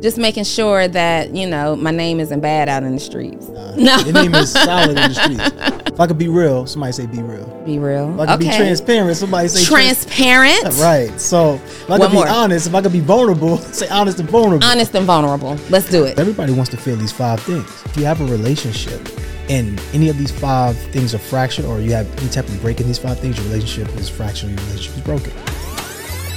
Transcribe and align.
Just 0.00 0.16
making 0.16 0.44
sure 0.44 0.86
that, 0.86 1.34
you 1.34 1.44
know, 1.44 1.74
my 1.74 1.90
name 1.90 2.20
isn't 2.20 2.38
bad 2.38 2.68
out 2.68 2.84
in 2.84 2.94
the 2.94 3.00
streets. 3.00 3.48
no. 3.76 3.96
Your 3.98 4.12
name 4.12 4.32
is 4.36 4.52
solid 4.64 4.90
in 4.90 4.94
the 4.94 5.14
streets. 5.14 5.88
If 5.88 5.98
I 5.98 6.06
could 6.06 6.18
be 6.18 6.28
real, 6.28 6.66
somebody 6.66 6.92
say 6.92 7.06
be 7.06 7.20
real. 7.20 7.46
Be 7.66 7.80
real. 7.80 8.14
If 8.14 8.20
I 8.20 8.26
could 8.26 8.46
okay. 8.46 8.50
be 8.52 8.56
transparent, 8.56 9.16
somebody 9.16 9.48
say 9.48 9.64
transparent. 9.64 10.60
Trans- 10.60 10.80
right. 10.80 11.20
So 11.20 11.54
if 11.54 11.90
I 11.90 11.98
could 11.98 12.10
be 12.10 12.14
more. 12.14 12.28
honest, 12.28 12.68
if 12.68 12.74
I 12.76 12.80
could 12.80 12.92
be 12.92 13.00
vulnerable, 13.00 13.58
say 13.72 13.88
honest 13.88 14.20
and 14.20 14.30
vulnerable. 14.30 14.64
Honest 14.64 14.94
and 14.94 15.04
vulnerable. 15.04 15.58
Let's 15.68 15.90
do 15.90 16.04
it. 16.04 16.16
Everybody 16.16 16.52
wants 16.52 16.70
to 16.70 16.76
feel 16.76 16.94
these 16.94 17.10
five 17.10 17.40
things. 17.40 17.66
If 17.86 17.96
you 17.96 18.04
have 18.04 18.20
a 18.20 18.26
relationship 18.26 19.00
and 19.48 19.80
any 19.92 20.10
of 20.10 20.16
these 20.16 20.30
five 20.30 20.78
things 20.92 21.12
are 21.12 21.18
fractured 21.18 21.64
or 21.64 21.80
you 21.80 21.90
have 21.94 22.06
any 22.20 22.30
type 22.30 22.46
of 22.46 22.60
break 22.62 22.80
in 22.80 22.86
these 22.86 22.98
five 22.98 23.18
things, 23.18 23.36
your 23.36 23.46
relationship 23.46 23.92
is 23.96 24.08
fractured, 24.08 24.50
your 24.50 24.60
relationship 24.60 24.96
is 24.96 25.02
broken. 25.02 25.32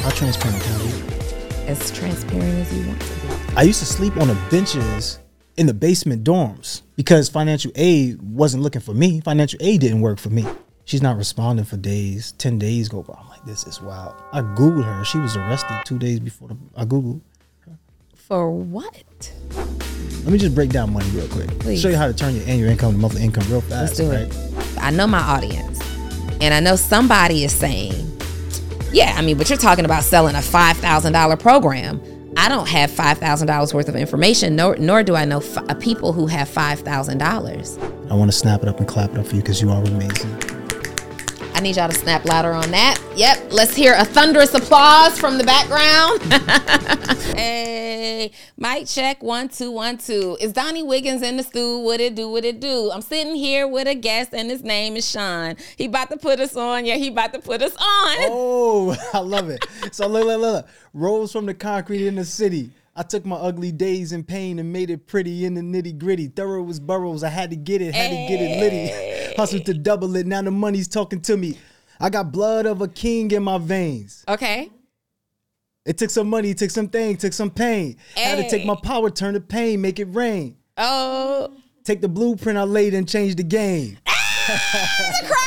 How 0.01 0.09
transparent 0.09 0.63
can 0.63 0.81
I 0.81 0.83
be? 0.83 1.67
As 1.67 1.91
transparent 1.91 2.57
as 2.57 2.73
you 2.75 2.87
want 2.87 2.99
to. 2.99 3.20
I 3.53 3.63
used 3.63 3.79
to 3.79 3.85
sleep 3.85 4.15
on 4.15 4.29
the 4.29 4.37
benches 4.49 5.19
in 5.57 5.65
the 5.67 5.73
basement 5.73 6.23
dorms 6.23 6.83
because 6.95 7.27
financial 7.27 7.69
aid 7.75 8.21
wasn't 8.21 8.63
looking 8.63 8.79
for 8.81 8.93
me. 8.93 9.19
Financial 9.19 9.59
aid 9.61 9.81
didn't 9.81 9.99
work 9.99 10.19
for 10.19 10.29
me. 10.29 10.45
She's 10.85 11.01
not 11.01 11.17
responding 11.17 11.65
for 11.65 11.75
days. 11.75 12.31
10 12.37 12.59
days 12.59 12.87
go 12.87 13.03
by. 13.03 13.13
I'm 13.19 13.27
like, 13.27 13.43
this 13.43 13.67
is 13.67 13.81
wild. 13.81 14.15
I 14.31 14.39
Googled 14.39 14.85
her. 14.85 15.03
She 15.03 15.17
was 15.17 15.35
arrested 15.35 15.81
two 15.83 15.99
days 15.99 16.21
before 16.21 16.47
the, 16.47 16.57
I 16.77 16.85
Googled. 16.85 17.19
For 18.15 18.49
what? 18.49 19.33
Let 20.23 20.31
me 20.31 20.37
just 20.37 20.55
break 20.55 20.69
down 20.69 20.93
money 20.93 21.09
real 21.09 21.27
quick. 21.27 21.49
Please. 21.59 21.81
Show 21.81 21.89
you 21.89 21.97
how 21.97 22.07
to 22.07 22.13
turn 22.13 22.33
your 22.33 22.47
annual 22.47 22.69
income 22.69 22.93
to 22.93 22.97
monthly 22.97 23.21
income 23.21 23.43
real 23.49 23.59
fast. 23.59 23.97
Let's 23.97 23.97
do 23.97 24.11
right? 24.11 24.33
it. 24.33 24.77
I 24.81 24.91
know 24.91 25.07
my 25.07 25.19
audience. 25.19 25.81
And 26.39 26.53
I 26.53 26.61
know 26.61 26.77
somebody 26.77 27.43
is 27.43 27.51
saying, 27.51 28.17
yeah, 28.93 29.13
I 29.17 29.21
mean, 29.21 29.37
but 29.37 29.49
you're 29.49 29.57
talking 29.57 29.83
about 29.83 30.03
selling 30.03 30.35
a 30.35 30.39
$5,000 30.39 31.39
program. 31.39 32.01
I 32.41 32.49
don't 32.49 32.67
have 32.69 32.89
$5,000 32.89 33.71
worth 33.71 33.87
of 33.87 33.95
information, 33.95 34.55
nor, 34.55 34.75
nor 34.77 35.03
do 35.03 35.15
I 35.15 35.25
know 35.25 35.41
f- 35.41 35.59
uh, 35.59 35.75
people 35.75 36.11
who 36.11 36.25
have 36.25 36.49
$5,000. 36.49 38.11
I 38.11 38.15
want 38.15 38.31
to 38.31 38.35
snap 38.35 38.63
it 38.63 38.67
up 38.67 38.79
and 38.79 38.87
clap 38.87 39.11
it 39.11 39.19
up 39.19 39.27
for 39.27 39.35
you 39.35 39.43
because 39.43 39.61
you 39.61 39.69
are 39.69 39.83
amazing. 39.83 40.60
I 41.61 41.63
need 41.63 41.75
y'all 41.75 41.89
to 41.89 41.93
snap 41.95 42.25
louder 42.25 42.53
on 42.53 42.71
that. 42.71 42.99
Yep, 43.15 43.51
let's 43.51 43.75
hear 43.75 43.93
a 43.93 44.03
thunderous 44.03 44.51
applause 44.55 45.19
from 45.19 45.37
the 45.37 45.43
background. 45.43 46.19
hey, 47.37 48.31
mic 48.57 48.87
check 48.87 49.21
one 49.21 49.47
two 49.47 49.69
one 49.69 49.99
two. 49.99 50.39
Is 50.41 50.53
Donni 50.53 50.83
Wiggins 50.83 51.21
in 51.21 51.37
the 51.37 51.43
stew? 51.43 51.77
What 51.77 52.01
it 52.01 52.15
do? 52.15 52.27
What 52.29 52.45
it 52.45 52.59
do? 52.61 52.89
I'm 52.91 53.03
sitting 53.03 53.35
here 53.35 53.67
with 53.67 53.87
a 53.87 53.93
guest, 53.93 54.33
and 54.33 54.49
his 54.49 54.63
name 54.63 54.95
is 54.95 55.07
Shaun. 55.07 55.55
He 55.77 55.85
about 55.85 56.09
to 56.09 56.17
put 56.17 56.39
us 56.39 56.55
on. 56.55 56.83
Yeah, 56.83 56.95
he 56.95 57.09
about 57.09 57.31
to 57.33 57.39
put 57.39 57.61
us 57.61 57.75
on. 57.75 58.17
Oh, 58.33 58.97
I 59.13 59.19
love 59.19 59.51
it. 59.51 59.63
So 59.91 60.07
look, 60.07 60.25
look, 60.25 60.41
look. 60.41 60.67
Rose 60.95 61.31
from 61.31 61.45
the 61.45 61.53
concrete 61.53 62.07
in 62.07 62.15
the 62.15 62.25
city. 62.25 62.71
I 62.95 63.03
took 63.03 63.23
my 63.23 63.35
ugly 63.35 63.71
days 63.71 64.13
in 64.13 64.23
pain 64.23 64.57
and 64.57 64.73
made 64.73 64.89
it 64.89 65.05
pretty 65.05 65.45
in 65.45 65.53
the 65.53 65.61
nitty 65.61 65.99
gritty. 65.99 66.27
Thorough 66.27 66.63
was 66.63 66.79
burrows. 66.79 67.23
I 67.23 67.29
had 67.29 67.51
to 67.51 67.55
get 67.55 67.83
it, 67.83 67.93
had 67.93 68.09
to 68.09 68.15
get 68.15 68.41
it 68.41 68.59
litty. 68.59 69.10
Hustled 69.37 69.65
to 69.65 69.73
double 69.73 70.15
it. 70.15 70.25
Now 70.27 70.41
the 70.41 70.51
money's 70.51 70.87
talking 70.87 71.21
to 71.21 71.37
me. 71.37 71.57
I 71.99 72.09
got 72.09 72.31
blood 72.31 72.65
of 72.65 72.81
a 72.81 72.87
king 72.87 73.31
in 73.31 73.43
my 73.43 73.57
veins. 73.57 74.23
Okay. 74.27 74.71
It 75.85 75.97
took 75.97 76.09
some 76.09 76.29
money, 76.29 76.51
it 76.51 76.57
took 76.57 76.69
some 76.69 76.87
thing, 76.87 77.17
took 77.17 77.33
some 77.33 77.49
pain. 77.49 77.97
Had 78.15 78.35
to 78.37 78.49
take 78.49 78.65
my 78.65 78.75
power, 78.75 79.09
turn 79.09 79.33
the 79.33 79.41
pain, 79.41 79.81
make 79.81 79.99
it 79.99 80.05
rain. 80.05 80.57
Oh, 80.77 81.53
Take 81.83 82.01
the 82.01 82.07
blueprint 82.07 82.57
I 82.59 82.63
laid 82.63 82.93
and 82.93 83.09
change 83.09 83.35
the 83.35 83.43
game. 83.43 83.97
Ah, 84.07 85.13
the 85.21 85.27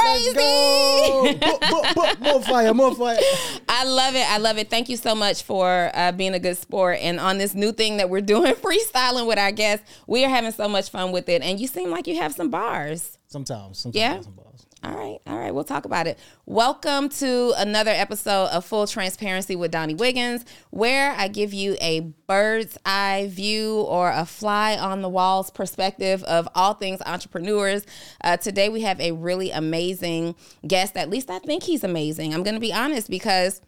crowd 0.00 0.18
goes 0.24 0.34
crazy. 0.34 0.34
Go! 0.34 1.32
Bu- 1.40 1.58
bu- 1.68 1.94
bu- 1.94 2.24
more 2.24 2.42
fire, 2.42 2.74
more 2.74 2.94
fire. 2.94 3.18
I 3.68 3.84
love 3.84 4.14
it. 4.14 4.28
I 4.28 4.38
love 4.38 4.58
it. 4.58 4.68
Thank 4.70 4.88
you 4.88 4.96
so 4.96 5.14
much 5.14 5.42
for 5.42 5.90
uh, 5.94 6.12
being 6.12 6.34
a 6.34 6.38
good 6.38 6.56
sport. 6.56 6.98
And 7.00 7.20
on 7.20 7.38
this 7.38 7.54
new 7.54 7.72
thing 7.72 7.96
that 7.98 8.10
we're 8.10 8.20
doing, 8.20 8.54
freestyling 8.66 9.26
with 9.26 9.38
our 9.38 9.52
guests, 9.52 9.84
we 10.06 10.24
are 10.24 10.28
having 10.28 10.52
so 10.52 10.68
much 10.68 10.90
fun 10.90 11.12
with 11.12 11.28
it. 11.28 11.42
And 11.42 11.60
you 11.60 11.66
seem 11.66 11.90
like 11.90 12.06
you 12.06 12.16
have 12.16 12.32
some 12.34 12.50
bars. 12.50 13.18
Sometimes, 13.28 13.78
sometimes. 13.78 13.96
Yeah? 14.00 14.20
some 14.20 14.32
balls. 14.32 14.49
All 14.82 14.96
right. 14.96 15.18
All 15.26 15.38
right. 15.38 15.54
We'll 15.54 15.64
talk 15.64 15.84
about 15.84 16.06
it. 16.06 16.18
Welcome 16.46 17.10
to 17.10 17.52
another 17.58 17.90
episode 17.90 18.46
of 18.46 18.64
Full 18.64 18.86
Transparency 18.86 19.54
with 19.54 19.72
Donni 19.72 19.94
Wiggins, 19.94 20.46
where 20.70 21.12
I 21.12 21.28
give 21.28 21.52
you 21.52 21.76
a 21.82 22.00
bird's 22.26 22.78
eye 22.86 23.28
view 23.30 23.80
or 23.82 24.10
a 24.10 24.24
fly 24.24 24.78
on 24.78 25.02
the 25.02 25.08
walls 25.10 25.50
perspective 25.50 26.24
of 26.24 26.48
all 26.54 26.72
things 26.72 27.02
entrepreneurs. 27.04 27.84
Uh, 28.24 28.38
today, 28.38 28.70
we 28.70 28.80
have 28.80 28.98
a 29.00 29.12
really 29.12 29.50
amazing 29.50 30.34
guest. 30.66 30.96
At 30.96 31.10
least 31.10 31.28
I 31.28 31.40
think 31.40 31.64
he's 31.64 31.84
amazing. 31.84 32.32
I'm 32.32 32.42
going 32.42 32.54
to 32.54 32.60
be 32.60 32.72
honest 32.72 33.10
because 33.10 33.60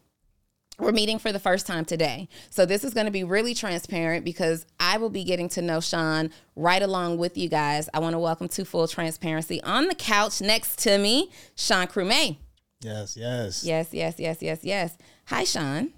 we're 0.79 0.93
meeting 0.93 1.19
for 1.19 1.33
the 1.33 1.39
first 1.39 1.67
time 1.67 1.85
today. 1.85 2.29
So 2.51 2.65
this 2.67 2.83
is 2.85 2.95
going 2.95 3.07
to 3.07 3.13
be 3.13 3.25
really 3.25 3.55
transparent 3.55 4.25
because 4.25 4.67
I 4.81 4.99
will 4.99 5.11
be 5.11 5.23
getting 5.25 5.49
to 5.51 5.63
know 5.63 5.81
Shaun 5.81 6.31
right 6.57 6.83
along 6.83 7.19
with 7.19 7.37
you 7.37 7.49
guys. 7.49 7.89
I 7.95 7.99
want 8.01 8.15
to 8.15 8.19
welcome 8.19 8.49
to 8.49 8.65
Full 8.65 8.89
Transparency 8.89 9.63
on 9.63 9.87
the 9.89 9.95
couch 9.95 10.41
next 10.41 10.79
to 10.81 10.99
me, 10.99 11.31
Shaun 11.57 11.87
Crummey. 11.87 12.39
Yes, 12.81 13.17
yes. 13.17 13.63
Yes, 13.65 13.89
yes, 13.93 14.15
yes, 14.19 14.39
yes, 14.43 14.59
yes. 14.63 14.97
Hi, 15.27 15.45
Shaun. 15.45 15.93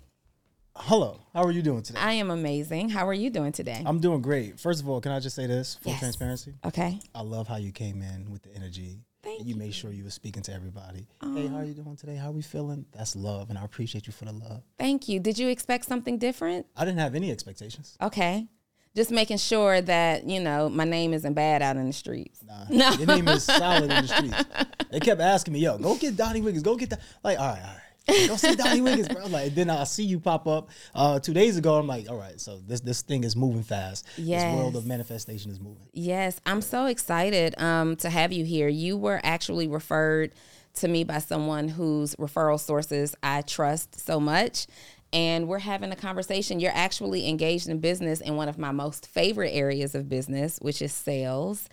Hello. 0.76 1.20
How 1.32 1.44
are 1.44 1.52
you 1.52 1.62
doing 1.62 1.82
today? 1.82 2.00
I 2.00 2.14
am 2.14 2.30
amazing. 2.32 2.88
How 2.90 3.06
are 3.06 3.14
you 3.14 3.30
doing 3.30 3.52
today? 3.52 3.80
I'm 3.86 4.00
doing 4.00 4.20
great. 4.20 4.58
First 4.58 4.82
of 4.82 4.88
all, 4.88 5.00
can 5.00 5.12
I 5.12 5.20
just 5.20 5.36
say 5.36 5.46
this 5.46 5.76
full 5.76 5.92
Yes. 5.92 6.00
transparency? 6.00 6.52
Okay. 6.64 6.98
I 7.14 7.22
love 7.22 7.46
how 7.46 7.56
you 7.56 7.70
came 7.70 8.02
in 8.02 8.30
with 8.30 8.42
the 8.42 8.52
energy. 8.54 8.98
Thank 9.24 9.40
and 9.40 9.48
you. 9.48 9.56
made 9.56 9.74
sure 9.74 9.90
you 9.90 10.04
were 10.04 10.10
speaking 10.10 10.42
to 10.44 10.52
everybody. 10.52 11.06
Um, 11.20 11.36
hey, 11.36 11.46
how 11.48 11.56
are 11.56 11.64
you 11.64 11.74
doing 11.74 11.96
today? 11.96 12.16
How 12.16 12.28
are 12.28 12.32
we 12.32 12.42
feeling? 12.42 12.84
That's 12.92 13.16
love, 13.16 13.48
and 13.50 13.58
I 13.58 13.64
appreciate 13.64 14.06
you 14.06 14.12
for 14.12 14.26
the 14.26 14.32
love. 14.32 14.62
Thank 14.78 15.08
you. 15.08 15.18
Did 15.20 15.38
you 15.38 15.48
expect 15.48 15.86
something 15.86 16.18
different? 16.18 16.66
I 16.76 16.84
didn't 16.84 16.98
have 17.00 17.14
any 17.14 17.30
expectations. 17.30 17.96
Okay. 18.00 18.46
Just 18.94 19.10
making 19.10 19.38
sure 19.38 19.80
that, 19.80 20.22
you 20.24 20.38
know, 20.38 20.68
my 20.68 20.84
name 20.84 21.14
isn't 21.14 21.34
bad 21.34 21.62
out 21.62 21.76
in 21.76 21.86
the 21.86 21.92
streets. 21.92 22.40
Nah, 22.46 22.64
No. 22.70 22.90
your 22.92 23.06
name 23.08 23.26
is 23.26 23.42
solid 23.42 23.82
in 23.84 23.88
the 23.88 24.06
streets. 24.06 24.44
They 24.92 25.00
kept 25.00 25.20
asking 25.20 25.54
me, 25.54 25.60
"Yo, 25.60 25.78
go 25.78 25.96
get 25.96 26.14
Donni 26.14 26.40
Wiggins. 26.42 26.62
Go 26.62 26.76
get 26.76 26.90
that." 26.90 27.00
Like, 27.24 27.40
all 27.40 27.48
right, 27.48 27.60
all 27.60 27.66
right. 27.66 27.80
Go 28.06 28.36
see 28.36 28.54
Donni 28.54 28.82
Wiggins, 28.82 29.08
bro. 29.08 29.26
Like, 29.26 29.54
then 29.54 29.70
I 29.70 29.84
see 29.84 30.04
you 30.04 30.20
pop 30.20 30.46
up 30.46 30.68
uh, 30.94 31.18
two 31.20 31.32
days 31.32 31.56
ago. 31.56 31.76
I'm 31.76 31.86
like, 31.86 32.10
all 32.10 32.16
right, 32.16 32.40
so 32.40 32.58
this 32.66 32.80
this 32.80 33.02
thing 33.02 33.24
is 33.24 33.34
moving 33.34 33.62
fast. 33.62 34.06
This 34.16 34.56
world 34.56 34.76
of 34.76 34.86
manifestation 34.86 35.50
is 35.50 35.58
moving. 35.58 35.86
Yes, 35.92 36.40
I'm 36.44 36.60
so 36.60 36.86
excited 36.86 37.58
um, 37.58 37.96
to 37.96 38.10
have 38.10 38.32
you 38.32 38.44
here. 38.44 38.68
You 38.68 38.96
were 38.96 39.20
actually 39.24 39.68
referred 39.68 40.32
to 40.74 40.88
me 40.88 41.04
by 41.04 41.18
someone 41.18 41.68
whose 41.68 42.14
referral 42.16 42.60
sources 42.60 43.14
I 43.22 43.42
trust 43.42 44.04
so 44.04 44.20
much. 44.20 44.66
And 45.12 45.46
we're 45.46 45.60
having 45.60 45.92
a 45.92 45.96
conversation. 45.96 46.58
You're 46.58 46.72
actually 46.74 47.28
engaged 47.28 47.68
in 47.68 47.78
business 47.78 48.20
in 48.20 48.34
one 48.34 48.48
of 48.48 48.58
my 48.58 48.72
most 48.72 49.06
favorite 49.06 49.50
areas 49.50 49.94
of 49.94 50.08
business, 50.08 50.58
which 50.60 50.82
is 50.82 50.92
sales 50.92 51.68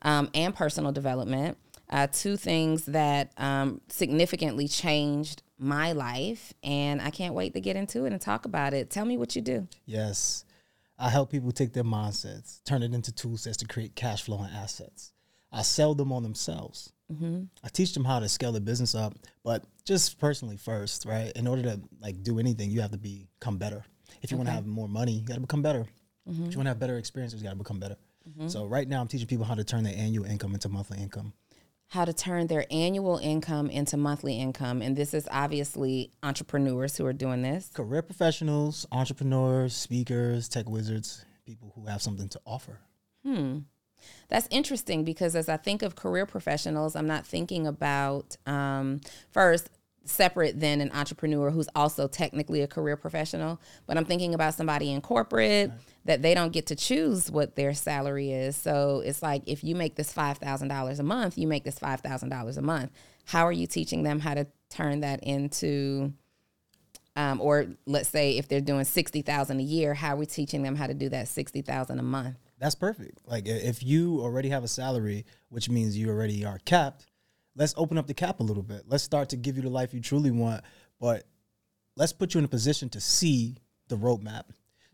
um, 0.00 0.30
and 0.34 0.54
personal 0.54 0.92
development. 0.92 1.58
Uh, 1.90 2.06
two 2.10 2.38
things 2.38 2.86
that 2.86 3.32
um, 3.36 3.80
significantly 3.88 4.66
changed 4.66 5.42
my 5.58 5.92
life. 5.92 6.52
And 6.62 7.00
I 7.00 7.10
can't 7.10 7.34
wait 7.34 7.54
to 7.54 7.60
get 7.60 7.76
into 7.76 8.04
it 8.04 8.12
and 8.12 8.20
talk 8.20 8.44
about 8.44 8.74
it. 8.74 8.90
Tell 8.90 9.04
me 9.04 9.16
what 9.16 9.36
you 9.36 9.42
do. 9.42 9.68
Yes. 9.84 10.44
I 10.98 11.10
help 11.10 11.30
people 11.30 11.52
take 11.52 11.72
their 11.72 11.84
mindsets, 11.84 12.64
turn 12.64 12.82
it 12.82 12.94
into 12.94 13.12
tool 13.12 13.36
sets 13.36 13.58
to 13.58 13.66
create 13.66 13.94
cash 13.94 14.22
flow 14.22 14.38
and 14.38 14.54
assets. 14.54 15.12
I 15.52 15.62
sell 15.62 15.94
them 15.94 16.12
on 16.12 16.22
themselves. 16.22 16.92
Mm-hmm. 17.12 17.44
I 17.62 17.68
teach 17.68 17.94
them 17.94 18.04
how 18.04 18.18
to 18.18 18.28
scale 18.28 18.52
their 18.52 18.60
business 18.60 18.94
up, 18.94 19.14
but 19.44 19.64
just 19.84 20.18
personally 20.18 20.56
first, 20.56 21.04
right? 21.04 21.30
In 21.36 21.46
order 21.46 21.62
to 21.62 21.80
like 22.00 22.22
do 22.22 22.38
anything, 22.38 22.70
you 22.70 22.80
have 22.80 22.90
to 22.92 22.98
become 22.98 23.58
better. 23.58 23.84
If 24.22 24.30
you 24.30 24.36
want 24.36 24.48
to 24.48 24.54
have 24.54 24.66
more 24.66 24.88
money, 24.88 25.12
you 25.12 25.26
got 25.26 25.34
to 25.34 25.40
become 25.40 25.62
better. 25.62 25.86
Mm-hmm. 26.28 26.46
If 26.46 26.52
you 26.52 26.58
want 26.58 26.66
to 26.66 26.70
have 26.70 26.80
better 26.80 26.98
experiences, 26.98 27.40
you 27.40 27.44
got 27.44 27.52
to 27.52 27.56
become 27.56 27.78
better. 27.78 27.96
Mm-hmm. 28.28 28.48
So 28.48 28.66
right 28.66 28.88
now, 28.88 29.00
I'm 29.00 29.08
teaching 29.08 29.26
people 29.28 29.44
how 29.44 29.54
to 29.54 29.62
turn 29.62 29.84
their 29.84 29.94
annual 29.96 30.24
income 30.24 30.54
into 30.54 30.68
monthly 30.68 30.98
income. 30.98 31.32
How 31.88 32.04
to 32.04 32.12
turn 32.12 32.48
their 32.48 32.66
annual 32.70 33.18
income 33.18 33.70
into 33.70 33.96
monthly 33.96 34.38
income. 34.38 34.82
And 34.82 34.96
this 34.96 35.14
is 35.14 35.28
obviously 35.30 36.10
entrepreneurs 36.22 36.96
who 36.96 37.06
are 37.06 37.12
doing 37.12 37.42
this. 37.42 37.70
Career 37.74 38.02
professionals, 38.02 38.86
entrepreneurs, 38.90 39.74
speakers, 39.74 40.48
tech 40.48 40.68
wizards, 40.68 41.24
people 41.44 41.72
who 41.74 41.86
have 41.86 42.02
something 42.02 42.28
to 42.30 42.40
offer. 42.44 42.80
Hmm. 43.24 43.58
That's 44.28 44.48
interesting 44.50 45.04
because 45.04 45.34
as 45.34 45.48
I 45.48 45.56
think 45.56 45.82
of 45.82 45.96
career 45.96 46.26
professionals, 46.26 46.96
I'm 46.96 47.06
not 47.06 47.26
thinking 47.26 47.66
about 47.66 48.36
um, 48.46 49.00
first 49.30 49.70
separate 50.08 50.60
than 50.60 50.80
an 50.80 50.90
entrepreneur 50.92 51.50
who's 51.50 51.68
also 51.74 52.08
technically 52.08 52.62
a 52.62 52.66
career 52.66 52.96
professional, 52.96 53.60
but 53.86 53.96
I'm 53.96 54.04
thinking 54.04 54.34
about 54.34 54.54
somebody 54.54 54.92
in 54.92 55.00
corporate 55.00 55.72
that 56.04 56.22
they 56.22 56.34
don't 56.34 56.52
get 56.52 56.66
to 56.66 56.76
choose 56.76 57.30
what 57.30 57.56
their 57.56 57.74
salary 57.74 58.32
is. 58.32 58.56
So 58.56 59.02
it's 59.04 59.22
like 59.22 59.42
if 59.46 59.64
you 59.64 59.74
make 59.74 59.96
this 59.96 60.12
$5,000 60.12 60.98
a 60.98 61.02
month, 61.02 61.38
you 61.38 61.46
make 61.46 61.64
this 61.64 61.78
$5,000 61.78 62.56
a 62.56 62.62
month. 62.62 62.92
How 63.24 63.44
are 63.46 63.52
you 63.52 63.66
teaching 63.66 64.02
them 64.02 64.20
how 64.20 64.34
to 64.34 64.46
turn 64.70 65.00
that 65.00 65.22
into 65.22 66.12
um, 67.16 67.40
or 67.40 67.66
let's 67.86 68.10
say 68.10 68.36
if 68.36 68.46
they're 68.46 68.60
doing 68.60 68.84
60,000 68.84 69.58
a 69.58 69.62
year, 69.62 69.94
how 69.94 70.10
are 70.10 70.16
we 70.16 70.26
teaching 70.26 70.62
them 70.62 70.76
how 70.76 70.86
to 70.86 70.92
do 70.92 71.08
that 71.08 71.28
60,000 71.28 71.98
a 71.98 72.02
month? 72.02 72.36
That's 72.58 72.74
perfect. 72.74 73.20
Like 73.26 73.48
if 73.48 73.82
you 73.82 74.20
already 74.20 74.50
have 74.50 74.64
a 74.64 74.68
salary, 74.68 75.24
which 75.48 75.70
means 75.70 75.96
you 75.96 76.10
already 76.10 76.44
are 76.44 76.58
capped, 76.58 77.06
let's 77.56 77.74
open 77.76 77.98
up 77.98 78.06
the 78.06 78.14
cap 78.14 78.40
a 78.40 78.42
little 78.42 78.62
bit. 78.62 78.84
Let's 78.86 79.04
start 79.04 79.30
to 79.30 79.36
give 79.36 79.56
you 79.56 79.62
the 79.62 79.70
life 79.70 79.94
you 79.94 80.00
truly 80.00 80.30
want, 80.30 80.62
but 81.00 81.24
let's 81.96 82.12
put 82.12 82.34
you 82.34 82.38
in 82.38 82.44
a 82.44 82.48
position 82.48 82.88
to 82.90 83.00
see 83.00 83.56
the 83.88 83.96
roadmap. 83.96 84.44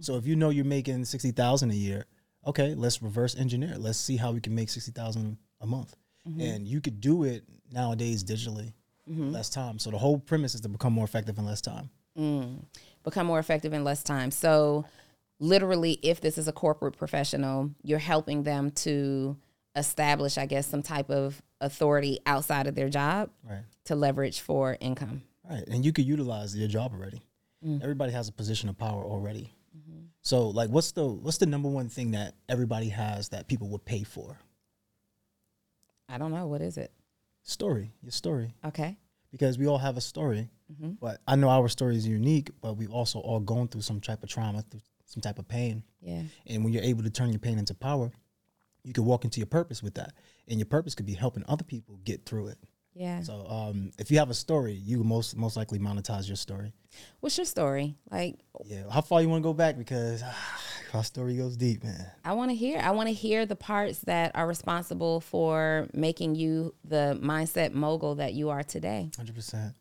So 0.00 0.17
if 0.17 0.26
you 0.26 0.37
know 0.37 0.50
you're 0.50 0.64
making 0.64 1.05
sixty 1.05 1.31
thousand 1.31 1.70
a 1.70 1.75
year, 1.75 2.06
okay, 2.47 2.75
let's 2.75 3.03
reverse 3.03 3.37
engineer. 3.37 3.76
Let's 3.76 3.99
see 3.99 4.17
how 4.17 4.32
we 4.32 4.41
can 4.41 4.55
make 4.55 4.70
sixty 4.70 4.93
thousand 4.93 5.37
a 5.61 5.67
month, 5.67 5.94
mm-hmm. 6.29 6.41
and 6.41 6.69
you 6.69 6.81
could 6.81 7.00
do 7.00 7.25
it 7.25 7.44
nowadays 7.70 8.25
digitally, 8.25 8.73
mm-hmm. 9.09 9.31
less 9.31 9.49
time. 9.49 9.79
So 9.79 9.91
the 9.91 9.99
whole 9.99 10.19
premise 10.19 10.55
is 10.55 10.61
to 10.62 10.69
become 10.69 10.93
more 10.93 11.05
effective 11.05 11.38
in 11.38 11.44
less 11.44 11.61
time. 11.61 11.91
Mm. 12.19 12.64
become 13.05 13.26
more 13.26 13.38
effective 13.38 13.73
in 13.73 13.85
less 13.85 14.03
time. 14.03 14.31
So, 14.31 14.85
literally, 15.38 15.93
if 16.03 16.20
this 16.20 16.37
is 16.37 16.47
a 16.47 16.53
corporate 16.53 16.97
professional, 16.97 17.70
you're 17.82 17.99
helping 17.99 18.43
them 18.43 18.70
to 18.70 19.37
establish, 19.77 20.37
I 20.39 20.47
guess, 20.47 20.67
some 20.67 20.83
type 20.83 21.11
of 21.11 21.43
authority 21.61 22.19
outside 22.27 22.67
of 22.67 22.75
their 22.75 22.89
job 22.89 23.31
Right. 23.49 23.65
to 23.87 23.95
leverage 23.95 24.41
for 24.41 24.77
income. 24.81 25.23
Right, 25.49 25.65
and 25.69 25.85
you 25.85 25.93
could 25.93 26.05
utilize 26.07 26.57
your 26.57 26.69
job 26.69 26.93
already. 26.93 27.21
Mm. 27.65 27.83
Everybody 27.83 28.13
has 28.13 28.29
a 28.29 28.33
position 28.33 28.69
of 28.69 28.77
power 28.79 29.05
already. 29.05 29.53
Mm-hmm. 29.77 30.05
So, 30.21 30.49
like, 30.49 30.71
what's 30.71 30.93
the 30.93 31.07
what's 31.07 31.39
the 31.39 31.47
number 31.47 31.69
one 31.69 31.89
thing 31.89 32.13
that 32.13 32.35
everybody 32.49 32.89
has 32.91 33.31
that 33.31 33.49
people 33.49 33.69
would 33.71 33.85
pay 33.85 34.03
for? 34.03 34.39
I 36.09 36.19
don't 36.19 36.33
know. 36.33 36.47
What 36.47 36.61
is 36.61 36.77
it? 36.77 36.93
Story, 37.43 37.93
your 38.03 38.13
story, 38.13 38.55
Okay. 38.65 38.97
because 39.31 39.59
we 39.59 39.67
all 39.67 39.79
have 39.79 39.97
a 39.97 40.01
story. 40.01 40.49
Mm-hmm. 40.73 40.93
But 41.01 41.21
I 41.27 41.37
know 41.37 41.49
our 41.49 41.69
story 41.69 41.97
is 41.97 42.07
unique, 42.07 42.51
but 42.61 42.75
we've 42.77 42.93
also 42.93 43.19
all 43.19 43.41
gone 43.41 43.69
through 43.69 43.81
some 43.83 44.01
type 44.01 44.23
of 44.23 44.29
trauma, 44.29 44.63
through 44.71 44.81
some 45.07 45.21
type 45.21 45.39
of 45.39 45.49
pain. 45.49 45.83
Yeah. 46.01 46.23
And 46.47 46.63
when 46.65 46.73
you're 46.73 46.83
able 46.85 47.03
to 47.03 47.11
turn 47.11 47.31
your 47.31 47.41
pain 47.41 47.59
into 47.59 47.75
power, 47.75 48.13
you 48.84 48.93
can 48.93 49.05
walk 49.05 49.25
into 49.25 49.40
your 49.40 49.46
purpose 49.46 49.82
with 49.82 49.94
that, 49.94 50.14
and 50.49 50.58
your 50.58 50.67
purpose 50.67 50.94
could 50.94 51.06
be 51.06 51.14
helping 51.14 51.44
other 51.49 51.64
people 51.64 51.99
get 52.05 52.25
through 52.26 52.49
it. 52.49 52.58
Yeah. 52.94 53.23
So, 53.23 53.46
um, 53.49 53.90
if 53.99 54.11
you 54.11 54.19
have 54.19 54.29
a 54.29 54.34
story, 54.34 54.75
you 54.75 55.02
most 55.02 55.37
most 55.37 55.56
likely 55.56 55.79
monetize 55.79 56.26
your 56.29 56.37
story. 56.37 56.75
What's 57.20 57.38
your 57.38 57.46
story? 57.46 57.96
Like, 58.11 58.37
Yeah, 58.64 58.82
how 58.90 59.00
far 59.00 59.23
you 59.23 59.29
want 59.29 59.43
to 59.43 59.49
go 59.49 59.55
back? 59.55 59.79
Because 59.79 60.23
our 60.93 61.02
story 61.02 61.37
goes 61.37 61.56
deep, 61.56 61.84
man. 61.84 62.05
I 62.25 62.34
want 62.34 62.50
to 62.50 62.55
hear. 62.55 62.79
I 62.81 62.90
want 62.90 63.08
to 63.08 63.14
hear 63.14 63.46
the 63.46 63.56
parts 63.56 64.00
that 64.00 64.32
are 64.34 64.46
responsible 64.46 65.20
for 65.20 65.88
making 65.94 66.35
you 66.35 66.75
the 66.85 67.19
mindset 67.23 67.73
mogul 67.73 68.17
that 68.17 68.35
you 68.35 68.50
are 68.50 68.62
today. 68.62 69.11
Hundred 69.17 69.37
percent. 69.37 69.75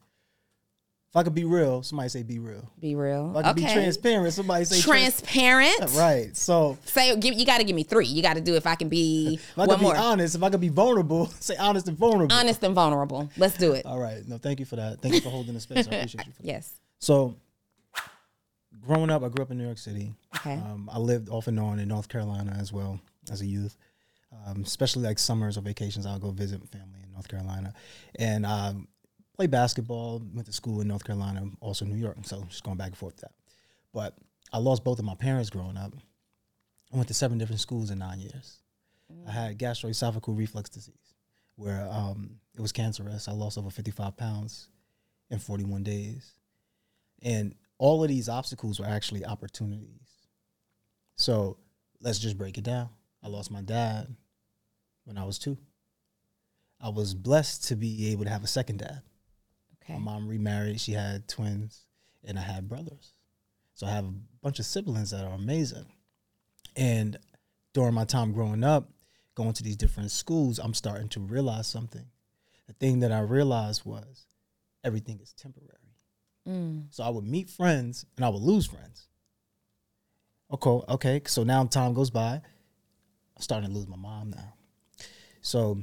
If 1.11 1.17
I 1.17 1.23
could 1.23 1.35
be 1.35 1.43
real, 1.43 1.83
somebody 1.83 2.07
say 2.07 2.23
be 2.23 2.39
real. 2.39 2.71
Be 2.79 2.95
real. 2.95 3.31
If 3.31 3.35
I 3.45 3.49
could 3.49 3.57
be 3.57 3.63
transparent, 3.63 4.33
somebody 4.33 4.63
say 4.63 4.79
trans- 4.79 5.21
Transparent. 5.21 5.93
right. 5.97 6.37
So 6.37 6.77
Say, 6.85 7.13
give, 7.17 7.33
you 7.37 7.45
got 7.45 7.57
to 7.57 7.65
give 7.65 7.75
me 7.75 7.83
three. 7.83 8.05
You 8.05 8.21
got 8.21 8.35
to 8.35 8.41
do 8.41 8.55
if 8.55 8.65
I 8.65 8.75
can 8.75 8.87
be 8.87 9.33
if 9.51 9.59
I 9.59 9.67
could 9.67 9.81
be 9.81 9.87
honest, 9.87 10.35
if 10.35 10.41
I 10.43 10.49
could 10.49 10.61
be 10.61 10.69
vulnerable, 10.69 11.25
say 11.41 11.57
honest 11.57 11.89
and 11.89 11.97
vulnerable. 11.97 12.33
honest 12.33 12.63
and 12.63 12.73
vulnerable. 12.73 13.29
Let's 13.35 13.57
do 13.57 13.73
it. 13.73 13.85
All 13.85 13.99
right. 13.99 14.25
No, 14.25 14.37
thank 14.37 14.61
you 14.61 14.65
for 14.65 14.77
that. 14.77 15.01
Thank 15.01 15.15
you 15.15 15.19
for 15.19 15.29
holding 15.31 15.53
the 15.53 15.59
space. 15.59 15.85
I 15.85 15.95
appreciate 15.95 16.27
you 16.27 16.31
for 16.31 16.41
that. 16.43 16.47
Yes. 16.47 16.79
So, 16.99 17.35
growing 18.79 19.09
up, 19.09 19.21
I 19.21 19.27
grew 19.27 19.43
up 19.43 19.51
in 19.51 19.57
New 19.57 19.65
York 19.65 19.79
City. 19.79 20.13
Okay. 20.37 20.53
Um, 20.53 20.89
I 20.91 20.97
lived 20.97 21.27
off 21.27 21.47
and 21.47 21.59
on 21.59 21.79
in 21.79 21.89
North 21.89 22.07
Carolina 22.07 22.55
as 22.57 22.71
well 22.71 23.01
as 23.29 23.41
a 23.41 23.45
youth. 23.45 23.75
Um, 24.47 24.61
especially 24.61 25.03
like 25.03 25.19
summers 25.19 25.57
or 25.57 25.61
vacations, 25.61 26.05
I'll 26.05 26.19
go 26.19 26.31
visit 26.31 26.65
family 26.69 27.01
in 27.03 27.11
North 27.11 27.27
Carolina, 27.27 27.73
and 28.17 28.45
um, 28.45 28.87
play 29.41 29.47
basketball. 29.47 30.21
Went 30.35 30.45
to 30.45 30.53
school 30.53 30.81
in 30.81 30.87
North 30.87 31.03
Carolina, 31.03 31.43
also 31.61 31.83
New 31.83 31.95
York. 31.95 32.17
So 32.23 32.43
just 32.47 32.63
going 32.63 32.77
back 32.77 32.89
and 32.89 32.97
forth 32.97 33.15
with 33.15 33.21
that. 33.21 33.31
But 33.91 34.15
I 34.53 34.59
lost 34.59 34.83
both 34.83 34.99
of 34.99 35.05
my 35.05 35.15
parents 35.15 35.49
growing 35.49 35.77
up. 35.77 35.93
I 36.93 36.95
went 36.95 37.07
to 37.07 37.13
seven 37.15 37.39
different 37.39 37.61
schools 37.61 37.89
in 37.89 37.97
nine 37.97 38.19
years. 38.19 38.59
I 39.27 39.31
had 39.31 39.57
gastroesophageal 39.57 40.37
reflux 40.37 40.69
disease, 40.69 41.15
where 41.55 41.87
um, 41.91 42.37
it 42.55 42.61
was 42.61 42.71
cancerous. 42.71 43.27
I 43.27 43.33
lost 43.33 43.57
over 43.57 43.69
55 43.69 44.15
pounds 44.15 44.69
in 45.29 45.39
41 45.39 45.83
days. 45.83 46.33
And 47.23 47.55
all 47.77 48.03
of 48.03 48.09
these 48.09 48.29
obstacles 48.29 48.79
were 48.79 48.85
actually 48.85 49.25
opportunities. 49.25 50.27
So 51.15 51.57
let's 51.99 52.19
just 52.19 52.37
break 52.37 52.57
it 52.57 52.63
down. 52.63 52.89
I 53.23 53.27
lost 53.27 53.51
my 53.51 53.61
dad 53.61 54.15
when 55.05 55.17
I 55.17 55.23
was 55.23 55.39
two. 55.39 55.57
I 56.79 56.89
was 56.89 57.13
blessed 57.13 57.67
to 57.69 57.75
be 57.75 58.11
able 58.11 58.23
to 58.25 58.29
have 58.29 58.43
a 58.43 58.47
second 58.47 58.79
dad. 58.79 59.01
Okay. 59.91 59.99
My 59.99 60.11
mom 60.13 60.27
remarried, 60.27 60.79
she 60.79 60.93
had 60.93 61.27
twins, 61.27 61.85
and 62.23 62.37
I 62.37 62.41
had 62.41 62.67
brothers. 62.69 63.13
So 63.73 63.87
I 63.87 63.91
have 63.91 64.05
a 64.05 64.13
bunch 64.41 64.59
of 64.59 64.65
siblings 64.65 65.11
that 65.11 65.25
are 65.25 65.33
amazing. 65.33 65.85
And 66.75 67.17
during 67.73 67.93
my 67.93 68.05
time 68.05 68.33
growing 68.33 68.63
up, 68.63 68.89
going 69.35 69.53
to 69.53 69.63
these 69.63 69.77
different 69.77 70.11
schools, 70.11 70.59
I'm 70.59 70.73
starting 70.73 71.09
to 71.09 71.19
realize 71.19 71.67
something. 71.67 72.05
The 72.67 72.73
thing 72.73 72.99
that 72.99 73.11
I 73.11 73.19
realized 73.19 73.85
was 73.85 74.25
everything 74.83 75.19
is 75.21 75.33
temporary. 75.33 75.67
Mm. 76.47 76.85
So 76.89 77.03
I 77.03 77.09
would 77.09 77.25
meet 77.25 77.49
friends 77.49 78.05
and 78.15 78.25
I 78.25 78.29
would 78.29 78.41
lose 78.41 78.65
friends. 78.65 79.07
Okay, 80.51 80.69
okay. 80.69 81.21
So 81.25 81.43
now 81.43 81.63
time 81.65 81.93
goes 81.93 82.09
by. 82.09 82.41
I'm 83.35 83.41
starting 83.41 83.69
to 83.69 83.75
lose 83.75 83.87
my 83.87 83.97
mom 83.97 84.31
now. 84.31 84.53
So 85.41 85.81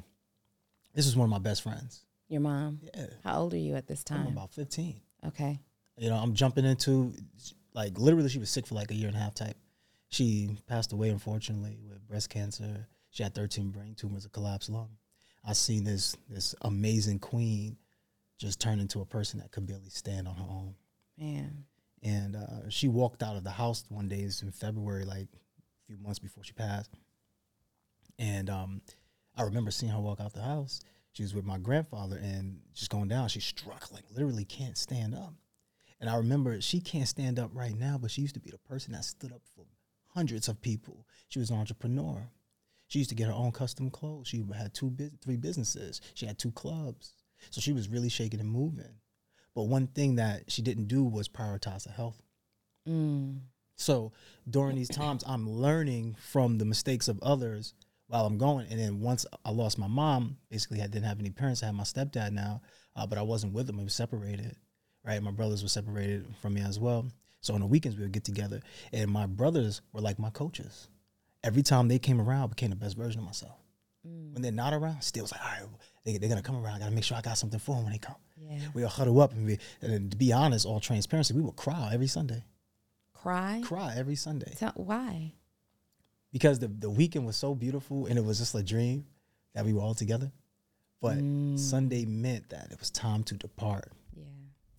this 0.95 1.07
is 1.07 1.17
one 1.17 1.25
of 1.25 1.31
my 1.31 1.39
best 1.39 1.63
friends. 1.63 2.05
Your 2.29 2.41
mom. 2.41 2.81
Yeah. 2.95 3.07
How 3.25 3.41
old 3.41 3.55
are 3.55 3.59
you 3.59 3.75
at 3.75 3.87
this 3.87 4.05
time? 4.05 4.27
I'm 4.27 4.33
about 4.33 4.53
15. 4.53 5.01
Okay. 5.27 5.59
You 5.97 6.11
know, 6.11 6.17
I'm 6.17 6.35
jumping 6.35 6.65
into 6.65 7.15
like 7.75 7.99
literally 7.99 8.29
she 8.29 8.39
was 8.39 8.51
sick 8.51 8.67
for 8.67 8.75
like 8.75 8.91
a 8.91 8.95
year 8.95 9.09
and 9.09 9.17
a 9.17 9.21
half 9.21 9.35
type. 9.35 9.57
She 10.11 10.51
passed 10.67 10.93
away 10.93 11.11
unfortunately 11.11 11.79
with 11.89 12.07
breast 12.07 12.31
cancer. 12.31 12.87
She 13.11 13.23
had 13.23 13.35
13 13.35 13.71
brain 13.71 13.95
tumors, 13.95 14.25
a 14.25 14.29
collapsed 14.29 14.71
lung. 14.71 14.91
I 15.45 15.55
seen 15.55 15.85
this 15.85 16.17
this 16.29 16.55
amazing 16.63 17.19
queen 17.19 17.77
just 18.39 18.61
turn 18.61 18.79
into 18.79 19.01
a 19.01 19.07
person 19.07 19.41
that 19.41 19.51
could 19.51 19.67
barely 19.67 19.91
stand 19.91 20.29
on 20.29 20.37
her 20.37 20.45
own. 20.49 20.75
Man. 21.19 21.65
And 22.03 22.37
uh, 22.37 22.69
she 22.69 22.87
walked 22.87 23.23
out 23.23 23.37
of 23.37 23.43
the 23.43 23.51
house 23.51 23.85
one 23.89 24.09
day 24.09 24.21
in 24.21 24.53
February, 24.53 25.05
like 25.05 25.27
a 25.35 25.87
few 25.87 25.97
months 25.99 26.21
before 26.21 26.45
she 26.45 26.53
passed. 26.53 26.91
And 28.19 28.49
um, 28.49 28.83
I 29.37 29.43
remember 29.43 29.73
seeing 29.73 29.91
her 29.91 29.99
walk 29.99 30.21
out 30.21 30.33
the 30.33 30.43
house. 30.43 30.81
She 31.13 31.23
was 31.23 31.35
with 31.35 31.45
my 31.45 31.59
grandfather 31.59 32.17
and 32.17 32.61
just 32.75 32.91
going 32.91 33.09
down. 33.09 33.29
She's 33.29 33.45
struggling, 33.45 34.05
literally 34.15 34.45
can't 34.45 34.79
stand 34.79 35.15
up. 35.15 35.35
And 36.01 36.09
I 36.09 36.17
remember 36.17 36.61
she 36.61 36.81
can't 36.81 37.09
stand 37.09 37.39
up 37.39 37.51
right 37.53 37.77
now, 37.77 37.99
but 37.99 38.11
she 38.11 38.23
used 38.23 38.35
to 38.35 38.41
be 38.41 38.51
the 38.51 38.59
person 38.59 38.93
that 38.93 39.05
stood 39.05 39.33
up 39.33 39.43
for 39.55 39.65
hundreds 40.09 40.49
of 40.49 40.61
people. 40.61 41.07
She 41.29 41.39
was 41.39 41.51
an 41.51 41.59
entrepreneur. 41.59 42.31
She 42.87 42.99
used 42.99 43.11
to 43.11 43.17
get 43.17 43.27
her 43.27 43.35
own 43.35 43.53
custom 43.53 43.91
clothes. 43.91 44.29
She 44.29 44.45
had 44.57 44.75
two, 44.75 44.97
three 45.23 45.37
businesses. 45.37 46.01
She 46.15 46.27
had 46.27 46.39
two 46.39 46.53
clubs. 46.53 47.15
So 47.51 47.61
she 47.61 47.73
was 47.73 47.89
really 47.89 48.09
shaking 48.09 48.41
and 48.41 48.49
moving. 48.49 49.01
But 49.55 49.65
one 49.65 49.89
thing 49.89 50.17
that 50.17 50.51
she 50.51 50.63
didn't 50.63 50.87
do 50.87 51.05
was 51.05 51.29
prioritize 51.29 51.87
her 51.87 51.93
health. 51.93 52.23
Mm. 52.89 53.41
So 53.77 54.13
during 54.49 54.77
these 54.77 54.89
times, 54.89 55.23
I'm 55.27 55.49
learning 55.49 56.17
from 56.19 56.59
the 56.59 56.65
mistakes 56.65 57.09
of 57.09 57.21
others 57.23 57.75
while 58.09 58.27
I'm 58.27 58.39
going. 58.39 58.67
And 58.71 58.81
then 58.81 59.01
once 59.01 59.25
I 59.45 59.51
lost 59.51 59.79
my 59.79 59.87
mom, 59.87 60.37
basically 60.51 60.83
I 60.83 60.87
didn't 60.87 61.05
have 61.05 61.21
any 61.21 61.31
parents. 61.31 61.63
I 61.63 61.67
had 61.67 61.75
my 61.75 61.85
stepdad 61.85 62.33
now, 62.33 62.61
uh, 62.97 63.07
but 63.07 63.19
I 63.19 63.23
wasn't 63.23 63.53
with 63.53 63.69
him. 63.69 63.77
We 63.77 63.85
were 63.85 63.91
separated, 63.91 64.57
right? 65.05 65.23
My 65.23 65.31
brothers 65.31 65.63
were 65.63 65.69
separated 65.69 66.27
from 66.43 66.55
me 66.55 66.63
as 66.63 66.79
well. 66.81 67.07
So 67.41 67.55
on 67.55 67.61
the 67.61 67.67
weekends 67.67 67.97
we 67.97 68.03
would 68.03 68.13
get 68.13 68.25
together, 68.25 68.61
and 68.93 69.11
my 69.11 69.27
brothers 69.27 69.81
were 69.93 70.01
like 70.01 70.19
my 70.19 70.31
coaches. 70.31 70.89
Every 71.45 71.63
time 71.63 71.87
they 71.87 72.01
came 72.01 72.21
around, 72.21 72.43
I 72.43 72.47
became 72.49 72.71
the 72.71 72.77
best 72.77 72.97
version 72.97 73.21
of 73.21 73.25
myself. 73.27 73.57
When 74.33 74.43
they're 74.43 74.53
not 74.53 74.73
around, 74.73 75.03
still 75.03 75.25
was 75.25 75.33
like, 75.33 75.43
all 75.43 75.51
right, 75.51 75.69
they, 76.05 76.17
they're 76.17 76.29
gonna 76.29 76.43
come 76.43 76.57
around. 76.57 76.77
I 76.77 76.79
gotta 76.79 76.95
make 76.95 77.05
sure 77.05 77.17
I 77.17 77.21
got 77.21 77.37
something 77.37 77.59
for 77.59 77.75
them 77.75 77.85
when 77.85 77.93
they 77.93 77.99
come. 77.99 78.17
Yeah. 78.37 78.61
We'll 78.73 78.89
huddle 78.89 79.21
up 79.21 79.33
and, 79.33 79.47
we, 79.47 79.59
and 79.83 80.11
to 80.11 80.17
be 80.17 80.33
honest, 80.33 80.65
all 80.67 80.81
transparency, 80.81 81.35
we 81.35 81.43
would 81.43 81.57
cry 81.57 81.91
every 81.93 82.07
Sunday. 82.07 82.45
Cry. 83.13 83.61
Cry 83.65 83.95
every 83.97 84.15
Sunday 84.15 84.55
Tell, 84.57 84.73
why? 84.77 85.35
Because 86.33 86.59
the, 86.59 86.69
the 86.69 86.91
weekend 86.91 87.27
was 87.27 87.37
so 87.37 87.55
beautiful 87.55 88.07
and 88.07 88.19
it 88.19 88.25
was 88.25 88.39
just 88.39 88.55
a 88.55 88.63
dream 88.63 89.07
that 89.55 89.65
we 89.65 89.73
were 89.73 89.81
all 89.81 89.95
together. 89.95 90.31
But 91.01 91.19
Sunday 91.57 92.05
meant 92.05 92.51
that 92.51 92.73
it 92.73 92.81
was 92.81 92.91
time 92.91 93.23
to 93.25 93.35
depart. 93.35 93.93
Yeah. 94.17 94.25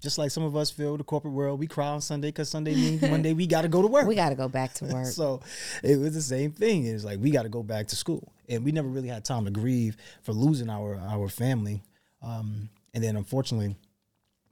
Just 0.01 0.17
like 0.17 0.31
some 0.31 0.43
of 0.43 0.55
us 0.55 0.69
feel 0.69 0.97
the 0.97 1.03
corporate 1.03 1.33
world, 1.33 1.59
we 1.59 1.67
cry 1.67 1.87
on 1.87 2.01
Sunday 2.01 2.27
because 2.27 2.49
Sunday 2.49 2.75
means 2.75 3.01
Monday 3.01 3.33
we 3.33 3.47
got 3.47 3.61
to 3.61 3.69
go 3.69 3.81
to 3.81 3.87
work. 3.87 4.05
We 4.05 4.15
got 4.15 4.29
to 4.29 4.35
go 4.35 4.49
back 4.49 4.73
to 4.75 4.85
work. 4.93 5.05
so 5.07 5.39
it 5.81 5.97
was 5.97 6.13
the 6.13 6.21
same 6.21 6.51
thing. 6.51 6.85
It's 6.85 7.05
like 7.05 7.19
we 7.19 7.31
got 7.31 7.43
to 7.43 7.49
go 7.49 7.63
back 7.63 7.87
to 7.87 7.95
school, 7.95 8.33
and 8.49 8.65
we 8.65 8.73
never 8.73 8.89
really 8.89 9.07
had 9.07 9.23
time 9.23 9.45
to 9.45 9.51
grieve 9.51 9.95
for 10.21 10.33
losing 10.33 10.69
our 10.69 10.97
our 10.97 11.29
family. 11.29 11.83
Um, 12.21 12.69
and 12.93 13.01
then 13.01 13.15
unfortunately, 13.15 13.77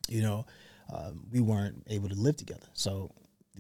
you 0.07 0.21
know, 0.21 0.45
um, 0.93 1.25
we 1.31 1.41
weren't 1.41 1.83
able 1.87 2.07
to 2.07 2.15
live 2.15 2.37
together. 2.37 2.67
So 2.73 3.11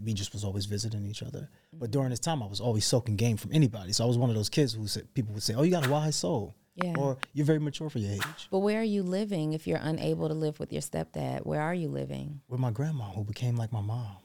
we 0.03 0.13
just 0.13 0.33
was 0.33 0.43
always 0.43 0.65
visiting 0.65 1.05
each 1.05 1.23
other. 1.23 1.49
But 1.73 1.91
during 1.91 2.09
this 2.09 2.19
time, 2.19 2.41
I 2.43 2.45
was 2.47 2.59
always 2.61 2.85
soaking 2.85 3.15
game 3.15 3.37
from 3.37 3.51
anybody. 3.53 3.93
So 3.93 4.03
I 4.03 4.07
was 4.07 4.17
one 4.17 4.29
of 4.29 4.35
those 4.35 4.49
kids 4.49 4.73
who 4.73 4.87
said 4.87 5.13
people 5.13 5.33
would 5.33 5.43
say, 5.43 5.53
"Oh, 5.55 5.63
you 5.63 5.71
got 5.71 5.85
a 5.85 5.89
wise 5.89 6.15
soul," 6.15 6.55
Yeah. 6.75 6.93
or 6.97 7.17
"You're 7.33 7.45
very 7.45 7.59
mature 7.59 7.89
for 7.89 7.99
your 7.99 8.11
age." 8.13 8.47
but 8.51 8.59
where 8.59 8.79
are 8.79 8.83
you 8.83 9.03
living 9.03 9.53
if 9.53 9.67
you're 9.67 9.79
unable 9.81 10.27
to 10.27 10.33
live 10.33 10.59
with 10.59 10.71
your 10.71 10.81
stepdad? 10.81 11.45
Where 11.45 11.61
are 11.61 11.73
you 11.75 11.89
living? 11.89 12.41
With 12.47 12.59
my 12.59 12.71
grandma, 12.71 13.11
who 13.11 13.23
became 13.23 13.55
like 13.55 13.71
my 13.73 13.81
mom. 13.81 14.17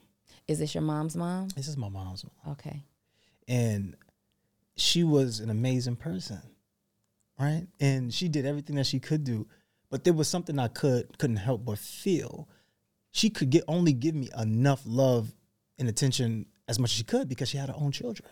Is 0.47 0.59
this 0.59 0.73
your 0.75 0.83
mom's 0.83 1.15
mom? 1.15 1.47
This 1.55 1.67
is 1.67 1.77
my 1.77 1.89
mom's 1.89 2.23
mom. 2.25 2.53
Okay. 2.53 2.83
and 3.47 3.95
she 4.75 5.03
was 5.03 5.39
an 5.39 5.49
amazing 5.51 5.95
person 5.95 6.41
right 7.39 7.67
and 7.79 8.13
she 8.13 8.27
did 8.27 8.45
everything 8.45 8.75
that 8.75 8.85
she 8.87 8.99
could 8.99 9.23
do 9.23 9.45
but 9.91 10.03
there 10.03 10.13
was 10.13 10.27
something 10.27 10.57
i 10.57 10.67
could 10.67 11.15
couldn't 11.19 11.35
help 11.37 11.63
but 11.65 11.77
feel 11.77 12.47
she 13.11 13.29
could 13.29 13.49
get 13.49 13.63
only 13.67 13.91
give 13.93 14.15
me 14.15 14.29
enough 14.39 14.81
love 14.85 15.33
and 15.83 15.89
attention 15.89 16.45
as 16.69 16.79
much 16.79 16.91
as 16.91 16.95
she 16.97 17.03
could 17.03 17.27
because 17.27 17.49
she 17.49 17.57
had 17.57 17.67
her 17.69 17.75
own 17.77 17.91
children. 17.91 18.29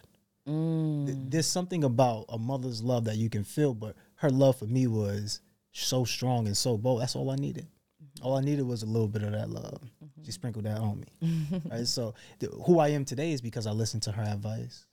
Mm. 0.48 1.06
Th- 1.06 1.18
There's 1.30 1.46
something 1.48 1.84
about 1.84 2.26
a 2.30 2.38
mother's 2.38 2.82
love 2.82 3.04
that 3.06 3.18
you 3.18 3.30
can 3.30 3.44
feel, 3.44 3.74
but 3.74 3.96
her 4.16 4.30
love 4.30 4.56
for 4.58 4.66
me 4.66 4.88
was 4.88 5.42
so 5.74 6.06
strong 6.06 6.48
and 6.48 6.56
so 6.56 6.78
bold. 6.78 7.02
That's 7.02 7.16
all 7.16 7.30
I 7.30 7.36
needed. 7.36 7.68
Mm-hmm. 8.02 8.26
All 8.26 8.38
I 8.38 8.42
needed 8.42 8.66
was 8.66 8.84
a 8.84 8.86
little 8.86 9.08
bit 9.10 9.24
of 9.24 9.34
that 9.34 9.50
love. 9.50 9.82
She 10.24 10.32
sprinkled 10.32 10.66
that 10.66 10.78
on 10.80 11.04
me. 11.22 11.62
right. 11.72 11.86
So 11.88 12.14
th- 12.40 12.52
who 12.66 12.80
I 12.80 12.90
am 12.90 13.04
today 13.06 13.34
is 13.34 13.42
because 13.42 13.68
I 13.68 13.72
listened 13.72 14.04
to 14.04 14.12
her 14.14 14.24
advice. 14.24 14.86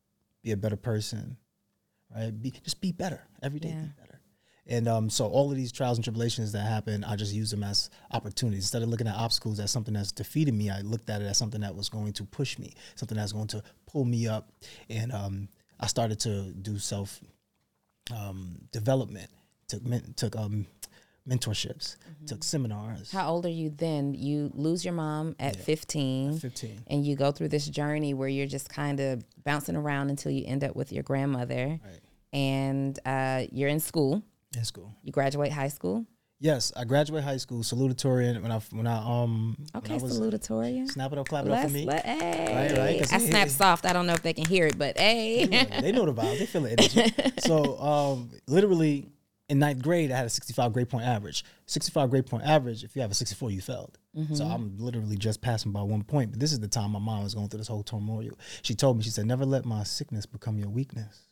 Be 0.43 0.53
a 0.53 0.57
better 0.57 0.77
person. 0.77 1.37
Right. 2.15 2.31
Be 2.43 2.51
just 2.51 2.81
be 2.81 2.91
better 2.93 3.21
every 3.43 3.61
day. 3.61 3.69
Yeah. 3.77 4.05
And 4.69 4.87
um, 4.87 5.09
so 5.09 5.27
all 5.27 5.51
of 5.51 5.57
these 5.57 5.73
trials 5.73 5.97
and 5.97 6.05
tribulations 6.05 6.53
that 6.53 6.61
happen, 6.61 7.03
I 7.03 7.17
just 7.17 7.33
use 7.33 7.51
them 7.51 7.63
as 7.63 7.89
opportunities. 8.11 8.65
Instead 8.65 8.83
of 8.83 8.91
looking 8.91 9.09
at 9.09 9.15
obstacles 9.15 9.59
as 9.61 9.71
something 9.71 9.95
that's 9.95 10.13
defeating 10.13 10.59
me, 10.59 10.69
I 10.69 10.83
looked 10.83 11.09
at 11.09 11.23
it 11.23 11.25
as 11.25 11.39
something 11.39 11.63
that 11.63 11.75
was 11.75 11.89
going 11.89 12.13
to 12.15 12.25
push 12.25 12.59
me, 12.59 12.75
something 12.95 13.17
that's 13.17 13.33
going 13.33 13.47
to 13.49 13.63
pull 13.87 14.05
me 14.05 14.29
up. 14.29 14.53
And 14.91 15.11
um, 15.13 15.49
I 15.81 15.87
started 15.87 16.21
to 16.21 16.53
do 16.53 16.79
self 16.79 17.19
um, 18.15 18.59
development, 18.71 19.31
took 19.69 19.85
men- 19.87 20.13
took 20.17 20.37
um, 20.37 20.67
mentorships, 21.27 21.97
took 22.27 22.45
seminars. 22.45 23.11
How 23.11 23.31
old 23.31 23.47
are 23.47 23.51
you 23.51 23.71
then? 23.71 24.13
You 24.13 24.51
lose 24.55 24.85
your 24.85 24.95
mom 24.95 25.35
at 25.39 25.57
15. 25.57 26.41
15. 26.41 26.85
And 26.89 27.07
you 27.07 27.17
go 27.17 27.33
through 27.33 27.49
this 27.49 27.67
journey 27.67 28.13
where 28.13 28.29
you're 28.29 28.47
just 28.47 28.69
kind 28.69 29.01
of 29.01 29.25
bouncing 29.45 29.77
around 29.77 30.11
until 30.11 30.33
you 30.33 30.45
end 30.47 30.65
up 30.65 30.77
with 30.77 30.93
your 30.93 31.03
grandmother. 31.03 31.81
Right. 31.83 32.01
And 32.33 32.99
uh, 33.07 33.45
you're 33.51 33.71
in 33.71 33.81
school. 33.81 34.23
In 34.57 34.65
school. 34.65 34.95
You 35.03 35.13
graduate 35.13 35.53
high 35.53 35.69
school. 35.69 36.07
Yes, 36.41 36.73
I 36.77 36.85
graduate 36.85 37.25
high 37.25 37.37
school, 37.39 37.63
salutatorian. 37.63 38.41
When 38.43 38.53
I 38.53 38.61
when 38.71 38.87
I 38.87 38.99
um 38.99 39.57
Okay, 39.75 39.95
when 39.95 40.01
I 40.01 40.05
was 40.05 40.21
salutatorian. 40.21 40.89
snap 40.89 41.11
it 41.13 41.19
up, 41.19 41.29
clap 41.29 41.47
it 41.47 41.51
up 41.51 41.57
Let's 41.59 41.73
for 41.73 41.77
me. 41.77 41.85
let, 41.85 42.07
hey. 42.07 42.69
Right, 42.75 42.79
right, 42.79 43.13
I 43.13 43.19
snap 43.19 43.49
soft. 43.49 43.85
I 43.85 43.93
don't 43.93 44.07
know 44.07 44.13
if 44.13 44.23
they 44.23 44.33
can 44.33 44.45
hear 44.47 44.67
it, 44.67 44.79
but 44.79 44.97
hey. 44.97 45.47
they 45.47 45.91
know 45.91 46.07
the 46.07 46.15
vibe. 46.15 46.39
They 46.39 46.47
feel 46.47 46.63
the 46.63 46.71
energy. 46.79 47.13
so 47.41 47.77
um, 47.81 48.31
literally 48.47 49.09
in 49.49 49.59
ninth 49.59 49.83
grade, 49.83 50.13
I 50.13 50.17
had 50.17 50.27
a 50.27 50.31
65 50.31 50.73
grade 50.73 50.89
point 50.89 51.07
average. 51.07 51.45
65 51.67 52.09
grade 52.11 52.27
point 52.27 52.45
average. 52.45 52.85
If 52.85 52.95
you 52.95 53.03
have 53.03 53.11
a 53.11 53.15
64, 53.15 53.51
you 53.51 53.61
failed. 53.61 53.99
So 54.33 54.45
I'm 54.45 54.77
literally 54.79 55.17
just 55.17 55.41
passing 55.41 55.71
by 55.71 55.83
one 55.83 56.03
point. 56.03 56.33
But 56.33 56.41
this 56.41 56.51
is 56.53 56.59
the 56.59 56.67
time 56.67 56.91
my 56.91 56.99
mom 56.99 57.23
was 57.23 57.35
going 57.35 57.49
through 57.49 57.59
this 57.59 57.69
whole 57.69 57.85
turmoil. 57.85 58.31
She 58.63 58.75
told 58.75 58.97
me, 58.97 59.05
she 59.05 59.11
said, 59.11 59.27
"Never 59.27 59.45
let 59.45 59.65
my 59.65 59.85
sickness 59.85 60.27
become 60.27 60.59
your 60.59 60.71
weakness." 60.71 61.29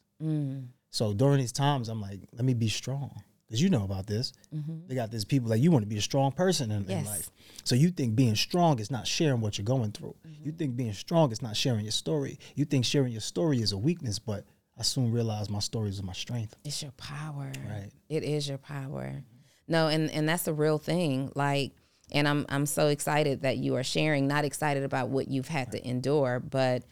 So 0.96 1.12
during 1.12 1.40
these 1.40 1.52
times, 1.52 1.90
I'm 1.90 2.00
like, 2.00 2.20
let 2.32 2.42
me 2.46 2.54
be 2.54 2.68
strong. 2.70 3.22
Because 3.46 3.60
you 3.60 3.68
know 3.68 3.84
about 3.84 4.06
this. 4.06 4.32
Mm-hmm. 4.54 4.88
They 4.88 4.94
got 4.94 5.10
these 5.10 5.26
people 5.26 5.50
like 5.50 5.60
you 5.60 5.70
want 5.70 5.82
to 5.82 5.86
be 5.88 5.98
a 5.98 6.00
strong 6.00 6.32
person 6.32 6.70
in, 6.70 6.84
in 6.84 6.88
Yes. 6.88 7.06
life. 7.06 7.30
So 7.64 7.74
you 7.74 7.90
think 7.90 8.16
being 8.16 8.34
strong 8.34 8.78
is 8.78 8.90
not 8.90 9.06
sharing 9.06 9.42
what 9.42 9.58
you're 9.58 9.66
going 9.66 9.92
through. 9.92 10.16
Mm-hmm. 10.26 10.46
You 10.46 10.52
think 10.52 10.74
being 10.74 10.94
strong 10.94 11.30
is 11.32 11.42
not 11.42 11.54
sharing 11.54 11.84
your 11.84 11.92
story. 11.92 12.38
You 12.54 12.64
think 12.64 12.86
sharing 12.86 13.12
your 13.12 13.20
story 13.20 13.60
is 13.60 13.72
a 13.72 13.76
weakness, 13.78 14.18
but 14.18 14.46
I 14.78 14.82
soon 14.82 15.12
realized 15.12 15.50
my 15.50 15.58
story 15.58 15.90
is 15.90 16.02
my 16.02 16.14
strength. 16.14 16.56
It's 16.64 16.82
your 16.82 16.92
power. 16.92 17.52
Right. 17.68 17.90
It 18.08 18.22
is 18.24 18.48
your 18.48 18.58
power. 18.58 19.22
No, 19.68 19.88
and 19.88 20.10
and 20.10 20.26
that's 20.26 20.44
the 20.44 20.54
real 20.54 20.78
thing. 20.78 21.30
Like, 21.34 21.72
and 22.10 22.26
I'm 22.26 22.46
I'm 22.48 22.64
so 22.64 22.88
excited 22.88 23.42
that 23.42 23.58
you 23.58 23.74
are 23.76 23.84
sharing. 23.84 24.26
Not 24.26 24.46
excited 24.46 24.82
about 24.82 25.10
what 25.10 25.28
you've 25.28 25.48
had 25.48 25.72
to 25.72 25.86
endure, 25.86 26.40
but 26.40 26.84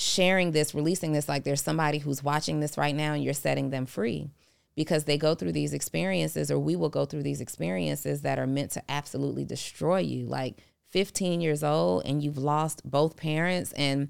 sharing 0.00 0.52
this, 0.52 0.74
releasing 0.74 1.12
this. 1.12 1.28
Like, 1.28 1.44
there's 1.44 1.62
somebody 1.62 1.98
who's 1.98 2.22
watching 2.22 2.60
this 2.60 2.78
right 2.78 2.94
now, 2.94 3.14
and 3.14 3.22
you're 3.22 3.34
setting 3.34 3.70
them 3.70 3.86
free 3.86 4.30
because 4.74 5.04
they 5.04 5.18
go 5.18 5.34
through 5.34 5.52
these 5.52 5.74
experiences, 5.74 6.50
or 6.50 6.58
we 6.58 6.76
will 6.76 6.88
go 6.88 7.04
through 7.04 7.22
these 7.22 7.40
experiences 7.40 8.22
that 8.22 8.38
are 8.38 8.46
meant 8.46 8.70
to 8.72 8.82
absolutely 8.90 9.44
destroy 9.44 9.98
you. 9.98 10.26
Like 10.26 10.58
15 10.90 11.40
years 11.40 11.62
old, 11.62 12.04
and 12.06 12.22
you've 12.22 12.38
lost 12.38 12.82
both 12.84 13.16
parents, 13.16 13.72
and 13.72 14.08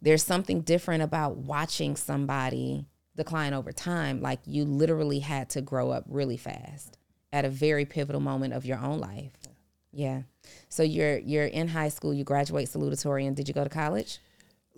there's 0.00 0.22
something 0.22 0.60
different 0.60 1.02
about 1.02 1.36
watching 1.36 1.96
somebody 1.96 2.86
decline 3.16 3.52
over 3.52 3.72
time. 3.72 4.20
Like 4.20 4.40
you 4.46 4.64
literally 4.64 5.18
had 5.18 5.50
to 5.50 5.60
grow 5.60 5.90
up 5.90 6.04
really 6.08 6.36
fast 6.36 6.96
at 7.32 7.44
a 7.44 7.50
very 7.50 7.84
pivotal 7.84 8.20
moment 8.20 8.54
of 8.54 8.64
your 8.64 8.78
own 8.78 9.00
life. 9.00 9.32
Yeah. 9.92 10.22
So 10.68 10.82
you're 10.82 11.18
you're 11.18 11.46
in 11.46 11.68
high 11.68 11.88
school, 11.88 12.14
you 12.14 12.24
graduate 12.24 12.68
salutatorian. 12.68 13.34
Did 13.34 13.48
you 13.48 13.54
go 13.54 13.64
to 13.64 13.70
college? 13.70 14.18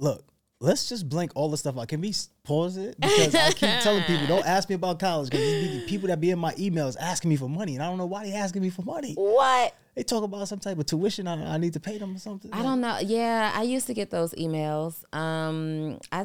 Look, 0.00 0.24
let's 0.60 0.88
just 0.88 1.08
blank 1.08 1.32
all 1.34 1.48
the 1.50 1.56
stuff 1.56 1.78
out. 1.78 1.86
Can 1.88 2.00
we 2.00 2.08
s- 2.08 2.30
pause 2.42 2.76
it? 2.78 2.98
Because 2.98 3.34
I 3.34 3.50
keep 3.52 3.80
telling 3.82 4.02
people, 4.04 4.26
don't 4.26 4.46
ask 4.46 4.68
me 4.68 4.74
about 4.74 4.98
college. 4.98 5.30
Because 5.30 5.44
these 5.44 5.84
people 5.84 6.08
that 6.08 6.20
be 6.20 6.30
in 6.30 6.38
my 6.38 6.52
emails 6.54 6.96
asking 6.98 7.28
me 7.28 7.36
for 7.36 7.48
money, 7.48 7.74
and 7.74 7.82
I 7.82 7.86
don't 7.86 7.98
know 7.98 8.06
why 8.06 8.24
they 8.24 8.32
asking 8.32 8.62
me 8.62 8.70
for 8.70 8.82
money. 8.82 9.12
What? 9.14 9.74
They 9.94 10.02
talk 10.02 10.22
about 10.24 10.48
some 10.48 10.58
type 10.58 10.78
of 10.78 10.86
tuition 10.86 11.26
I, 11.28 11.54
I 11.54 11.58
need 11.58 11.74
to 11.74 11.80
pay 11.80 11.98
them 11.98 12.14
or 12.14 12.18
something. 12.18 12.50
I 12.52 12.62
don't 12.62 12.80
know. 12.80 12.98
Yeah, 13.00 13.52
I 13.54 13.62
used 13.62 13.86
to 13.88 13.94
get 13.94 14.10
those 14.10 14.32
emails. 14.34 15.04
Um, 15.14 15.98
I 16.10 16.24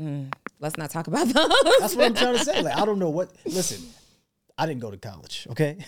mm, 0.00 0.32
let's 0.60 0.76
not 0.78 0.90
talk 0.90 1.06
about 1.06 1.26
those. 1.34 1.78
That's 1.80 1.94
what 1.94 2.06
I'm 2.06 2.14
trying 2.14 2.38
to 2.38 2.44
say. 2.44 2.62
Like, 2.62 2.76
I 2.76 2.84
don't 2.86 2.98
know 2.98 3.10
what. 3.10 3.30
Listen, 3.44 3.86
I 4.56 4.66
didn't 4.66 4.80
go 4.80 4.90
to 4.90 4.96
college. 4.96 5.46
Okay, 5.50 5.78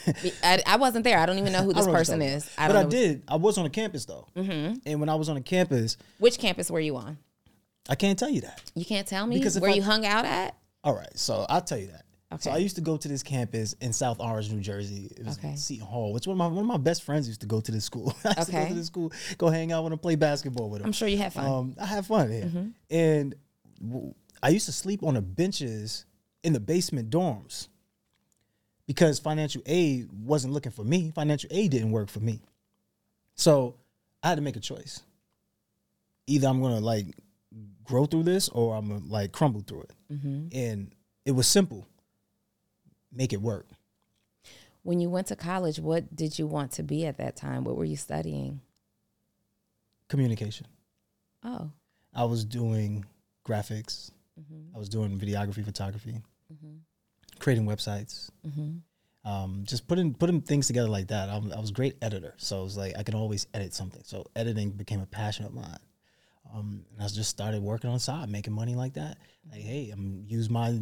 I, 0.42 0.60
I 0.66 0.76
wasn't 0.76 1.04
there. 1.04 1.18
I 1.18 1.26
don't 1.26 1.38
even 1.38 1.52
know 1.52 1.62
who 1.62 1.68
this 1.72 1.84
don't 1.84 1.86
know 1.86 1.92
what 1.92 1.98
person 1.98 2.22
is. 2.22 2.50
I 2.58 2.66
but 2.66 2.76
I 2.76 2.84
did. 2.84 3.22
I 3.28 3.36
was 3.36 3.58
on 3.58 3.66
a 3.66 3.70
campus 3.70 4.04
though, 4.04 4.26
mm-hmm. 4.36 4.74
and 4.84 5.00
when 5.00 5.08
I 5.08 5.14
was 5.14 5.28
on 5.28 5.36
a 5.36 5.42
campus, 5.42 5.96
which 6.18 6.38
campus 6.38 6.70
were 6.70 6.80
you 6.80 6.96
on. 6.96 7.18
I 7.88 7.94
can't 7.94 8.18
tell 8.18 8.28
you 8.30 8.40
that. 8.40 8.60
You 8.74 8.84
can't 8.84 9.06
tell 9.06 9.26
me 9.26 9.38
Because 9.38 9.60
where 9.60 9.70
I- 9.70 9.74
you 9.74 9.82
hung 9.82 10.04
out 10.04 10.24
at. 10.24 10.56
All 10.82 10.94
right, 10.94 11.16
so 11.18 11.46
I'll 11.48 11.60
tell 11.60 11.78
you 11.78 11.88
that. 11.88 12.02
Okay. 12.32 12.42
So 12.42 12.50
I 12.50 12.56
used 12.56 12.74
to 12.74 12.82
go 12.82 12.96
to 12.96 13.06
this 13.08 13.22
campus 13.22 13.74
in 13.80 13.92
South 13.92 14.18
Orange, 14.18 14.50
New 14.50 14.60
Jersey. 14.60 15.12
It 15.16 15.24
was 15.24 15.38
Okay. 15.38 15.54
Seton 15.54 15.86
Hall. 15.86 16.12
Which 16.12 16.26
one 16.26 16.34
of 16.34 16.38
my 16.38 16.48
one 16.48 16.58
of 16.58 16.66
my 16.66 16.76
best 16.76 17.04
friends 17.04 17.28
used 17.28 17.40
to 17.42 17.46
go 17.46 17.60
to 17.60 17.70
this 17.70 17.84
school. 17.84 18.12
I 18.24 18.28
used 18.36 18.46
to 18.46 18.52
go 18.52 18.58
Okay. 18.58 18.68
to 18.70 18.74
this 18.74 18.86
school, 18.88 19.12
go 19.38 19.48
hang 19.48 19.70
out 19.70 19.84
with 19.84 19.92
him, 19.92 19.98
play 20.00 20.16
basketball 20.16 20.68
with 20.68 20.80
him. 20.80 20.86
I'm 20.86 20.92
sure 20.92 21.06
you 21.06 21.18
had 21.18 21.32
fun. 21.32 21.46
Um, 21.46 21.76
I 21.80 21.86
had 21.86 22.04
fun 22.04 22.28
there, 22.28 22.50
and 22.90 23.34
w- 23.80 24.12
I 24.42 24.48
used 24.48 24.66
to 24.66 24.72
sleep 24.72 25.04
on 25.04 25.14
the 25.14 25.22
benches 25.22 26.04
in 26.42 26.52
the 26.52 26.60
basement 26.60 27.10
dorms 27.10 27.68
because 28.86 29.18
financial 29.18 29.62
aid 29.66 30.08
wasn't 30.12 30.52
looking 30.52 30.72
for 30.72 30.84
me. 30.84 31.10
Financial 31.14 31.48
aid 31.52 31.70
didn't 31.70 31.90
work 31.90 32.08
for 32.08 32.20
me, 32.20 32.40
so 33.34 33.74
I 34.22 34.28
had 34.28 34.36
to 34.36 34.42
make 34.42 34.56
a 34.56 34.60
choice. 34.60 35.02
Either 36.26 36.48
I'm 36.48 36.60
gonna 36.60 36.80
like 36.80 37.06
grow 37.84 38.06
through 38.06 38.24
this, 38.24 38.48
or 38.48 38.76
I'm 38.76 38.88
gonna 38.88 39.02
like 39.06 39.32
crumble 39.32 39.60
through 39.60 39.82
it. 39.82 39.92
Mm-hmm. 40.12 40.48
And 40.52 40.92
it 41.24 41.32
was 41.32 41.46
simple. 41.46 41.86
Make 43.12 43.32
it 43.32 43.40
work. 43.40 43.66
When 44.82 45.00
you 45.00 45.10
went 45.10 45.28
to 45.28 45.36
college, 45.36 45.80
what 45.80 46.14
did 46.14 46.38
you 46.38 46.46
want 46.46 46.72
to 46.72 46.82
be 46.82 47.06
at 47.06 47.18
that 47.18 47.34
time? 47.34 47.64
What 47.64 47.76
were 47.76 47.84
you 47.84 47.96
studying? 47.96 48.60
Communication. 50.08 50.66
Oh, 51.42 51.70
I 52.14 52.24
was 52.24 52.44
doing 52.44 53.04
graphics. 53.44 54.10
Mm-hmm. 54.40 54.76
I 54.76 54.78
was 54.78 54.88
doing 54.88 55.18
videography, 55.18 55.64
photography, 55.64 56.22
mm-hmm. 56.52 56.76
Creating 57.38 57.66
websites. 57.66 58.30
Um, 59.24 59.62
just 59.64 59.88
putting 59.88 60.14
putting 60.14 60.40
things 60.40 60.68
together 60.68 60.88
like 60.88 61.08
that. 61.08 61.28
I'm, 61.28 61.52
I 61.52 61.58
was 61.58 61.70
a 61.70 61.72
great 61.72 61.96
editor, 62.00 62.34
so 62.36 62.60
it 62.60 62.64
was 62.64 62.76
like 62.76 62.96
I 62.96 63.02
could 63.02 63.14
always 63.16 63.46
edit 63.54 63.74
something. 63.74 64.02
So 64.04 64.24
editing 64.36 64.70
became 64.70 65.00
a 65.00 65.06
passion 65.06 65.46
of 65.46 65.52
mine. 65.52 65.78
Um, 66.54 66.84
and 66.92 67.02
I 67.02 67.08
just 67.08 67.30
started 67.30 67.60
working 67.60 67.90
on 67.90 67.98
side, 67.98 68.28
making 68.28 68.52
money 68.52 68.76
like 68.76 68.94
that. 68.94 69.18
Like, 69.50 69.62
hey, 69.62 69.90
I'm 69.92 70.24
use 70.28 70.48
my. 70.48 70.78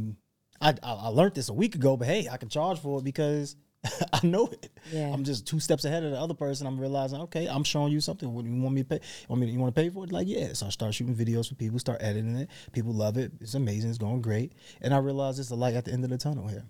I, 0.61 0.75
I 0.82 0.92
I 0.92 1.08
learned 1.08 1.34
this 1.34 1.49
a 1.49 1.54
week 1.54 1.75
ago, 1.75 1.96
but 1.96 2.06
hey, 2.06 2.28
I 2.30 2.37
can 2.37 2.50
charge 2.50 2.78
for 2.80 2.99
it 2.99 3.04
because 3.04 3.56
I 4.12 4.26
know 4.26 4.46
it. 4.46 4.70
Yeah. 4.92 5.10
I'm 5.12 5.24
just 5.24 5.46
two 5.46 5.60
steps 5.60 5.84
ahead 5.84 6.04
of 6.04 6.10
the 6.12 6.18
other 6.18 6.34
person. 6.34 6.66
I'm 6.66 6.80
realizing, 6.80 7.20
okay, 7.22 7.46
I'm 7.46 7.64
showing 7.64 7.92
you 7.92 8.00
something. 8.00 8.32
What 8.32 8.44
do 8.44 8.50
you 8.50 8.60
want 8.62 8.74
me 8.74 8.82
to 8.82 8.88
pay? 8.88 8.96
You 8.96 9.26
want 9.28 9.40
me? 9.40 9.46
To, 9.48 9.52
you 9.52 9.58
want 9.58 9.74
to 9.74 9.80
pay 9.80 9.88
for 9.90 10.04
it? 10.04 10.12
Like, 10.12 10.26
yeah. 10.28 10.52
So 10.54 10.66
I 10.66 10.70
start 10.70 10.94
shooting 10.94 11.14
videos 11.14 11.48
for 11.48 11.54
people, 11.54 11.78
start 11.78 11.98
editing 12.02 12.36
it. 12.36 12.48
People 12.72 12.92
love 12.94 13.16
it. 13.18 13.32
It's 13.40 13.54
amazing. 13.54 13.90
It's 13.90 13.98
going 13.98 14.22
great. 14.22 14.52
And 14.80 14.94
I 14.94 14.98
realize 14.98 15.38
it's 15.38 15.50
a 15.50 15.54
light 15.54 15.74
at 15.74 15.84
the 15.84 15.92
end 15.92 16.04
of 16.04 16.10
the 16.10 16.18
tunnel 16.18 16.48
here. 16.48 16.64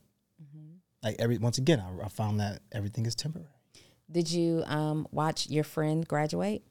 Like 1.03 1.17
every 1.19 1.39
once 1.39 1.59
again, 1.59 1.81
I, 1.81 2.07
I 2.07 2.09
found 2.09 2.41
that 2.41 2.61
everything 2.73 3.05
is 3.07 3.15
temporary. 3.15 3.49
did 4.11 4.31
you 4.31 4.65
um, 4.67 5.07
watch 5.13 5.49
your 5.51 5.65
friend 5.65 6.07
graduate? 6.09 6.63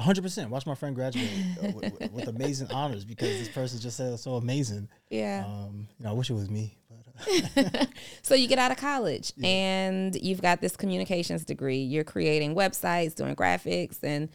100%. 0.00 0.48
Watch 0.48 0.66
my 0.66 0.74
friend 0.74 0.94
graduate 0.94 1.28
uh, 1.62 1.68
with, 1.74 1.92
with- 2.00 2.12
with 2.12 2.28
amazing 2.28 2.70
honors 2.72 3.04
because 3.04 3.38
this 3.38 3.48
person 3.48 3.78
just 3.80 3.96
said 3.96 4.12
it's 4.12 4.22
so 4.22 4.34
amazing. 4.34 4.88
Yeah. 5.10 5.44
Um, 5.46 5.88
you 5.98 6.04
know, 6.04 6.10
I 6.10 6.12
wish 6.14 6.30
it 6.30 6.34
was 6.34 6.48
me. 6.48 6.78
But 6.88 7.00
uh, 7.01 7.01
So 8.22 8.34
you 8.34 8.46
get 8.48 8.58
out 8.58 8.70
of 8.70 8.76
college 8.76 9.32
and 9.42 10.14
you've 10.14 10.40
got 10.42 10.60
this 10.60 10.76
communications 10.76 11.44
degree. 11.44 11.78
You're 11.78 12.04
creating 12.04 12.54
websites, 12.54 13.14
doing 13.14 13.34
graphics, 13.36 13.98
and 14.02 14.28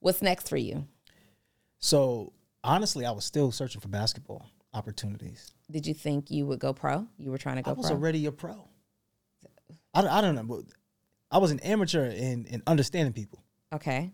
what's 0.00 0.22
next 0.22 0.48
for 0.48 0.56
you? 0.56 0.86
so 1.78 2.32
honestly, 2.62 3.06
I 3.06 3.10
was 3.10 3.24
still 3.24 3.50
searching 3.52 3.80
for 3.80 3.88
basketball 3.88 4.46
opportunities. 4.74 5.52
Did 5.70 5.86
you 5.86 5.94
think 5.94 6.30
you 6.30 6.46
would 6.46 6.58
go 6.58 6.72
pro? 6.72 7.06
You 7.18 7.30
were 7.30 7.38
trying 7.38 7.56
to 7.56 7.62
go 7.62 7.72
pro 7.72 7.74
I 7.74 7.78
was 7.78 7.86
pro. 7.86 7.96
already 7.96 8.26
a 8.26 8.32
pro. 8.32 8.68
I, 9.94 10.02
don't- 10.02 10.10
I 10.10 10.20
don't 10.20 10.34
know. 10.34 10.62
I 11.30 11.38
was 11.38 11.50
an 11.52 11.60
amateur 11.60 12.06
in, 12.06 12.44
in 12.46 12.62
understanding 12.66 13.12
people. 13.12 13.42
okay. 13.72 14.10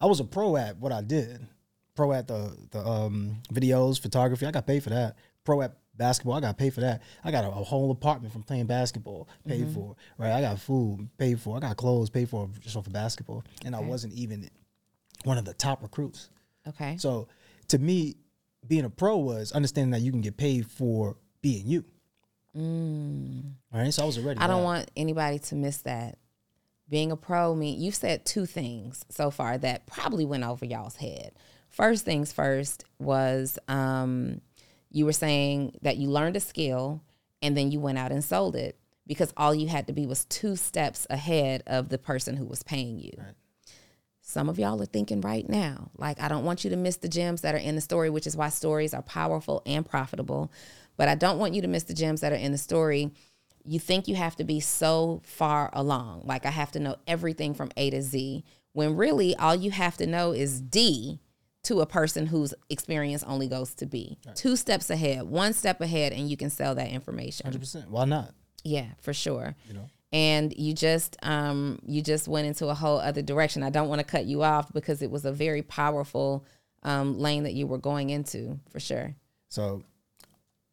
I 0.00 0.06
was 0.06 0.20
a 0.20 0.24
pro 0.24 0.56
at 0.56 0.76
what 0.78 0.92
I 0.92 1.00
did. 1.00 1.46
Pro 1.94 2.12
at 2.12 2.28
the 2.28 2.54
the 2.70 2.86
um, 2.86 3.40
videos, 3.50 3.98
photography. 3.98 4.44
I 4.44 4.50
got 4.50 4.66
paid 4.66 4.82
for 4.82 4.90
that. 4.90 5.16
Pro 5.44 5.62
at 5.62 5.76
basketball. 5.96 6.34
I 6.34 6.40
got 6.40 6.56
paid 6.58 6.74
for 6.74 6.80
that. 6.80 7.02
I 7.24 7.30
got 7.30 7.44
a, 7.44 7.48
a 7.48 7.64
whole 7.64 7.90
apartment 7.90 8.32
from 8.32 8.42
playing 8.42 8.66
basketball 8.66 9.28
paid 9.46 9.62
Mm-hmm. 9.64 9.74
for. 9.74 9.96
Right. 10.18 10.32
I 10.32 10.40
got 10.40 10.58
food 10.60 11.08
paid 11.18 11.40
for. 11.40 11.56
I 11.56 11.60
got 11.60 11.76
clothes 11.76 12.10
paid 12.10 12.28
for 12.28 12.48
just 12.60 12.76
off 12.76 12.86
of 12.86 12.92
basketball. 12.92 13.44
And 13.64 13.74
I 13.76 13.80
wasn't 13.80 14.12
even 14.14 14.48
one 15.24 15.38
of 15.38 15.44
the 15.44 15.54
top 15.54 15.82
recruits. 15.82 16.30
Okay. 16.68 16.96
So 16.98 17.28
to 17.68 17.78
me, 17.78 18.16
being 18.66 18.84
a 18.84 18.90
pro 18.90 19.16
was 19.18 19.52
understanding 19.52 19.92
that 19.92 20.00
you 20.00 20.10
can 20.10 20.20
get 20.20 20.36
paid 20.36 20.66
for 20.70 21.16
being 21.42 21.66
you. 21.66 21.84
All 23.72 23.80
right. 23.80 23.92
So 23.92 24.02
I 24.02 24.06
was 24.06 24.18
already. 24.18 24.40
Mm. 24.40 24.42
I 24.42 24.46
don't 24.46 24.62
want 24.64 24.90
anybody 24.96 25.38
to 25.40 25.54
miss 25.54 25.78
that. 25.82 26.18
Being 26.88 27.10
a 27.10 27.16
pro 27.16 27.54
mean 27.54 27.80
you've 27.80 27.96
said 27.96 28.24
two 28.24 28.46
things 28.46 29.04
so 29.10 29.30
far 29.30 29.58
that 29.58 29.86
probably 29.86 30.24
went 30.24 30.44
over 30.44 30.64
y'all's 30.64 30.96
head. 30.96 31.32
First 31.68 32.04
things 32.04 32.32
first 32.32 32.84
was 33.00 33.58
um, 33.68 34.40
you 34.90 35.04
were 35.04 35.12
saying 35.12 35.78
that 35.82 35.96
you 35.96 36.08
learned 36.08 36.36
a 36.36 36.40
skill 36.40 37.02
and 37.42 37.56
then 37.56 37.70
you 37.70 37.80
went 37.80 37.98
out 37.98 38.12
and 38.12 38.24
sold 38.24 38.56
it 38.56 38.78
because 39.06 39.32
all 39.36 39.54
you 39.54 39.68
had 39.68 39.86
to 39.86 39.92
be 39.92 40.06
was 40.06 40.24
two 40.24 40.56
steps 40.56 41.06
ahead 41.10 41.62
of 41.66 41.88
the 41.88 41.98
person 41.98 42.36
who 42.36 42.44
was 42.44 42.62
paying 42.62 42.98
you. 42.98 43.12
Some 44.20 44.48
of 44.48 44.58
y'all 44.58 44.82
are 44.82 44.86
thinking 44.86 45.20
right 45.20 45.48
now, 45.48 45.90
like, 45.96 46.20
I 46.20 46.26
don't 46.26 46.44
want 46.44 46.64
you 46.64 46.70
to 46.70 46.76
miss 46.76 46.96
the 46.96 47.08
gems 47.08 47.42
that 47.42 47.54
are 47.54 47.58
in 47.58 47.76
the 47.76 47.80
story, 47.80 48.10
which 48.10 48.26
is 48.26 48.36
why 48.36 48.48
stories 48.48 48.92
are 48.92 49.02
powerful 49.02 49.62
and 49.64 49.86
profitable. 49.86 50.50
But 50.96 51.08
I 51.08 51.14
don't 51.14 51.38
want 51.38 51.54
you 51.54 51.62
to 51.62 51.68
miss 51.68 51.84
the 51.84 51.94
gems 51.94 52.22
that 52.22 52.32
are 52.32 52.36
in 52.36 52.50
the 52.50 52.58
story. 52.58 53.12
You 53.64 53.78
think 53.78 54.08
you 54.08 54.16
have 54.16 54.34
to 54.36 54.44
be 54.44 54.58
so 54.58 55.20
far 55.22 55.70
along, 55.72 56.22
like, 56.24 56.44
I 56.44 56.50
have 56.50 56.72
to 56.72 56.80
know 56.80 56.96
everything 57.06 57.54
from 57.54 57.70
A 57.76 57.90
to 57.90 58.02
Z, 58.02 58.44
when 58.72 58.96
really 58.96 59.36
all 59.36 59.54
you 59.54 59.70
have 59.70 59.96
to 59.98 60.06
know 60.06 60.32
is 60.32 60.60
D 60.60 61.20
to 61.66 61.80
a 61.80 61.86
person 61.86 62.26
whose 62.26 62.52
experience 62.70 63.22
only 63.22 63.46
goes 63.48 63.74
to 63.74 63.86
B. 63.86 64.18
Two 64.34 64.56
steps 64.56 64.90
ahead, 64.90 65.22
one 65.24 65.52
step 65.52 65.80
ahead, 65.80 66.12
and 66.12 66.28
you 66.30 66.36
can 66.36 66.50
sell 66.50 66.74
that 66.74 66.88
information. 66.90 67.50
100%. 67.50 67.88
Why 67.88 68.04
not? 68.04 68.32
Yeah, 68.64 68.86
for 69.00 69.12
sure. 69.12 69.54
You 69.68 69.74
know. 69.74 69.88
And 70.12 70.52
you 70.56 70.72
just 70.72 71.16
um 71.22 71.78
you 71.84 72.00
just 72.02 72.26
went 72.28 72.46
into 72.46 72.68
a 72.68 72.74
whole 72.74 72.98
other 72.98 73.22
direction. 73.22 73.62
I 73.62 73.70
don't 73.70 73.88
want 73.88 73.98
to 74.00 74.04
cut 74.04 74.24
you 74.26 74.42
off 74.42 74.72
because 74.72 75.02
it 75.02 75.10
was 75.10 75.24
a 75.24 75.32
very 75.32 75.62
powerful 75.62 76.44
um 76.82 77.18
lane 77.18 77.42
that 77.44 77.54
you 77.54 77.66
were 77.66 77.78
going 77.78 78.10
into 78.10 78.58
for 78.70 78.78
sure. 78.80 79.14
So, 79.48 79.82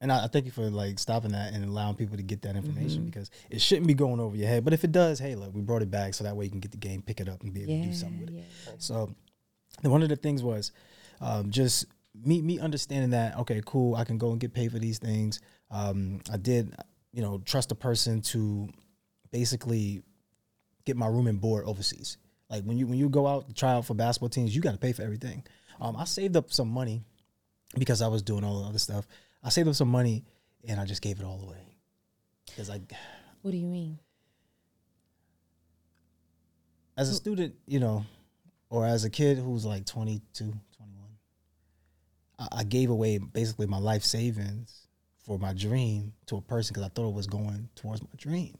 and 0.01 0.11
I, 0.11 0.25
I 0.25 0.27
thank 0.27 0.45
you 0.45 0.51
for 0.51 0.69
like 0.69 0.99
stopping 0.99 1.31
that 1.31 1.53
and 1.53 1.63
allowing 1.65 1.95
people 1.95 2.17
to 2.17 2.23
get 2.23 2.41
that 2.43 2.55
information 2.55 3.01
Mm-hmm. 3.01 3.05
because 3.09 3.31
it 3.49 3.59
shouldn't 3.61 3.87
be 3.87 3.93
going 3.95 4.19
over 4.19 4.35
your 4.35 4.47
head. 4.47 4.63
But 4.63 4.73
if 4.73 4.83
it 4.83 4.91
does, 4.91 5.17
hey, 5.19 5.35
look, 5.35 5.53
we 5.53 5.61
brought 5.61 5.81
it 5.81 5.89
back 5.91 6.13
so 6.13 6.23
that 6.25 6.35
way 6.35 6.45
you 6.45 6.51
can 6.51 6.59
get 6.59 6.71
the 6.71 6.77
game, 6.77 7.01
pick 7.01 7.19
it 7.19 7.27
up, 7.29 7.41
and 7.41 7.53
be 7.53 7.63
able 7.63 7.81
to 7.81 7.87
do 7.89 7.93
something 7.93 8.19
with 8.21 8.29
it. 8.37 8.43
So, 8.77 9.13
and 9.81 9.91
one 9.91 10.03
of 10.03 10.09
the 10.09 10.15
things 10.15 10.43
was 10.43 10.71
um, 11.21 11.49
just 11.49 11.85
me 12.13 12.41
me 12.41 12.59
understanding 12.59 13.11
that 13.11 13.37
okay, 13.39 13.61
cool, 13.65 13.95
I 13.95 14.03
can 14.03 14.17
go 14.17 14.31
and 14.31 14.39
get 14.39 14.53
paid 14.53 14.71
for 14.71 14.79
these 14.79 14.99
things. 14.99 15.39
Um, 15.71 16.21
I 16.31 16.37
did, 16.37 16.75
you 17.11 17.21
know, 17.21 17.41
trust 17.45 17.71
a 17.71 17.75
person 17.75 18.21
to 18.21 18.69
basically 19.31 20.03
get 20.85 20.95
my 20.95 21.07
room 21.07 21.27
and 21.27 21.41
board 21.41 21.65
overseas. 21.65 22.17
Like 22.49 22.63
when 22.63 22.77
you 22.77 22.85
when 22.85 22.99
you 22.99 23.09
go 23.09 23.25
out 23.27 23.47
to 23.47 23.53
try 23.53 23.71
out 23.73 23.85
for 23.85 23.95
basketball 23.95 24.29
teams, 24.29 24.55
you 24.55 24.61
got 24.61 24.73
to 24.73 24.77
pay 24.77 24.93
for 24.93 25.01
everything. 25.01 25.43
Um, 25.81 25.95
I 25.97 26.03
saved 26.05 26.37
up 26.37 26.51
some 26.53 26.69
money 26.69 27.01
because 27.77 28.01
I 28.01 28.07
was 28.07 28.21
doing 28.21 28.43
all 28.43 28.61
the 28.61 28.69
other 28.69 28.79
stuff. 28.79 29.07
I 29.43 29.49
saved 29.49 29.67
up 29.67 29.75
some 29.75 29.89
money 29.89 30.23
and 30.67 30.79
I 30.79 30.85
just 30.85 31.01
gave 31.01 31.19
it 31.19 31.25
all 31.25 31.41
away 31.41 31.75
because 32.45 32.69
I, 32.69 32.79
What 33.41 33.51
do 33.51 33.57
you 33.57 33.65
mean? 33.65 33.99
as 36.95 37.09
a 37.09 37.13
student, 37.15 37.55
you 37.65 37.79
know, 37.79 38.05
or 38.73 38.87
as 38.87 39.03
a 39.03 39.09
kid 39.09 39.37
who's 39.37 39.65
like 39.65 39.85
22, 39.85 40.45
21, 40.45 40.59
I, 42.39 42.47
I 42.51 42.63
gave 42.63 42.89
away 42.89 43.19
basically 43.19 43.67
my 43.67 43.77
life 43.77 44.03
savings 44.03 44.87
for 45.23 45.37
my 45.37 45.53
dream 45.53 46.13
to 46.25 46.37
a 46.37 46.41
person 46.41 46.73
because 46.73 46.83
I 46.83 46.89
thought 46.89 47.07
it 47.07 47.13
was 47.13 47.27
going 47.27 47.69
towards 47.75 48.01
my 48.01 48.09
dream. 48.17 48.57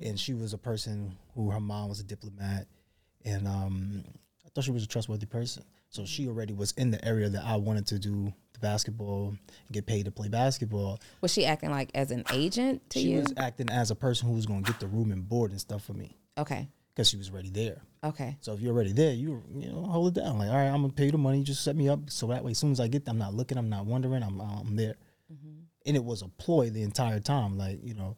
And 0.00 0.20
she 0.20 0.34
was 0.34 0.52
a 0.52 0.58
person 0.58 1.16
who 1.34 1.50
her 1.50 1.58
mom 1.58 1.88
was 1.88 1.98
a 1.98 2.04
diplomat, 2.04 2.68
and 3.24 3.48
um, 3.48 4.04
I 4.44 4.50
thought 4.50 4.62
she 4.62 4.70
was 4.70 4.84
a 4.84 4.88
trustworthy 4.88 5.26
person. 5.26 5.64
So 5.88 6.04
she 6.04 6.28
already 6.28 6.52
was 6.52 6.70
in 6.72 6.92
the 6.92 7.04
area 7.04 7.28
that 7.28 7.44
I 7.44 7.56
wanted 7.56 7.88
to 7.88 7.98
do 7.98 8.32
the 8.52 8.60
basketball 8.60 9.30
and 9.30 9.38
get 9.72 9.86
paid 9.86 10.04
to 10.04 10.12
play 10.12 10.28
basketball. 10.28 11.00
Was 11.22 11.32
she 11.32 11.44
acting 11.44 11.70
like 11.70 11.90
as 11.92 12.12
an 12.12 12.22
agent 12.32 12.88
to 12.90 13.00
she 13.00 13.06
you? 13.06 13.16
She 13.16 13.22
was 13.22 13.34
acting 13.36 13.70
as 13.70 13.90
a 13.90 13.96
person 13.96 14.28
who 14.28 14.34
was 14.34 14.46
going 14.46 14.62
to 14.62 14.70
get 14.70 14.78
the 14.78 14.86
room 14.86 15.10
and 15.10 15.28
board 15.28 15.50
and 15.50 15.60
stuff 15.60 15.84
for 15.84 15.92
me 15.92 16.16
okay. 16.38 16.68
Because 16.96 17.10
she 17.10 17.18
was 17.18 17.30
already 17.30 17.50
there. 17.50 17.82
Okay. 18.02 18.38
So 18.40 18.54
if 18.54 18.60
you're 18.60 18.72
already 18.72 18.92
there, 18.92 19.12
you 19.12 19.42
you 19.54 19.68
know 19.68 19.82
hold 19.82 20.16
it 20.16 20.20
down. 20.20 20.38
Like 20.38 20.48
all 20.48 20.56
right, 20.56 20.68
I'm 20.68 20.80
gonna 20.80 20.94
pay 20.94 21.04
you 21.04 21.10
the 21.12 21.18
money. 21.18 21.42
Just 21.42 21.62
set 21.62 21.76
me 21.76 21.90
up 21.90 22.08
so 22.08 22.28
that 22.28 22.42
way, 22.42 22.52
as 22.52 22.58
soon 22.58 22.72
as 22.72 22.80
I 22.80 22.88
get 22.88 23.04
there, 23.04 23.12
I'm 23.12 23.18
not 23.18 23.34
looking, 23.34 23.58
I'm 23.58 23.68
not 23.68 23.84
wondering, 23.84 24.22
I'm 24.22 24.40
I'm 24.40 24.76
there. 24.76 24.96
And 25.84 25.94
it 25.96 26.02
was 26.02 26.22
a 26.22 26.28
ploy 26.28 26.70
the 26.70 26.82
entire 26.82 27.20
time, 27.20 27.58
like 27.58 27.80
you 27.84 27.94
know, 27.94 28.16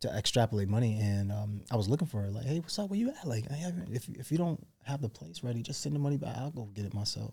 to 0.00 0.08
extrapolate 0.16 0.68
money. 0.68 0.98
And 1.00 1.32
um, 1.32 1.62
I 1.70 1.76
was 1.76 1.88
looking 1.88 2.06
for 2.06 2.20
her, 2.20 2.30
like, 2.30 2.44
hey, 2.44 2.60
what's 2.60 2.78
up? 2.78 2.90
Where 2.90 2.98
you 2.98 3.08
at? 3.10 3.26
Like, 3.26 3.50
I 3.50 3.54
haven't, 3.54 3.88
if 3.92 4.08
if 4.10 4.30
you 4.30 4.38
don't 4.38 4.64
have 4.84 5.00
the 5.00 5.08
place 5.08 5.42
ready, 5.42 5.62
just 5.62 5.80
send 5.82 5.94
the 5.94 5.98
money 5.98 6.18
back. 6.18 6.36
I'll 6.36 6.50
go 6.50 6.66
get 6.74 6.84
it 6.84 6.94
myself 6.94 7.32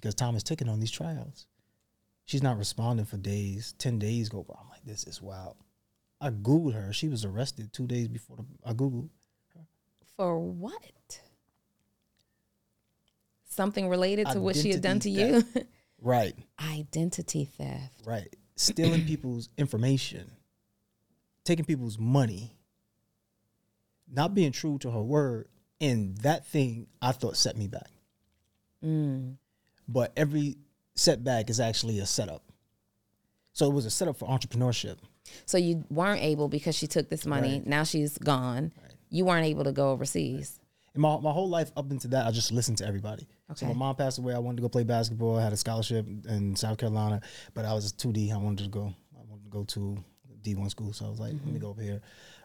because 0.00 0.14
time 0.14 0.36
is 0.36 0.42
ticking 0.42 0.68
on 0.68 0.80
these 0.80 0.90
tryouts. 0.90 1.46
She's 2.24 2.42
not 2.42 2.56
responding 2.56 3.04
for 3.04 3.16
days. 3.16 3.74
Ten 3.78 3.98
days 3.98 4.28
go 4.28 4.44
by. 4.44 4.54
I'm 4.60 4.68
like, 4.70 4.84
this 4.84 5.06
is 5.06 5.20
wild. 5.20 5.56
I 6.20 6.30
googled 6.30 6.74
her. 6.74 6.92
She 6.92 7.08
was 7.08 7.24
arrested 7.24 7.72
two 7.72 7.88
days 7.88 8.06
before 8.06 8.36
the, 8.36 8.44
I 8.64 8.72
googled. 8.74 9.08
For 10.16 10.38
what? 10.38 11.20
Something 13.48 13.88
related 13.88 14.28
to 14.28 14.40
what 14.40 14.56
she 14.56 14.70
had 14.70 14.80
done 14.80 15.00
to 15.00 15.10
Identity 15.10 15.54
you? 15.54 15.64
Right. 16.02 16.34
Identity 16.60 17.44
theft. 17.44 18.02
Right. 18.04 18.34
Stealing 18.56 19.04
people's 19.06 19.48
information, 19.56 20.30
taking 21.44 21.64
people's 21.64 21.96
money, 21.96 22.56
not 24.10 24.34
being 24.34 24.50
true 24.52 24.78
to 24.78 24.90
her 24.90 25.02
word. 25.02 25.48
And 25.80 26.16
that 26.18 26.46
thing 26.46 26.86
I 27.00 27.12
thought 27.12 27.36
set 27.36 27.56
me 27.56 27.68
back. 27.68 27.90
Mm. 28.84 29.36
But 29.88 30.12
every 30.16 30.56
setback 30.94 31.50
is 31.50 31.60
actually 31.60 31.98
a 31.98 32.06
setup. 32.06 32.42
So 33.52 33.66
it 33.66 33.72
was 33.72 33.86
a 33.86 33.90
setup 33.90 34.16
for 34.16 34.28
entrepreneurship. 34.28 34.98
So 35.46 35.58
you 35.58 35.84
weren't 35.88 36.22
able 36.22 36.48
because 36.48 36.76
she 36.76 36.86
took 36.86 37.10
this 37.10 37.26
money. 37.26 37.54
Right. 37.54 37.66
Now 37.66 37.84
she's 37.84 38.18
gone. 38.18 38.72
You 39.12 39.24
weren't 39.26 39.46
able 39.46 39.64
to 39.64 39.72
go 39.72 39.90
overseas. 39.90 40.58
And 40.94 41.02
my, 41.02 41.18
my 41.18 41.30
whole 41.32 41.48
life 41.48 41.70
up 41.76 41.90
into 41.90 42.08
that, 42.08 42.26
I 42.26 42.30
just 42.30 42.50
listened 42.50 42.78
to 42.78 42.86
everybody. 42.86 43.28
So 43.54 43.66
Okay. 43.66 43.72
my 43.74 43.78
mom 43.78 43.94
passed 43.96 44.18
away. 44.18 44.34
I 44.34 44.38
wanted 44.38 44.56
to 44.56 44.62
go 44.62 44.68
play 44.68 44.84
basketball. 44.84 45.38
I 45.38 45.42
had 45.42 45.52
a 45.52 45.56
scholarship 45.56 46.06
in 46.28 46.56
South 46.56 46.78
Carolina, 46.78 47.20
but 47.54 47.64
I 47.66 47.74
was 47.74 47.92
2D. 47.92 48.32
I 48.32 48.36
wanted 48.38 48.64
to 48.64 48.70
go. 48.70 48.92
I 49.14 49.22
wanted 49.28 49.44
to 49.44 49.50
go 49.50 49.64
to 49.64 50.02
D1 50.42 50.70
school. 50.70 50.92
So 50.94 51.06
I 51.06 51.10
was 51.10 51.20
like, 51.20 51.32
let 51.34 51.46
me 51.46 51.58
go 51.60 51.68
over 51.68 51.82
here. 51.82 52.00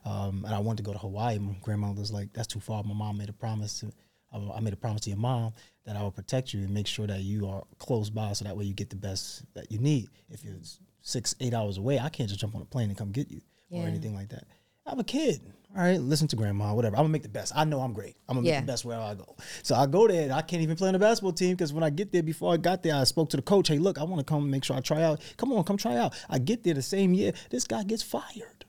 Um, 0.06 0.44
and 0.46 0.54
I 0.54 0.60
wanted 0.60 0.78
to 0.78 0.84
go 0.84 0.94
to 0.94 1.00
Hawaii. 1.00 1.40
My 1.40 1.54
grandma 1.62 1.92
was 1.92 2.12
like, 2.12 2.32
that's 2.34 2.48
too 2.48 2.60
far. 2.60 2.84
My 2.84 2.94
mom 2.94 3.18
made 3.18 3.30
a 3.30 3.34
promise. 3.34 3.80
To, 3.80 3.92
I, 4.34 4.58
I 4.58 4.60
made 4.60 4.74
a 4.74 4.78
promise 4.78 5.02
to 5.02 5.10
your 5.10 5.20
mom 5.20 5.54
that 5.86 5.96
I 5.96 6.02
will 6.02 6.12
protect 6.12 6.54
you 6.54 6.62
and 6.62 6.70
make 6.74 6.88
sure 6.88 7.08
that 7.08 7.22
you 7.22 7.48
are 7.48 7.64
close 7.80 8.10
by 8.10 8.34
so 8.34 8.44
that 8.44 8.56
way 8.58 8.66
you 8.66 8.74
get 8.74 8.90
the 8.90 8.96
best 8.98 9.44
that 9.56 9.72
you 9.72 9.80
need. 9.80 10.10
If 10.30 10.44
you're 10.44 10.56
six, 11.02 11.34
eight 11.40 11.54
hours 11.54 11.78
away, 11.78 12.00
I 12.00 12.10
can't 12.10 12.28
just 12.30 12.42
jump 12.42 12.56
on 12.56 12.62
a 12.62 12.66
plane 12.66 12.90
and 12.90 12.98
come 12.98 13.12
get 13.12 13.32
you 13.32 13.40
Yeah. 13.70 13.84
or 13.84 13.88
anything 13.88 14.14
like 14.14 14.28
that. 14.30 14.44
I'm 14.86 15.00
a 15.00 15.04
kid. 15.06 15.42
All 15.76 15.84
right, 15.84 16.00
listen 16.00 16.28
to 16.30 16.36
grandma, 16.36 16.74
whatever. 16.74 16.96
I'm 16.96 17.04
gonna 17.04 17.10
make 17.10 17.24
the 17.24 17.30
best. 17.30 17.52
I 17.56 17.64
know 17.66 17.82
I'm 17.82 17.94
great. 17.94 18.16
I'm 18.28 18.38
gonna 18.38 18.48
Yeah. 18.48 18.56
make 18.60 18.66
the 18.66 18.72
best 18.72 18.86
wherever 18.86 19.04
I 19.04 19.14
go. 19.14 19.36
So 19.64 19.76
I 19.76 19.86
go 19.86 20.08
there 20.08 20.24
and 20.24 20.32
I 20.32 20.42
can't 20.42 20.64
even 20.64 20.76
play 20.76 20.88
on 20.88 20.94
the 20.94 21.00
basketball 21.00 21.34
team 21.34 21.52
because 21.56 21.72
when 21.74 21.84
I 21.84 21.90
get 21.90 22.12
there, 22.12 22.24
before 22.24 22.54
I 22.54 22.58
got 22.58 22.82
there, 22.84 22.96
I 22.96 23.04
spoke 23.04 23.30
to 23.32 23.38
the 23.38 23.44
coach. 23.44 23.68
Hey, 23.68 23.78
look, 23.78 24.00
I 24.00 24.04
want 24.04 24.20
to 24.20 24.24
come 24.24 24.50
make 24.50 24.64
sure 24.64 24.76
I 24.76 24.80
try 24.80 25.04
out. 25.04 25.22
Come 25.36 25.52
on, 25.54 25.64
come 25.66 25.78
try 25.78 25.98
out. 25.98 26.14
I 26.30 26.40
get 26.40 26.64
there 26.64 26.74
the 26.74 26.82
same 26.82 27.14
year. 27.14 27.34
This 27.52 27.66
guy 27.66 27.84
gets 27.84 28.02
fired. 28.02 28.66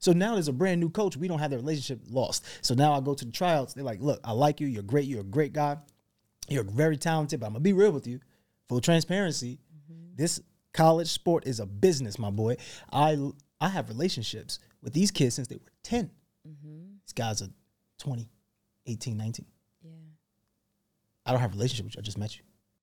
So 0.00 0.12
now 0.12 0.34
there's 0.34 0.48
a 0.48 0.52
brand 0.52 0.80
new 0.80 0.90
coach. 0.90 1.16
We 1.16 1.28
don't 1.28 1.38
have 1.38 1.50
the 1.50 1.56
relationship 1.58 2.00
lost. 2.10 2.44
So 2.62 2.74
now 2.74 2.92
I 2.92 3.00
go 3.00 3.14
to 3.14 3.24
the 3.24 3.32
tryouts. 3.32 3.74
They're 3.74 3.84
like, 3.84 4.00
look, 4.00 4.20
I 4.24 4.32
like 4.32 4.60
you. 4.60 4.66
You're 4.66 4.82
great. 4.82 5.04
You're 5.06 5.20
a 5.20 5.24
great 5.24 5.52
guy. 5.52 5.76
You're 6.48 6.64
very 6.64 6.96
talented. 6.96 7.40
But 7.40 7.46
I'm 7.46 7.52
gonna 7.52 7.60
be 7.60 7.72
real 7.74 7.92
with 7.92 8.06
you. 8.06 8.20
Full 8.68 8.80
transparency. 8.80 9.60
Mm-hmm. 9.92 10.16
This 10.16 10.40
college 10.72 11.08
sport 11.08 11.46
is 11.46 11.60
a 11.60 11.66
business, 11.66 12.18
my 12.18 12.30
boy. 12.30 12.56
I 12.92 13.18
I 13.60 13.68
have 13.68 13.88
relationships 13.88 14.58
with 14.82 14.92
these 14.92 15.10
kids 15.10 15.34
since 15.34 15.48
they 15.48 15.56
were 15.56 15.72
10. 15.84 16.10
Mm-hmm. 16.48 16.78
These 17.04 17.12
guys 17.14 17.42
are 17.42 17.48
20, 17.98 18.28
18, 18.86 19.16
19. 19.16 19.46
Yeah. 19.82 19.90
I 21.26 21.32
don't 21.32 21.40
have 21.40 21.52
a 21.52 21.54
relationship 21.54 21.86
with 21.86 21.94
you. 21.94 22.00
I 22.00 22.02
just 22.02 22.18
met 22.18 22.36
you. 22.36 22.42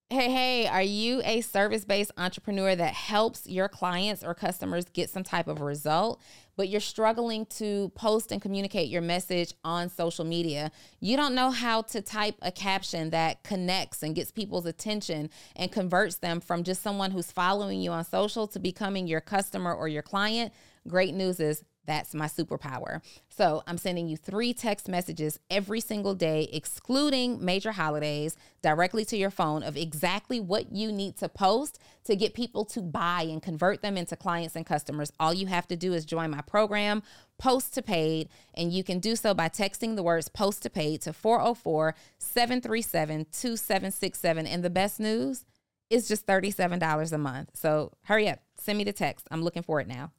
Hey, 0.10 0.32
hey, 0.32 0.68
are 0.68 0.82
you 0.82 1.22
a 1.26 1.42
service 1.42 1.84
based 1.84 2.14
entrepreneur 2.16 2.74
that 2.74 2.94
helps 2.94 3.46
your 3.46 3.68
clients 3.68 4.24
or 4.24 4.34
customers 4.34 4.86
get 4.86 5.10
some 5.10 5.24
type 5.24 5.50
of 5.50 5.60
result, 5.60 6.22
but 6.56 6.70
you're 6.70 6.80
struggling 6.80 7.46
to 7.48 7.90
post 7.94 8.32
and 8.32 8.42
communicate 8.42 8.88
your 8.88 9.02
message 9.02 9.54
on 9.66 9.90
social 9.90 10.24
media? 10.24 10.72
You 11.02 11.18
don't 11.18 11.36
know 11.36 11.52
how 11.52 11.82
to 11.82 12.02
type 12.02 12.36
a 12.42 12.54
caption 12.54 13.10
that 13.10 13.44
connects 13.44 14.02
and 14.02 14.16
gets 14.16 14.32
people's 14.32 14.66
attention 14.66 15.30
and 15.58 15.74
converts 15.74 16.16
them 16.16 16.40
from 16.40 16.64
just 16.64 16.82
someone 16.82 17.12
who's 17.12 17.30
following 17.30 17.82
you 17.82 17.92
on 17.92 18.06
social 18.06 18.48
to 18.48 18.60
becoming 18.60 19.08
your 19.08 19.20
customer 19.20 19.74
or 19.74 19.90
your 19.90 20.04
client? 20.04 20.54
Great 20.88 21.16
news 21.16 21.42
is 21.42 21.66
That's 21.88 22.14
my 22.14 22.28
superpower. 22.28 23.02
So 23.30 23.64
I'm 23.66 23.78
sending 23.78 24.08
you 24.08 24.18
three 24.18 24.54
text 24.54 24.90
messages 24.90 25.40
every 25.50 25.80
single 25.80 26.14
day, 26.14 26.50
excluding 26.52 27.44
major 27.44 27.72
holidays, 27.72 28.36
directly 28.62 29.06
to 29.06 29.18
your 29.18 29.32
phone 29.32 29.64
of 29.64 29.78
exactly 29.78 30.40
what 30.40 30.72
you 30.72 30.92
need 30.92 31.18
to 31.18 31.30
post 31.30 31.80
to 32.04 32.16
get 32.16 32.34
people 32.34 32.66
to 32.66 32.82
buy 32.82 33.22
and 33.22 33.42
convert 33.42 33.82
them 33.82 33.98
into 33.98 34.18
clients 34.18 34.56
and 34.56 34.66
customers. 34.66 35.12
All 35.20 35.34
you 35.34 35.48
have 35.48 35.68
to 35.70 35.78
do 35.78 35.94
is 35.94 36.06
join 36.06 36.30
my 36.30 36.42
program, 36.42 37.02
Post 37.40 37.74
to 37.76 37.82
Paid, 37.82 38.30
and 38.54 38.74
you 38.74 38.84
can 38.84 39.00
do 39.00 39.16
so 39.16 39.34
by 39.34 39.48
texting 39.48 39.96
the 39.96 40.04
words 40.04 40.28
Post 40.28 40.64
to 40.64 40.70
Paid 40.70 41.02
to 41.04 41.14
404 41.14 41.96
737 42.18 43.26
2767. 43.32 44.46
And 44.46 44.64
the 44.64 44.70
best 44.70 45.00
news 45.00 45.46
is 45.90 46.08
just 46.08 46.26
$37 46.26 47.14
a 47.14 47.18
month. 47.18 47.52
So 47.54 47.94
hurry 48.04 48.28
up, 48.28 48.40
send 48.58 48.78
me 48.78 48.84
the 48.84 48.92
text. 48.92 49.28
I'm 49.32 49.42
looking 49.42 49.64
for 49.64 49.80
it 49.80 49.88
now. 49.88 50.12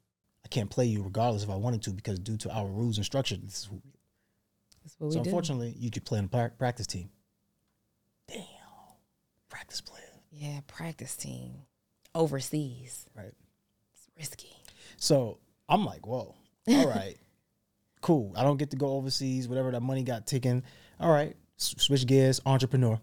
I 0.49 0.55
can't 0.55 0.69
play 0.71 0.85
you 0.85 1.03
regardless 1.03 1.43
if 1.43 1.49
I 1.51 1.55
wanted 1.55 1.83
to 1.83 1.91
because 1.91 2.17
due 2.17 2.35
to 2.37 2.49
our 2.51 2.65
rules 2.65 2.97
and 2.97 3.05
structure, 3.05 3.37
this 3.37 3.59
is 3.59 3.69
what 3.69 3.81
we, 3.85 3.91
That's 4.83 4.95
what 4.97 5.07
we 5.09 5.13
so 5.13 5.21
do. 5.21 5.29
unfortunately 5.29 5.75
you 5.77 5.91
could 5.91 6.05
play 6.05 6.17
in 6.17 6.25
a 6.31 6.49
practice 6.57 6.87
team. 6.87 7.11
Damn, 8.27 8.45
practice 9.47 9.79
player, 9.81 10.03
Yeah, 10.31 10.61
practice 10.65 11.15
team 11.15 11.53
overseas. 12.15 13.05
right? 13.15 13.33
It's 13.93 14.07
risky. 14.17 14.49
So 14.97 15.37
I'm 15.67 15.85
like, 15.85 16.07
whoa, 16.07 16.33
all 16.67 16.87
right, 16.89 17.17
cool. 18.01 18.33
I 18.35 18.41
don't 18.43 18.57
get 18.57 18.71
to 18.71 18.77
go 18.77 18.87
overseas. 18.93 19.47
Whatever 19.47 19.69
that 19.71 19.81
money 19.81 20.01
got 20.01 20.25
taken. 20.25 20.63
All 20.99 21.11
right, 21.11 21.35
s- 21.59 21.75
switch 21.77 22.07
gears, 22.07 22.41
entrepreneur. 22.43 22.99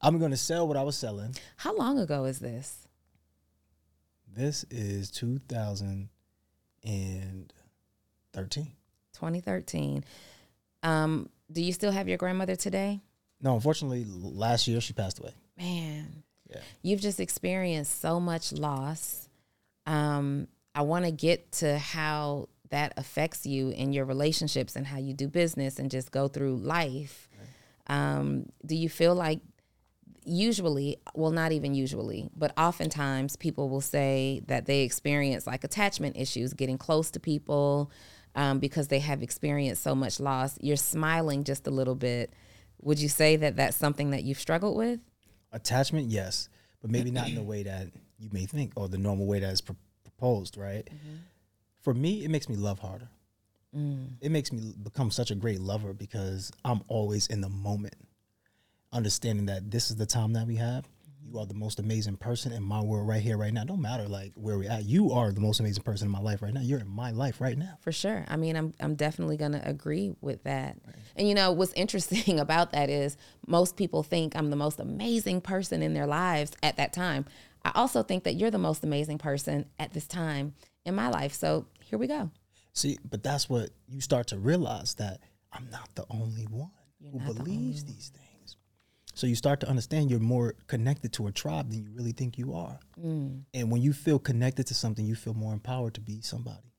I'm 0.00 0.18
going 0.18 0.30
to 0.30 0.36
sell 0.38 0.66
what 0.66 0.78
I 0.78 0.82
was 0.84 0.96
selling. 0.96 1.34
How 1.58 1.76
long 1.76 1.98
ago 1.98 2.24
is 2.24 2.38
this? 2.38 2.87
This 4.34 4.64
is 4.70 5.10
2013. 5.10 6.08
2013. 9.12 10.04
Um, 10.82 11.28
do 11.50 11.62
you 11.62 11.72
still 11.72 11.90
have 11.90 12.08
your 12.08 12.18
grandmother 12.18 12.54
today? 12.56 13.00
No, 13.40 13.54
unfortunately, 13.54 14.04
last 14.06 14.68
year 14.68 14.80
she 14.80 14.92
passed 14.92 15.18
away. 15.18 15.32
Man, 15.56 16.22
Yeah. 16.48 16.60
you've 16.82 17.00
just 17.00 17.18
experienced 17.20 18.00
so 18.00 18.20
much 18.20 18.52
loss. 18.52 19.28
Um, 19.86 20.46
I 20.74 20.82
want 20.82 21.04
to 21.06 21.10
get 21.10 21.50
to 21.52 21.78
how 21.78 22.48
that 22.70 22.92
affects 22.96 23.46
you 23.46 23.70
in 23.70 23.92
your 23.92 24.04
relationships 24.04 24.76
and 24.76 24.86
how 24.86 24.98
you 24.98 25.14
do 25.14 25.26
business 25.26 25.78
and 25.78 25.90
just 25.90 26.10
go 26.12 26.28
through 26.28 26.56
life. 26.58 27.28
Um, 27.86 28.50
do 28.66 28.76
you 28.76 28.88
feel 28.90 29.14
like 29.14 29.40
usually, 30.28 30.98
well, 31.14 31.30
not 31.30 31.52
even 31.52 31.74
usually, 31.74 32.28
but 32.36 32.52
oftentimes 32.58 33.36
people 33.36 33.68
will 33.68 33.80
say 33.80 34.42
that 34.46 34.66
they 34.66 34.82
experience 34.82 35.46
like 35.46 35.64
attachment 35.64 36.16
issues, 36.16 36.52
getting 36.52 36.78
close 36.78 37.10
to 37.12 37.20
people 37.20 37.90
um, 38.34 38.58
because 38.58 38.88
they 38.88 39.00
have 39.00 39.22
experienced 39.22 39.82
so 39.82 39.94
much 39.94 40.20
loss. 40.20 40.58
You're 40.60 40.76
smiling 40.76 41.44
just 41.44 41.66
a 41.66 41.70
little 41.70 41.94
bit. 41.94 42.32
Would 42.82 43.00
you 43.00 43.08
say 43.08 43.36
that 43.36 43.56
that's 43.56 43.76
something 43.76 44.10
that 44.10 44.22
you've 44.24 44.38
struggled 44.38 44.76
with? 44.76 45.00
Attachment, 45.52 46.08
yes, 46.08 46.48
but 46.80 46.90
maybe 46.90 47.10
not 47.10 47.28
in 47.28 47.34
the 47.34 47.42
way 47.42 47.62
that 47.64 47.88
you 48.18 48.28
may 48.32 48.46
think 48.46 48.72
or 48.76 48.88
the 48.88 48.98
normal 48.98 49.26
way 49.26 49.40
that 49.40 49.52
is 49.52 49.60
pr- 49.60 49.72
proposed, 50.04 50.56
right? 50.56 50.88
For 51.80 51.94
me, 51.94 52.24
it 52.24 52.30
makes 52.30 52.48
me 52.48 52.56
love 52.56 52.78
harder. 52.78 53.08
It 54.20 54.30
makes 54.30 54.52
me 54.52 54.74
become 54.82 55.10
such 55.10 55.30
a 55.30 55.34
great 55.34 55.60
lover 55.60 55.92
because 55.92 56.50
I'm 56.64 56.82
always 56.88 57.26
in 57.28 57.40
the 57.40 57.48
moment, 57.48 57.94
understanding 58.92 59.46
that 59.46 59.70
this 59.70 59.90
is 59.90 59.96
the 59.96 60.06
time 60.06 60.32
that 60.34 60.46
we 60.46 60.56
have. 60.56 60.88
You 61.20 61.38
are 61.38 61.46
the 61.46 61.54
most 61.54 61.78
amazing 61.78 62.16
person 62.16 62.52
in 62.52 62.62
my 62.62 62.80
world 62.80 63.06
right 63.06 63.20
here, 63.20 63.36
right 63.36 63.52
now. 63.52 63.64
Don't 63.64 63.82
matter 63.82 64.08
like 64.08 64.32
where 64.34 64.56
we're 64.56 64.70
at. 64.70 64.84
You 64.84 65.12
are 65.12 65.30
the 65.30 65.42
most 65.42 65.60
amazing 65.60 65.82
person 65.82 66.06
in 66.06 66.12
my 66.12 66.20
life 66.20 66.40
right 66.40 66.54
now. 66.54 66.62
You're 66.62 66.78
in 66.78 66.88
my 66.88 67.10
life 67.10 67.38
right 67.38 67.58
now. 67.58 67.76
For 67.82 67.92
sure. 67.92 68.24
I 68.28 68.36
mean, 68.36 68.56
I'm 68.56 68.72
I'm 68.80 68.94
definitely 68.94 69.36
going 69.36 69.52
to 69.52 69.68
agree 69.68 70.14
with 70.22 70.44
that. 70.44 70.78
And 71.16 71.28
you 71.28 71.34
know, 71.34 71.52
what's 71.52 71.74
interesting 71.74 72.40
about 72.40 72.72
that 72.72 72.88
is 72.88 73.18
most 73.46 73.76
people 73.76 74.02
think 74.02 74.34
I'm 74.36 74.48
the 74.48 74.56
most 74.56 74.80
amazing 74.80 75.42
person 75.42 75.82
in 75.82 75.92
their 75.92 76.06
lives 76.06 76.52
at 76.62 76.78
that 76.78 76.94
time. 76.94 77.26
I 77.64 77.72
also 77.74 78.02
think 78.02 78.24
that 78.24 78.34
you're 78.34 78.50
the 78.50 78.56
most 78.56 78.82
amazing 78.82 79.18
person 79.18 79.66
at 79.78 79.92
this 79.92 80.06
time 80.06 80.54
in 80.86 80.94
my 80.94 81.08
life. 81.08 81.34
So, 81.34 81.66
here 81.84 81.98
we 81.98 82.06
go. 82.06 82.30
See, 82.72 82.96
but 83.08 83.22
that's 83.22 83.50
what 83.50 83.70
you 83.88 84.00
start 84.00 84.28
to 84.28 84.38
realize 84.38 84.94
that 84.94 85.20
I'm 85.52 85.68
not 85.70 85.94
the 85.94 86.06
only 86.10 86.44
one 86.44 86.70
who 87.02 87.18
not 87.18 87.28
the 87.28 87.34
believes 87.34 87.84
these 87.84 88.12
things. 88.14 88.27
So 89.18 89.26
you 89.26 89.34
start 89.34 89.58
to 89.60 89.68
understand 89.68 90.12
you're 90.12 90.20
more 90.20 90.54
connected 90.68 91.12
to 91.14 91.26
a 91.26 91.32
tribe 91.32 91.70
than 91.70 91.82
you 91.82 91.90
really 91.92 92.12
think 92.12 92.38
you 92.38 92.54
are. 92.54 92.78
Mm. 93.04 93.40
And 93.52 93.68
when 93.68 93.82
you 93.82 93.92
feel 93.92 94.20
connected 94.20 94.68
to 94.68 94.74
something, 94.74 95.04
you 95.04 95.16
feel 95.16 95.34
more 95.34 95.52
empowered 95.52 95.94
to 95.94 96.00
be 96.00 96.20
somebody. 96.20 96.72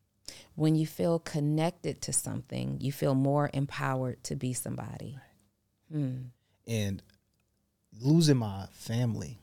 When 0.55 0.77
you 0.77 0.87
feel 0.87 1.19
connected 1.19 2.01
to 2.03 2.13
something, 2.13 2.77
you 2.79 2.93
feel 2.93 3.13
more 3.13 3.49
empowered 3.53 4.23
to 4.23 4.37
be 4.37 4.53
somebody. 4.53 5.17
And 6.65 7.03
losing 7.99 8.37
my 8.37 8.67
family, 8.71 9.37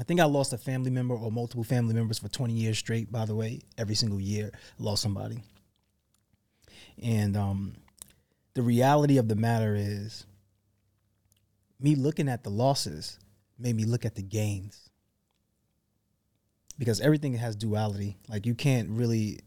I 0.00 0.04
think 0.04 0.18
I 0.18 0.24
lost 0.24 0.54
a 0.54 0.58
family 0.58 0.90
member 0.90 1.14
or 1.14 1.30
multiple 1.30 1.62
family 1.62 1.92
members 1.92 2.20
for 2.20 2.28
20 2.28 2.54
years 2.54 2.78
straight, 2.78 3.12
by 3.12 3.26
the 3.26 3.34
way. 3.34 3.60
Every 3.76 3.96
single 3.96 4.18
year, 4.18 4.50
I 4.80 4.82
lost 4.82 5.02
somebody. 5.02 5.42
And 7.02 7.36
um, 7.36 7.74
the 8.54 8.62
reality 8.62 9.18
of 9.18 9.28
the 9.28 9.36
matter 9.36 9.74
is, 9.76 10.24
me 11.80 11.94
looking 11.94 12.28
at 12.28 12.44
the 12.44 12.50
losses 12.50 13.18
made 13.58 13.76
me 13.76 13.84
look 13.84 14.04
at 14.04 14.14
the 14.14 14.22
gains. 14.22 14.90
Because 16.76 17.00
everything 17.00 17.34
has 17.34 17.54
duality. 17.54 18.18
Like, 18.28 18.46
you 18.46 18.54
can't 18.54 18.90
really 18.90 19.40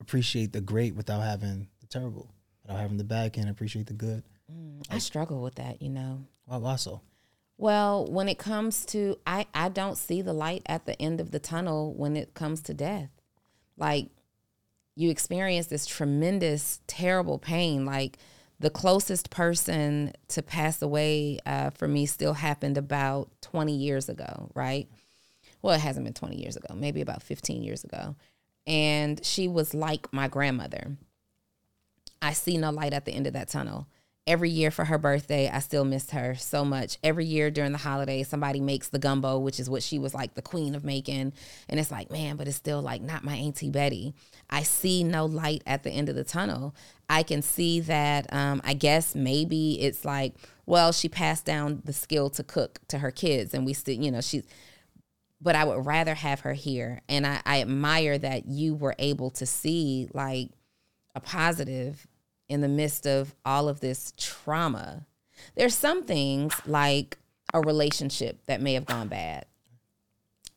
appreciate 0.00 0.52
the 0.52 0.60
great 0.60 0.94
without 0.94 1.20
having 1.20 1.68
the 1.80 1.86
terrible. 1.86 2.32
Without 2.62 2.78
having 2.78 2.98
the 2.98 3.04
bad, 3.04 3.32
can't 3.32 3.50
appreciate 3.50 3.86
the 3.86 3.94
good. 3.94 4.22
Mm, 4.50 4.82
I 4.90 4.98
struggle 4.98 5.42
with 5.42 5.56
that, 5.56 5.82
you 5.82 5.90
know. 5.90 6.24
Why, 6.44 6.58
why 6.58 6.76
so? 6.76 7.00
Well, 7.58 8.06
when 8.06 8.28
it 8.28 8.38
comes 8.38 8.84
to 8.86 9.16
I 9.24 9.46
I 9.54 9.68
don't 9.68 9.96
see 9.96 10.20
the 10.20 10.32
light 10.32 10.62
at 10.66 10.84
the 10.84 11.00
end 11.00 11.20
of 11.20 11.30
the 11.30 11.38
tunnel 11.38 11.94
when 11.94 12.16
it 12.16 12.34
comes 12.34 12.60
to 12.62 12.74
death. 12.74 13.10
Like 13.76 14.08
you 14.96 15.10
experience 15.10 15.68
this 15.68 15.86
tremendous 15.86 16.80
terrible 16.86 17.38
pain 17.38 17.86
like 17.86 18.18
the 18.62 18.70
closest 18.70 19.28
person 19.30 20.12
to 20.28 20.40
pass 20.40 20.80
away 20.80 21.40
uh, 21.44 21.70
for 21.70 21.88
me 21.88 22.06
still 22.06 22.32
happened 22.32 22.78
about 22.78 23.28
20 23.42 23.74
years 23.74 24.08
ago, 24.08 24.50
right? 24.54 24.88
Well, 25.60 25.74
it 25.74 25.80
hasn't 25.80 26.04
been 26.04 26.14
20 26.14 26.36
years 26.36 26.56
ago, 26.56 26.72
maybe 26.74 27.00
about 27.00 27.24
15 27.24 27.64
years 27.64 27.82
ago. 27.82 28.14
And 28.64 29.24
she 29.24 29.48
was 29.48 29.74
like 29.74 30.12
my 30.12 30.28
grandmother. 30.28 30.96
I 32.22 32.32
see 32.34 32.56
no 32.56 32.70
light 32.70 32.92
at 32.92 33.04
the 33.04 33.12
end 33.12 33.26
of 33.26 33.32
that 33.32 33.48
tunnel. 33.48 33.88
Every 34.24 34.50
year 34.50 34.70
for 34.70 34.84
her 34.84 34.98
birthday, 34.98 35.50
I 35.52 35.58
still 35.58 35.84
miss 35.84 36.10
her 36.10 36.36
so 36.36 36.64
much. 36.64 36.96
Every 37.02 37.24
year 37.24 37.50
during 37.50 37.72
the 37.72 37.78
holidays, 37.78 38.28
somebody 38.28 38.60
makes 38.60 38.88
the 38.88 39.00
gumbo, 39.00 39.36
which 39.38 39.58
is 39.58 39.68
what 39.68 39.82
she 39.82 39.98
was 39.98 40.14
like 40.14 40.34
the 40.34 40.42
queen 40.42 40.76
of 40.76 40.84
making. 40.84 41.32
And 41.68 41.80
it's 41.80 41.90
like, 41.90 42.08
man, 42.08 42.36
but 42.36 42.46
it's 42.46 42.56
still 42.56 42.80
like 42.80 43.02
not 43.02 43.24
my 43.24 43.34
Auntie 43.34 43.68
Betty. 43.68 44.14
I 44.48 44.62
see 44.62 45.02
no 45.02 45.24
light 45.24 45.64
at 45.66 45.82
the 45.82 45.90
end 45.90 46.08
of 46.08 46.14
the 46.14 46.22
tunnel. 46.22 46.72
I 47.08 47.24
can 47.24 47.42
see 47.42 47.80
that, 47.80 48.32
um, 48.32 48.60
I 48.64 48.74
guess 48.74 49.16
maybe 49.16 49.80
it's 49.80 50.04
like, 50.04 50.34
well, 50.66 50.92
she 50.92 51.08
passed 51.08 51.44
down 51.44 51.82
the 51.84 51.92
skill 51.92 52.30
to 52.30 52.44
cook 52.44 52.78
to 52.88 52.98
her 52.98 53.10
kids. 53.10 53.54
And 53.54 53.66
we 53.66 53.72
still, 53.72 53.96
you 53.96 54.12
know, 54.12 54.20
she's, 54.20 54.44
but 55.40 55.56
I 55.56 55.64
would 55.64 55.84
rather 55.84 56.14
have 56.14 56.40
her 56.40 56.52
here. 56.52 57.00
And 57.08 57.26
I, 57.26 57.40
I 57.44 57.60
admire 57.60 58.18
that 58.18 58.46
you 58.46 58.76
were 58.76 58.94
able 59.00 59.30
to 59.30 59.46
see 59.46 60.08
like 60.14 60.50
a 61.16 61.20
positive 61.20 62.06
in 62.52 62.60
the 62.60 62.68
midst 62.68 63.06
of 63.06 63.34
all 63.46 63.66
of 63.66 63.80
this 63.80 64.12
trauma. 64.18 65.06
There's 65.56 65.74
some 65.74 66.04
things 66.04 66.54
like 66.66 67.16
a 67.54 67.60
relationship 67.60 68.44
that 68.44 68.60
may 68.60 68.74
have 68.74 68.84
gone 68.84 69.08
bad, 69.08 69.46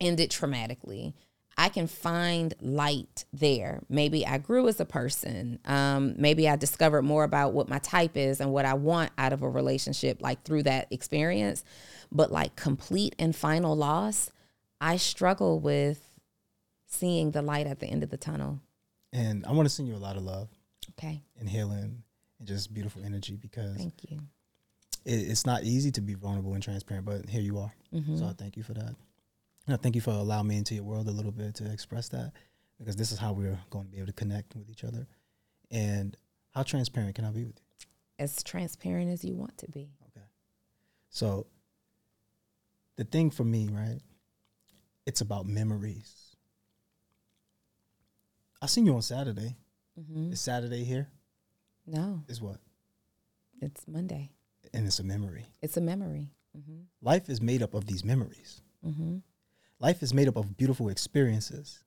ended 0.02 0.30
traumatically. 0.30 1.14
I 1.58 1.70
can 1.70 1.88
find 1.88 2.54
light 2.60 3.24
there. 3.32 3.82
Maybe 3.88 4.28
I 4.28 4.40
grew 4.40 4.68
as 4.68 4.82
a 4.82 4.86
person. 4.86 5.58
Um, 5.64 6.16
maybe 6.18 6.50
I 6.50 6.58
discovered 6.58 7.04
more 7.04 7.24
about 7.24 7.54
what 7.54 7.70
my 7.70 7.80
type 7.80 8.18
is 8.18 8.42
and 8.42 8.52
what 8.52 8.66
I 8.66 8.74
want 8.74 9.12
out 9.18 9.32
of 9.32 9.42
a 9.42 9.50
relationship, 9.50 10.22
like 10.22 10.44
through 10.44 10.64
that 10.64 10.88
experience. 10.92 11.64
But 12.12 12.30
like 12.30 12.58
complete 12.58 13.16
and 13.18 13.34
final 13.34 13.74
loss, 13.74 14.32
I 14.82 14.98
struggle 14.98 15.62
with 15.62 16.12
seeing 16.88 17.32
the 17.32 17.42
light 17.42 17.68
at 17.68 17.80
the 17.80 17.88
end 17.88 18.04
of 18.04 18.10
the 18.10 18.18
tunnel. 18.18 18.60
And 19.14 19.46
I 19.46 19.54
want 19.54 19.66
to 19.66 19.74
send 19.74 19.88
you 19.88 19.96
a 19.96 19.98
lot 19.98 20.18
of 20.18 20.24
love 20.24 20.50
Okay. 20.98 21.22
and 21.40 21.50
healing 21.50 22.04
and 22.40 22.48
just 22.48 22.74
beautiful 22.74 23.04
energy 23.04 23.36
because 23.36 23.76
Thank 23.76 24.10
you. 24.10 24.20
it, 25.06 25.16
it's 25.16 25.46
not 25.46 25.64
easy 25.64 25.92
to 25.92 26.02
be 26.02 26.14
vulnerable 26.14 26.54
and 26.54 26.64
transparent, 26.64 27.06
but 27.06 27.30
here 27.30 27.42
you 27.42 27.58
are. 27.60 27.74
Mm-hmm. 27.94 28.18
So 28.18 28.26
I 28.26 28.34
thank 28.34 28.56
you 28.58 28.64
for 28.64 28.74
that. 28.74 28.96
And 29.68 29.74
I 29.74 29.78
thank 29.78 29.96
you 29.96 30.02
for 30.02 30.12
allowing 30.12 30.48
me 30.48 30.58
into 30.58 30.76
your 30.76 30.84
world 30.84 31.08
a 31.08 31.12
little 31.12 31.32
bit 31.32 31.56
to 31.56 31.72
express 31.72 32.10
that 32.10 32.34
because 32.78 32.96
this 32.96 33.12
is 33.12 33.18
how 33.18 33.34
we're 33.34 33.60
going 33.70 33.86
to 33.86 33.92
be 33.92 33.98
able 33.98 34.08
to 34.08 34.14
connect 34.14 34.56
with 34.56 34.70
each 34.70 34.84
other. 34.84 35.08
And 35.72 36.16
how 36.54 36.64
transparent 36.64 37.16
can 37.16 37.26
I 37.26 37.32
be 37.32 37.46
with 37.46 37.56
you? 37.58 37.88
As 38.20 38.44
transparent 38.44 39.12
as 39.12 39.26
you 39.26 39.36
want 39.36 39.58
to 39.58 39.70
be. 39.70 39.90
Okay. 40.10 40.26
So 41.10 41.48
the 42.96 43.04
thing 43.04 43.32
for 43.32 43.44
me, 43.44 43.68
right? 43.72 44.00
It's 45.06 45.22
about 45.22 45.46
memories. 45.46 46.36
I 48.62 48.68
seen 48.68 48.86
you 48.86 48.96
on 48.96 49.02
Saturday. 49.02 49.56
Mm-hmm. 50.00 50.34
Is 50.34 50.42
Saturday 50.42 50.84
here? 50.84 51.08
No, 51.88 52.24
Is 52.28 52.42
what? 52.42 52.58
it's 53.62 53.88
Monday. 53.88 54.32
And 54.74 54.86
it's 54.86 55.00
a 55.00 55.04
memory. 55.04 55.46
It's 55.62 55.78
a 55.78 55.82
memory. 55.82 56.32
Mm-hmm. 56.58 56.82
Life 57.02 57.30
is 57.30 57.42
made 57.42 57.62
up 57.62 57.74
of 57.74 57.86
these 57.86 58.04
memories. 58.04 58.62
Mm-hmm. 58.86 59.18
Life 59.80 60.02
is 60.04 60.14
made 60.14 60.28
up 60.28 60.36
of 60.36 60.58
beautiful 60.58 60.90
experiences. 60.90 61.84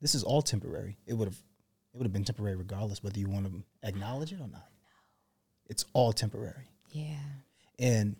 This 0.00 0.14
is 0.14 0.22
all 0.22 0.42
temporary. 0.42 0.98
It 1.06 1.14
would 1.14 1.28
have 1.28 1.42
it 1.92 1.98
would 1.98 2.04
have 2.04 2.12
been 2.12 2.24
temporary 2.24 2.56
regardless 2.56 3.02
whether 3.02 3.18
you 3.18 3.28
want 3.28 3.46
to 3.46 3.62
acknowledge 3.82 4.32
it 4.32 4.40
or 4.40 4.48
not. 4.48 4.68
It's 5.66 5.84
all 5.92 6.12
temporary. 6.12 6.68
Yeah. 6.90 7.16
And 7.78 8.16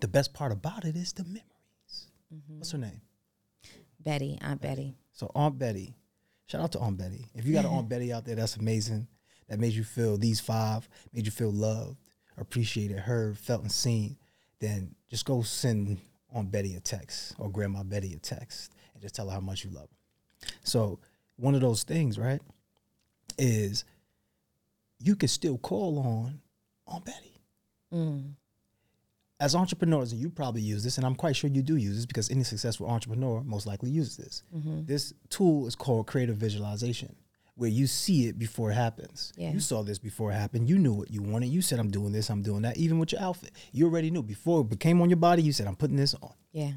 the 0.00 0.08
best 0.08 0.32
part 0.34 0.52
about 0.52 0.84
it 0.84 0.96
is 0.96 1.12
the 1.12 1.24
memories. 1.24 1.44
Mm-hmm. 2.34 2.58
What's 2.58 2.72
her 2.72 2.78
name? 2.78 3.00
Betty, 4.00 4.38
Aunt 4.40 4.60
Betty. 4.60 4.96
So 5.12 5.30
Aunt 5.34 5.58
Betty, 5.58 5.94
shout 6.50 6.60
out 6.60 6.72
to 6.72 6.80
Aunt 6.80 6.98
Betty. 6.98 7.26
If 7.34 7.46
you 7.46 7.52
got 7.52 7.64
an 7.64 7.70
Aunt 7.70 7.88
Betty 7.88 8.12
out 8.12 8.24
there, 8.24 8.34
that's 8.34 8.56
amazing. 8.56 9.06
That 9.48 9.58
made 9.58 9.72
you 9.72 9.84
feel 9.84 10.16
these 10.16 10.40
five, 10.40 10.88
made 11.12 11.26
you 11.26 11.32
feel 11.32 11.50
loved, 11.52 11.98
appreciated, 12.36 12.98
heard, 12.98 13.38
felt, 13.38 13.62
and 13.62 13.72
seen. 13.72 14.16
Then 14.60 14.94
just 15.08 15.24
go 15.24 15.42
send 15.42 15.98
Aunt 16.32 16.50
Betty 16.50 16.74
a 16.74 16.80
text 16.80 17.34
or 17.38 17.50
Grandma 17.50 17.82
Betty 17.82 18.12
a 18.14 18.18
text 18.18 18.72
and 18.92 19.02
just 19.02 19.14
tell 19.14 19.28
her 19.28 19.34
how 19.34 19.40
much 19.40 19.64
you 19.64 19.70
love 19.70 19.88
her. 19.90 20.48
So 20.62 21.00
one 21.36 21.54
of 21.54 21.60
those 21.60 21.82
things, 21.82 22.18
right, 22.18 22.40
is 23.38 23.84
you 24.98 25.16
can 25.16 25.28
still 25.28 25.58
call 25.58 25.98
on 25.98 26.40
Aunt 26.86 27.04
Betty 27.04 27.30
Mm. 27.92 28.34
As 29.40 29.54
entrepreneurs, 29.54 30.12
and 30.12 30.20
you 30.20 30.28
probably 30.28 30.60
use 30.60 30.84
this, 30.84 30.98
and 30.98 31.06
I'm 31.06 31.14
quite 31.14 31.34
sure 31.34 31.48
you 31.48 31.62
do 31.62 31.76
use 31.76 31.96
this 31.96 32.06
because 32.06 32.30
any 32.30 32.44
successful 32.44 32.86
entrepreneur 32.86 33.42
most 33.42 33.66
likely 33.66 33.90
uses 33.90 34.16
this. 34.16 34.42
Mm-hmm. 34.54 34.84
This 34.84 35.14
tool 35.30 35.66
is 35.66 35.74
called 35.74 36.06
creative 36.06 36.36
visualization, 36.36 37.16
where 37.54 37.70
you 37.70 37.86
see 37.86 38.28
it 38.28 38.38
before 38.38 38.70
it 38.70 38.74
happens. 38.74 39.32
Yeah. 39.36 39.50
You 39.50 39.60
saw 39.60 39.82
this 39.82 39.98
before 39.98 40.30
it 40.30 40.34
happened. 40.34 40.68
You 40.68 40.78
knew 40.78 40.92
what 40.92 41.10
you 41.10 41.22
wanted. 41.22 41.48
You 41.48 41.62
said, 41.62 41.78
I'm 41.78 41.90
doing 41.90 42.12
this, 42.12 42.28
I'm 42.28 42.42
doing 42.42 42.62
that. 42.62 42.76
Even 42.76 42.98
with 42.98 43.12
your 43.12 43.22
outfit, 43.22 43.52
you 43.72 43.86
already 43.86 44.10
knew 44.10 44.22
before 44.22 44.60
it 44.60 44.68
became 44.68 45.00
on 45.00 45.08
your 45.08 45.16
body. 45.16 45.42
You 45.42 45.52
said, 45.52 45.66
I'm 45.66 45.76
putting 45.76 45.96
this 45.96 46.14
on. 46.14 46.34
Yeah. 46.52 46.72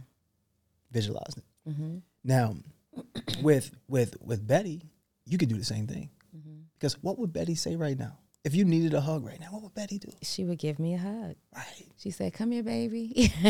Visualized 0.92 1.40
it. 1.40 1.70
Mm-hmm. 1.70 1.98
Now, 2.24 2.56
with 3.42 3.72
with 3.90 4.16
with 4.22 4.48
Betty, 4.48 4.84
you 5.26 5.38
could 5.38 5.50
do 5.50 5.58
the 5.58 5.66
same 5.66 5.88
thing. 5.88 6.10
Mm-hmm. 6.36 6.62
Because 6.76 7.02
what 7.04 7.18
would 7.20 7.34
Betty 7.34 7.56
say 7.56 7.76
right 7.76 7.98
now? 7.98 8.20
If 8.44 8.54
you 8.56 8.66
needed 8.66 8.94
a 8.94 9.00
hug 9.02 9.26
right 9.26 9.40
now, 9.40 9.48
what 9.52 9.62
would 9.64 9.74
Betty 9.74 9.98
do? 10.00 10.10
She 10.22 10.44
would 10.44 10.58
give 10.60 10.78
me 10.78 10.96
a 10.96 10.98
hug. 10.98 11.36
Right. 11.56 11.86
She 11.98 12.12
said, 12.12 12.34
"Come 12.34 12.52
here, 12.52 12.64
baby. 12.64 13.32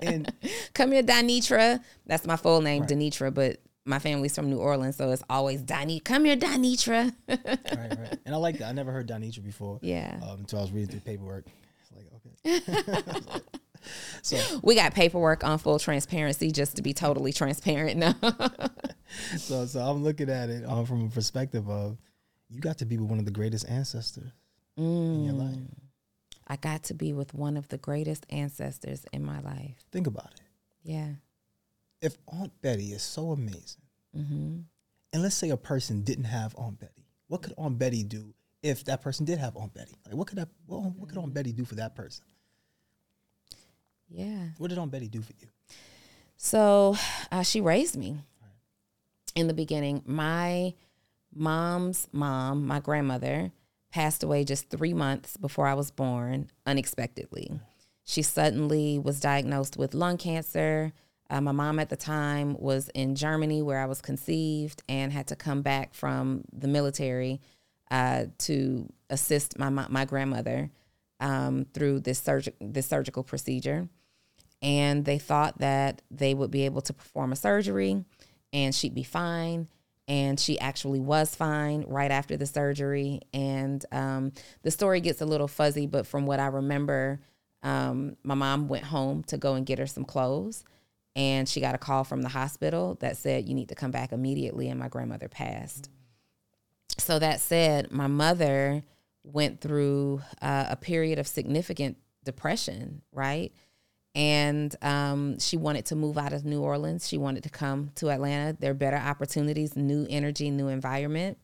And 0.00 0.32
Come 0.74 0.92
here, 0.92 1.02
Danitra. 1.02 1.80
That's 2.06 2.26
my 2.26 2.36
full 2.36 2.60
name, 2.60 2.82
Right. 2.82 2.90
Danitra, 2.90 3.32
but 3.34 3.58
my 3.84 3.98
family's 3.98 4.34
from 4.34 4.48
New 4.48 4.58
Orleans, 4.58 4.96
so 4.96 5.10
it's 5.10 5.22
always 5.28 5.62
Dani. 5.62 6.02
Come 6.04 6.24
here, 6.24 6.36
Danitra. 6.36 7.12
right, 7.28 7.38
right. 7.76 8.18
And 8.26 8.34
I 8.34 8.38
like 8.38 8.58
that. 8.58 8.68
I 8.68 8.72
never 8.72 8.92
heard 8.92 9.08
Donitra 9.08 9.42
before. 9.44 9.78
yeah. 9.82 10.20
um, 10.22 10.40
until 10.40 10.60
I 10.60 10.62
was 10.62 10.70
reading 10.72 10.90
through 10.90 11.00
paperwork. 11.00 11.46
It's 11.80 11.92
like, 11.92 12.06
okay. 13.26 13.40
so, 14.22 14.60
We 14.62 14.74
got 14.74 14.94
paperwork 14.94 15.44
on 15.44 15.58
full 15.58 15.78
transparency 15.78 16.50
just 16.50 16.76
to 16.76 16.82
be 16.82 16.92
totally 16.94 17.32
transparent. 17.32 17.96
No. 17.98 18.14
so, 19.36 19.66
so 19.66 19.80
I'm 19.80 20.02
looking 20.02 20.30
at 20.30 20.48
it 20.48 20.64
um, 20.64 20.86
from 20.86 21.04
a 21.06 21.08
perspective 21.08 21.68
of 21.68 21.98
you 22.54 22.60
got 22.60 22.78
to 22.78 22.86
be 22.86 22.96
with 22.96 23.10
one 23.10 23.18
of 23.18 23.24
the 23.24 23.30
greatest 23.30 23.68
ancestors 23.68 24.30
in 24.76 25.24
your 25.24 25.34
life. 25.34 25.56
Mm. 25.56 25.68
I 26.46 26.56
got 26.56 26.84
to 26.84 26.94
be 26.94 27.12
with 27.12 27.34
one 27.34 27.56
of 27.56 27.68
the 27.68 27.78
greatest 27.78 28.26
ancestors 28.30 29.04
in 29.12 29.24
my 29.24 29.40
life. 29.40 29.76
Think 29.90 30.06
about 30.06 30.32
it. 30.34 30.40
Yeah. 30.82 31.08
If 32.00 32.16
Aunt 32.28 32.52
Betty 32.60 32.92
is 32.92 33.02
so 33.02 33.30
amazing, 33.32 33.82
hmm 34.14 34.58
and 35.12 35.22
let's 35.22 35.36
say 35.36 35.50
a 35.50 35.56
person 35.56 36.02
didn't 36.02 36.24
have 36.24 36.56
Aunt 36.58 36.80
Betty, 36.80 37.06
what 37.28 37.40
could 37.42 37.54
Aunt 37.56 37.78
Betty 37.78 38.02
do 38.02 38.34
if 38.64 38.84
that 38.86 39.00
person 39.00 39.24
did 39.24 39.38
have 39.38 39.56
Aunt 39.56 39.72
Betty? 39.72 39.94
Like, 40.04 40.16
what 40.16 40.26
could 40.26 40.38
that? 40.38 40.48
What, 40.66 40.80
what 40.96 41.08
could 41.08 41.18
Aunt 41.18 41.32
Betty 41.32 41.52
do 41.52 41.64
for 41.64 41.76
that 41.76 41.94
person? 41.94 42.24
Yeah. 44.08 44.48
What 44.58 44.68
did 44.68 44.78
Aunt 44.78 44.90
Betty 44.90 45.08
do 45.08 45.22
for 45.22 45.32
you? 45.40 45.46
So 46.36 46.96
uh, 47.30 47.42
she 47.42 47.60
raised 47.60 47.96
me 47.96 48.18
in 49.34 49.46
the 49.46 49.54
beginning. 49.54 50.02
My 50.04 50.74
mom's 51.34 52.08
mom, 52.12 52.66
my 52.66 52.80
grandmother, 52.80 53.52
passed 53.90 54.22
away 54.22 54.44
just 54.44 54.70
three 54.70 54.94
months 54.94 55.36
before 55.36 55.66
I 55.66 55.74
was 55.74 55.90
born 55.90 56.50
unexpectedly. 56.66 57.50
She 58.04 58.22
suddenly 58.22 58.98
was 58.98 59.20
diagnosed 59.20 59.76
with 59.76 59.94
lung 59.94 60.18
cancer. 60.18 60.92
Uh, 61.30 61.40
my 61.40 61.52
mom 61.52 61.78
at 61.78 61.88
the 61.88 61.96
time 61.96 62.56
was 62.58 62.88
in 62.90 63.14
Germany 63.14 63.62
where 63.62 63.80
I 63.80 63.86
was 63.86 64.02
conceived 64.02 64.82
and 64.88 65.12
had 65.12 65.28
to 65.28 65.36
come 65.36 65.62
back 65.62 65.94
from 65.94 66.44
the 66.52 66.68
military 66.68 67.40
uh, 67.90 68.26
to 68.38 68.92
assist 69.10 69.58
my 69.58 69.68
mo- 69.68 69.86
my 69.88 70.04
grandmother 70.04 70.70
um, 71.20 71.66
through 71.72 72.00
this 72.00 72.18
surg- 72.18 72.54
this 72.60 72.86
surgical 72.86 73.22
procedure 73.22 73.88
and 74.60 75.04
they 75.04 75.18
thought 75.18 75.58
that 75.58 76.02
they 76.10 76.34
would 76.34 76.50
be 76.50 76.64
able 76.64 76.80
to 76.80 76.92
perform 76.92 77.32
a 77.32 77.36
surgery 77.36 78.04
and 78.52 78.74
she'd 78.74 78.94
be 78.94 79.02
fine 79.02 79.68
and 80.06 80.38
she 80.38 80.58
actually 80.58 81.00
was 81.00 81.34
fine 81.34 81.84
right 81.88 82.10
after 82.10 82.36
the 82.36 82.46
surgery. 82.46 83.20
And 83.32 83.84
um, 83.90 84.32
the 84.62 84.70
story 84.70 85.00
gets 85.00 85.20
a 85.20 85.26
little 85.26 85.48
fuzzy 85.48 85.86
but 85.86 86.06
from 86.06 86.26
what 86.26 86.40
i 86.40 86.46
remember 86.46 87.20
um, 87.62 88.16
my 88.22 88.34
mom 88.34 88.68
went 88.68 88.84
home 88.84 89.22
to 89.24 89.38
go 89.38 89.54
and 89.54 89.64
get 89.64 89.78
her 89.78 89.86
some 89.86 90.04
clothes 90.04 90.64
and 91.16 91.48
she 91.48 91.60
got 91.60 91.74
a 91.74 91.78
call 91.78 92.04
from 92.04 92.22
the 92.22 92.28
hospital 92.28 92.96
that 93.00 93.16
said 93.16 93.48
you 93.48 93.54
need 93.54 93.68
to 93.68 93.74
come 93.74 93.90
back 93.90 94.12
immediately 94.12 94.68
and 94.68 94.78
my 94.78 94.88
grandmother 94.88 95.28
passed. 95.28 95.88
So 96.98 97.18
that 97.18 97.40
said 97.40 97.90
my 97.90 98.06
mother 98.06 98.82
went 99.22 99.60
through 99.60 100.20
uh, 100.42 100.66
a 100.68 100.76
period 100.76 101.18
of 101.18 101.26
significant 101.26 101.96
depression 102.24 103.02
right 103.12 103.52
and 104.14 104.74
um, 104.82 105.38
she 105.40 105.56
wanted 105.56 105.86
to 105.86 105.96
move 105.96 106.16
out 106.16 106.32
of 106.32 106.44
New 106.44 106.60
Orleans. 106.60 107.08
She 107.08 107.18
wanted 107.18 107.42
to 107.44 107.50
come 107.50 107.90
to 107.96 108.10
Atlanta. 108.10 108.56
There 108.58 108.70
are 108.70 108.74
better 108.74 108.96
opportunities, 108.96 109.76
new 109.76 110.06
energy, 110.08 110.50
new 110.50 110.68
environment. 110.68 111.38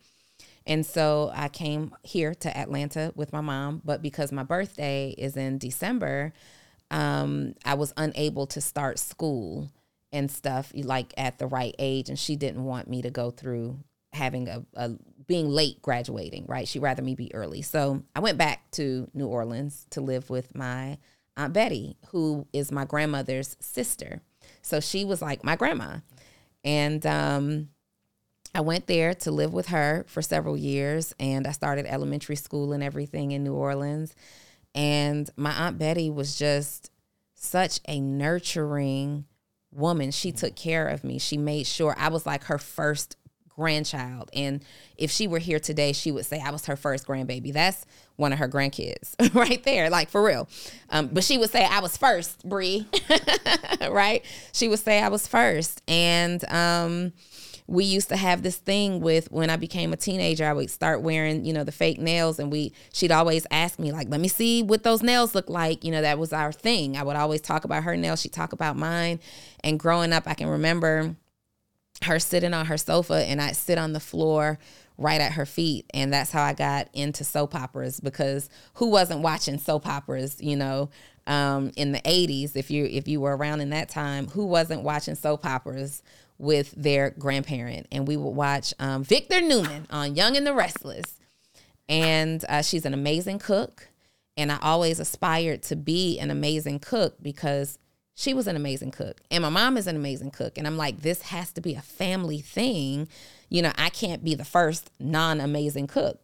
And 0.67 0.87
so 0.87 1.33
I 1.35 1.49
came 1.49 1.95
here 2.03 2.35
to 2.35 2.57
Atlanta 2.57 3.13
with 3.17 3.33
my 3.33 3.41
mom, 3.41 3.83
but 3.85 4.03
because 4.03 4.31
my 4.31 4.45
birthday 4.45 5.15
is 5.19 5.37
in 5.37 5.59
December, 5.59 6.33
um, 6.91 7.55
I 7.65 7.75
was 7.75 7.93
unable 7.97 8.47
to 8.49 8.61
start 8.61 8.99
school 8.99 9.71
and 10.13 10.31
stuff 10.31 10.73
like 10.75 11.13
at 11.17 11.39
the 11.39 11.47
right 11.47 11.75
age. 11.79 12.09
And 12.09 12.19
she 12.19 12.37
didn't 12.37 12.65
want 12.65 12.89
me 12.89 13.03
to 13.03 13.11
go 13.11 13.31
through 13.31 13.79
having 14.13 14.49
a, 14.49 14.65
a 14.75 14.91
being 15.27 15.49
late 15.49 15.81
graduating, 15.83 16.47
right? 16.47 16.69
She'd 16.69 16.83
rather 16.83 17.03
me 17.03 17.15
be 17.15 17.35
early. 17.35 17.63
So 17.63 18.03
I 18.15 18.21
went 18.21 18.39
back 18.39 18.71
to 18.73 19.09
New 19.15 19.27
Orleans 19.27 19.87
to 19.91 20.01
live 20.01 20.31
with 20.31 20.55
my 20.55 20.99
Aunt 21.41 21.53
Betty, 21.53 21.97
who 22.09 22.47
is 22.53 22.71
my 22.71 22.85
grandmother's 22.85 23.57
sister. 23.61 24.21
So 24.63 24.81
she 24.81 25.05
was 25.05 25.23
like 25.23 25.43
my 25.43 25.57
grandma. 25.57 25.99
And 26.65 27.05
um, 27.07 27.69
I 28.55 28.61
went 28.61 28.87
there 28.87 29.15
to 29.15 29.31
live 29.31 29.53
with 29.53 29.69
her 29.69 30.05
for 30.07 30.23
several 30.23 30.57
years 30.57 31.15
and 31.19 31.47
I 31.47 31.53
started 31.53 31.87
elementary 31.87 32.37
school 32.37 32.73
and 32.73 32.83
everything 32.83 33.33
in 33.33 33.45
New 33.45 33.55
Orleans. 33.55 34.15
And 34.75 35.31
my 35.37 35.53
Aunt 35.53 35.79
Betty 35.79 36.11
was 36.11 36.37
just 36.37 36.91
such 37.35 37.81
a 37.89 38.01
nurturing 38.01 39.25
woman. 39.73 40.11
She 40.11 40.33
took 40.33 40.55
care 40.57 40.87
of 40.89 41.05
me. 41.05 41.19
She 41.19 41.37
made 41.37 41.67
sure 41.67 41.95
I 41.97 42.09
was 42.09 42.27
like 42.27 42.45
her 42.45 42.59
first 42.59 43.17
grandchild. 43.61 44.31
And 44.33 44.65
if 44.97 45.11
she 45.11 45.29
were 45.29 45.39
here 45.39 45.61
today, 45.61 45.93
she 45.93 46.11
would 46.11 46.25
say 46.25 46.41
I 46.41 46.51
was 46.51 46.65
her 46.67 46.77
first 46.77 47.07
grandbaby. 47.07 47.53
That's 47.53 47.85
one 48.17 48.33
of 48.33 48.39
her 48.39 48.49
grandkids 48.49 49.15
right 49.35 49.63
there, 49.65 49.91
like 49.91 50.09
for 50.09 50.23
real. 50.23 50.49
Um, 50.89 51.09
but 51.13 51.25
she 51.25 51.37
would 51.37 51.51
say 51.51 51.65
I 51.65 51.81
was 51.81 51.97
first, 51.97 52.49
Bree. 52.49 52.89
right? 53.91 54.25
She 54.53 54.67
would 54.69 54.79
say 54.79 55.03
I 55.03 55.09
was 55.09 55.27
first. 55.29 55.83
And 55.87 56.43
um, 56.51 57.13
we 57.67 57.85
used 57.85 58.09
to 58.09 58.17
have 58.17 58.43
this 58.43 58.57
thing 58.57 59.01
with 59.01 59.31
when 59.31 59.51
I 59.51 59.57
became 59.57 59.93
a 59.93 59.97
teenager, 59.97 60.45
I 60.45 60.53
would 60.55 60.71
start 60.71 61.03
wearing, 61.03 61.45
you 61.45 61.53
know, 61.53 61.63
the 61.63 61.73
fake 61.73 62.01
nails 62.01 62.39
and 62.39 62.51
we 62.51 62.73
she'd 62.93 63.13
always 63.13 63.47
ask 63.51 63.79
me 63.79 63.93
like, 63.93 64.09
"Let 64.09 64.21
me 64.21 64.29
see 64.29 64.63
what 64.63 64.83
those 64.83 65.03
nails 65.03 65.37
look 65.37 65.49
like." 65.49 65.85
You 65.85 65.93
know, 65.93 66.03
that 66.03 66.19
was 66.19 66.33
our 66.33 66.51
thing. 66.51 66.97
I 66.97 67.05
would 67.05 67.17
always 67.17 67.41
talk 67.41 67.65
about 67.65 67.85
her 67.85 67.97
nails, 67.97 68.23
she'd 68.23 68.33
talk 68.33 68.53
about 68.53 68.77
mine. 68.77 69.21
And 69.63 69.79
growing 69.79 70.13
up, 70.13 70.25
I 70.27 70.35
can 70.35 70.49
remember 70.49 71.15
her 72.05 72.19
sitting 72.19 72.55
on 72.55 72.67
her 72.67 72.79
sofa 72.79 73.25
and 73.27 73.41
I'd 73.41 73.57
sit 73.57 73.79
on 73.79 73.93
the 73.93 74.01
floor 74.01 74.59
right 75.01 75.21
at 75.21 75.33
her 75.33 75.47
feet. 75.47 75.87
And 75.93 76.13
that's 76.13 76.31
how 76.31 76.43
I 76.43 76.53
got 76.53 76.89
into 76.93 77.25
soap 77.25 77.55
operas 77.55 78.01
because 78.01 78.49
who 78.75 78.91
wasn't 78.91 79.23
watching 79.23 79.59
soap 79.59 79.87
operas, 79.87 80.37
you 80.41 80.57
know, 80.57 80.91
um, 81.27 81.73
in 81.77 81.93
the 81.93 82.01
80s 82.01 82.57
if 82.57 82.71
you 82.71 82.85
if 82.87 83.07
you 83.07 83.21
were 83.21 83.37
around 83.37 83.61
in 83.61 83.71
that 83.71 83.89
time, 83.89 84.29
who 84.29 84.47
wasn't 84.47 84.83
watching 84.83 85.15
soap 85.15 85.47
operas 85.47 86.03
with 86.39 86.73
their 86.77 87.11
grandparent? 87.11 87.87
And 87.91 88.07
we 88.07 88.17
would 88.17 88.31
watch 88.31 88.75
um, 88.79 89.03
Victor 89.03 89.41
Newman 89.41 89.87
on 89.91 90.15
Young 90.15 90.37
and 90.37 90.47
the 90.47 90.55
Restless. 90.55 91.19
And 91.89 92.45
uh, 92.49 92.63
she's 92.63 92.85
an 92.85 92.95
amazing 92.95 93.39
cook. 93.41 93.89
And 94.37 94.53
I 94.53 94.59
always 94.63 95.01
aspired 95.01 95.63
to 95.65 95.77
be 95.77 96.19
an 96.19 96.31
amazing 96.31 96.79
cook 96.79 97.17
because 97.21 97.79
she 98.21 98.35
was 98.35 98.47
an 98.47 98.55
amazing 98.55 98.91
cook 98.91 99.19
and 99.31 99.41
my 99.41 99.49
mom 99.49 99.79
is 99.79 99.87
an 99.87 99.97
amazing 99.97 100.31
cook 100.31 100.59
and 100.59 100.67
i'm 100.67 100.77
like 100.77 101.01
this 101.01 101.23
has 101.23 101.51
to 101.53 101.61
be 101.61 101.75
a 101.75 101.81
family 101.81 102.41
thing. 102.41 103.09
You 103.49 103.63
know 103.63 103.73
i 103.79 103.89
can't 103.89 104.23
be 104.23 104.35
the 104.35 104.45
first 104.45 104.91
non-amazing 105.01 105.87
cook. 105.87 106.21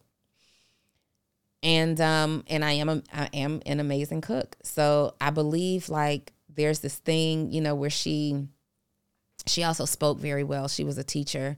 And 1.63 1.99
um 1.99 2.43
and 2.47 2.63
i 2.63 2.73
am 2.73 2.89
a, 2.89 3.03
i 3.11 3.29
am 3.33 3.61
an 3.65 3.79
amazing 3.79 4.21
cook. 4.21 4.55
So 4.61 5.15
i 5.19 5.31
believe 5.31 5.89
like 5.89 6.33
there's 6.47 6.79
this 6.79 6.95
thing 6.95 7.51
you 7.51 7.61
know 7.61 7.73
where 7.73 7.89
she 7.89 8.47
she 9.47 9.63
also 9.63 9.85
spoke 9.85 10.19
very 10.19 10.43
well. 10.43 10.67
She 10.67 10.83
was 10.83 10.97
a 10.97 11.03
teacher 11.03 11.57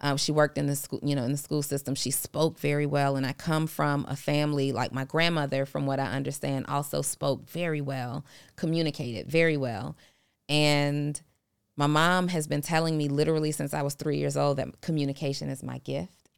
um, 0.00 0.16
she 0.16 0.30
worked 0.30 0.58
in 0.58 0.66
the 0.66 0.76
school, 0.76 1.00
you 1.02 1.16
know, 1.16 1.24
in 1.24 1.32
the 1.32 1.38
school 1.38 1.62
system. 1.62 1.94
She 1.94 2.10
spoke 2.10 2.58
very 2.58 2.86
well, 2.86 3.16
and 3.16 3.26
I 3.26 3.32
come 3.32 3.66
from 3.66 4.06
a 4.08 4.16
family 4.16 4.70
like 4.72 4.92
my 4.92 5.04
grandmother, 5.04 5.66
from 5.66 5.86
what 5.86 5.98
I 5.98 6.06
understand, 6.06 6.66
also 6.68 7.02
spoke 7.02 7.48
very 7.48 7.80
well, 7.80 8.24
communicated 8.56 9.28
very 9.28 9.56
well, 9.56 9.96
and 10.48 11.20
my 11.76 11.86
mom 11.86 12.28
has 12.28 12.46
been 12.46 12.62
telling 12.62 12.96
me 12.96 13.08
literally 13.08 13.52
since 13.52 13.72
I 13.72 13.82
was 13.82 13.94
three 13.94 14.18
years 14.18 14.36
old 14.36 14.56
that 14.56 14.80
communication 14.80 15.48
is 15.48 15.62
my 15.62 15.78
gift, 15.78 16.30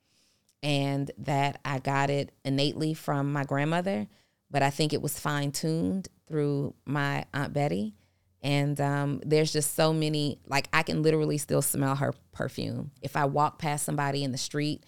and 0.62 1.10
that 1.18 1.60
I 1.64 1.78
got 1.78 2.10
it 2.10 2.32
innately 2.44 2.94
from 2.94 3.32
my 3.32 3.44
grandmother, 3.44 4.06
but 4.50 4.62
I 4.62 4.70
think 4.70 4.92
it 4.92 5.02
was 5.02 5.18
fine 5.18 5.52
tuned 5.52 6.08
through 6.26 6.74
my 6.86 7.24
aunt 7.34 7.52
Betty 7.52 7.94
and 8.42 8.80
um, 8.80 9.20
there's 9.24 9.52
just 9.52 9.74
so 9.74 9.92
many, 9.92 10.38
like, 10.46 10.68
I 10.72 10.82
can 10.82 11.02
literally 11.02 11.38
still 11.38 11.62
smell 11.62 11.96
her 11.96 12.14
perfume. 12.32 12.90
If 13.02 13.16
I 13.16 13.26
walk 13.26 13.58
past 13.58 13.84
somebody 13.84 14.24
in 14.24 14.32
the 14.32 14.38
street, 14.38 14.84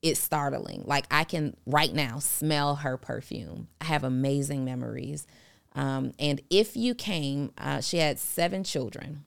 it's 0.00 0.20
startling. 0.20 0.84
Like, 0.86 1.06
I 1.10 1.24
can 1.24 1.56
right 1.66 1.92
now 1.92 2.18
smell 2.18 2.76
her 2.76 2.96
perfume. 2.96 3.68
I 3.80 3.84
have 3.86 4.04
amazing 4.04 4.64
memories. 4.64 5.26
Um, 5.74 6.12
and 6.18 6.40
if 6.50 6.76
you 6.76 6.94
came, 6.94 7.52
uh, 7.58 7.80
she 7.80 7.98
had 7.98 8.18
seven 8.18 8.64
children. 8.64 9.24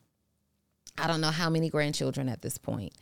I 0.98 1.08
don't 1.08 1.22
know 1.22 1.32
how 1.32 1.50
many 1.50 1.70
grandchildren 1.70 2.28
at 2.30 2.42
this 2.42 2.58
point, 2.58 2.94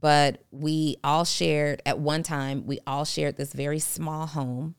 but 0.00 0.42
we 0.50 0.96
all 1.04 1.24
shared, 1.24 1.82
at 1.84 1.98
one 1.98 2.22
time, 2.22 2.66
we 2.66 2.80
all 2.86 3.04
shared 3.04 3.36
this 3.36 3.52
very 3.52 3.78
small 3.78 4.26
home 4.26 4.74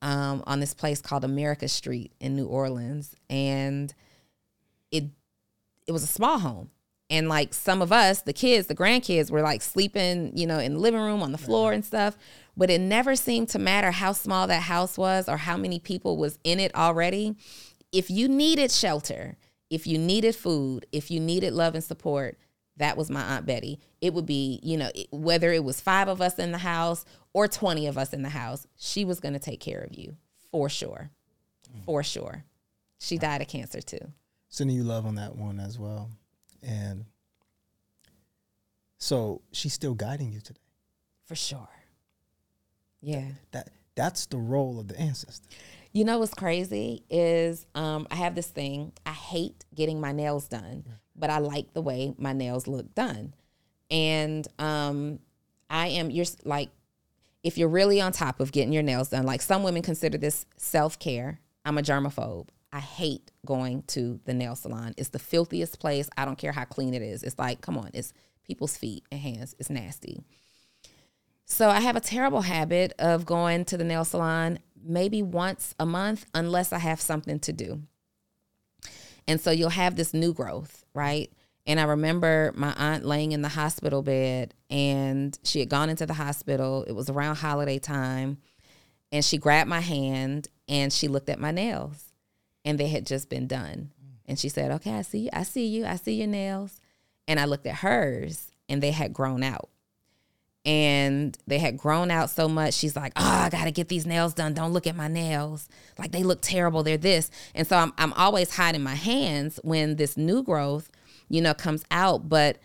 um, 0.00 0.42
on 0.46 0.60
this 0.60 0.74
place 0.74 1.00
called 1.00 1.24
America 1.24 1.68
Street 1.68 2.12
in 2.20 2.36
New 2.36 2.46
Orleans. 2.46 3.16
And 3.28 3.92
it 4.90 5.04
it 5.86 5.92
was 5.92 6.02
a 6.02 6.08
small 6.08 6.38
home. 6.38 6.70
And 7.10 7.28
like 7.28 7.54
some 7.54 7.80
of 7.80 7.90
us 7.90 8.22
the 8.22 8.32
kids 8.32 8.66
the 8.66 8.74
grandkids 8.74 9.30
were 9.30 9.40
like 9.40 9.62
sleeping 9.62 10.32
you 10.36 10.46
know 10.46 10.58
in 10.58 10.74
the 10.74 10.80
living 10.80 11.00
room 11.00 11.22
on 11.22 11.32
the 11.32 11.38
floor 11.38 11.72
and 11.72 11.84
stuff. 11.84 12.16
But 12.56 12.70
it 12.70 12.80
never 12.80 13.16
seemed 13.16 13.48
to 13.50 13.58
matter 13.58 13.90
how 13.90 14.12
small 14.12 14.46
that 14.46 14.62
house 14.62 14.98
was 14.98 15.28
or 15.28 15.38
how 15.38 15.56
many 15.56 15.78
people 15.78 16.16
was 16.16 16.38
in 16.44 16.60
it 16.60 16.74
already. 16.74 17.36
If 17.92 18.10
you 18.10 18.28
needed 18.28 18.70
shelter 18.70 19.36
if 19.70 19.86
you 19.86 19.98
needed 19.98 20.34
food 20.34 20.86
if 20.92 21.10
you 21.10 21.20
needed 21.20 21.52
love 21.52 21.74
and 21.74 21.84
support 21.84 22.38
that 22.78 22.96
was 22.96 23.10
my 23.10 23.22
aunt 23.22 23.44
betty. 23.44 23.80
It 24.00 24.14
would 24.14 24.26
be 24.26 24.60
you 24.62 24.76
know 24.76 24.90
whether 25.10 25.52
it 25.52 25.64
was 25.64 25.80
five 25.80 26.08
of 26.08 26.20
us 26.20 26.38
in 26.38 26.52
the 26.52 26.58
house 26.58 27.04
or 27.32 27.48
20 27.48 27.86
of 27.86 27.98
us 27.98 28.12
in 28.12 28.22
the 28.22 28.28
house 28.30 28.66
she 28.76 29.04
was 29.04 29.20
going 29.20 29.34
to 29.34 29.40
take 29.40 29.60
care 29.60 29.80
of 29.80 29.96
you 29.96 30.16
for 30.50 30.68
sure. 30.68 31.10
Mm. 31.76 31.84
For 31.84 32.02
sure. 32.02 32.44
She 32.98 33.18
died 33.18 33.42
of 33.42 33.48
cancer 33.48 33.80
too 33.80 34.12
sending 34.48 34.76
you 34.76 34.82
love 34.82 35.06
on 35.06 35.16
that 35.16 35.36
one 35.36 35.60
as 35.60 35.78
well. 35.78 36.10
And 36.62 37.04
so 38.98 39.42
she's 39.52 39.72
still 39.72 39.94
guiding 39.94 40.32
you 40.32 40.40
today. 40.40 40.60
For 41.24 41.34
sure. 41.34 41.68
Yeah. 43.00 43.28
That 43.52 43.70
that's 43.94 44.26
the 44.26 44.38
role 44.38 44.80
of 44.80 44.88
the 44.88 44.98
ancestor. 44.98 45.48
You 45.92 46.04
know 46.04 46.18
what's 46.18 46.34
crazy 46.34 47.02
is 47.10 47.66
um, 47.74 48.06
I 48.10 48.16
have 48.16 48.34
this 48.34 48.48
thing. 48.48 48.92
I 49.04 49.12
hate 49.12 49.64
getting 49.74 50.00
my 50.00 50.12
nails 50.12 50.46
done, 50.48 50.84
but 51.16 51.30
I 51.30 51.38
like 51.38 51.72
the 51.72 51.80
way 51.80 52.14
my 52.18 52.32
nails 52.32 52.66
look 52.66 52.94
done. 52.94 53.34
And 53.90 54.46
um, 54.58 55.18
I 55.70 55.88
am 55.88 56.10
you're 56.10 56.26
like 56.44 56.70
if 57.42 57.56
you're 57.56 57.68
really 57.68 58.00
on 58.00 58.12
top 58.12 58.40
of 58.40 58.52
getting 58.52 58.72
your 58.72 58.82
nails 58.82 59.08
done, 59.10 59.24
like 59.24 59.42
some 59.42 59.62
women 59.62 59.82
consider 59.82 60.18
this 60.18 60.46
self 60.56 60.98
care. 60.98 61.40
I'm 61.64 61.78
a 61.78 61.82
germaphobe. 61.82 62.48
I 62.72 62.80
hate 62.80 63.30
going 63.46 63.82
to 63.88 64.20
the 64.24 64.34
nail 64.34 64.54
salon. 64.54 64.94
It's 64.96 65.08
the 65.08 65.18
filthiest 65.18 65.80
place. 65.80 66.08
I 66.16 66.24
don't 66.24 66.38
care 66.38 66.52
how 66.52 66.64
clean 66.64 66.94
it 66.94 67.02
is. 67.02 67.22
It's 67.22 67.38
like, 67.38 67.60
come 67.60 67.78
on, 67.78 67.90
it's 67.94 68.12
people's 68.46 68.76
feet 68.76 69.04
and 69.10 69.20
hands. 69.20 69.54
It's 69.58 69.70
nasty. 69.70 70.20
So 71.46 71.70
I 71.70 71.80
have 71.80 71.96
a 71.96 72.00
terrible 72.00 72.42
habit 72.42 72.92
of 72.98 73.24
going 73.24 73.64
to 73.66 73.78
the 73.78 73.84
nail 73.84 74.04
salon 74.04 74.58
maybe 74.84 75.22
once 75.22 75.74
a 75.80 75.86
month 75.86 76.26
unless 76.34 76.72
I 76.72 76.78
have 76.78 77.00
something 77.00 77.38
to 77.40 77.52
do. 77.52 77.82
And 79.26 79.40
so 79.40 79.50
you'll 79.50 79.70
have 79.70 79.96
this 79.96 80.12
new 80.12 80.34
growth, 80.34 80.84
right? 80.94 81.32
And 81.66 81.80
I 81.80 81.84
remember 81.84 82.52
my 82.54 82.72
aunt 82.76 83.04
laying 83.04 83.32
in 83.32 83.42
the 83.42 83.48
hospital 83.48 84.02
bed 84.02 84.54
and 84.70 85.38
she 85.42 85.60
had 85.60 85.68
gone 85.68 85.90
into 85.90 86.06
the 86.06 86.14
hospital. 86.14 86.84
It 86.84 86.92
was 86.92 87.10
around 87.10 87.36
holiday 87.36 87.78
time. 87.78 88.38
And 89.10 89.24
she 89.24 89.38
grabbed 89.38 89.70
my 89.70 89.80
hand 89.80 90.48
and 90.68 90.92
she 90.92 91.08
looked 91.08 91.30
at 91.30 91.40
my 91.40 91.50
nails 91.50 92.07
and 92.68 92.78
they 92.78 92.88
had 92.88 93.06
just 93.06 93.30
been 93.30 93.46
done. 93.46 93.90
And 94.26 94.38
she 94.38 94.50
said, 94.50 94.70
"Okay, 94.72 94.92
I 94.92 95.00
see 95.00 95.20
you. 95.20 95.30
I 95.32 95.42
see 95.42 95.64
you. 95.64 95.86
I 95.86 95.96
see 95.96 96.12
your 96.12 96.26
nails." 96.26 96.82
And 97.26 97.40
I 97.40 97.46
looked 97.46 97.66
at 97.66 97.76
hers, 97.76 98.50
and 98.68 98.82
they 98.82 98.90
had 98.90 99.14
grown 99.14 99.42
out. 99.42 99.70
And 100.66 101.36
they 101.46 101.60
had 101.60 101.78
grown 101.78 102.10
out 102.10 102.28
so 102.28 102.46
much. 102.46 102.74
She's 102.74 102.94
like, 102.94 103.14
"Oh, 103.16 103.24
I 103.24 103.48
got 103.48 103.64
to 103.64 103.70
get 103.70 103.88
these 103.88 104.04
nails 104.04 104.34
done. 104.34 104.52
Don't 104.52 104.74
look 104.74 104.86
at 104.86 104.94
my 104.94 105.08
nails. 105.08 105.66
Like 105.98 106.12
they 106.12 106.22
look 106.22 106.42
terrible. 106.42 106.82
They're 106.82 106.98
this." 106.98 107.30
And 107.54 107.66
so 107.66 107.78
I'm 107.78 107.94
I'm 107.96 108.12
always 108.12 108.54
hiding 108.56 108.82
my 108.82 108.96
hands 108.96 109.58
when 109.64 109.96
this 109.96 110.18
new 110.18 110.42
growth, 110.42 110.90
you 111.30 111.40
know, 111.40 111.54
comes 111.54 111.84
out, 111.90 112.28
but 112.28 112.58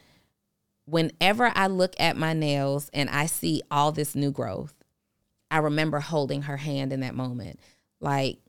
whenever 0.83 1.49
I 1.55 1.67
look 1.67 1.95
at 1.97 2.17
my 2.17 2.33
nails 2.33 2.89
and 2.93 3.09
I 3.09 3.25
see 3.25 3.61
all 3.71 3.93
this 3.93 4.15
new 4.15 4.31
growth, 4.31 4.73
I 5.49 5.59
remember 5.59 6.01
holding 6.01 6.41
her 6.41 6.57
hand 6.57 6.91
in 6.91 6.99
that 6.99 7.15
moment. 7.15 7.61
Like 8.01 8.39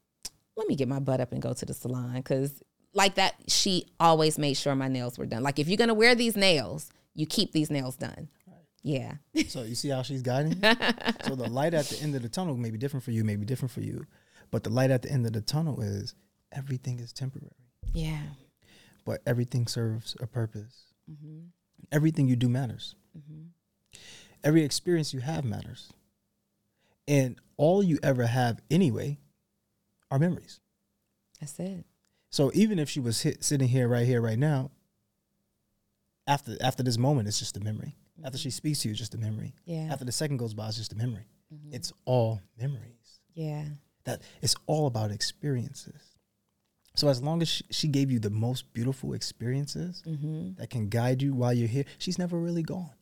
let 0.57 0.69
me 0.69 0.77
get 0.77 0.89
my 0.89 0.99
butt 1.01 1.21
up 1.21 1.33
and 1.33 1.43
go 1.43 1.53
to 1.53 1.67
the 1.67 1.75
salon 1.75 2.13
because 2.15 2.63
like 2.93 3.17
that 3.17 3.35
she 3.49 3.87
always 3.99 4.39
made 4.39 4.55
sure 4.55 4.75
my 4.75 4.89
nails 4.89 5.19
were 5.19 5.27
done. 5.27 5.43
Like 5.43 5.59
if 5.59 5.69
you're 5.69 5.77
gonna 5.77 5.95
wear 5.95 6.15
these 6.15 6.37
nails 6.37 6.91
you 7.15 7.27
keep 7.27 7.53
these 7.53 7.71
nails 7.71 7.97
done. 7.97 8.29
Yeah. 8.83 9.15
So 9.49 9.63
you 9.63 9.75
see 9.75 9.89
how 9.89 10.03
she's 10.03 10.23
guiding? 10.23 10.61
So 11.25 11.35
the 11.35 11.49
light 11.49 11.75
at 11.75 11.87
the 11.87 12.01
end 12.03 12.15
of 12.15 12.23
the 12.23 12.29
tunnel 12.29 12.57
may 12.57 12.71
be 12.71 12.79
different 12.79 13.03
for 13.03 13.11
you 13.13 13.25
may 13.25 13.37
be 13.37 13.47
different 13.47 13.73
for 13.73 13.81
you 13.81 14.07
but 14.51 14.63
the 14.63 14.71
light 14.71 14.91
at 14.91 15.03
the 15.03 15.11
end 15.11 15.27
of 15.27 15.33
the 15.33 15.41
tunnel 15.41 15.81
is 15.81 16.15
everything 16.53 17.01
is 17.01 17.13
temporary. 17.13 17.51
Yeah. 17.93 18.23
But 19.05 19.21
everything 19.27 19.67
serves 19.67 20.17
a 20.21 20.27
purpose. 20.27 20.93
Mm-hmm. 21.11 21.49
everything 21.93 22.29
you 22.29 22.37
do 22.37 22.49
matters. 22.49 22.95
Mm-hmm. 23.17 23.49
every 24.43 24.65
experience 24.65 25.13
you 25.13 25.21
have 25.21 25.45
matters. 25.45 25.93
And 27.07 27.37
all 27.57 27.83
you 27.83 27.99
ever 28.03 28.27
have 28.27 28.61
anyway 28.71 29.19
our 30.15 30.19
memories. 30.21 30.61
That's 31.41 31.59
it. 31.59 31.85
So 32.31 32.53
even 32.55 32.79
if 32.79 32.89
she 32.89 33.01
was 33.01 33.21
hit, 33.21 33.43
sitting 33.43 33.67
here, 33.67 33.89
right 33.89 34.07
here, 34.07 34.21
right 34.21 34.39
now, 34.39 34.71
after 36.27 36.57
after 36.61 36.83
this 36.85 36.97
moment, 36.97 37.27
it's 37.27 37.41
just 37.41 37.57
a 37.57 37.61
memory. 37.61 37.97
Mm-hmm. 38.17 38.27
After 38.27 38.39
she 38.39 38.49
mm-hmm. 38.49 38.55
speaks 38.55 38.81
to 38.81 38.89
you, 38.89 38.93
it's 38.93 39.01
just 39.01 39.15
a 39.15 39.19
memory. 39.19 39.55
Yeah. 39.65 39.89
After 39.91 40.05
the 40.05 40.13
second 40.13 40.37
goes 40.37 40.55
by, 40.55 40.69
it's 40.69 40.77
just 40.77 40.93
a 40.93 40.97
memory. 40.97 41.27
Mm-hmm. 41.53 41.75
It's 41.75 41.93
all 42.05 42.41
memories. 42.57 43.21
Yeah. 43.35 43.65
That 44.05 44.23
it's 44.41 44.55
all 44.67 44.87
about 44.87 45.11
experiences. 45.11 46.01
So 46.95 47.09
as 47.09 47.21
long 47.21 47.43
as 47.43 47.49
she, 47.49 47.65
she 47.71 47.89
gave 47.89 48.13
you 48.13 48.21
the 48.21 48.31
most 48.31 48.73
beautiful 48.73 49.15
experiences 49.15 50.01
mm-hmm. 50.07 50.55
that 50.59 50.71
can 50.71 50.89
guide 50.89 51.23
you 51.23 51.35
while 51.35 51.53
you're 51.53 51.67
here, 51.67 51.87
she's 51.99 52.21
never 52.21 52.39
really 52.39 52.63
gone. 52.63 52.95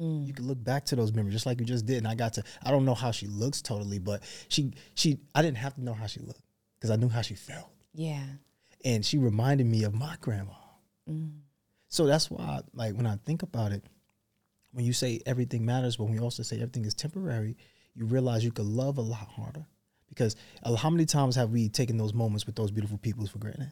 Mm. 0.00 0.24
You 0.24 0.32
can 0.32 0.46
look 0.46 0.62
back 0.62 0.84
to 0.86 0.96
those 0.96 1.12
memories 1.12 1.34
just 1.34 1.46
like 1.46 1.58
you 1.58 1.66
just 1.66 1.84
did. 1.84 1.98
And 1.98 2.06
I 2.06 2.14
got 2.14 2.34
to 2.34 2.44
I 2.62 2.70
don't 2.70 2.84
know 2.84 2.94
how 2.94 3.10
she 3.10 3.26
looks 3.26 3.60
totally, 3.60 3.98
but 3.98 4.22
she 4.48 4.72
she 4.94 5.18
I 5.34 5.42
didn't 5.42 5.58
have 5.58 5.74
to 5.74 5.82
know 5.82 5.94
how 5.94 6.06
she 6.06 6.20
looked 6.20 6.42
because 6.80 6.90
I 6.90 6.96
knew 6.96 7.08
how 7.08 7.20
she 7.20 7.34
felt. 7.34 7.70
Yeah. 7.92 8.24
And 8.84 9.04
she 9.04 9.18
reminded 9.18 9.66
me 9.66 9.84
of 9.84 9.94
my 9.94 10.16
grandma. 10.20 10.54
Mm. 11.08 11.40
So 11.88 12.06
that's 12.06 12.30
why, 12.30 12.60
like, 12.72 12.94
when 12.94 13.06
I 13.06 13.16
think 13.26 13.42
about 13.42 13.72
it, 13.72 13.84
when 14.72 14.86
you 14.86 14.92
say 14.92 15.20
everything 15.26 15.66
matters, 15.66 15.96
but 15.96 16.04
when 16.04 16.14
we 16.14 16.20
also 16.20 16.42
say 16.42 16.56
everything 16.56 16.84
is 16.84 16.94
temporary, 16.94 17.56
you 17.94 18.06
realize 18.06 18.44
you 18.44 18.52
could 18.52 18.66
love 18.66 18.96
a 18.96 19.02
lot 19.02 19.28
harder. 19.28 19.66
Because 20.08 20.36
uh, 20.62 20.74
how 20.74 20.90
many 20.90 21.04
times 21.04 21.36
have 21.36 21.50
we 21.50 21.68
taken 21.68 21.96
those 21.96 22.14
moments 22.14 22.46
with 22.46 22.56
those 22.56 22.70
beautiful 22.70 22.98
people 22.98 23.26
for 23.26 23.38
granted? 23.38 23.70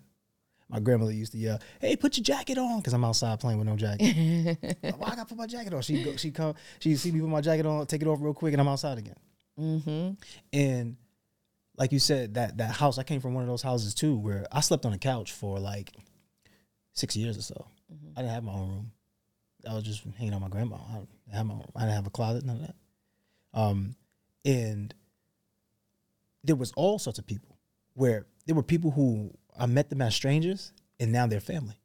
My 0.68 0.80
grandmother 0.80 1.12
used 1.12 1.32
to 1.32 1.38
yell, 1.38 1.58
"Hey, 1.80 1.96
put 1.96 2.18
your 2.18 2.24
jacket 2.24 2.58
on," 2.58 2.78
because 2.78 2.92
I'm 2.92 3.02
outside 3.04 3.40
playing 3.40 3.58
with 3.58 3.66
no 3.66 3.76
jacket. 3.76 4.58
Why 4.82 5.08
I 5.08 5.16
gotta 5.16 5.24
put 5.24 5.38
my 5.38 5.46
jacket 5.46 5.72
on? 5.72 5.80
She 5.80 6.02
go, 6.02 6.14
she 6.16 6.30
come, 6.30 6.54
she 6.78 6.94
see 6.96 7.10
me 7.10 7.20
put 7.20 7.28
my 7.28 7.40
jacket 7.40 7.64
on, 7.64 7.86
take 7.86 8.02
it 8.02 8.06
off 8.06 8.18
real 8.20 8.34
quick, 8.34 8.52
and 8.52 8.60
I'm 8.60 8.68
outside 8.68 8.98
again. 8.98 9.16
Mm-hmm. 9.58 10.10
And 10.52 10.96
like 11.78 11.92
you 11.92 11.98
said, 11.98 12.34
that 12.34 12.58
that 12.58 12.72
house, 12.72 12.98
I 12.98 13.04
came 13.04 13.20
from 13.20 13.34
one 13.34 13.44
of 13.44 13.48
those 13.48 13.62
houses 13.62 13.94
too, 13.94 14.16
where 14.18 14.46
I 14.52 14.60
slept 14.60 14.84
on 14.84 14.92
a 14.92 14.98
couch 14.98 15.32
for 15.32 15.58
like 15.58 15.92
six 16.92 17.16
years 17.16 17.38
or 17.38 17.42
so. 17.42 17.66
Mm-hmm. 17.92 18.18
I 18.18 18.22
didn't 18.22 18.34
have 18.34 18.44
my 18.44 18.52
own 18.52 18.68
room. 18.68 18.92
I 19.68 19.74
was 19.74 19.84
just 19.84 20.02
hanging 20.18 20.34
out 20.34 20.42
with 20.42 20.50
my 20.50 20.54
grandma. 20.54 20.76
I 20.76 20.94
didn't 20.94 21.08
have 21.34 21.46
my 21.46 21.54
own, 21.54 21.64
I 21.76 21.80
didn't 21.80 21.94
have 21.94 22.06
a 22.06 22.10
closet, 22.10 22.44
none 22.44 22.56
of 22.56 22.62
that. 22.62 22.74
Um, 23.54 23.96
and 24.44 24.94
there 26.44 26.56
was 26.56 26.72
all 26.76 26.98
sorts 26.98 27.18
of 27.18 27.26
people 27.26 27.56
where 27.94 28.26
there 28.46 28.54
were 28.54 28.62
people 28.62 28.90
who 28.90 29.32
I 29.58 29.66
met 29.66 29.90
them 29.90 30.02
as 30.02 30.14
strangers 30.14 30.72
and 31.00 31.12
now 31.12 31.26
they're 31.26 31.40
family. 31.40 31.78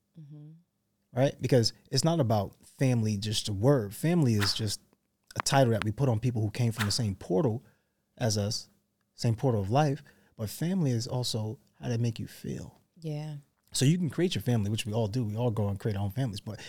Right? 1.16 1.36
Because 1.42 1.74
it's 1.92 2.04
not 2.04 2.20
about 2.20 2.54
family 2.80 3.18
just 3.18 3.48
a 3.48 3.54
word. 3.54 3.94
Family 3.94 4.34
is 4.34 4.54
just 4.54 4.80
a 5.38 5.42
title 5.44 5.74
that 5.74 5.84
we 5.84 5.92
put 5.92 6.10
on 6.10 6.20
people 6.20 6.42
who 6.42 6.50
came 6.50 6.72
from 6.72 6.86
the 6.86 6.92
same 6.92 7.16
portal 7.16 7.64
as 8.18 8.38
us, 8.38 8.68
same 9.24 9.36
portal 9.36 9.62
of 9.62 9.72
life. 9.72 10.04
But 10.38 10.50
family 10.50 10.92
is 10.92 11.08
also 11.08 11.60
how 11.82 11.90
they 11.90 11.98
make 11.98 12.20
you 12.20 12.28
feel. 12.28 12.80
Yeah. 13.02 13.36
So 13.72 13.86
you 13.86 13.98
can 13.98 14.10
create 14.10 14.36
your 14.36 14.42
family, 14.42 14.70
which 14.70 14.86
we 14.86 14.94
all 14.94 15.08
do. 15.08 15.24
We 15.24 15.36
all 15.36 15.52
go 15.52 15.68
and 15.68 15.80
create 15.80 15.98
our 15.98 16.04
own 16.04 16.12
families, 16.12 16.40
but 16.40 16.60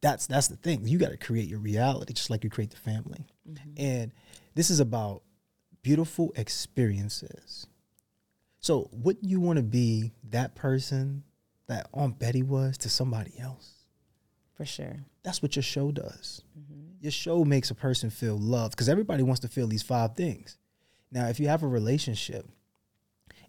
that's 0.00 0.26
that's 0.26 0.48
the 0.48 0.56
thing. 0.56 0.86
You 0.86 0.98
got 0.98 1.10
to 1.10 1.16
create 1.16 1.48
your 1.48 1.58
reality, 1.58 2.12
just 2.12 2.30
like 2.30 2.44
you 2.44 2.50
create 2.50 2.70
the 2.70 2.76
family. 2.76 3.26
Mm-hmm. 3.48 3.70
And 3.76 4.12
this 4.54 4.70
is 4.70 4.80
about 4.80 5.22
beautiful 5.82 6.32
experiences. 6.36 7.66
So 8.60 8.88
wouldn't 8.92 9.28
you 9.28 9.40
want 9.40 9.58
to 9.58 9.62
be 9.62 10.12
that 10.30 10.54
person 10.54 11.22
that 11.66 11.88
Aunt 11.92 12.18
Betty 12.18 12.42
was 12.42 12.78
to 12.78 12.88
somebody 12.88 13.32
else? 13.38 13.74
For 14.54 14.64
sure. 14.64 14.96
That's 15.22 15.40
what 15.40 15.54
your 15.54 15.62
show 15.62 15.92
does. 15.92 16.42
Mm-hmm. 16.58 16.80
Your 17.00 17.12
show 17.12 17.44
makes 17.44 17.70
a 17.70 17.74
person 17.74 18.10
feel 18.10 18.36
loved 18.36 18.72
because 18.72 18.88
everybody 18.88 19.22
wants 19.22 19.40
to 19.40 19.48
feel 19.48 19.68
these 19.68 19.82
five 19.82 20.16
things. 20.16 20.57
Now, 21.10 21.28
if 21.28 21.40
you 21.40 21.48
have 21.48 21.62
a 21.62 21.68
relationship 21.68 22.46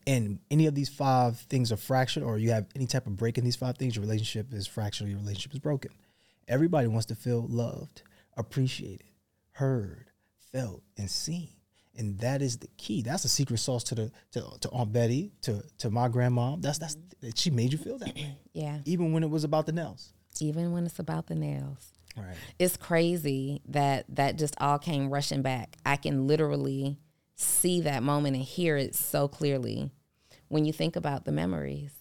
and 0.07 0.39
any 0.49 0.66
of 0.66 0.76
these 0.76 0.89
five 0.89 1.38
things 1.38 1.72
are 1.72 1.78
fractured 1.78 2.24
or 2.24 2.38
you 2.38 2.51
have 2.51 2.68
any 2.76 2.88
type 2.88 3.05
of 3.07 3.16
break 3.16 3.38
in 3.38 3.43
these 3.43 3.55
five 3.55 3.78
things, 3.78 3.95
your 3.95 4.01
relationship 4.03 4.53
is 4.53 4.68
fractured 4.68 5.07
or 5.07 5.10
your 5.10 5.20
relationship 5.20 5.53
is 5.53 5.60
broken. 5.60 5.91
Everybody 6.47 6.88
wants 6.88 7.05
to 7.07 7.16
feel 7.16 7.45
loved, 7.47 8.01
appreciated, 8.38 9.03
heard, 9.51 10.10
felt, 10.51 10.84
and 10.97 11.10
seen. 11.10 11.49
And 11.95 12.18
that 12.20 12.41
is 12.41 12.57
the 12.57 12.70
key. 12.78 13.01
That's 13.01 13.24
the 13.24 13.30
secret 13.30 13.57
sauce 13.57 13.84
to 13.86 13.95
the 13.95 14.12
to, 14.32 14.45
to 14.62 14.70
Aunt 14.70 14.93
Betty, 14.93 15.34
to 15.41 15.62
to 15.80 15.89
my 15.89 16.07
grandma. 16.07 16.55
That's 16.57 16.78
that's 16.78 16.95
she 17.36 17.49
made 17.49 17.74
you 17.74 17.78
feel 17.78 17.97
that 17.97 18.16
way. 18.16 18.38
Yeah. 18.53 18.80
Even 18.86 19.14
when 19.14 19.24
it 19.24 19.30
was 19.30 19.43
about 19.43 19.66
the 19.66 19.72
nails. 19.72 20.14
Even 20.39 20.72
when 20.72 20.86
it's 20.86 20.99
about 20.99 21.28
the 21.28 21.36
nails. 21.36 21.93
Right. 22.18 22.36
It's 22.57 22.78
crazy 22.78 23.62
that 23.68 24.05
that 24.10 24.38
just 24.38 24.55
all 24.60 24.80
came 24.80 25.10
rushing 25.10 25.41
back. 25.41 25.76
I 25.86 25.97
can 25.97 26.28
literally 26.28 26.97
see 27.39 27.81
that 27.81 28.03
moment 28.03 28.35
and 28.35 28.43
hear 28.43 28.77
it 28.77 28.95
so 28.95 29.27
clearly 29.27 29.91
when 30.49 30.65
you 30.65 30.73
think 30.73 30.95
about 30.95 31.25
the 31.25 31.31
memories. 31.31 31.93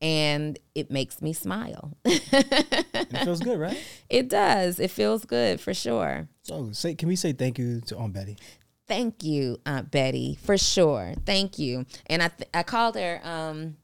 And 0.00 0.58
it 0.74 0.90
makes 0.90 1.22
me 1.22 1.32
smile. 1.32 1.96
It 2.04 3.24
feels 3.24 3.40
good, 3.40 3.58
right? 3.58 3.78
it 4.10 4.28
does. 4.28 4.78
It 4.78 4.90
feels 4.90 5.24
good 5.24 5.60
for 5.60 5.72
sure. 5.72 6.28
So 6.42 6.72
say 6.72 6.94
can 6.94 7.08
we 7.08 7.16
say 7.16 7.32
thank 7.32 7.58
you 7.58 7.80
to 7.82 7.96
Aunt 7.96 8.12
Betty? 8.12 8.36
Thank 8.86 9.24
you, 9.24 9.58
Aunt 9.64 9.90
Betty, 9.90 10.36
for 10.42 10.58
sure. 10.58 11.14
Thank 11.24 11.58
you. 11.58 11.86
And 12.06 12.22
I 12.22 12.28
th- 12.28 12.50
I 12.52 12.62
called 12.64 12.96
her 12.96 13.18
um, 13.24 13.78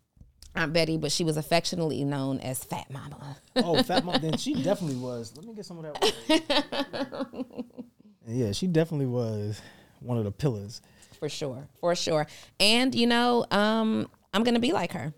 Aunt 0.55 0.75
Betty, 0.75 0.99
but 0.99 1.11
she 1.11 1.25
was 1.25 1.39
affectionately 1.39 2.05
known 2.05 2.39
as 2.41 2.63
Fat 2.65 2.91
Mama. 2.91 3.39
Oh, 3.57 3.83
fat 3.83 4.05
Mama. 4.05 4.19
Then 4.19 4.37
she 4.37 4.55
definitely 4.63 4.97
was. 4.97 5.35
Let 5.37 5.47
me 5.47 5.55
get 5.55 5.65
some 5.67 5.79
of 5.79 5.85
that. 5.85 7.27
yeah, 8.27 8.53
she 8.53 8.67
definitely 8.67 9.07
was 9.07 9.61
one 10.01 10.19
of 10.19 10.25
the 10.25 10.33
pillars. 10.33 10.81
for 11.19 11.29
sure 11.29 11.69
for 11.81 11.95
sure. 11.95 12.27
And 12.59 12.95
you 12.95 13.07
know 13.07 13.47
um 13.51 14.09
i'm 14.33 14.43
gonna 14.45 14.59
be 14.61 14.73
like 14.73 14.93
her. 14.93 15.13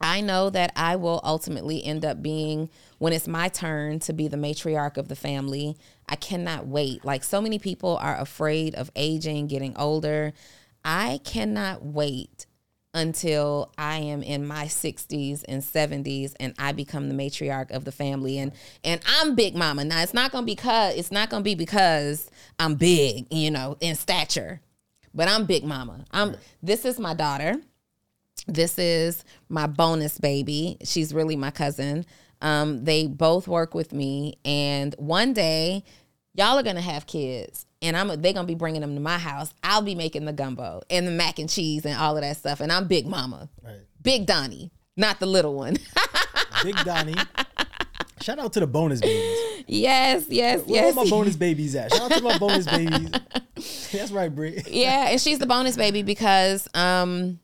I 0.00 0.20
know 0.20 0.50
that 0.50 0.72
i 0.76 0.96
will 0.96 1.20
ultimately 1.24 1.84
end 1.84 2.04
up 2.04 2.22
being 2.22 2.70
when 2.98 3.12
it's 3.12 3.26
my 3.28 3.48
turn 3.48 3.98
to 4.00 4.12
be 4.12 4.28
the 4.28 4.36
matriarch 4.36 4.96
of 4.96 5.08
the 5.08 5.16
family 5.16 5.76
i 6.08 6.16
cannot 6.16 6.66
wait. 6.66 7.04
Like 7.04 7.22
so 7.24 7.40
many 7.40 7.58
people 7.58 7.96
are 7.98 8.18
afraid 8.18 8.74
of 8.74 8.90
aging 8.96 9.46
getting 9.46 9.76
older. 9.76 10.32
I 10.84 11.20
cannot 11.24 11.84
wait 11.84 12.46
until 12.94 13.72
I 13.76 13.98
am 13.98 14.22
in 14.22 14.46
my 14.46 14.64
60s 14.64 15.44
and 15.48 15.62
70s 15.62 16.34
and 16.40 16.54
I 16.58 16.72
become 16.72 17.08
the 17.08 17.14
matriarch 17.14 17.70
of 17.70 17.84
the 17.84 17.92
family 17.92 18.38
and 18.38 18.52
and 18.82 19.00
I'm 19.06 19.34
big 19.34 19.54
mama. 19.54 19.84
Now 19.84 20.02
it's 20.02 20.14
not 20.14 20.32
going 20.32 20.42
to 20.42 20.46
be 20.46 20.54
because 20.54 20.94
it's 20.96 21.12
not 21.12 21.30
going 21.30 21.42
to 21.42 21.44
be 21.44 21.54
because 21.54 22.30
I'm 22.58 22.74
big, 22.74 23.26
you 23.30 23.50
know, 23.50 23.76
in 23.80 23.94
stature. 23.94 24.60
But 25.14 25.28
I'm 25.28 25.44
big 25.44 25.64
mama. 25.64 26.04
I'm 26.10 26.36
this 26.62 26.84
is 26.84 26.98
my 26.98 27.14
daughter. 27.14 27.56
This 28.46 28.78
is 28.78 29.24
my 29.48 29.66
bonus 29.66 30.18
baby. 30.18 30.78
She's 30.84 31.12
really 31.12 31.36
my 31.36 31.50
cousin. 31.50 32.06
Um, 32.40 32.84
they 32.84 33.06
both 33.06 33.48
work 33.48 33.74
with 33.74 33.92
me 33.92 34.38
and 34.44 34.94
one 34.96 35.32
day 35.32 35.82
y'all 36.38 36.56
are 36.58 36.62
to 36.62 36.80
have 36.80 37.04
kids 37.06 37.66
and 37.82 37.96
I'm 37.96 38.08
they're 38.20 38.32
gonna 38.32 38.46
be 38.46 38.54
bringing 38.54 38.80
them 38.80 38.94
to 38.94 39.00
my 39.00 39.18
house. 39.18 39.52
I'll 39.62 39.82
be 39.82 39.94
making 39.94 40.24
the 40.24 40.32
gumbo 40.32 40.82
and 40.88 41.06
the 41.06 41.10
mac 41.10 41.38
and 41.38 41.50
cheese 41.50 41.84
and 41.84 41.98
all 41.98 42.16
of 42.16 42.22
that 42.22 42.36
stuff. 42.36 42.60
And 42.60 42.70
I'm 42.72 42.86
Big 42.86 43.06
Mama, 43.06 43.48
Right. 43.64 43.80
Big 44.00 44.26
Donni, 44.26 44.70
not 44.96 45.18
the 45.20 45.26
little 45.26 45.54
one. 45.54 45.74
Big 46.62 46.76
Donni. 46.76 47.16
Shout 48.20 48.38
out 48.38 48.52
to 48.54 48.60
the 48.60 48.66
bonus 48.66 49.00
babies. 49.00 49.64
yes, 49.66 50.24
yes, 50.28 50.60
Where 50.66 50.82
yes. 50.82 50.96
all 50.96 51.04
my 51.04 51.10
bonus 51.10 51.36
babies 51.36 51.74
at? 51.74 51.92
Shout 51.92 52.10
out 52.12 52.18
to 52.18 52.22
my 52.24 52.38
bonus 52.38 52.66
babies. 52.66 53.10
That's 53.92 54.10
right, 54.12 54.32
Brie. 54.34 54.62
yeah, 54.68 55.08
and 55.10 55.20
she's 55.20 55.38
the 55.38 55.46
bonus 55.46 55.76
baby 55.76 56.02
because 56.02 56.68
um, 56.74 57.38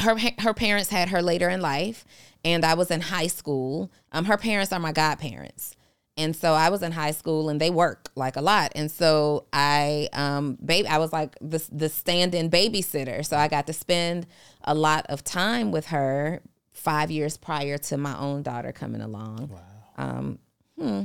her 0.00 0.16
her 0.38 0.54
parents 0.54 0.88
had 0.90 1.08
her 1.10 1.20
later 1.22 1.48
in 1.48 1.60
life, 1.60 2.04
and 2.44 2.64
I 2.64 2.74
was 2.74 2.90
in 2.90 3.00
high 3.00 3.26
school. 3.28 3.90
Um, 4.12 4.24
her 4.26 4.36
parents 4.36 4.72
are 4.72 4.80
my 4.80 4.92
godparents. 4.92 5.74
And 6.16 6.36
so 6.36 6.52
I 6.52 6.68
was 6.68 6.82
in 6.82 6.92
high 6.92 7.12
school 7.12 7.48
and 7.48 7.60
they 7.60 7.70
work 7.70 8.10
like 8.14 8.36
a 8.36 8.42
lot. 8.42 8.72
And 8.74 8.90
so 8.90 9.46
I 9.52 10.08
um 10.12 10.58
babe 10.64 10.86
I 10.88 10.98
was 10.98 11.12
like 11.12 11.36
the 11.40 11.66
the 11.72 11.88
stand-in 11.88 12.50
babysitter. 12.50 13.24
So 13.24 13.36
I 13.36 13.48
got 13.48 13.66
to 13.68 13.72
spend 13.72 14.26
a 14.64 14.74
lot 14.74 15.06
of 15.08 15.24
time 15.24 15.70
with 15.70 15.86
her 15.86 16.42
5 16.72 17.10
years 17.10 17.36
prior 17.36 17.78
to 17.78 17.96
my 17.96 18.18
own 18.18 18.42
daughter 18.42 18.72
coming 18.72 19.00
along. 19.00 19.48
Wow. 19.48 19.60
Um 19.96 20.38
hmm. 20.78 21.02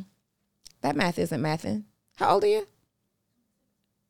That 0.81 0.95
math 0.95 1.19
isn't 1.19 1.41
mathing. 1.41 1.83
How 2.17 2.31
old 2.33 2.43
are 2.43 2.47
you? 2.47 2.67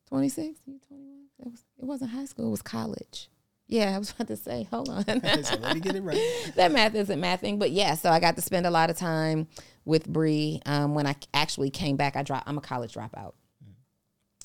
26? 0.10 0.60
You 0.66 0.80
21? 0.88 1.26
It 1.39 1.45
was 1.45 1.64
it 1.78 1.86
wasn't 1.86 2.12
high 2.12 2.26
school, 2.26 2.48
it 2.48 2.52
was 2.52 2.62
college. 2.62 3.30
Yeah, 3.68 3.95
I 3.95 3.99
was 3.99 4.11
about 4.11 4.28
to 4.28 4.38
say, 4.38 4.63
hold 4.72 4.89
on. 4.89 5.03
so 5.43 5.55
let 5.57 5.76
me 5.76 5.82
get 5.82 5.95
it 5.95 6.01
right. 6.01 6.51
that 6.55 6.72
math 6.72 6.95
isn't 6.95 7.20
mathing, 7.20 7.59
but 7.59 7.72
yeah. 7.72 7.95
So 7.95 8.09
I 8.09 8.20
got 8.20 8.36
to 8.38 8.41
spend 8.41 8.65
a 8.65 8.72
lot 8.72 8.89
of 8.89 8.97
time 8.97 9.47
with 9.84 10.07
Bree. 10.07 10.61
Um, 10.65 10.95
when 10.95 11.05
I 11.05 11.15
actually 11.34 11.70
came 11.70 11.97
back, 11.97 12.15
I 12.15 12.24
dropped. 12.24 12.47
I'm 12.47 12.57
a 12.57 12.61
college 12.61 12.93
dropout, 12.93 13.34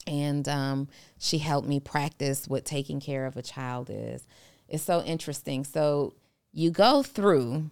and 0.06 0.48
um, 0.48 0.88
she 1.18 1.38
helped 1.38 1.68
me 1.68 1.78
practice 1.78 2.48
what 2.48 2.64
taking 2.64 3.00
care 3.00 3.26
of 3.26 3.36
a 3.36 3.42
child 3.42 3.90
is. 3.90 4.26
It's 4.68 4.82
so 4.82 5.02
interesting. 5.02 5.64
So 5.64 6.14
you 6.52 6.70
go 6.70 7.02
through 7.02 7.70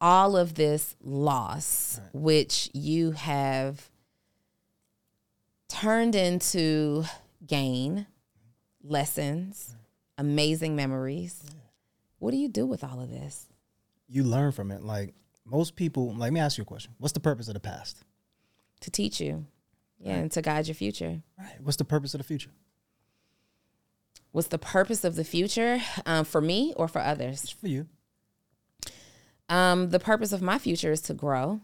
all 0.00 0.36
of 0.36 0.54
this 0.54 0.94
loss, 1.02 2.00
which 2.12 2.70
you 2.72 3.12
have 3.12 3.90
turned 5.68 6.14
into 6.14 7.04
gain, 7.46 8.06
lessons, 8.82 9.76
amazing 10.20 10.76
memories. 10.76 11.42
What 12.18 12.30
do 12.30 12.36
you 12.36 12.48
do 12.48 12.66
with 12.66 12.84
all 12.84 13.00
of 13.00 13.10
this? 13.10 13.46
You 14.06 14.22
learn 14.22 14.52
from 14.52 14.70
it. 14.70 14.82
Like 14.82 15.14
most 15.44 15.74
people, 15.74 16.10
like, 16.12 16.20
let 16.20 16.32
me 16.34 16.40
ask 16.40 16.58
you 16.58 16.62
a 16.62 16.66
question. 16.66 16.92
What's 16.98 17.14
the 17.14 17.20
purpose 17.20 17.48
of 17.48 17.54
the 17.54 17.60
past? 17.60 18.04
To 18.82 18.90
teach 18.90 19.20
you, 19.20 19.46
yeah, 19.98 20.14
and 20.14 20.32
to 20.32 20.42
guide 20.42 20.66
your 20.66 20.74
future. 20.74 21.22
Right. 21.38 21.60
What's 21.62 21.76
the 21.76 21.84
purpose 21.84 22.14
of 22.14 22.18
the 22.18 22.24
future? 22.24 22.50
What's 24.32 24.48
the 24.48 24.58
purpose 24.58 25.04
of 25.04 25.16
the 25.16 25.24
future 25.24 25.80
um, 26.06 26.24
for 26.24 26.40
me 26.40 26.72
or 26.76 26.86
for 26.86 27.00
others? 27.00 27.42
It's 27.42 27.52
for 27.52 27.68
you. 27.68 27.86
Um, 29.48 29.90
the 29.90 29.98
purpose 29.98 30.32
of 30.32 30.40
my 30.40 30.58
future 30.58 30.92
is 30.92 31.00
to 31.02 31.14
grow. 31.14 31.60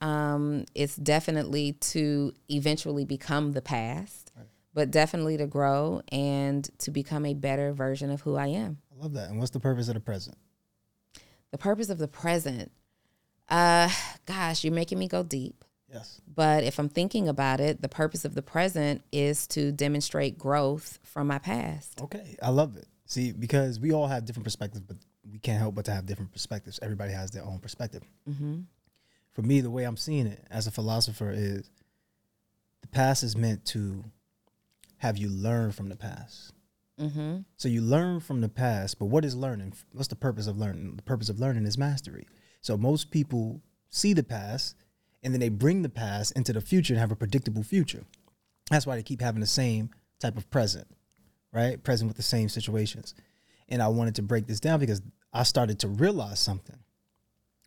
Um, 0.00 0.64
it's 0.74 0.96
definitely 0.96 1.72
to 1.72 2.32
eventually 2.48 3.04
become 3.04 3.52
the 3.52 3.62
past, 3.62 4.32
but 4.74 4.90
definitely 4.90 5.36
to 5.36 5.46
grow 5.46 6.02
and 6.12 6.68
to 6.78 6.90
become 6.90 7.26
a 7.26 7.34
better 7.34 7.72
version 7.72 8.10
of 8.10 8.20
who 8.20 8.36
I 8.36 8.48
am. 8.48 8.78
I 8.92 9.02
love 9.02 9.14
that. 9.14 9.30
And 9.30 9.38
what's 9.38 9.50
the 9.50 9.60
purpose 9.60 9.88
of 9.88 9.94
the 9.94 10.00
present? 10.00 10.36
The 11.50 11.58
purpose 11.58 11.88
of 11.88 11.98
the 11.98 12.08
present, 12.08 12.70
uh, 13.48 13.90
gosh, 14.26 14.64
you're 14.64 14.72
making 14.72 14.98
me 14.98 15.08
go 15.08 15.22
deep. 15.22 15.64
Yes. 15.92 16.20
But 16.32 16.64
if 16.64 16.78
I'm 16.78 16.90
thinking 16.90 17.28
about 17.28 17.60
it, 17.60 17.80
the 17.80 17.88
purpose 17.88 18.24
of 18.24 18.34
the 18.34 18.42
present 18.42 19.02
is 19.10 19.46
to 19.48 19.72
demonstrate 19.72 20.38
growth 20.38 20.98
from 21.02 21.26
my 21.26 21.38
past. 21.38 22.00
Okay. 22.02 22.36
I 22.42 22.50
love 22.50 22.76
it. 22.76 22.86
See, 23.06 23.32
because 23.32 23.80
we 23.80 23.92
all 23.92 24.06
have 24.06 24.26
different 24.26 24.44
perspectives, 24.44 24.82
but 24.82 24.98
we 25.30 25.38
can't 25.38 25.58
help 25.58 25.74
but 25.74 25.86
to 25.86 25.92
have 25.92 26.04
different 26.04 26.30
perspectives. 26.30 26.78
Everybody 26.82 27.12
has 27.12 27.30
their 27.30 27.44
own 27.44 27.58
perspective. 27.58 28.02
Mm-hmm. 28.28 28.60
For 29.32 29.42
me, 29.42 29.62
the 29.62 29.70
way 29.70 29.84
I'm 29.84 29.96
seeing 29.96 30.26
it 30.26 30.46
as 30.50 30.66
a 30.66 30.70
philosopher 30.70 31.30
is 31.30 31.70
the 32.82 32.88
past 32.88 33.22
is 33.22 33.36
meant 33.36 33.64
to 33.66 34.04
have 34.98 35.16
you 35.18 35.28
learned 35.28 35.74
from 35.74 35.88
the 35.88 35.96
past. 35.96 36.52
Mm-hmm. 37.00 37.38
So 37.56 37.68
you 37.68 37.80
learn 37.80 38.20
from 38.20 38.40
the 38.40 38.48
past, 38.48 38.98
but 38.98 39.06
what 39.06 39.24
is 39.24 39.36
learning? 39.36 39.74
What's 39.92 40.08
the 40.08 40.16
purpose 40.16 40.46
of 40.46 40.58
learning? 40.58 40.96
The 40.96 41.02
purpose 41.02 41.28
of 41.28 41.40
learning 41.40 41.64
is 41.66 41.78
mastery. 41.78 42.26
So 42.60 42.76
most 42.76 43.10
people 43.10 43.62
see 43.90 44.12
the 44.12 44.24
past 44.24 44.76
and 45.22 45.32
then 45.32 45.40
they 45.40 45.48
bring 45.48 45.82
the 45.82 45.88
past 45.88 46.32
into 46.32 46.52
the 46.52 46.60
future 46.60 46.94
and 46.94 47.00
have 47.00 47.12
a 47.12 47.16
predictable 47.16 47.62
future. 47.62 48.04
That's 48.70 48.86
why 48.86 48.96
they 48.96 49.02
keep 49.02 49.20
having 49.20 49.40
the 49.40 49.46
same 49.46 49.90
type 50.20 50.36
of 50.36 50.50
present, 50.50 50.86
right? 51.52 51.82
Present 51.82 52.08
with 52.08 52.16
the 52.16 52.22
same 52.22 52.48
situations. 52.48 53.14
And 53.68 53.82
I 53.82 53.88
wanted 53.88 54.16
to 54.16 54.22
break 54.22 54.46
this 54.46 54.60
down 54.60 54.80
because 54.80 55.02
I 55.32 55.44
started 55.44 55.78
to 55.80 55.88
realize 55.88 56.40
something. 56.40 56.78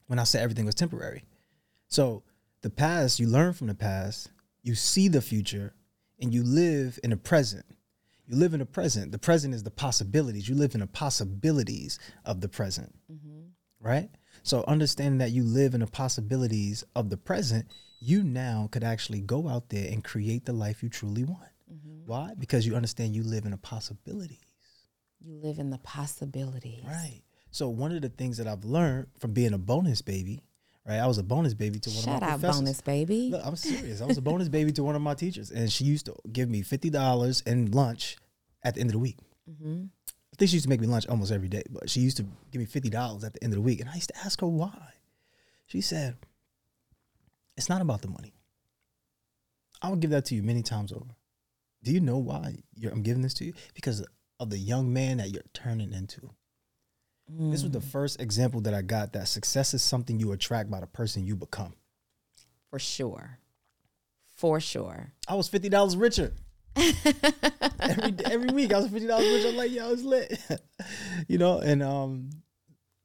when 0.07 0.19
I 0.19 0.23
said 0.25 0.43
everything 0.43 0.65
was 0.65 0.75
temporary. 0.75 1.23
So 1.88 2.23
the 2.63 2.69
past, 2.69 3.19
you 3.19 3.27
learn 3.27 3.53
from 3.53 3.67
the 3.67 3.73
past, 3.75 4.29
you 4.61 4.75
see 4.75 5.07
the 5.07 5.21
future, 5.21 5.73
and 6.22 6.34
you 6.34 6.43
live 6.43 6.99
in 7.03 7.09
the 7.09 7.17
present. 7.17 7.65
You 8.28 8.38
live 8.38 8.53
in 8.53 8.59
the 8.59 8.65
present. 8.65 9.11
The 9.11 9.19
present 9.19 9.53
is 9.53 9.63
the 9.63 9.72
possibilities. 9.72 10.47
You 10.47 10.55
live 10.55 10.74
in 10.74 10.80
the 10.82 10.88
possibilities 10.88 11.99
of 12.24 12.39
the 12.39 12.47
present, 12.47 12.95
mm-hmm. 13.11 13.47
right? 13.80 14.09
So 14.43 14.63
understanding 14.67 15.17
that 15.17 15.32
you 15.32 15.43
live 15.43 15.74
in 15.74 15.82
the 15.82 15.88
possibilities 15.88 16.84
of 16.95 17.09
the 17.09 17.17
present, 17.17 17.65
you 17.99 18.24
now 18.24 18.69
could 18.72 18.84
actually 18.84 19.22
go 19.22 19.47
out 19.47 19.69
there 19.69 19.91
and 19.91 20.03
create 20.03 20.45
the 20.45 20.53
life 20.53 20.82
you 20.82 20.89
truly 20.89 21.24
want. 21.24 21.49
Mm-hmm. 21.72 22.05
Why? 22.05 22.32
Because 22.38 22.65
you 22.65 22.76
understand 22.76 23.15
you 23.15 23.24
live 23.24 23.45
in 23.45 23.51
the 23.51 23.57
possibilities. 23.57 24.39
You 25.19 25.36
live 25.36 25.59
in 25.59 25.69
the 25.69 25.78
possibilities. 25.80 26.84
Right. 26.86 27.22
So 27.51 27.69
one 27.69 27.91
of 27.91 28.01
the 28.01 28.09
things 28.09 28.38
that 28.38 28.47
I've 28.47 28.63
learned 28.63 29.07
from 29.19 29.34
being 29.34 29.53
a 29.53 29.57
bonus 29.57 30.01
baby, 30.01 30.41
right? 30.86 30.99
I 30.99 31.07
was 31.07 31.17
a 31.17 31.23
bonus 31.23 31.53
baby 31.53 31.79
to 31.79 31.89
one 31.89 31.99
of 31.99 32.05
my 32.05 32.13
teachers. 32.13 32.21
Shout 32.21 32.23
out, 32.23 32.39
professors. 32.39 32.61
bonus 32.61 32.82
baby. 32.82 33.29
Look, 33.32 33.41
I'm 33.45 33.55
serious. 33.55 34.01
I 34.01 34.05
was 34.05 34.17
a 34.17 34.21
bonus 34.21 34.49
baby 34.49 34.71
to 34.73 34.84
one 34.84 34.95
of 34.95 35.01
my 35.01 35.13
teachers, 35.13 35.51
and 35.51 35.71
she 35.71 35.86
used 35.86 36.05
to 36.07 36.15
give 36.32 36.49
me 36.49 36.61
fifty 36.61 36.89
dollars 36.89 37.43
and 37.45 37.73
lunch 37.73 38.17
at 38.63 38.75
the 38.75 38.82
end 38.82 38.89
of 38.89 38.93
the 38.93 38.99
week. 38.99 39.17
Mm-hmm. 39.49 39.86
I 40.07 40.36
think 40.38 40.49
she 40.49 40.55
used 40.55 40.63
to 40.63 40.69
make 40.69 40.82
me 40.82 40.88
lunch 40.88 41.07
almost 41.07 41.32
every 41.32 41.49
day, 41.49 41.63
but 41.69 41.89
she 41.89 41.99
used 41.99 42.17
to 42.17 42.25
give 42.51 42.59
me 42.59 42.65
fifty 42.65 42.89
dollars 42.89 43.23
at 43.23 43.34
the 43.34 43.43
end 43.43 43.53
of 43.53 43.57
the 43.57 43.61
week, 43.61 43.79
and 43.79 43.89
I 43.89 43.95
used 43.95 44.09
to 44.09 44.17
ask 44.25 44.39
her 44.41 44.47
why. 44.47 44.93
She 45.67 45.82
said, 45.82 46.17
"It's 47.57 47.69
not 47.69 47.82
about 47.82 48.01
the 48.01 48.09
money. 48.09 48.34
I 49.82 49.89
will 49.89 49.97
give 49.97 50.11
that 50.11 50.25
to 50.25 50.36
you 50.36 50.43
many 50.43 50.61
times 50.61 50.91
over. 50.91 51.15
Do 51.84 51.91
you 51.91 51.99
know 51.99 52.17
why 52.17 52.57
you're, 52.75 52.91
I'm 52.91 53.01
giving 53.01 53.23
this 53.23 53.34
to 53.36 53.45
you? 53.45 53.53
Because 53.73 54.05
of 54.39 54.49
the 54.51 54.57
young 54.59 54.93
man 54.93 55.17
that 55.17 55.32
you're 55.32 55.43
turning 55.53 55.93
into." 55.93 56.29
This 57.38 57.63
was 57.63 57.71
the 57.71 57.82
first 57.82 58.19
example 58.19 58.61
that 58.61 58.73
I 58.73 58.82
got 58.82 59.13
that 59.13 59.27
success 59.27 59.73
is 59.73 59.82
something 59.82 60.19
you 60.19 60.32
attract 60.32 60.69
by 60.69 60.79
the 60.79 60.88
person 60.88 61.25
you 61.25 61.36
become. 61.36 61.73
For 62.69 62.79
sure. 62.79 63.39
For 64.36 64.59
sure. 64.59 65.13
I 65.27 65.36
was 65.36 65.47
fifty 65.47 65.69
dollars 65.69 65.95
richer. 65.95 66.34
every 66.75 68.15
every 68.25 68.49
week 68.49 68.73
I 68.73 68.77
was 68.77 68.88
fifty 68.88 69.07
dollars 69.07 69.27
richer. 69.27 69.49
I'm 69.49 69.57
like, 69.57 69.71
yo, 69.71 69.91
it's 69.91 70.03
lit. 70.03 70.39
you 71.27 71.38
know, 71.38 71.59
and 71.59 71.82
um 71.84 72.29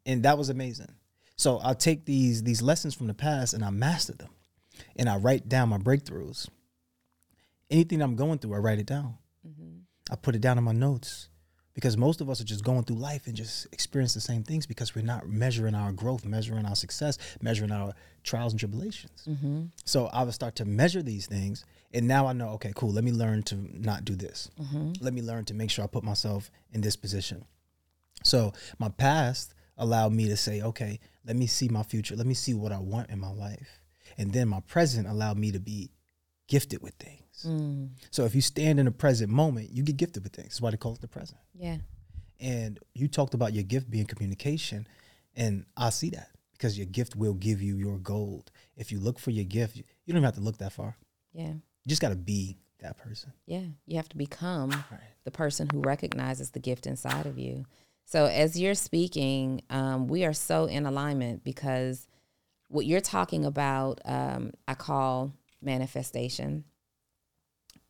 and 0.06 0.22
that 0.22 0.38
was 0.38 0.48
amazing. 0.48 0.92
So 1.36 1.58
I'll 1.58 1.74
take 1.74 2.04
these 2.04 2.42
these 2.42 2.62
lessons 2.62 2.94
from 2.94 3.06
the 3.06 3.14
past 3.14 3.54
and 3.54 3.64
I 3.64 3.70
master 3.70 4.14
them. 4.14 4.30
And 4.96 5.08
I 5.08 5.16
write 5.16 5.48
down 5.48 5.68
my 5.68 5.78
breakthroughs. 5.78 6.48
Anything 7.70 8.00
I'm 8.00 8.16
going 8.16 8.38
through, 8.38 8.54
I 8.54 8.58
write 8.58 8.78
it 8.78 8.86
down. 8.86 9.18
Mm-hmm. 9.46 9.78
I 10.10 10.16
put 10.16 10.34
it 10.34 10.40
down 10.40 10.58
in 10.58 10.64
my 10.64 10.72
notes. 10.72 11.28
Because 11.76 11.98
most 11.98 12.22
of 12.22 12.30
us 12.30 12.40
are 12.40 12.44
just 12.44 12.64
going 12.64 12.84
through 12.84 12.96
life 12.96 13.26
and 13.26 13.36
just 13.36 13.66
experience 13.70 14.14
the 14.14 14.20
same 14.20 14.42
things 14.42 14.64
because 14.64 14.94
we're 14.94 15.04
not 15.04 15.28
measuring 15.28 15.74
our 15.74 15.92
growth, 15.92 16.24
measuring 16.24 16.64
our 16.64 16.74
success, 16.74 17.18
measuring 17.42 17.70
our 17.70 17.92
trials 18.24 18.54
and 18.54 18.58
tribulations. 18.58 19.28
Mm-hmm. 19.28 19.64
So 19.84 20.06
I 20.06 20.22
would 20.22 20.32
start 20.32 20.56
to 20.56 20.64
measure 20.64 21.02
these 21.02 21.26
things, 21.26 21.66
and 21.92 22.08
now 22.08 22.26
I 22.26 22.32
know, 22.32 22.48
okay, 22.52 22.72
cool. 22.74 22.92
Let 22.92 23.04
me 23.04 23.12
learn 23.12 23.42
to 23.44 23.56
not 23.78 24.06
do 24.06 24.16
this. 24.16 24.50
Mm-hmm. 24.58 24.92
Let 25.02 25.12
me 25.12 25.20
learn 25.20 25.44
to 25.44 25.54
make 25.54 25.70
sure 25.70 25.84
I 25.84 25.86
put 25.86 26.02
myself 26.02 26.50
in 26.72 26.80
this 26.80 26.96
position. 26.96 27.44
So 28.24 28.54
my 28.78 28.88
past 28.88 29.52
allowed 29.76 30.14
me 30.14 30.28
to 30.28 30.36
say, 30.38 30.62
okay, 30.62 30.98
let 31.26 31.36
me 31.36 31.46
see 31.46 31.68
my 31.68 31.82
future. 31.82 32.16
Let 32.16 32.26
me 32.26 32.32
see 32.32 32.54
what 32.54 32.72
I 32.72 32.78
want 32.78 33.10
in 33.10 33.20
my 33.20 33.32
life, 33.32 33.82
and 34.16 34.32
then 34.32 34.48
my 34.48 34.60
present 34.60 35.06
allowed 35.06 35.36
me 35.36 35.52
to 35.52 35.60
be 35.60 35.90
gifted 36.48 36.82
with 36.82 36.94
things. 36.94 37.20
So 38.10 38.24
if 38.24 38.34
you 38.34 38.40
stand 38.40 38.78
in 38.80 38.86
the 38.86 38.92
present 38.92 39.30
moment, 39.30 39.70
you 39.70 39.82
get 39.82 39.96
gifted 39.96 40.22
with 40.24 40.32
things. 40.32 40.48
That's 40.48 40.60
why 40.60 40.70
they 40.70 40.76
call 40.76 40.94
it 40.94 41.00
the 41.00 41.08
present. 41.08 41.38
Yeah. 41.54 41.78
And 42.40 42.78
you 42.94 43.08
talked 43.08 43.34
about 43.34 43.52
your 43.54 43.64
gift 43.64 43.90
being 43.90 44.06
communication, 44.06 44.86
and 45.34 45.64
I 45.76 45.90
see 45.90 46.10
that 46.10 46.30
because 46.52 46.76
your 46.76 46.86
gift 46.86 47.16
will 47.16 47.34
give 47.34 47.62
you 47.62 47.76
your 47.76 47.98
gold. 47.98 48.50
If 48.76 48.92
you 48.92 49.00
look 49.00 49.18
for 49.18 49.30
your 49.30 49.44
gift, 49.44 49.76
you 49.76 49.84
you 50.04 50.12
don't 50.12 50.18
even 50.18 50.24
have 50.24 50.34
to 50.34 50.40
look 50.40 50.58
that 50.58 50.72
far. 50.72 50.96
Yeah. 51.32 51.52
You 51.52 51.88
just 51.88 52.02
got 52.02 52.10
to 52.10 52.16
be 52.16 52.58
that 52.80 52.98
person. 52.98 53.32
Yeah. 53.46 53.64
You 53.86 53.96
have 53.96 54.08
to 54.10 54.16
become 54.16 54.70
Right. 54.70 55.00
the 55.24 55.30
person 55.30 55.68
who 55.72 55.80
recognizes 55.80 56.50
the 56.50 56.60
gift 56.60 56.86
inside 56.86 57.26
of 57.26 57.38
you. 57.38 57.64
So 58.04 58.26
as 58.26 58.58
you're 58.58 58.74
speaking, 58.74 59.62
um, 59.70 60.06
we 60.08 60.24
are 60.24 60.32
so 60.34 60.66
in 60.66 60.86
alignment 60.86 61.42
because 61.42 62.06
what 62.68 62.86
you're 62.86 63.00
talking 63.00 63.44
about, 63.44 64.00
um, 64.04 64.52
I 64.68 64.74
call 64.74 65.32
manifestation, 65.62 66.64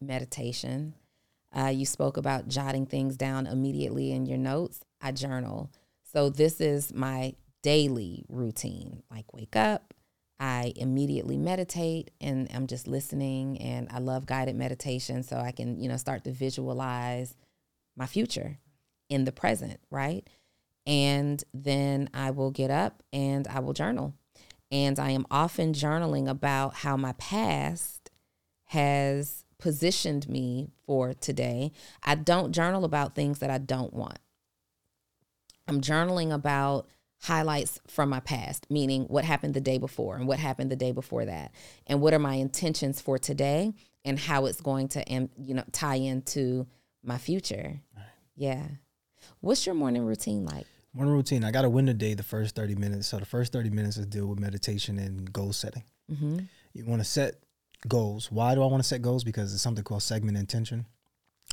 meditation. 0.01 0.95
Uh, 1.57 1.69
you 1.69 1.87
spoke 1.87 2.17
about 2.17 2.49
jotting 2.49 2.87
things 2.87 3.17
down 3.17 3.47
immediately 3.47 4.13
in 4.13 4.27
your 4.27 4.39
notes. 4.39 4.81
I 5.01 5.13
journal. 5.13 5.71
So 6.13 6.31
this 6.31 6.61
is 6.61 6.93
my 6.93 7.35
daily 7.63 8.25
routine. 8.29 9.03
Like 9.11 9.33
wake 9.33 9.57
up, 9.57 9.95
I 10.39 10.73
immediately 10.77 11.39
meditate 11.39 12.11
and 12.21 12.49
I'm 12.55 12.67
just 12.67 12.87
listening 12.87 13.59
and 13.59 13.89
I 13.91 13.99
love 13.99 14.27
guided 14.27 14.57
meditation 14.57 15.23
so 15.23 15.39
I 15.39 15.51
can, 15.51 15.81
you 15.81 15.89
know, 15.89 15.97
start 15.97 16.25
to 16.25 16.33
visualize 16.33 17.35
my 17.97 18.07
future 18.07 18.59
in 19.09 19.25
the 19.25 19.33
present, 19.33 19.81
right? 19.91 20.29
And 20.85 21.43
then 21.55 22.11
I 22.13 22.31
will 22.31 22.51
get 22.51 22.71
up 22.71 23.03
and 23.13 23.49
I 23.49 23.61
will 23.61 23.73
journal. 23.73 24.15
And 24.71 24.99
I 24.99 25.11
am 25.11 25.27
often 25.31 25.73
journaling 25.73 26.29
about 26.29 26.75
how 26.75 26.97
my 26.97 27.13
past 27.13 28.11
has 28.67 29.46
positioned 29.59 30.29
me 30.29 30.71
for 30.85 31.15
today. 31.15 31.73
I 32.03 32.15
don't 32.15 32.53
journal 32.53 32.85
about 32.85 33.15
things 33.15 33.39
that 33.41 33.51
I 33.51 33.59
don't 33.59 33.93
want. 33.93 34.19
I'm 35.69 35.81
journaling 35.81 36.33
about 36.33 36.87
highlights 37.23 37.81
from 37.89 38.09
my 38.09 38.21
past, 38.21 38.67
meaning 38.71 39.05
what 39.05 39.25
happened 39.25 39.55
the 39.55 39.61
day 39.61 39.79
before 39.79 40.17
and 40.17 40.29
what 40.29 40.39
happened 40.39 40.71
the 40.71 40.77
day 40.77 40.93
before 40.93 41.25
that, 41.25 41.53
and 41.87 42.01
what 42.01 42.15
are 42.15 42.19
my 42.19 42.35
intentions 42.35 43.01
for 43.01 43.19
today 43.19 43.73
and 44.05 44.19
how 44.19 44.47
it's 44.47 44.61
going 44.61 44.89
to, 44.89 45.29
you 45.39 45.55
know, 45.55 45.65
tie 45.73 45.97
into 45.97 46.67
my 47.03 47.19
future. 47.19 47.81
Yeah. 48.37 48.63
What's 49.41 49.67
your 49.67 49.75
morning 49.75 50.05
routine 50.05 50.45
like? 50.45 50.67
Morning 50.93 51.15
routine. 51.15 51.43
I 51.43 51.51
got 51.51 51.63
to 51.63 51.71
win 51.71 51.87
the 51.87 51.95
day 51.95 52.15
the 52.15 52.23
first 52.23 52.55
30 52.55 52.75
minutes. 52.75 53.09
So 53.09 53.19
the 53.19 53.27
first 53.27 53.53
30 53.53 53.71
minutes 53.71 53.97
is 53.97 54.07
deal 54.07 54.27
with 54.27 54.39
meditation 54.39 54.99
and 54.99 55.33
goal 55.33 55.53
setting. 55.53 55.85
Mm-hmm. 56.13 56.39
You 56.75 56.85
want 56.85 57.01
to 57.01 57.05
set 57.05 57.37
goals. 57.89 58.31
Why 58.31 58.55
do 58.55 58.63
I 58.63 58.67
want 58.67 58.83
to 58.83 58.89
set 58.89 59.03
goals? 59.03 59.25
Because 59.25 59.53
it's 59.53 59.63
something 59.63 59.85
called 59.85 60.03
segment 60.03 60.37
intention. 60.39 60.87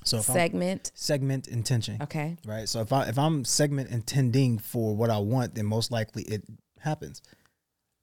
So 0.06 0.18
if 0.18 0.30
I'm 0.30 0.34
Segment. 0.36 0.92
segment 0.96 1.48
intention, 1.48 2.02
Okay. 2.02 2.36
right? 2.46 2.68
So 2.68 2.82
if 2.82 2.92
I 2.92 3.06
if 3.08 3.18
I'm 3.18 3.46
segment 3.46 3.90
intending 3.90 4.58
for 4.58 4.96
what 4.96 5.10
I 5.10 5.20
want, 5.20 5.56
then 5.56 5.66
most 5.66 5.92
likely 5.92 6.24
it 6.24 6.44
happens. 6.80 7.22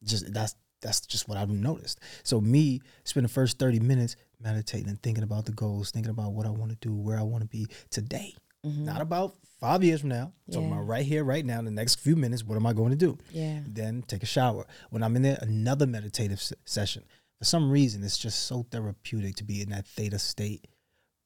Just 0.04 0.32
that's 0.32 0.54
that's 0.80 1.00
just 1.00 1.28
what 1.28 1.36
I've 1.36 1.50
noticed. 1.50 2.00
So 2.22 2.40
me 2.40 2.80
spend 3.04 3.24
the 3.24 3.28
first 3.28 3.58
30 3.58 3.80
minutes 3.80 4.16
meditating 4.40 4.88
and 4.88 5.02
thinking 5.02 5.24
about 5.24 5.44
the 5.44 5.52
goals, 5.52 5.90
thinking 5.90 6.10
about 6.10 6.32
what 6.32 6.46
I 6.46 6.50
want 6.50 6.70
to 6.70 6.76
do, 6.80 6.94
where 6.94 7.18
I 7.18 7.22
want 7.22 7.42
to 7.42 7.48
be 7.48 7.66
today. 7.90 8.34
Mm-hmm. 8.64 8.86
Not 8.86 9.02
about 9.02 9.34
five 9.60 9.84
years 9.84 10.00
from 10.00 10.08
now. 10.10 10.32
Talking 10.50 10.68
Yeah. 10.68 10.74
about 10.76 10.86
right 10.86 11.04
here, 11.04 11.22
right 11.22 11.44
now, 11.44 11.58
in 11.58 11.66
the 11.66 11.70
next 11.70 11.96
few 12.00 12.16
minutes, 12.16 12.42
what 12.44 12.56
am 12.56 12.64
I 12.66 12.72
going 12.72 12.90
to 12.90 12.96
do? 12.96 13.18
Yeah. 13.30 13.60
Then 13.66 14.02
take 14.06 14.22
a 14.22 14.26
shower. 14.26 14.66
When 14.88 15.02
I'm 15.02 15.16
in 15.16 15.22
there, 15.22 15.38
another 15.42 15.86
meditative 15.86 16.38
s- 16.38 16.52
session. 16.64 17.04
For 17.40 17.46
some 17.46 17.70
reason, 17.70 18.04
it's 18.04 18.18
just 18.18 18.44
so 18.46 18.66
therapeutic 18.70 19.36
to 19.36 19.44
be 19.44 19.62
in 19.62 19.70
that 19.70 19.86
theta 19.86 20.18
state, 20.18 20.66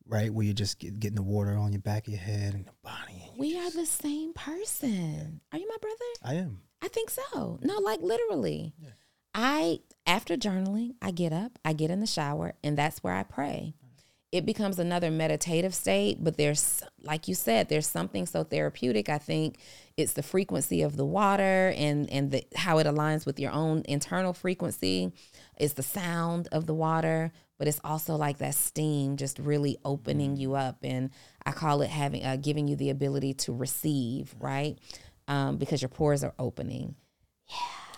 right? 0.06 0.32
Where 0.32 0.44
you're 0.44 0.54
just 0.54 0.78
get, 0.78 0.98
getting 1.00 1.16
the 1.16 1.22
water 1.22 1.56
on 1.56 1.72
your 1.72 1.82
back 1.82 2.06
of 2.06 2.12
your 2.12 2.22
head 2.22 2.54
and 2.54 2.64
your 2.64 2.74
body. 2.82 3.24
And 3.28 3.36
We 3.38 3.58
are 3.58 3.70
the 3.70 3.84
same 3.84 4.32
person. 4.32 5.40
Are 5.52 5.58
you 5.58 5.68
my 5.68 5.76
brother? 5.80 5.96
I 6.22 6.34
am. 6.34 6.60
I 6.80 6.88
think 6.88 7.10
so. 7.10 7.58
No, 7.62 7.78
like 7.78 8.00
literally. 8.00 8.74
I 9.34 9.80
after 10.06 10.36
journaling, 10.36 10.94
I 11.02 11.10
get 11.10 11.32
up, 11.32 11.58
I 11.64 11.72
get 11.72 11.90
in 11.90 11.98
the 12.00 12.06
shower, 12.06 12.54
and 12.62 12.78
that's 12.78 13.02
where 13.02 13.14
I 13.14 13.24
pray. 13.24 13.74
It 14.30 14.44
becomes 14.44 14.78
another 14.80 15.10
meditative 15.12 15.74
state, 15.74 16.18
but 16.22 16.36
there's 16.36 16.82
like 17.02 17.26
you 17.26 17.34
said, 17.34 17.68
there's 17.68 17.86
something 17.86 18.26
so 18.26 18.44
therapeutic. 18.44 19.08
I 19.08 19.18
think 19.18 19.58
it's 19.96 20.12
the 20.12 20.22
frequency 20.22 20.82
of 20.82 20.96
the 20.96 21.04
water 21.04 21.72
and 21.76 22.08
and 22.10 22.30
the 22.30 22.44
how 22.54 22.78
it 22.78 22.86
aligns 22.86 23.26
with 23.26 23.40
your 23.40 23.50
own 23.50 23.82
internal 23.86 24.32
frequency. 24.32 25.12
It's 25.56 25.74
the 25.74 25.82
sound 25.82 26.48
of 26.52 26.66
the 26.66 26.74
water, 26.74 27.32
but 27.58 27.68
it's 27.68 27.80
also 27.84 28.16
like 28.16 28.38
that 28.38 28.54
steam 28.54 29.16
just 29.16 29.38
really 29.38 29.78
opening 29.84 30.36
you 30.36 30.54
up 30.54 30.78
and 30.82 31.10
I 31.46 31.52
call 31.52 31.82
it 31.82 31.90
having 31.90 32.24
uh, 32.24 32.36
giving 32.36 32.68
you 32.68 32.76
the 32.76 32.90
ability 32.90 33.34
to 33.34 33.52
receive, 33.52 34.34
right? 34.40 34.78
Um, 35.28 35.56
because 35.56 35.80
your 35.80 35.88
pores 35.88 36.24
are 36.24 36.34
opening. 36.38 36.96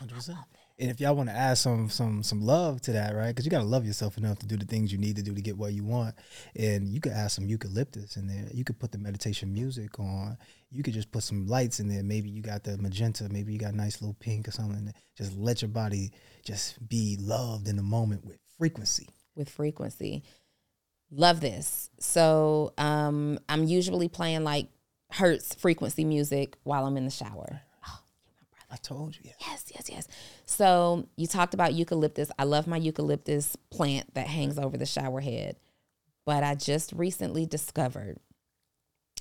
100%. 0.00 0.36
And 0.78 0.90
if 0.90 1.00
y'all 1.00 1.16
want 1.16 1.30
to 1.30 1.34
add 1.34 1.57
some 1.57 1.88
some 1.88 2.22
some 2.22 2.42
love 2.42 2.82
to 2.82 2.92
that, 2.92 3.14
right? 3.14 3.28
Because 3.28 3.46
you 3.46 3.50
gotta 3.50 3.64
love 3.64 3.86
yourself 3.86 4.18
enough 4.18 4.38
to 4.40 4.46
do 4.46 4.59
the 4.59 4.66
things 4.66 4.92
you 4.92 4.98
need 4.98 5.16
to 5.16 5.22
do 5.22 5.34
to 5.34 5.40
get 5.40 5.57
what 5.57 5.72
you 5.72 5.84
want. 5.84 6.14
And 6.54 6.86
you 6.86 7.00
could 7.00 7.12
add 7.12 7.30
some 7.30 7.46
eucalyptus 7.46 8.16
in 8.16 8.26
there. 8.26 8.44
You 8.52 8.62
could 8.62 8.78
put 8.78 8.92
the 8.92 8.98
meditation 8.98 9.54
music 9.54 9.98
on. 9.98 10.36
You 10.77 10.83
could 10.83 10.93
just 10.93 11.11
put 11.11 11.22
some 11.22 11.47
lights 11.47 11.81
in 11.81 11.89
there. 11.89 12.03
Maybe 12.03 12.29
you 12.29 12.43
got 12.43 12.62
the 12.62 12.77
magenta. 12.77 13.29
Maybe 13.31 13.53
you 13.53 13.59
got 13.59 13.72
a 13.72 13.77
nice 13.77 14.03
little 14.03 14.16
pink 14.20 14.47
or 14.47 14.51
something. 14.51 14.93
Just 15.16 15.35
let 15.39 15.62
your 15.62 15.70
body 15.70 16.12
just 16.45 16.87
be 16.87 17.16
loved 17.18 17.66
in 17.66 17.77
the 17.77 17.83
moment 17.83 18.27
with 18.27 18.39
frequency. 18.59 19.09
with 19.35 19.49
frequency. 19.49 20.22
Love 21.11 21.41
this. 21.41 21.89
So 21.99 22.74
um, 22.77 23.39
I'm 23.49 23.64
usually 23.64 24.09
playing 24.09 24.45
like 24.45 24.68
Hertz 25.11 25.55
frequency 25.55 26.05
music 26.05 26.57
while 26.64 26.85
I'm 26.85 26.97
in 26.97 27.05
the 27.05 27.11
shower. 27.11 27.62
Oh, 27.89 28.01
I 28.70 28.77
told 28.77 29.14
you. 29.16 29.22
Yeah. 29.24 29.33
Yes, 29.41 29.64
yes, 29.74 29.89
yes. 29.89 30.09
So 30.45 31.09
you 31.16 31.27
talked 31.27 31.55
about 31.55 31.72
eucalyptus. 31.74 32.31
I 32.39 32.45
love 32.45 32.66
my 32.66 32.77
eucalyptus 32.77 33.57
plant 33.70 34.12
that 34.14 34.27
hangs 34.27 34.59
over 34.59 34.77
the 34.77 34.87
shower 34.87 35.20
head. 35.20 35.57
But 36.27 36.43
I 36.43 36.55
just 36.57 36.93
recently 36.93 37.47
discovered 37.47 38.18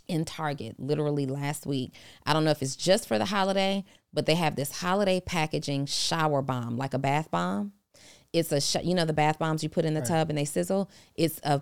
in 0.08 0.26
Target, 0.26 0.76
literally 0.80 1.26
last 1.26 1.66
week. 1.66 1.94
I 2.26 2.34
don't 2.34 2.44
know 2.44 2.52
if 2.52 2.62
it's 2.62 2.76
just 2.76 3.08
for 3.08 3.18
the 3.18 3.26
holiday, 3.26 3.84
but 4.14 4.26
they 4.26 4.36
have 4.36 4.56
this 4.56 4.80
holiday 4.82 5.20
packaging 5.20 5.86
shower 5.86 6.42
bomb, 6.42 6.78
like 6.78 6.94
a 6.94 7.00
bath 7.00 7.30
bomb. 7.32 7.74
It's 8.34 8.52
a, 8.52 8.60
sh- 8.62 8.84
you 8.84 8.94
know, 8.96 9.06
the 9.06 9.14
bath 9.14 9.40
bombs 9.40 9.64
you 9.64 9.70
put 9.70 9.86
in 9.86 9.94
the 9.94 10.02
Right. 10.02 10.10
tub 10.10 10.30
and 10.30 10.38
they 10.38 10.46
sizzle. 10.46 10.90
It's 11.16 11.40
a 11.44 11.62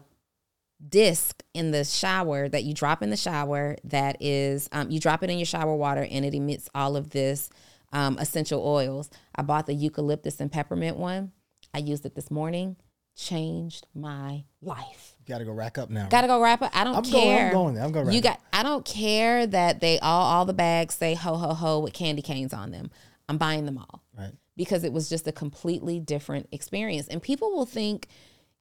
disc 0.90 1.42
in 1.54 1.72
the 1.72 1.84
shower 1.86 2.50
that 2.50 2.64
you 2.64 2.74
drop 2.74 3.02
in 3.02 3.10
the 3.10 3.18
shower 3.18 3.78
that 3.84 4.18
is, 4.20 4.68
um, 4.72 4.90
you 4.92 5.00
drop 5.00 5.24
it 5.24 5.30
in 5.30 5.38
your 5.38 5.46
shower 5.46 5.76
water 5.76 6.06
and 6.10 6.26
it 6.26 6.34
emits 6.34 6.70
all 6.76 6.96
of 6.96 7.12
this 7.12 7.50
um, 7.94 8.18
essential 8.18 8.66
oils. 8.66 9.10
I 9.36 9.44
bought 9.44 9.66
the 9.68 9.74
eucalyptus 9.74 10.40
and 10.40 10.52
peppermint 10.52 10.98
one. 10.98 11.32
I 11.74 11.78
used 11.78 12.06
it 12.06 12.16
this 12.16 12.30
morning, 12.32 12.76
changed 13.16 13.88
my 13.94 14.44
life. 14.62 15.13
You 15.26 15.34
gotta 15.34 15.46
go 15.46 15.52
rack 15.54 15.78
up 15.78 15.90
now. 15.90 16.08
Gotta 16.10 16.28
go 16.28 16.42
wrap 16.42 16.62
up. 16.62 16.72
I 16.76 16.84
don't 16.84 16.96
I'm 16.96 17.04
going- 17.04 17.16
I'm 17.16 17.22
care. 17.38 17.52
going 17.52 17.74
there. 17.76 17.84
I'm 17.84 17.92
going 17.92 18.08
You 18.08 18.14
rack 18.22 18.24
got. 18.24 18.40
I 18.52 18.64
don't 18.64 18.84
care 18.86 19.48
that 19.48 19.80
they 19.80 20.00
all 20.00 20.24
all 20.24 20.46
the 20.46 20.54
bags 20.54 20.96
say 20.96 21.14
ho 21.14 21.36
ho 21.36 21.54
ho 21.54 21.80
with 21.80 21.94
candy 21.94 22.22
canes 22.22 22.54
on 22.54 22.72
them. 22.72 22.92
I'm 23.30 23.38
buying 23.38 23.66
them 23.66 23.78
all 23.78 24.02
right. 24.18 24.34
because 24.58 24.84
it 24.84 24.92
was 24.92 25.08
just 25.10 25.28
a 25.28 25.32
completely 25.32 26.00
different 26.00 26.50
experience. 26.52 27.08
And 27.08 27.22
people 27.22 27.52
will 27.52 27.66
think 27.66 28.08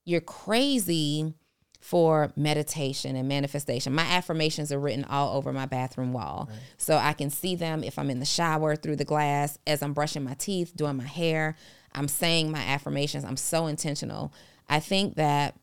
you're 0.05 0.21
crazy 0.21 1.35
for 1.81 2.33
meditation 2.37 3.17
and 3.17 3.27
manifestation. 3.29 3.93
My 3.93 4.05
affirmations 4.05 4.71
are 4.71 4.79
written 4.79 5.05
all 5.05 5.37
over 5.37 5.53
my 5.53 5.67
bathroom 5.67 6.13
wall. 6.13 6.49
So 6.77 6.97
I 6.97 7.13
can 7.13 7.29
see 7.29 7.57
them 7.57 7.83
if 7.83 7.99
I'm 7.99 8.09
in 8.09 8.21
the 8.21 8.25
shower 8.25 8.77
through 8.77 8.97
the 8.97 9.05
glass, 9.05 9.59
as 9.67 9.83
I'm 9.83 9.93
brushing 9.93 10.23
my 10.23 10.35
teeth, 10.35 10.77
doing 10.77 10.97
my 10.97 11.07
hair. 11.07 11.57
I'm 11.93 12.07
saying 12.07 12.53
my 12.53 12.61
affirmations. 12.61 13.25
I'm 13.25 13.37
so 13.37 13.67
intentional. 13.67 14.33
I 14.69 14.79
think 14.79 15.17
that 15.17 15.57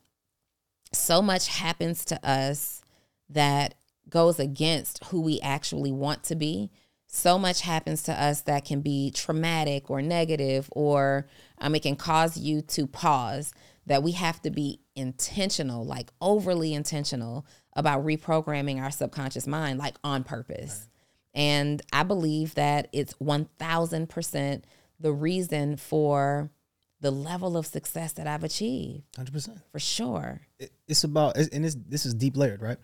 so 0.91 1.21
much 1.21 1.47
happens 1.47 2.05
to 2.05 2.27
us 2.27 2.81
that 3.29 3.75
goes 4.09 4.39
against 4.39 5.03
who 5.05 5.21
we 5.21 5.39
actually 5.41 5.91
want 5.91 6.23
to 6.25 6.35
be. 6.35 6.71
So 7.07 7.37
much 7.37 7.61
happens 7.61 8.03
to 8.03 8.13
us 8.13 8.41
that 8.41 8.65
can 8.65 8.81
be 8.81 9.11
traumatic 9.11 9.89
or 9.89 10.01
negative, 10.01 10.69
or 10.71 11.27
um, 11.59 11.75
it 11.75 11.81
can 11.81 11.95
cause 11.95 12.37
you 12.37 12.61
to 12.61 12.87
pause. 12.87 13.51
That 13.85 14.03
we 14.03 14.11
have 14.11 14.39
to 14.43 14.51
be 14.51 14.81
intentional, 14.95 15.83
like 15.83 16.11
overly 16.21 16.75
intentional 16.75 17.47
about 17.73 18.05
reprogramming 18.05 18.79
our 18.79 18.91
subconscious 18.91 19.47
mind, 19.47 19.79
like 19.79 19.95
on 20.03 20.23
purpose. 20.23 20.87
And 21.33 21.81
I 21.91 22.03
believe 22.03 22.53
that 22.55 22.87
it's 22.91 23.13
1000% 23.15 24.63
the 24.99 25.13
reason 25.13 25.77
for 25.77 26.51
the 27.01 27.11
level 27.11 27.55
of 27.57 27.65
success 27.65 28.13
that 28.13 28.27
I've 28.27 28.43
achieved, 28.43 29.03
Hundred 29.15 29.31
percent. 29.33 29.59
for 29.71 29.79
sure. 29.79 30.41
it- 30.59 30.71
it's 30.87 31.03
about 31.03 31.37
and 31.37 31.65
it's, 31.65 31.75
this 31.87 32.05
is 32.05 32.13
deep 32.13 32.35
layered 32.35 32.61
right 32.61 32.77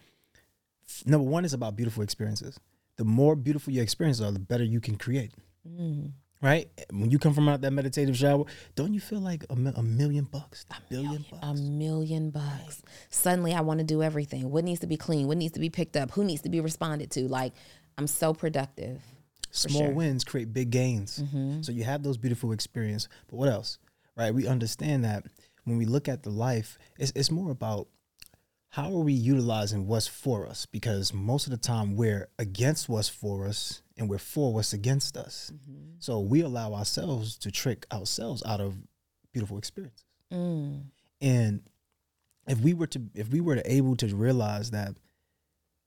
number 1.05 1.28
one 1.28 1.45
is 1.45 1.53
about 1.53 1.76
beautiful 1.76 2.03
experiences 2.03 2.59
the 2.97 3.03
more 3.03 3.36
beautiful 3.36 3.74
your 3.74 3.84
experiences 3.84 4.24
are 4.26 4.32
the 4.32 4.39
better 4.39 4.63
you 4.63 4.80
can 4.80 4.95
create 4.97 5.32
Mm. 5.68 6.11
right 6.43 6.70
when 6.91 7.09
you 7.09 7.18
come 7.18 7.34
from 7.34 7.49
out 7.49 7.59
that 7.61 7.72
meditative 7.74 8.16
shower 8.16 8.45
don't 8.76 8.93
you 8.93 8.99
feel 8.99 9.20
like 9.20 9.43
a, 9.49 9.53
a 9.53 9.82
million 9.84 10.26
bucks 10.26 10.63
a 10.70 10.76
billion 10.91 11.26
A 11.41 11.55
million 11.55 12.30
bucks. 12.30 12.84
Suddenly, 13.09 13.53
I 13.55 13.61
want 13.61 13.80
to 13.80 13.84
do 13.84 14.03
everything. 14.03 14.51
What 14.51 14.63
needs 14.63 14.82
to 14.82 14.88
be 14.88 14.95
clean? 14.95 15.26
What 15.28 15.38
needs 15.38 15.53
to 15.53 15.59
be 15.59 15.72
picked 15.72 15.97
up? 15.97 16.11
Who 16.11 16.24
needs 16.24 16.43
to 16.43 16.49
be 16.49 16.59
responded 16.59 17.09
to? 17.11 17.28
Like, 17.28 17.53
I'm 17.97 18.05
so 18.05 18.32
productive. 18.36 19.01
small 19.49 19.80
sure. 19.80 19.88
Mm-hmm. 19.88 19.95
wins 19.97 20.24
create 20.24 20.53
big 20.53 20.70
gains 20.70 21.24
so 21.61 21.72
you 21.72 21.84
have 21.84 22.03
those 22.03 22.18
beautiful 22.18 22.51
experiences 22.51 23.07
but 23.28 23.38
what 23.38 23.49
else 23.49 23.80
right? 24.16 24.34
We 24.34 24.47
understand 24.47 25.03
that 25.03 25.26
when 25.63 25.78
we 25.78 25.86
look 25.86 26.07
at 26.07 26.24
the 26.24 26.30
life 26.30 26.78
it's, 26.97 27.11
it's 27.16 27.32
more 27.32 27.51
about 27.51 27.88
how 28.70 28.88
are 28.88 29.03
we 29.03 29.13
utilizing 29.13 29.88
what's 29.88 30.07
for 30.07 30.45
us? 30.45 30.66
Because 30.66 31.13
most 31.13 31.47
of 31.47 31.51
the 31.51 31.57
time 31.57 31.95
we're 31.95 32.28
against 32.38 32.89
what's 32.89 33.07
for 33.07 33.47
us 33.47 33.82
and 33.97 34.09
we're 34.09 34.18
for 34.18 34.53
what's 34.53 34.74
against 34.74 35.16
us. 35.16 35.51
So 35.99 36.20
we 36.20 36.41
allow 36.41 36.74
ourselves 36.74 37.38
to 37.38 37.51
trick 37.51 37.86
ourselves 37.93 38.43
out 38.45 38.59
of 38.59 38.76
beautiful 39.32 39.57
experiences. 39.57 40.03
Mm. 40.34 40.86
and 41.22 41.61
if 42.47 42.59
we 42.59 42.74
were 42.74 42.88
to 42.88 43.01
if 43.13 43.30
we 43.30 43.41
were 43.41 43.55
to 43.55 43.72
able 43.72 43.95
to 43.97 44.07
realize 44.16 44.72
that 44.72 44.95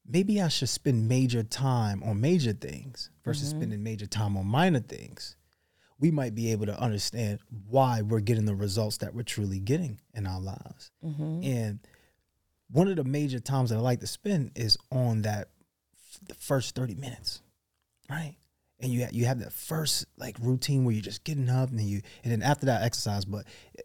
maybe 0.07 0.41
I 0.41 0.49
should 0.49 0.68
spend 0.68 1.09
major 1.09 1.43
time 1.43 2.03
on 2.03 2.20
major 2.20 2.53
things 2.53 3.11
versus 3.24 3.51
spending 3.51 3.83
major 3.83 4.07
time 4.07 4.37
on 4.37 4.47
minor 4.47 4.81
things, 4.81 5.37
we 6.01 6.11
might 6.11 6.35
be 6.35 6.53
able 6.53 6.67
to 6.67 6.81
understand 6.81 7.41
why 7.69 8.03
we're 8.03 8.21
getting 8.21 8.45
the 8.45 8.55
results 8.55 8.99
that 8.99 9.15
we're 9.15 9.23
truly 9.23 9.59
getting 9.59 9.99
in 10.15 10.27
our 10.27 10.41
lives. 10.41 10.91
Mm-hmm. 11.05 11.43
And 11.43 11.81
one 12.71 12.89
of 12.89 12.97
the 12.97 13.05
major 13.05 13.41
times 13.41 13.71
that 13.71 13.77
I 13.77 13.81
like 13.81 14.01
to 14.01 14.07
spend 14.07 14.53
is 14.55 14.77
on 14.91 15.23
that 15.23 15.49
the 16.27 16.35
first 16.35 16.75
30 16.75 16.95
minutes. 16.95 17.43
Right? 18.09 18.37
And 18.81 18.93
you 18.93 19.05
ha- 19.05 19.11
you 19.13 19.27
have 19.27 19.41
that 19.41 19.53
first 19.53 20.07
like 20.17 20.37
routine 20.41 20.85
where 20.85 20.95
you're 20.95 21.03
just 21.03 21.25
getting 21.25 21.51
up 21.51 21.71
and 21.71 21.79
then 21.79 21.87
you 21.87 22.01
and 22.23 22.33
then 22.33 22.43
after 22.43 22.67
that 22.67 22.83
exercise, 22.83 23.25
but 23.25 23.45
eh, 23.77 23.83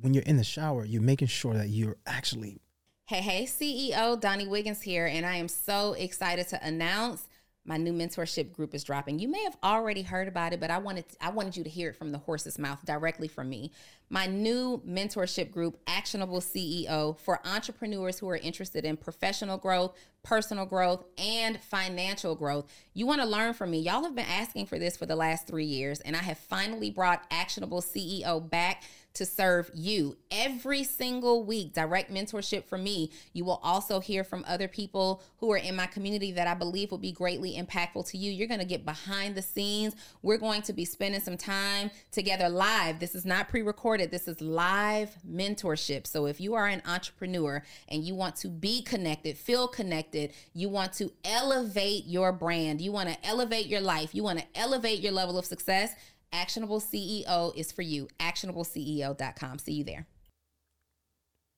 when 0.00 0.14
you're 0.14 0.22
in 0.22 0.36
the 0.36 0.44
shower, 0.44 0.84
you're 0.84 1.02
making 1.02 1.28
sure 1.28 1.54
that 1.54 1.68
you're 1.68 1.96
actually 2.06 2.60
Hey, 3.06 3.22
hey, 3.22 3.42
CEO 3.42 4.20
Donni 4.20 4.48
Wiggins 4.48 4.80
here, 4.80 5.04
and 5.04 5.26
I 5.26 5.34
am 5.34 5.48
so 5.48 5.94
excited 5.94 6.46
to 6.50 6.64
announce 6.64 7.26
my 7.70 7.76
new 7.76 7.92
mentorship 7.92 8.52
group 8.52 8.74
is 8.74 8.82
dropping. 8.82 9.20
You 9.20 9.28
may 9.28 9.44
have 9.44 9.56
already 9.62 10.02
heard 10.02 10.26
about 10.26 10.52
it, 10.52 10.58
but 10.58 10.72
I 10.72 10.78
wanted 10.78 11.04
I 11.20 11.30
wanted 11.30 11.56
you 11.56 11.62
to 11.62 11.70
hear 11.70 11.90
it 11.90 11.96
from 11.96 12.10
the 12.10 12.18
horse's 12.18 12.58
mouth 12.58 12.84
directly 12.84 13.28
from 13.28 13.48
me. 13.48 13.70
My 14.12 14.26
new 14.26 14.82
mentorship 14.84 15.52
group, 15.52 15.78
Actionable 15.86 16.40
CEO, 16.40 17.16
for 17.20 17.40
entrepreneurs 17.46 18.18
who 18.18 18.28
are 18.28 18.36
interested 18.36 18.84
in 18.84 18.96
professional 18.96 19.56
growth, 19.56 19.96
personal 20.24 20.66
growth, 20.66 21.04
and 21.16 21.60
financial 21.62 22.34
growth. 22.34 22.66
You 22.92 23.06
want 23.06 23.20
to 23.20 23.26
learn 23.26 23.54
from 23.54 23.70
me. 23.70 23.78
Y'all 23.78 24.02
have 24.02 24.16
been 24.16 24.26
asking 24.26 24.66
for 24.66 24.78
this 24.78 24.96
for 24.96 25.06
the 25.06 25.16
last 25.16 25.46
3 25.46 25.64
years, 25.64 26.00
and 26.00 26.16
I 26.16 26.20
have 26.20 26.38
finally 26.38 26.90
brought 26.90 27.24
Actionable 27.30 27.80
CEO 27.80 28.50
back 28.50 28.82
to 29.12 29.26
serve 29.26 29.68
you 29.74 30.16
every 30.30 30.84
single 30.84 31.44
week. 31.44 31.72
Direct 31.72 32.12
mentorship 32.12 32.66
from 32.66 32.84
me. 32.84 33.10
You 33.32 33.44
will 33.44 33.58
also 33.62 33.98
hear 33.98 34.22
from 34.22 34.44
other 34.46 34.68
people 34.68 35.22
who 35.38 35.50
are 35.50 35.56
in 35.56 35.74
my 35.74 35.86
community 35.86 36.30
that 36.32 36.46
I 36.46 36.54
believe 36.54 36.92
will 36.92 36.98
be 36.98 37.10
greatly 37.10 37.56
impactful 37.56 38.08
to 38.10 38.18
you. 38.18 38.30
You're 38.30 38.46
going 38.46 38.60
to 38.60 38.66
get 38.66 38.84
behind 38.84 39.34
the 39.34 39.42
scenes. 39.42 39.96
We're 40.22 40.38
going 40.38 40.62
to 40.62 40.72
be 40.72 40.84
spending 40.84 41.20
some 41.20 41.36
time 41.36 41.90
together 42.12 42.48
live. 42.48 43.00
This 43.00 43.16
is 43.16 43.24
not 43.24 43.48
pre 43.48 43.62
recorded, 43.62 43.99
this 44.06 44.28
is 44.28 44.40
live 44.40 45.16
mentorship. 45.28 46.06
So 46.06 46.26
if 46.26 46.40
you 46.40 46.54
are 46.54 46.66
an 46.66 46.82
entrepreneur 46.86 47.62
and 47.88 48.02
you 48.04 48.14
want 48.14 48.36
to 48.36 48.48
be 48.48 48.82
connected, 48.82 49.36
feel 49.36 49.66
connected, 49.68 50.32
you 50.54 50.68
want 50.68 50.92
to 50.94 51.12
elevate 51.24 52.06
your 52.06 52.32
brand, 52.32 52.80
you 52.80 52.92
want 52.92 53.08
to 53.08 53.26
elevate 53.26 53.66
your 53.66 53.80
life, 53.80 54.14
you 54.14 54.22
want 54.22 54.38
to 54.38 54.44
elevate 54.54 55.00
your 55.00 55.12
level 55.12 55.36
of 55.38 55.44
success. 55.44 55.94
Actionable 56.32 56.80
CEO 56.80 57.54
is 57.56 57.72
for 57.72 57.82
you. 57.82 58.08
ActionableCEO.com. 58.20 59.58
See 59.58 59.72
you 59.72 59.84
there. 59.84 60.06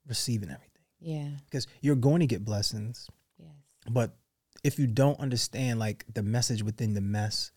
receiving 0.09 0.51
everything 0.51 0.83
Yeah. 0.99 1.29
because 1.45 1.67
you're 1.81 1.95
going 1.95 2.21
to 2.21 2.27
get 2.27 2.45
blessings, 2.45 3.09
Yes. 3.39 3.51
but 3.91 4.17
if 4.65 4.79
you 4.79 4.87
don't 4.89 5.19
understand 5.21 5.79
like 5.79 6.05
the 6.13 6.23
message 6.25 6.63
within 6.63 6.95
the 6.95 7.01
mess, 7.01 7.53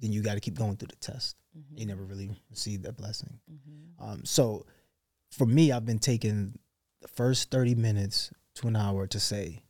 then 0.00 0.12
you 0.12 0.20
got 0.22 0.34
to 0.34 0.40
keep 0.40 0.54
going 0.54 0.76
through 0.76 0.88
the 0.88 0.96
test. 0.96 1.36
You 1.74 1.86
never 1.86 2.02
really 2.02 2.30
receive 2.50 2.82
that 2.82 2.96
blessing. 2.96 3.38
Um, 4.00 4.24
so 4.24 4.66
for 5.30 5.46
me, 5.46 5.72
I've 5.72 5.86
been 5.86 5.98
taking 5.98 6.58
the 7.00 7.08
first 7.08 7.50
30 7.50 7.74
minutes 7.74 8.30
to 8.56 8.68
an 8.68 8.76
hour 8.76 9.06
to 9.08 9.20
say, 9.20 9.62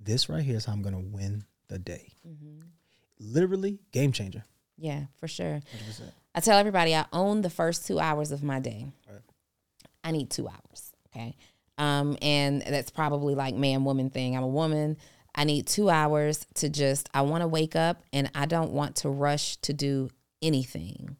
this 0.00 0.28
right 0.28 0.42
here 0.42 0.56
is 0.56 0.64
how 0.64 0.72
I'm 0.72 0.82
going 0.82 0.94
to 0.94 1.16
win 1.16 1.44
the 1.68 1.78
day. 1.78 2.12
Literally, 3.18 3.78
game 3.92 4.12
changer. 4.12 4.44
Yeah, 4.76 5.04
for 5.18 5.26
sure. 5.26 5.60
100%. 5.88 6.12
I 6.34 6.40
tell 6.40 6.58
everybody 6.58 6.94
I 6.94 7.06
own 7.12 7.40
the 7.40 7.50
first 7.50 7.86
two 7.86 7.98
hours 7.98 8.30
of 8.30 8.42
my 8.42 8.60
day. 8.60 8.86
Right. 9.10 9.20
I 10.04 10.10
need 10.10 10.30
two 10.30 10.48
hours. 10.48 10.92
Okay. 11.08 11.36
Um, 11.78 12.16
and 12.20 12.62
that's 12.62 12.90
probably 12.90 13.34
like 13.34 13.54
man 13.54 13.84
woman 13.84 14.10
thing. 14.10 14.36
I'm 14.36 14.42
a 14.42 14.48
woman. 14.48 14.98
I 15.34 15.44
need 15.44 15.66
two 15.66 15.90
hours 15.90 16.46
to 16.54 16.68
just, 16.68 17.08
I 17.12 17.22
want 17.22 17.42
to 17.42 17.48
wake 17.48 17.76
up 17.76 18.02
and 18.12 18.30
I 18.34 18.46
don't 18.46 18.72
want 18.72 18.96
to 18.96 19.08
rush 19.08 19.56
to 19.58 19.72
do 19.72 20.08
anything. 20.46 21.16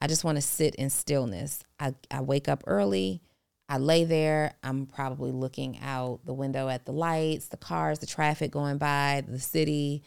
I 0.00 0.06
just 0.06 0.24
want 0.24 0.36
to 0.36 0.42
sit 0.42 0.74
in 0.76 0.90
stillness. 0.90 1.62
I, 1.78 1.94
I 2.10 2.20
wake 2.22 2.48
up 2.48 2.64
early. 2.66 3.22
I 3.68 3.78
lay 3.78 4.04
there. 4.04 4.54
I'm 4.62 4.86
probably 4.86 5.30
looking 5.32 5.78
out 5.80 6.20
the 6.24 6.34
window 6.34 6.68
at 6.68 6.84
the 6.84 6.92
lights, 6.92 7.48
the 7.48 7.56
cars, 7.56 8.00
the 8.00 8.06
traffic 8.06 8.50
going 8.50 8.78
by, 8.78 9.22
the 9.26 9.38
city, 9.38 10.02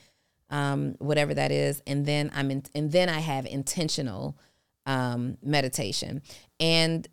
um, 0.49 0.95
whatever 0.99 1.33
that 1.33 1.51
is, 1.51 1.81
and 1.87 2.05
then 2.05 2.29
I'm 2.35 2.51
in, 2.51 2.63
and 2.75 2.91
then 2.91 3.09
I 3.09 3.19
have 3.19 3.45
intentional 3.45 4.37
um, 4.85 5.37
meditation. 5.41 6.21
And 6.59 7.07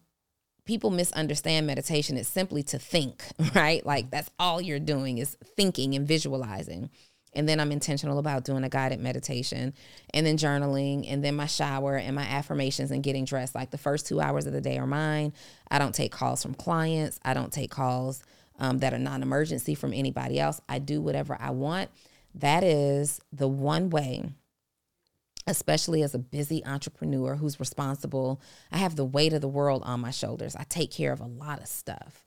people 0.64 0.90
misunderstand 0.90 1.66
meditation. 1.66 2.16
It's 2.16 2.28
simply 2.28 2.62
to 2.64 2.78
think, 2.78 3.24
right? 3.55 3.84
Like 3.84 4.11
that's 4.11 4.30
all 4.38 4.61
you're 4.61 4.78
doing 4.80 5.18
is 5.18 5.36
thinking 5.57 5.95
and 5.95 6.07
visualizing. 6.07 6.90
And 7.35 7.49
then 7.49 7.61
I'm 7.61 7.72
intentional 7.72 8.18
about 8.18 8.45
doing 8.45 8.62
a 8.62 8.68
guided 8.68 9.01
meditation 9.01 9.72
and 10.12 10.26
then 10.26 10.37
journaling 10.37 11.11
and 11.11 11.24
then 11.24 11.35
my 11.35 11.47
shower 11.47 11.97
and 11.97 12.14
my 12.14 12.24
affirmations 12.24 12.91
and 12.91 13.03
getting 13.03 13.24
dressed. 13.24 13.55
Like 13.55 13.70
the 13.70 13.78
first 13.78 14.07
two 14.07 14.20
hours 14.20 14.47
of 14.47 14.53
the 14.53 14.61
day 14.61 14.78
are 14.78 14.87
mine. 14.87 15.33
I 15.70 15.78
don't 15.78 15.95
take 15.95 16.12
calls 16.12 16.43
from 16.43 16.55
clients. 16.55 17.18
I 17.22 17.33
don't 17.33 17.53
take 17.53 17.70
calls 17.70 18.22
um, 18.59 18.78
that 18.78 18.93
are 18.93 18.99
non 18.99 19.22
emergency 19.22 19.74
from 19.74 19.95
anybody 19.95 20.39
else. 20.39 20.61
I 20.68 20.78
do 20.78 21.01
whatever 21.01 21.37
I 21.41 21.51
want. 21.51 21.91
That 22.35 22.64
is 22.64 23.20
the 23.33 23.49
one 23.49 23.91
way 23.91 24.30
especially 25.47 26.03
as 26.03 26.14
a 26.14 26.18
busy 26.18 26.64
entrepreneur 26.64 27.35
who's 27.37 27.59
responsible. 27.59 28.41
I 28.70 28.78
have 28.78 28.97
the 28.97 29.05
weight 29.05 29.33
of 29.33 29.41
the 29.41 29.49
world 29.49 29.83
on 29.85 30.01
my 30.01 30.11
shoulders. 30.11 30.55
I 30.55 30.64
take 30.64 30.91
care 30.91 31.12
of 31.12 31.20
a 31.20 31.26
lot 31.26 31.61
of 31.61 31.66
stuff. 31.66 32.24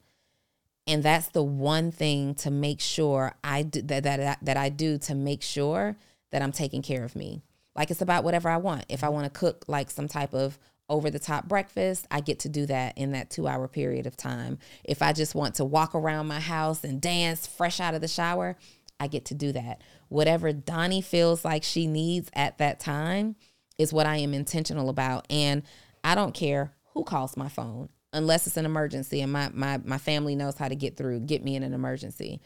And 0.88 1.02
that's 1.02 1.30
the 1.30 1.44
one 1.44 1.92
thing 1.92 2.36
to 2.36 2.52
make 2.52 2.80
sure 2.80 3.34
I 3.44 3.64
do 3.64 3.82
that 3.84 4.04
that 4.04 4.40
that 4.42 4.58
I 4.58 4.70
do 4.70 4.98
to 5.00 5.16
make 5.16 5.42
sure 5.42 5.98
that 6.32 6.42
I'm 6.42 6.52
taking 6.52 6.82
care 6.82 7.04
of 7.04 7.16
me. 7.16 7.42
Like 7.76 7.92
it's 7.92 8.02
about 8.02 8.24
whatever 8.24 8.50
I 8.50 8.58
want. 8.58 8.86
If 8.90 9.04
I 9.04 9.10
want 9.10 9.26
to 9.26 9.40
cook 9.40 9.66
like 9.68 9.90
some 9.90 10.08
type 10.08 10.34
of 10.34 10.60
over 10.88 11.10
the 11.10 11.20
top 11.20 11.48
breakfast, 11.48 12.06
I 12.12 12.22
get 12.22 12.40
to 12.40 12.50
do 12.50 12.68
that 12.68 12.98
in 12.98 13.14
that 13.14 13.32
2-hour 13.32 13.68
period 13.68 14.06
of 14.06 14.16
time. 14.16 14.60
If 14.84 15.02
I 15.02 15.14
just 15.14 15.34
want 15.34 15.56
to 15.56 15.66
walk 15.66 15.96
around 15.96 16.28
my 16.28 16.40
house 16.40 16.84
and 16.84 17.02
dance 17.02 17.48
fresh 17.48 17.80
out 17.80 17.96
of 17.96 18.02
the 18.02 18.08
shower, 18.08 18.56
I 19.00 19.08
get 19.08 19.26
to 19.26 19.34
do 19.34 19.52
that. 19.54 19.82
Whatever 20.10 20.54
Donni 20.54 21.04
feels 21.04 21.44
like 21.44 21.64
she 21.64 21.88
needs 21.88 22.30
at 22.34 22.60
that 22.60 22.80
time 22.80 23.36
is 23.78 23.92
what 23.92 24.06
I 24.06 24.18
am 24.18 24.34
intentional 24.34 24.90
about. 24.90 25.26
And 25.30 25.64
I 26.04 26.14
don't 26.14 26.36
care 26.36 26.72
who 26.94 27.04
calls 27.04 27.36
my 27.36 27.50
phone 27.50 27.90
unless 28.16 28.47
it's 28.47 28.57
an 28.57 28.66
emergency 28.66 29.22
and 29.22 29.32
my 29.32 29.49
my 29.53 29.80
my 29.84 29.97
family 29.97 30.36
knows 30.36 30.57
how 30.57 30.68
to 30.68 30.76
get 30.76 30.97
through, 30.97 31.20
get 31.22 31.43
me 31.43 31.55
in 31.55 31.63
an 31.63 31.74
emergency. 31.74 32.41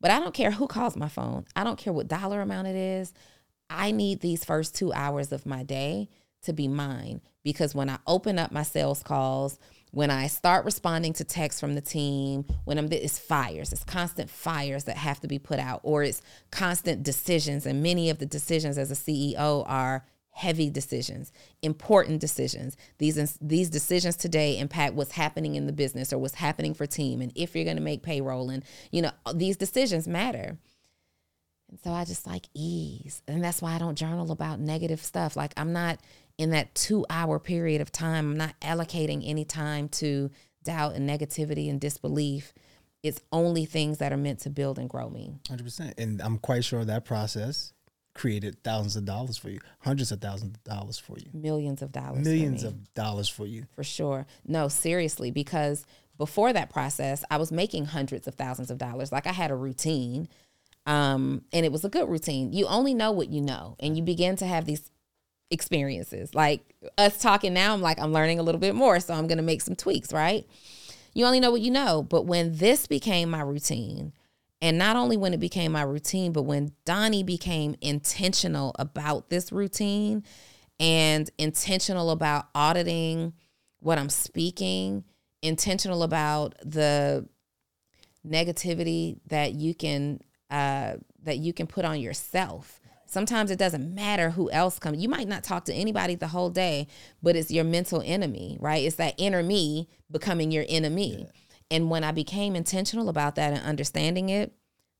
But 0.00 0.10
I 0.10 0.20
don't 0.20 0.34
care 0.34 0.50
who 0.50 0.66
calls 0.66 0.96
my 0.96 1.08
phone. 1.08 1.46
I 1.56 1.64
don't 1.64 1.78
care 1.78 1.92
what 1.92 2.08
dollar 2.08 2.40
amount 2.40 2.68
it 2.68 2.76
is. 2.76 3.12
I 3.70 3.90
need 3.90 4.20
these 4.20 4.44
first 4.44 4.74
2 4.76 4.92
hours 4.92 5.32
of 5.32 5.46
my 5.46 5.62
day 5.62 6.08
to 6.42 6.52
be 6.52 6.68
mine 6.68 7.22
because 7.42 7.74
when 7.74 7.88
I 7.88 7.98
open 8.06 8.38
up 8.38 8.52
my 8.52 8.62
sales 8.62 9.02
calls, 9.02 9.58
when 9.92 10.10
I 10.10 10.26
start 10.26 10.64
responding 10.64 11.12
to 11.14 11.24
texts 11.24 11.60
from 11.60 11.74
the 11.74 11.80
team, 11.80 12.44
when 12.64 12.78
I'm 12.78 12.88
it's 12.92 13.18
fires, 13.18 13.72
it's 13.72 13.84
constant 13.84 14.28
fires 14.28 14.84
that 14.84 14.96
have 14.96 15.20
to 15.20 15.28
be 15.28 15.38
put 15.38 15.58
out, 15.58 15.80
or 15.84 16.02
it's 16.02 16.20
constant 16.50 17.02
decisions. 17.02 17.64
And 17.64 17.82
many 17.82 18.10
of 18.10 18.18
the 18.18 18.26
decisions 18.26 18.76
as 18.76 18.90
a 18.90 18.94
CEO 18.94 19.64
are 19.66 20.04
heavy 20.34 20.68
decisions, 20.68 21.32
important 21.62 22.20
decisions. 22.20 22.76
These 22.98 23.38
these 23.40 23.70
decisions 23.70 24.16
today 24.16 24.58
impact 24.58 24.94
what's 24.94 25.12
happening 25.12 25.54
in 25.54 25.66
the 25.66 25.72
business 25.72 26.12
or 26.12 26.18
what's 26.18 26.34
happening 26.34 26.74
for 26.74 26.86
team, 26.86 27.22
and 27.22 27.32
if 27.34 27.54
you're 27.54 27.64
going 27.64 27.76
to 27.76 27.82
make 27.82 28.02
payroll, 28.02 28.50
and 28.50 28.64
you 28.90 29.00
know 29.00 29.12
these 29.32 29.56
decisions 29.56 30.06
matter. 30.06 30.58
And 31.70 31.80
so 31.82 31.92
I 31.92 32.04
just 32.04 32.26
like 32.26 32.46
ease, 32.52 33.22
and 33.26 33.42
that's 33.42 33.62
why 33.62 33.74
I 33.74 33.78
don't 33.78 33.96
journal 33.96 34.32
about 34.32 34.58
negative 34.58 35.00
stuff. 35.00 35.36
Like 35.36 35.54
I'm 35.56 35.72
not 35.72 36.00
in 36.36 36.50
that 36.50 36.74
two 36.74 37.06
hour 37.08 37.38
period 37.38 37.80
of 37.80 37.92
time. 37.92 38.32
I'm 38.32 38.36
not 38.36 38.60
allocating 38.60 39.22
any 39.24 39.44
time 39.44 39.88
to 39.90 40.30
doubt 40.64 40.96
and 40.96 41.08
negativity 41.08 41.70
and 41.70 41.80
disbelief. 41.80 42.52
It's 43.04 43.20
only 43.30 43.66
things 43.66 43.98
that 43.98 44.12
are 44.12 44.16
meant 44.16 44.40
to 44.40 44.50
build 44.50 44.78
and 44.78 44.88
grow 44.88 45.10
me. 45.10 45.34
100%. 45.44 45.92
And 45.98 46.22
I'm 46.22 46.38
quite 46.38 46.64
sure 46.64 46.86
that 46.86 47.04
process 47.04 47.73
created 48.14 48.62
thousands 48.62 48.96
of 48.96 49.04
dollars 49.04 49.36
for 49.36 49.50
you, 49.50 49.60
hundreds 49.80 50.12
of 50.12 50.20
thousands 50.20 50.54
of 50.56 50.64
dollars 50.64 50.98
for 50.98 51.18
you, 51.18 51.26
millions 51.32 51.82
of 51.82 51.92
dollars, 51.92 52.24
millions 52.24 52.64
of 52.64 52.94
dollars 52.94 53.28
for 53.28 53.46
you. 53.46 53.66
For 53.74 53.84
sure. 53.84 54.26
No, 54.46 54.68
seriously, 54.68 55.30
because 55.30 55.84
before 56.16 56.52
that 56.52 56.70
process, 56.70 57.24
I 57.30 57.36
was 57.38 57.50
making 57.50 57.86
hundreds 57.86 58.28
of 58.28 58.34
thousands 58.36 58.70
of 58.70 58.78
dollars. 58.78 59.10
Like 59.12 59.26
I 59.26 59.32
had 59.32 59.50
a 59.50 59.56
routine. 59.56 60.28
Um, 60.86 61.42
and 61.50 61.64
it 61.64 61.72
was 61.72 61.82
a 61.86 61.88
good 61.88 62.10
routine. 62.10 62.52
You 62.52 62.66
only 62.66 62.92
know 62.92 63.10
what 63.10 63.30
you 63.30 63.40
know, 63.40 63.74
and 63.80 63.96
you 63.96 64.02
begin 64.02 64.36
to 64.36 64.46
have 64.46 64.66
these 64.66 64.90
experiences. 65.50 66.34
Like 66.34 66.74
us 66.98 67.18
talking 67.18 67.54
now, 67.54 67.72
I'm 67.72 67.80
like, 67.80 67.98
I'm 67.98 68.12
learning 68.12 68.38
a 68.38 68.42
little 68.42 68.60
bit 68.60 68.74
more. 68.74 69.00
So 69.00 69.14
I'm 69.14 69.26
going 69.26 69.38
to 69.38 69.42
make 69.42 69.62
some 69.62 69.76
tweaks, 69.76 70.12
right? 70.12 70.46
You 71.14 71.24
only 71.24 71.40
know 71.40 71.50
what 71.50 71.62
you 71.62 71.70
know. 71.70 72.02
But 72.02 72.26
when 72.26 72.56
this 72.56 72.86
became 72.86 73.30
my 73.30 73.40
routine, 73.40 74.12
and 74.64 74.78
not 74.78 74.96
only 74.96 75.18
when 75.18 75.34
it 75.34 75.40
became 75.40 75.72
my 75.72 75.82
routine, 75.82 76.32
but 76.32 76.44
when 76.44 76.72
Donni 76.86 77.22
became 77.22 77.76
intentional 77.82 78.74
about 78.78 79.28
this 79.28 79.52
routine 79.52 80.24
and 80.80 81.28
intentional 81.36 82.10
about 82.10 82.46
auditing 82.54 83.34
what 83.80 83.98
I'm 83.98 84.08
speaking, 84.08 85.04
intentional 85.42 86.02
about 86.02 86.54
the 86.64 87.28
negativity 88.26 89.18
that 89.26 89.52
you 89.52 89.74
can 89.74 90.20
uh, 90.50 90.94
that 91.24 91.36
you 91.36 91.52
can 91.52 91.66
put 91.66 91.84
on 91.84 92.00
yourself 92.00 92.80
Sometimes 93.14 93.52
it 93.52 93.60
doesn't 93.60 93.94
matter 93.94 94.30
who 94.30 94.50
else 94.50 94.80
comes. 94.80 95.00
You 95.00 95.08
might 95.08 95.28
not 95.28 95.44
talk 95.44 95.66
to 95.66 95.72
anybody 95.72 96.16
the 96.16 96.26
whole 96.26 96.50
day, 96.50 96.88
but 97.22 97.36
it's 97.36 97.48
your 97.48 97.62
mental 97.62 98.02
enemy, 98.04 98.58
right? 98.60 98.84
It's 98.84 98.96
that 98.96 99.14
inner 99.18 99.40
me 99.40 99.88
becoming 100.10 100.50
your 100.50 100.64
enemy. 100.68 101.20
Yeah. 101.20 101.26
And 101.70 101.90
when 101.90 102.04
I 102.04 102.12
became 102.12 102.56
intentional 102.56 103.08
about 103.08 103.36
that 103.36 103.52
and 103.52 103.62
understanding 103.62 104.28
it, 104.28 104.52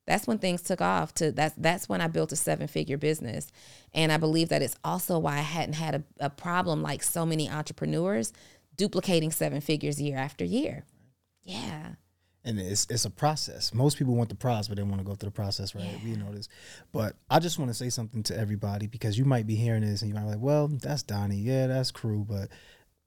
that's 0.06 0.26
when 0.26 0.38
things 0.38 0.60
took 0.60 0.80
off 0.82 1.14
to 1.14 1.32
that's 1.32 1.54
that's 1.56 1.88
when 1.88 2.00
I 2.00 2.08
built 2.08 2.32
a 2.32 2.36
seven 2.36 2.66
figure 2.66 2.98
business. 2.98 3.50
And 3.92 4.12
I 4.12 4.18
believe 4.18 4.50
that 4.50 4.62
it's 4.62 4.76
also 4.84 5.18
why 5.18 5.38
I 5.38 5.42
hadn't 5.42 5.74
had 5.74 5.94
a, 5.94 6.04
a 6.26 6.30
problem 6.30 6.82
like 6.82 7.02
so 7.02 7.24
many 7.24 7.48
entrepreneurs 7.48 8.32
duplicating 8.76 9.30
seven 9.30 9.60
figures 9.60 10.00
year 10.00 10.18
after 10.18 10.44
year. 10.44 10.84
Yeah 11.42 11.94
and 12.44 12.60
it's 12.60 12.86
it's 12.90 13.04
a 13.04 13.10
process. 13.10 13.72
Most 13.72 13.96
people 13.96 14.14
want 14.14 14.28
the 14.28 14.34
prize, 14.34 14.68
but 14.68 14.76
they 14.76 14.82
want 14.82 14.98
to 14.98 15.04
go 15.04 15.14
through 15.14 15.30
the 15.30 15.34
process, 15.34 15.74
right? 15.74 15.84
Yeah. 15.84 15.98
We 16.04 16.16
know 16.16 16.32
this. 16.32 16.48
But 16.92 17.16
I 17.30 17.38
just 17.38 17.58
want 17.58 17.70
to 17.70 17.74
say 17.74 17.88
something 17.88 18.22
to 18.24 18.38
everybody 18.38 18.86
because 18.86 19.16
you 19.18 19.24
might 19.24 19.46
be 19.46 19.56
hearing 19.56 19.80
this 19.80 20.02
and 20.02 20.08
you 20.10 20.14
might 20.14 20.24
be 20.24 20.30
like, 20.30 20.40
well, 20.40 20.68
that's 20.68 21.02
Donni. 21.02 21.42
Yeah, 21.42 21.66
that's 21.66 21.90
crew. 21.90 22.24
But 22.28 22.50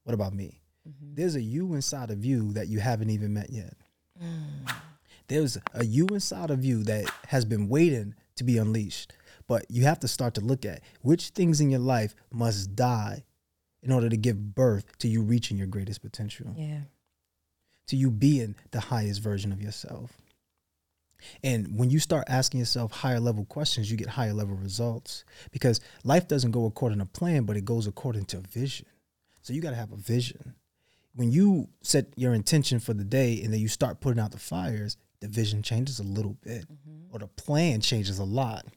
what 0.04 0.14
about 0.14 0.34
me? 0.34 0.60
Mm-hmm. 0.88 1.16
There's 1.16 1.36
a 1.36 1.42
you 1.42 1.74
inside 1.74 2.12
of 2.12 2.24
you 2.24 2.54
that 2.54 2.68
you 2.68 2.80
haven't 2.80 3.10
even 3.10 3.34
met 3.34 3.50
yet. 3.50 3.74
Mm. 4.22 4.72
There's 5.28 5.58
a 5.74 5.84
you 5.84 6.08
inside 6.08 6.52
of 6.52 6.64
you 6.64 6.84
that 6.84 7.06
has 7.28 7.46
been 7.46 7.68
waiting 7.68 8.16
to 8.38 8.44
be 8.44 8.58
unleashed. 8.58 9.14
But 9.48 9.66
you 9.70 9.84
have 9.84 10.00
to 10.02 10.08
start 10.08 10.34
to 10.36 10.42
look 10.42 10.66
at 10.66 10.82
which 11.02 11.30
things 11.30 11.62
in 11.62 11.70
your 11.70 11.80
life 11.80 12.16
must 12.32 12.76
die 12.76 13.24
in 13.82 13.92
order 13.92 14.10
to 14.10 14.18
give 14.18 14.56
birth 14.56 14.98
to 15.00 15.08
you 15.08 15.22
reaching 15.22 15.58
your 15.58 15.68
greatest 15.68 16.02
potential. 16.02 16.54
Yeah 16.58 16.82
to 17.88 17.96
you 17.96 18.12
being 18.12 18.56
the 18.72 18.80
highest 18.80 19.22
version 19.22 19.52
of 19.52 19.62
yourself. 19.62 20.12
And 21.44 21.78
when 21.78 21.90
you 21.90 22.00
start 22.00 22.26
asking 22.28 22.60
yourself 22.60 22.92
higher 22.92 23.20
level 23.20 23.46
questions, 23.46 23.90
you 23.90 23.98
get 23.98 24.08
higher 24.08 24.34
level 24.34 24.56
results 24.56 25.26
because 25.52 25.82
life 26.04 26.28
doesn't 26.28 26.52
go 26.52 26.66
according 26.66 27.00
to 27.00 27.06
plan, 27.06 27.44
but 27.44 27.58
it 27.58 27.66
goes 27.66 27.88
according 27.88 28.26
to 28.26 28.38
vision. 28.38 28.86
So 29.42 29.54
you 29.54 29.62
got 29.62 29.72
to 29.72 29.76
have 29.76 29.92
a 29.92 29.98
vision. 29.98 30.54
When 31.18 31.32
you 31.32 31.68
set 31.82 32.06
your 32.16 32.36
intention 32.36 32.80
for 32.80 32.94
the 32.94 33.04
day 33.04 33.42
and 33.42 33.52
then 33.52 33.60
you 33.60 33.68
start 33.68 34.02
putting 34.02 34.20
out 34.20 34.32
the 34.32 34.38
fires, 34.38 34.98
the 35.20 35.28
vision 35.28 35.64
changes 35.64 35.98
a 36.00 36.04
little 36.04 36.38
bit 36.44 36.66
mm-hmm. 36.72 37.12
or 37.12 37.18
the 37.18 37.28
plan 37.28 37.82
changes 37.82 38.20
a 38.20 38.24
lot, 38.24 38.68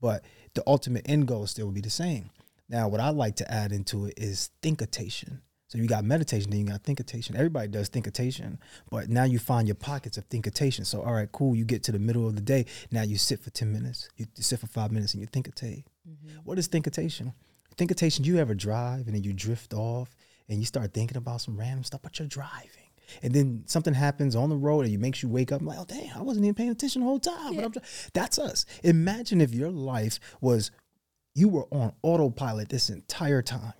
but 0.00 0.24
the 0.54 0.62
ultimate 0.66 1.02
end 1.06 1.28
goal 1.28 1.46
still 1.46 1.66
will 1.66 1.72
be 1.72 1.82
the 1.82 1.90
same. 1.90 2.30
Now, 2.66 2.88
what 2.88 3.00
I 3.00 3.10
like 3.10 3.36
to 3.36 3.52
add 3.52 3.72
into 3.72 4.06
it 4.06 4.14
is 4.16 4.48
thinkitation. 4.62 5.40
So 5.68 5.76
you 5.76 5.86
got 5.86 6.04
meditation, 6.04 6.50
then 6.50 6.60
you 6.60 6.66
got 6.66 6.82
thinkitation. 6.82 7.34
Everybody 7.34 7.68
does 7.68 7.90
thinkitation, 7.90 8.56
but 8.90 9.10
now 9.10 9.24
you 9.24 9.38
find 9.38 9.68
your 9.68 9.74
pockets 9.74 10.16
of 10.16 10.26
thinkitation. 10.30 10.86
So 10.86 11.02
all 11.02 11.12
right, 11.12 11.30
cool. 11.30 11.54
You 11.54 11.66
get 11.66 11.82
to 11.84 11.92
the 11.92 11.98
middle 11.98 12.26
of 12.26 12.34
the 12.34 12.40
day. 12.42 12.64
Now 12.90 13.02
you 13.02 13.18
sit 13.18 13.40
for 13.40 13.50
ten 13.50 13.70
minutes. 13.70 14.08
You 14.16 14.26
sit 14.34 14.60
for 14.60 14.66
five 14.66 14.92
minutes, 14.92 15.12
and 15.12 15.20
you 15.20 15.26
thinkitate. 15.26 15.84
Mm-hmm. 16.08 16.38
What 16.44 16.58
is 16.58 16.68
thinkitation? 16.68 17.34
Thinkitation. 17.76 18.24
You 18.24 18.38
ever 18.38 18.54
drive 18.54 19.06
and 19.06 19.14
then 19.14 19.24
you 19.24 19.32
drift 19.32 19.74
off 19.74 20.14
and 20.48 20.58
you 20.58 20.64
start 20.64 20.92
thinking 20.92 21.16
about 21.16 21.40
some 21.40 21.56
random 21.56 21.84
stuff, 21.84 22.02
but 22.02 22.18
you're 22.18 22.28
driving. 22.28 22.68
And 23.22 23.32
then 23.32 23.64
something 23.66 23.94
happens 23.94 24.34
on 24.34 24.48
the 24.48 24.56
road 24.56 24.86
and 24.86 24.94
it 24.94 24.98
makes 24.98 25.22
you 25.22 25.28
wake 25.28 25.52
up 25.52 25.60
I'm 25.60 25.66
like, 25.66 25.78
oh 25.78 25.84
damn, 25.86 26.16
I 26.16 26.22
wasn't 26.22 26.46
even 26.46 26.54
paying 26.54 26.70
attention 26.70 27.02
the 27.02 27.08
whole 27.08 27.20
time. 27.20 27.54
Yeah. 27.54 27.68
But 27.68 27.76
I'm, 27.76 27.82
that's 28.14 28.38
us. 28.38 28.64
Imagine 28.82 29.40
if 29.40 29.52
your 29.52 29.70
life 29.70 30.18
was 30.40 30.70
you 31.34 31.48
were 31.48 31.66
on 31.70 31.92
autopilot 32.02 32.68
this 32.68 32.90
entire 32.90 33.42
time 33.42 33.74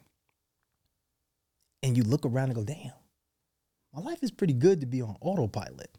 and 1.83 1.97
you 1.97 2.03
look 2.03 2.25
around 2.25 2.51
and 2.51 2.55
go, 2.55 2.65
damn, 2.65 2.93
my 3.93 4.01
life 4.01 4.23
is 4.23 4.31
pretty 4.31 4.55
good 4.55 4.81
to 4.81 4.87
be 4.87 5.03
on 5.03 5.17
autopilot. 5.21 5.99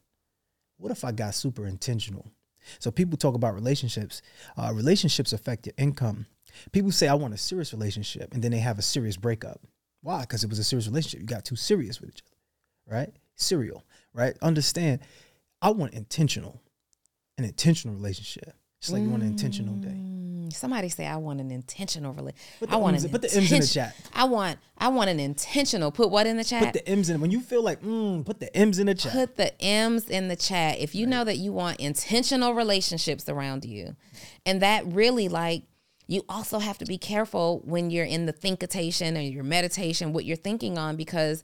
What 0.78 0.92
if 0.92 1.04
I 1.04 1.12
got 1.12 1.36
super 1.36 1.66
intentional? 1.66 2.32
So 2.80 2.92
people 2.92 3.18
talk 3.18 3.36
about 3.36 3.54
relationships. 3.54 4.22
Uh, 4.58 4.72
relationships 4.74 5.34
affect 5.34 5.66
your 5.66 5.74
income. 5.78 6.26
People 6.72 6.92
say, 6.92 7.08
I 7.08 7.14
want 7.14 7.34
a 7.34 7.38
serious 7.38 7.74
relationship, 7.74 8.34
and 8.34 8.44
then 8.44 8.52
they 8.52 8.60
have 8.60 8.80
a 8.80 8.84
serious 8.84 9.18
breakup. 9.18 9.62
Why? 10.04 10.22
Because 10.22 10.44
it 10.44 10.50
was 10.50 10.60
a 10.60 10.64
serious 10.64 10.88
relationship. 10.88 11.22
You 11.22 11.26
got 11.26 11.46
too 11.46 11.56
serious 11.56 12.00
with 12.00 12.10
each 12.12 12.22
other, 12.28 12.98
right? 12.98 13.14
Serial, 13.36 13.84
right? 14.14 14.38
Understand, 14.42 15.00
I 15.62 15.72
want 15.72 15.94
intentional, 15.94 16.62
an 17.38 17.46
intentional 17.46 17.96
relationship. 17.96 18.54
It's 18.80 18.92
like 18.92 19.02
mm, 19.02 19.06
you 19.06 19.12
want 19.12 19.24
an 19.24 19.30
intentional 19.30 19.76
day. 19.76 19.96
Mm, 19.96 20.52
somebody 20.52 20.90
say 20.90 21.08
I 21.08 21.16
want 21.16 21.40
an 21.40 21.52
intentional 21.52 22.12
relationship. 22.12 22.60
Put 22.60 22.70
the 22.70 22.76
I 22.76 22.78
want 22.80 22.96
M's 22.96 23.04
an 23.04 23.08
in- 23.08 23.12
put 23.14 23.22
the 23.22 23.38
M's 23.38 23.52
in 23.54 23.60
the 23.62 23.68
chat. 23.68 23.96
I 24.14 24.26
want 24.26 24.60
I 24.78 24.90
want 24.90 25.10
an 25.10 25.22
intentional. 25.22 25.90
Put 25.90 26.12
what 26.12 26.28
in 26.28 26.36
the 26.36 26.44
chat? 26.44 26.66
Put 26.66 26.74
the 26.74 26.90
M's 26.90 27.10
in 27.10 27.22
when 27.22 27.32
you 27.32 27.40
feel 27.40 27.64
like 27.64 27.82
mm, 27.82 28.26
put 28.26 28.42
the 28.42 28.54
M's 28.56 28.80
in 28.80 28.88
the 28.88 28.96
chat. 28.96 29.14
Put 29.14 29.38
the 29.38 29.64
M's 29.64 30.10
in 30.10 30.28
the 30.28 30.36
chat 30.36 30.80
if 30.80 30.94
you 30.94 31.08
know 31.08 31.24
that 31.24 31.38
you 31.38 31.54
want 31.54 31.80
intentional 31.80 32.54
relationships 32.54 33.30
around 33.30 33.64
you. 33.64 33.96
And 34.46 34.62
that 34.62 34.86
really 34.86 35.30
like 35.30 35.64
you 36.08 36.24
also 36.28 36.60
have 36.60 36.78
to 36.80 36.86
be 36.86 36.98
careful 36.98 37.62
when 37.66 37.90
you're 37.90 38.06
in 38.06 38.26
the 38.26 38.34
thinkitation 38.34 39.18
or 39.18 39.22
your 39.22 39.44
meditation 39.44 40.14
what 40.14 40.26
you're 40.26 40.36
thinking 40.38 40.78
on 40.78 40.96
because 40.96 41.44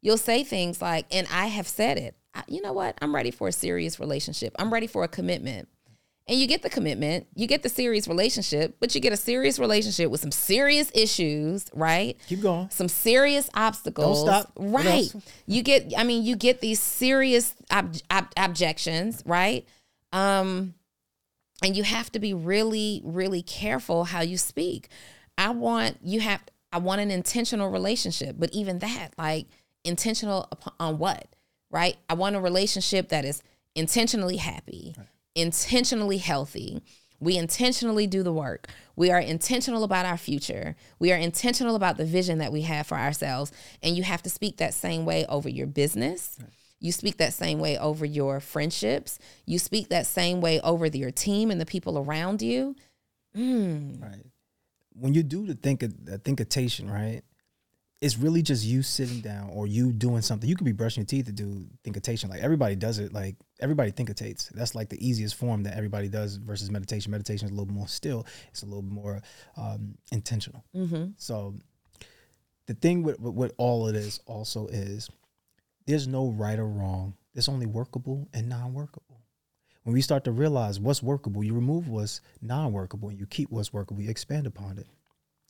you'll 0.00 0.16
say 0.16 0.44
things 0.44 0.82
like 0.82 1.06
and 1.10 1.26
I 1.32 1.46
have 1.46 1.68
said 1.68 1.98
it. 1.98 2.16
You 2.46 2.62
know 2.62 2.72
what? 2.72 2.96
I'm 3.02 3.14
ready 3.14 3.30
for 3.30 3.48
a 3.48 3.52
serious 3.52 3.98
relationship. 3.98 4.54
I'm 4.58 4.72
ready 4.72 4.86
for 4.86 5.02
a 5.02 5.08
commitment. 5.08 5.68
And 6.28 6.38
you 6.38 6.46
get 6.46 6.62
the 6.62 6.70
commitment, 6.70 7.26
you 7.34 7.48
get 7.48 7.64
the 7.64 7.68
serious 7.68 8.06
relationship, 8.06 8.76
but 8.78 8.94
you 8.94 9.00
get 9.00 9.12
a 9.12 9.16
serious 9.16 9.58
relationship 9.58 10.12
with 10.12 10.20
some 10.20 10.30
serious 10.30 10.88
issues, 10.94 11.68
right? 11.74 12.16
Keep 12.28 12.42
going. 12.42 12.70
some 12.70 12.86
serious 12.88 13.50
obstacles. 13.54 14.22
Don't 14.22 14.42
stop. 14.44 14.52
Right. 14.56 15.12
You 15.46 15.64
get, 15.64 15.92
I 15.98 16.04
mean, 16.04 16.22
you 16.22 16.36
get 16.36 16.60
these 16.60 16.78
serious 16.78 17.56
ob- 17.72 17.96
ob- 18.12 18.32
objections, 18.36 19.24
right? 19.26 19.66
Um, 20.12 20.74
and 21.62 21.76
you 21.76 21.82
have 21.82 22.10
to 22.12 22.18
be 22.18 22.34
really, 22.34 23.00
really 23.04 23.42
careful 23.42 24.04
how 24.04 24.20
you 24.22 24.36
speak. 24.36 24.88
I 25.36 25.50
want 25.50 25.98
you 26.02 26.20
have, 26.20 26.42
I 26.72 26.78
want 26.78 27.00
an 27.00 27.10
intentional 27.10 27.70
relationship, 27.70 28.36
but 28.38 28.50
even 28.52 28.78
that, 28.80 29.10
like, 29.18 29.46
intentional 29.84 30.46
upon, 30.52 30.74
on 30.78 30.98
what, 30.98 31.26
right? 31.70 31.96
I 32.08 32.14
want 32.14 32.36
a 32.36 32.40
relationship 32.40 33.08
that 33.08 33.24
is 33.24 33.42
intentionally 33.74 34.36
happy, 34.36 34.94
intentionally 35.34 36.18
healthy. 36.18 36.82
We 37.22 37.36
intentionally 37.36 38.06
do 38.06 38.22
the 38.22 38.32
work. 38.32 38.68
We 38.96 39.10
are 39.10 39.20
intentional 39.20 39.84
about 39.84 40.06
our 40.06 40.16
future. 40.16 40.74
We 40.98 41.12
are 41.12 41.16
intentional 41.16 41.76
about 41.76 41.98
the 41.98 42.06
vision 42.06 42.38
that 42.38 42.50
we 42.50 42.62
have 42.62 42.86
for 42.86 42.96
ourselves. 42.96 43.52
And 43.82 43.94
you 43.94 44.02
have 44.02 44.22
to 44.22 44.30
speak 44.30 44.56
that 44.56 44.72
same 44.72 45.04
way 45.04 45.26
over 45.26 45.48
your 45.48 45.66
business. 45.66 46.38
You 46.80 46.92
speak 46.92 47.18
that 47.18 47.34
same 47.34 47.58
way 47.58 47.78
over 47.78 48.06
your 48.06 48.40
friendships. 48.40 49.18
You 49.44 49.58
speak 49.58 49.90
that 49.90 50.06
same 50.06 50.40
way 50.40 50.60
over 50.60 50.86
your 50.86 51.10
team 51.10 51.50
and 51.50 51.60
the 51.60 51.66
people 51.66 51.98
around 51.98 52.40
you. 52.42 52.74
Right. 54.00 54.24
When 54.94 55.14
you 55.14 55.22
do 55.22 55.46
the 55.46 55.54
think 55.54 55.80
the 55.80 56.18
thinkitation, 56.18 56.90
right? 56.90 57.22
It's 58.00 58.16
really 58.16 58.40
just 58.40 58.64
you 58.64 58.82
sitting 58.82 59.20
down 59.20 59.50
or 59.50 59.66
you 59.66 59.92
doing 59.92 60.22
something. 60.22 60.48
You 60.48 60.56
could 60.56 60.64
be 60.64 60.72
brushing 60.72 61.02
your 61.02 61.06
teeth 61.06 61.26
to 61.26 61.32
do 61.32 61.66
thinkitation. 61.84 62.30
Like 62.30 62.40
everybody 62.40 62.74
does 62.74 62.98
it. 62.98 63.12
Like 63.12 63.36
everybody 63.60 63.90
thinkitates. 63.90 64.48
That's 64.54 64.74
like 64.74 64.88
the 64.88 65.06
easiest 65.06 65.34
form 65.34 65.64
that 65.64 65.76
everybody 65.76 66.08
does 66.08 66.36
versus 66.36 66.70
meditation. 66.70 67.12
Meditation 67.12 67.46
is 67.46 67.52
a 67.52 67.54
little 67.54 67.72
more 67.72 67.88
still. 67.88 68.26
It's 68.48 68.62
a 68.62 68.66
little 68.66 68.82
more 68.82 69.20
um, 69.58 69.98
intentional. 70.12 70.64
So 71.18 71.54
the 72.66 72.74
thing 72.74 73.02
with, 73.02 73.20
with 73.20 73.34
with 73.34 73.52
all 73.58 73.86
of 73.86 73.92
this 73.92 74.18
also 74.24 74.66
is 74.68 75.10
there's 75.90 76.06
no 76.08 76.28
right 76.30 76.58
or 76.58 76.66
wrong. 76.68 77.14
There's 77.34 77.48
only 77.48 77.66
workable 77.66 78.28
and 78.32 78.48
non-workable. 78.48 79.20
When 79.82 79.94
we 79.94 80.02
start 80.02 80.24
to 80.24 80.32
realize 80.32 80.78
what's 80.78 81.02
workable, 81.02 81.42
you 81.42 81.54
remove 81.54 81.88
what's 81.88 82.20
non-workable 82.40 83.08
and 83.08 83.18
you 83.18 83.26
keep 83.26 83.50
what's 83.50 83.72
workable, 83.72 84.02
you 84.02 84.10
expand 84.10 84.46
upon 84.46 84.78
it. 84.78 84.86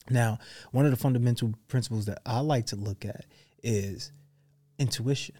Now, 0.08 0.38
one 0.72 0.84
of 0.86 0.90
the 0.92 0.96
fundamental 0.96 1.54
principles 1.68 2.06
that 2.06 2.20
I 2.24 2.40
like 2.40 2.66
to 2.66 2.76
look 2.76 3.04
at 3.04 3.26
is 3.62 4.12
intuition. 4.78 5.36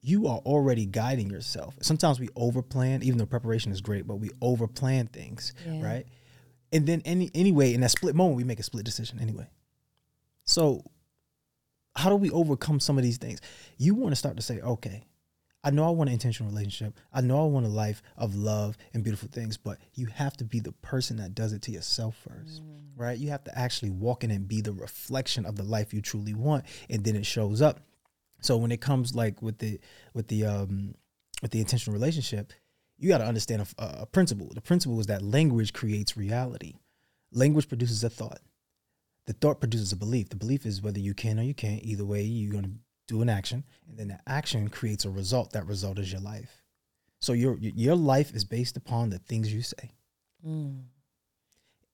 You 0.00 0.28
are 0.28 0.38
already 0.38 0.86
guiding 0.86 1.30
yourself. 1.30 1.74
Sometimes 1.82 2.20
we 2.20 2.28
overplan, 2.28 3.02
even 3.02 3.18
though 3.18 3.26
preparation 3.26 3.72
is 3.72 3.80
great, 3.80 4.06
but 4.06 4.16
we 4.16 4.28
overplan 4.40 5.10
things, 5.10 5.52
Yeah. 5.66 5.82
right? 5.84 6.06
And 6.72 6.86
then 6.86 7.02
any 7.04 7.30
anyway, 7.34 7.74
in 7.74 7.80
that 7.82 7.90
split 7.90 8.14
moment, 8.14 8.36
we 8.36 8.44
make 8.44 8.60
a 8.60 8.62
split 8.62 8.84
decision 8.84 9.18
anyway. 9.20 9.48
So 10.44 10.84
how 11.96 12.10
do 12.10 12.16
we 12.16 12.30
overcome 12.30 12.78
some 12.78 12.98
of 12.98 13.04
these 13.04 13.18
things? 13.18 13.40
You 13.78 13.94
want 13.94 14.12
to 14.12 14.16
start 14.16 14.36
to 14.36 14.42
say, 14.42 14.60
okay, 14.60 15.04
I 15.64 15.70
know 15.70 15.84
I 15.84 15.90
want 15.90 16.10
an 16.10 16.14
intentional 16.14 16.52
relationship. 16.52 16.94
I 17.12 17.22
know 17.22 17.42
I 17.42 17.48
want 17.48 17.66
a 17.66 17.70
life 17.70 18.00
of 18.16 18.36
love 18.36 18.76
and 18.94 19.02
beautiful 19.02 19.28
things, 19.32 19.56
but 19.56 19.78
you 19.94 20.06
have 20.06 20.36
to 20.36 20.44
be 20.44 20.60
the 20.60 20.70
person 20.72 21.16
that 21.16 21.34
does 21.34 21.52
it 21.52 21.62
to 21.62 21.72
yourself 21.72 22.16
first, 22.16 22.62
right? 22.96 23.18
You 23.18 23.30
have 23.30 23.42
to 23.44 23.58
actually 23.58 23.90
walk 23.90 24.22
in 24.22 24.30
and 24.30 24.46
be 24.46 24.60
the 24.60 24.72
reflection 24.72 25.44
of 25.44 25.56
the 25.56 25.64
life 25.64 25.92
you 25.92 26.00
truly 26.00 26.34
want, 26.34 26.64
and 26.88 27.02
then 27.02 27.16
it 27.16 27.26
shows 27.26 27.60
up. 27.60 27.80
So 28.42 28.56
when 28.58 28.70
it 28.70 28.80
comes 28.80 29.14
like 29.16 29.42
with 29.42 29.58
the 29.58 29.80
with 30.14 30.28
the 30.28 30.44
um 30.44 30.94
with 31.42 31.50
the 31.50 31.60
intentional 31.60 31.94
relationship, 31.94 32.52
you 32.98 33.08
got 33.08 33.18
to 33.18 33.26
understand 33.26 33.62
a, 33.78 34.02
a 34.02 34.06
principle. 34.06 34.52
The 34.54 34.60
principle 34.60 35.00
is 35.00 35.06
that 35.06 35.22
language 35.22 35.72
creates 35.72 36.16
reality. 36.16 36.74
Language 37.32 37.66
produces 37.68 38.04
a 38.04 38.10
thought. 38.10 38.40
The 39.26 39.32
thought 39.32 39.60
produces 39.60 39.92
a 39.92 39.96
belief. 39.96 40.28
The 40.28 40.36
belief 40.36 40.64
is 40.66 40.82
whether 40.82 41.00
you 41.00 41.14
can 41.14 41.38
or 41.38 41.42
you 41.42 41.54
can't. 41.54 41.82
Either 41.82 42.04
way, 42.04 42.22
you're 42.22 42.52
going 42.52 42.64
to 42.64 42.70
do 43.08 43.22
an 43.22 43.28
action, 43.28 43.64
and 43.88 43.98
then 43.98 44.08
the 44.08 44.20
action 44.26 44.68
creates 44.68 45.04
a 45.04 45.10
result. 45.10 45.52
That 45.52 45.66
result 45.66 45.98
is 45.98 46.10
your 46.10 46.20
life. 46.20 46.62
So 47.18 47.32
your 47.32 47.56
your 47.58 47.96
life 47.96 48.34
is 48.34 48.44
based 48.44 48.76
upon 48.76 49.10
the 49.10 49.18
things 49.18 49.52
you 49.52 49.62
say, 49.62 49.90
mm. 50.46 50.82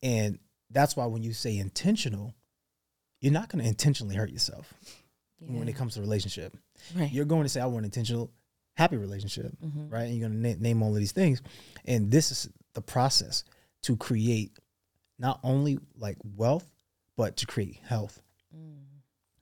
and 0.03 0.39
that's 0.71 0.97
why 0.97 1.07
when 1.07 1.23
you 1.23 1.33
say 1.33 1.57
intentional, 1.59 2.35
you're 3.21 3.33
not 3.33 3.49
going 3.49 3.63
to 3.63 3.69
intentionally 3.69 4.17
hurt 4.17 4.31
yourself 4.31 4.75
when 5.39 5.69
it 5.69 5.77
comes 5.77 5.95
to 5.95 6.01
relationship. 6.01 6.57
Right. 6.95 7.11
You're 7.13 7.25
going 7.25 7.45
to 7.45 7.49
say, 7.49 7.61
"I 7.61 7.67
want 7.67 7.79
an 7.79 7.85
intentional, 7.87 8.31
happy 8.75 8.97
relationship," 8.97 9.53
mm-hmm. 9.65 9.89
right? 9.89 10.05
And 10.05 10.19
you're 10.19 10.29
going 10.29 10.43
to 10.43 10.49
na- 10.51 10.61
name 10.61 10.83
all 10.83 10.91
of 10.91 11.01
these 11.01 11.13
things, 11.13 11.41
and 11.85 12.11
this 12.11 12.31
is 12.31 12.49
the 12.75 12.83
process 12.83 13.45
to 13.83 13.97
create 13.97 14.53
not 15.19 15.41
only 15.43 15.79
like 15.97 16.17
wealth, 16.37 16.69
but 17.23 17.37
to 17.37 17.47
create 17.47 17.79
health, 17.87 18.21
mm. 18.53 18.83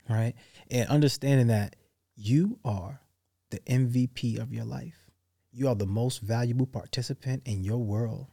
right? 0.07 0.35
And 0.71 0.87
understanding 0.91 1.47
that 1.47 1.77
you 2.15 2.59
are 2.63 3.01
the 3.49 3.59
MVP 3.61 4.39
of 4.39 4.53
your 4.53 4.67
life, 4.67 5.07
you 5.51 5.67
are 5.67 5.75
the 5.75 5.87
most 5.87 6.21
valuable 6.21 6.67
participant 6.67 7.41
in 7.47 7.65
your 7.65 7.79
world. 7.79 8.27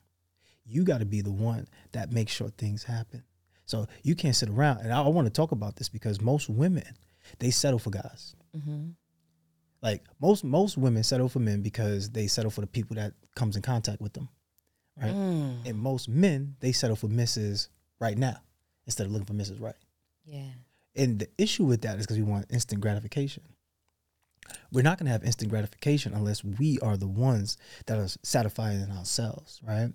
You 0.65 0.83
got 0.83 0.97
to 0.97 1.05
be 1.05 1.21
the 1.21 1.31
one 1.31 1.65
that 1.93 2.11
makes 2.11 2.33
sure 2.33 2.49
things 2.49 2.83
happen. 2.83 3.23
So 3.63 3.87
you 4.03 4.15
can't 4.15 4.35
sit 4.35 4.49
around. 4.49 4.79
And 4.79 4.91
I, 4.91 5.01
I 5.01 5.07
want 5.07 5.27
to 5.27 5.33
talk 5.33 5.53
about 5.53 5.77
this 5.77 5.87
because 5.87 6.19
most 6.19 6.49
women 6.49 6.97
they 7.39 7.49
settle 7.49 7.79
for 7.79 7.89
guys. 7.91 8.35
Mm-hmm. 8.53 8.89
Like 9.81 10.03
most 10.19 10.43
most 10.43 10.77
women 10.77 11.03
settle 11.03 11.29
for 11.29 11.39
men 11.39 11.61
because 11.61 12.09
they 12.09 12.27
settle 12.27 12.51
for 12.51 12.59
the 12.59 12.67
people 12.67 12.97
that 12.97 13.13
comes 13.33 13.55
in 13.55 13.61
contact 13.61 14.01
with 14.01 14.11
them, 14.11 14.27
right? 15.01 15.13
Mm. 15.13 15.65
And 15.65 15.79
most 15.79 16.09
men 16.09 16.57
they 16.59 16.73
settle 16.73 16.97
for 16.97 17.07
misses 17.07 17.69
Right 17.99 18.15
now 18.17 18.41
instead 18.87 19.05
of 19.05 19.11
looking 19.11 19.27
for 19.27 19.33
Mrs. 19.33 19.61
Right. 19.61 19.75
Yeah. 20.25 20.49
And 20.95 21.19
the 21.19 21.29
issue 21.37 21.63
with 21.63 21.81
that 21.81 21.99
is 21.99 22.07
because 22.07 22.17
we 22.17 22.23
want 22.23 22.47
instant 22.49 22.81
gratification. 22.81 23.43
We're 24.71 24.81
not 24.81 24.97
going 24.97 25.05
to 25.05 25.11
have 25.11 25.23
instant 25.23 25.51
gratification 25.51 26.13
unless 26.13 26.43
we 26.43 26.79
are 26.79 26.97
the 26.97 27.07
ones 27.07 27.57
that 27.85 27.99
are 27.99 28.07
satisfying 28.23 28.89
ourselves, 28.91 29.61
right? 29.63 29.91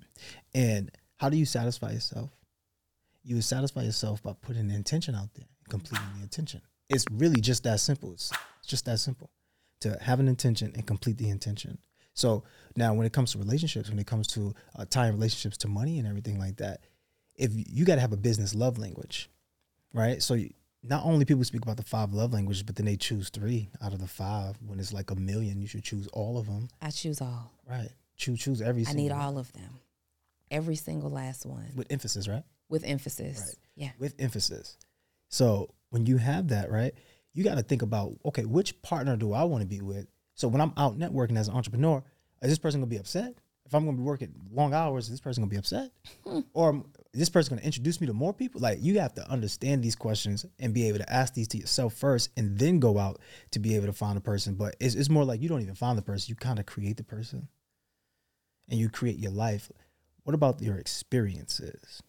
And 0.54 0.90
how 1.16 1.28
do 1.28 1.36
you 1.36 1.46
satisfy 1.46 1.92
yourself? 1.92 2.30
You 3.24 3.36
would 3.36 3.44
satisfy 3.44 3.82
yourself 3.82 4.22
by 4.22 4.34
putting 4.40 4.68
the 4.68 4.74
intention 4.74 5.14
out 5.14 5.34
there, 5.34 5.46
completing 5.68 6.06
the 6.16 6.22
intention. 6.22 6.60
It's 6.88 7.04
really 7.10 7.40
just 7.40 7.64
that 7.64 7.80
simple. 7.80 8.12
It's, 8.12 8.30
it's 8.60 8.68
just 8.68 8.84
that 8.84 8.98
simple 8.98 9.30
to 9.80 9.98
have 10.00 10.20
an 10.20 10.28
intention 10.28 10.72
and 10.74 10.86
complete 10.86 11.18
the 11.18 11.30
intention. 11.30 11.78
So 12.14 12.44
now, 12.76 12.94
when 12.94 13.06
it 13.06 13.12
comes 13.12 13.32
to 13.32 13.38
relationships, 13.38 13.88
when 13.88 13.98
it 13.98 14.06
comes 14.06 14.26
to 14.28 14.54
uh, 14.76 14.84
tying 14.88 15.12
relationships 15.12 15.56
to 15.58 15.68
money 15.68 15.98
and 15.98 16.06
everything 16.06 16.38
like 16.38 16.56
that, 16.58 16.80
if 17.36 17.50
you, 17.54 17.84
got 17.84 17.96
to 17.96 18.00
have 18.00 18.12
a 18.12 18.16
business 18.16 18.54
love 18.54 18.78
language, 18.78 19.30
right? 19.92 20.22
So 20.22 20.34
you, 20.34 20.52
not 20.82 21.04
only 21.04 21.24
people 21.24 21.44
speak 21.44 21.62
about 21.62 21.76
the 21.76 21.84
five 21.84 22.12
love 22.12 22.32
languages, 22.32 22.62
but 22.62 22.76
then 22.76 22.86
they 22.86 22.96
choose 22.96 23.30
three 23.30 23.70
out 23.82 23.92
of 23.92 24.00
the 24.00 24.06
five. 24.06 24.56
When 24.66 24.78
it's 24.80 24.92
like 24.92 25.10
a 25.10 25.14
million, 25.14 25.60
you 25.60 25.66
should 25.66 25.84
choose 25.84 26.08
all 26.08 26.38
of 26.38 26.46
them, 26.46 26.68
I 26.80 26.90
choose 26.90 27.20
all. 27.20 27.52
right? 27.68 27.90
Choose 28.16 28.40
choose 28.40 28.60
every. 28.60 28.86
I 28.86 28.92
need 28.92 29.12
one. 29.12 29.20
all 29.20 29.38
of 29.38 29.52
them. 29.52 29.80
Every 30.50 30.76
single 30.76 31.10
last 31.10 31.46
one 31.46 31.72
with 31.74 31.90
emphasis, 31.90 32.28
right? 32.28 32.42
with 32.72 32.84
emphasis. 32.84 33.38
Right. 33.38 33.56
Yeah. 33.76 33.90
with 33.98 34.14
emphasis. 34.18 34.78
So 35.28 35.74
when 35.90 36.06
you 36.06 36.16
have 36.16 36.48
that, 36.48 36.70
right, 36.70 36.94
you 37.34 37.44
got 37.44 37.56
to 37.56 37.62
think 37.62 37.82
about 37.82 38.14
okay, 38.24 38.44
which 38.44 38.80
partner 38.82 39.16
do 39.16 39.32
I 39.32 39.44
want 39.44 39.62
to 39.62 39.68
be 39.68 39.80
with? 39.80 40.06
So 40.34 40.48
when 40.48 40.60
I'm 40.60 40.72
out 40.76 40.98
networking 40.98 41.36
as 41.36 41.48
an 41.48 41.54
entrepreneur, 41.54 42.02
is 42.40 42.50
this 42.50 42.58
person 42.58 42.80
gonna 42.80 42.88
be 42.88 42.96
upset? 42.96 43.34
If 43.66 43.74
I'm 43.74 43.84
gonna 43.84 43.98
be 43.98 44.02
working 44.02 44.34
long 44.50 44.74
hours, 44.74 45.04
is 45.04 45.10
this 45.10 45.20
person 45.20 45.42
gonna 45.42 45.50
be 45.50 45.58
upset? 45.58 45.90
Hmm. 46.26 46.40
or 46.54 46.82
is 47.12 47.18
this 47.18 47.28
person 47.28 47.56
gonna 47.56 47.66
introduce 47.66 48.00
me 48.00 48.06
to 48.06 48.12
more 48.12 48.32
people? 48.32 48.60
Like 48.60 48.78
you 48.80 48.98
have 49.00 49.14
to 49.14 49.30
understand 49.30 49.82
these 49.82 49.96
questions 49.96 50.46
and 50.58 50.72
be 50.72 50.88
able 50.88 50.98
to 50.98 51.12
ask 51.12 51.34
these 51.34 51.48
to 51.48 51.58
yourself 51.58 51.94
first, 51.94 52.30
and 52.36 52.58
then 52.58 52.80
go 52.80 52.98
out 52.98 53.20
to 53.50 53.58
be 53.58 53.76
able 53.76 53.86
to 53.86 53.92
find 53.92 54.16
a 54.16 54.20
person. 54.20 54.54
But 54.54 54.76
it's, 54.80 54.94
it's 54.94 55.10
more 55.10 55.24
like 55.24 55.42
you 55.42 55.48
don't 55.48 55.62
even 55.62 55.74
find 55.74 55.98
the 55.98 56.02
person; 56.02 56.30
you 56.30 56.36
kind 56.36 56.58
of 56.58 56.66
create 56.66 56.96
the 56.96 57.04
person, 57.04 57.48
and 58.68 58.78
you 58.78 58.88
create 58.88 59.18
your 59.18 59.32
life. 59.32 59.70
What 60.24 60.34
about 60.34 60.62
your 60.62 60.76
experiences? 60.76 62.02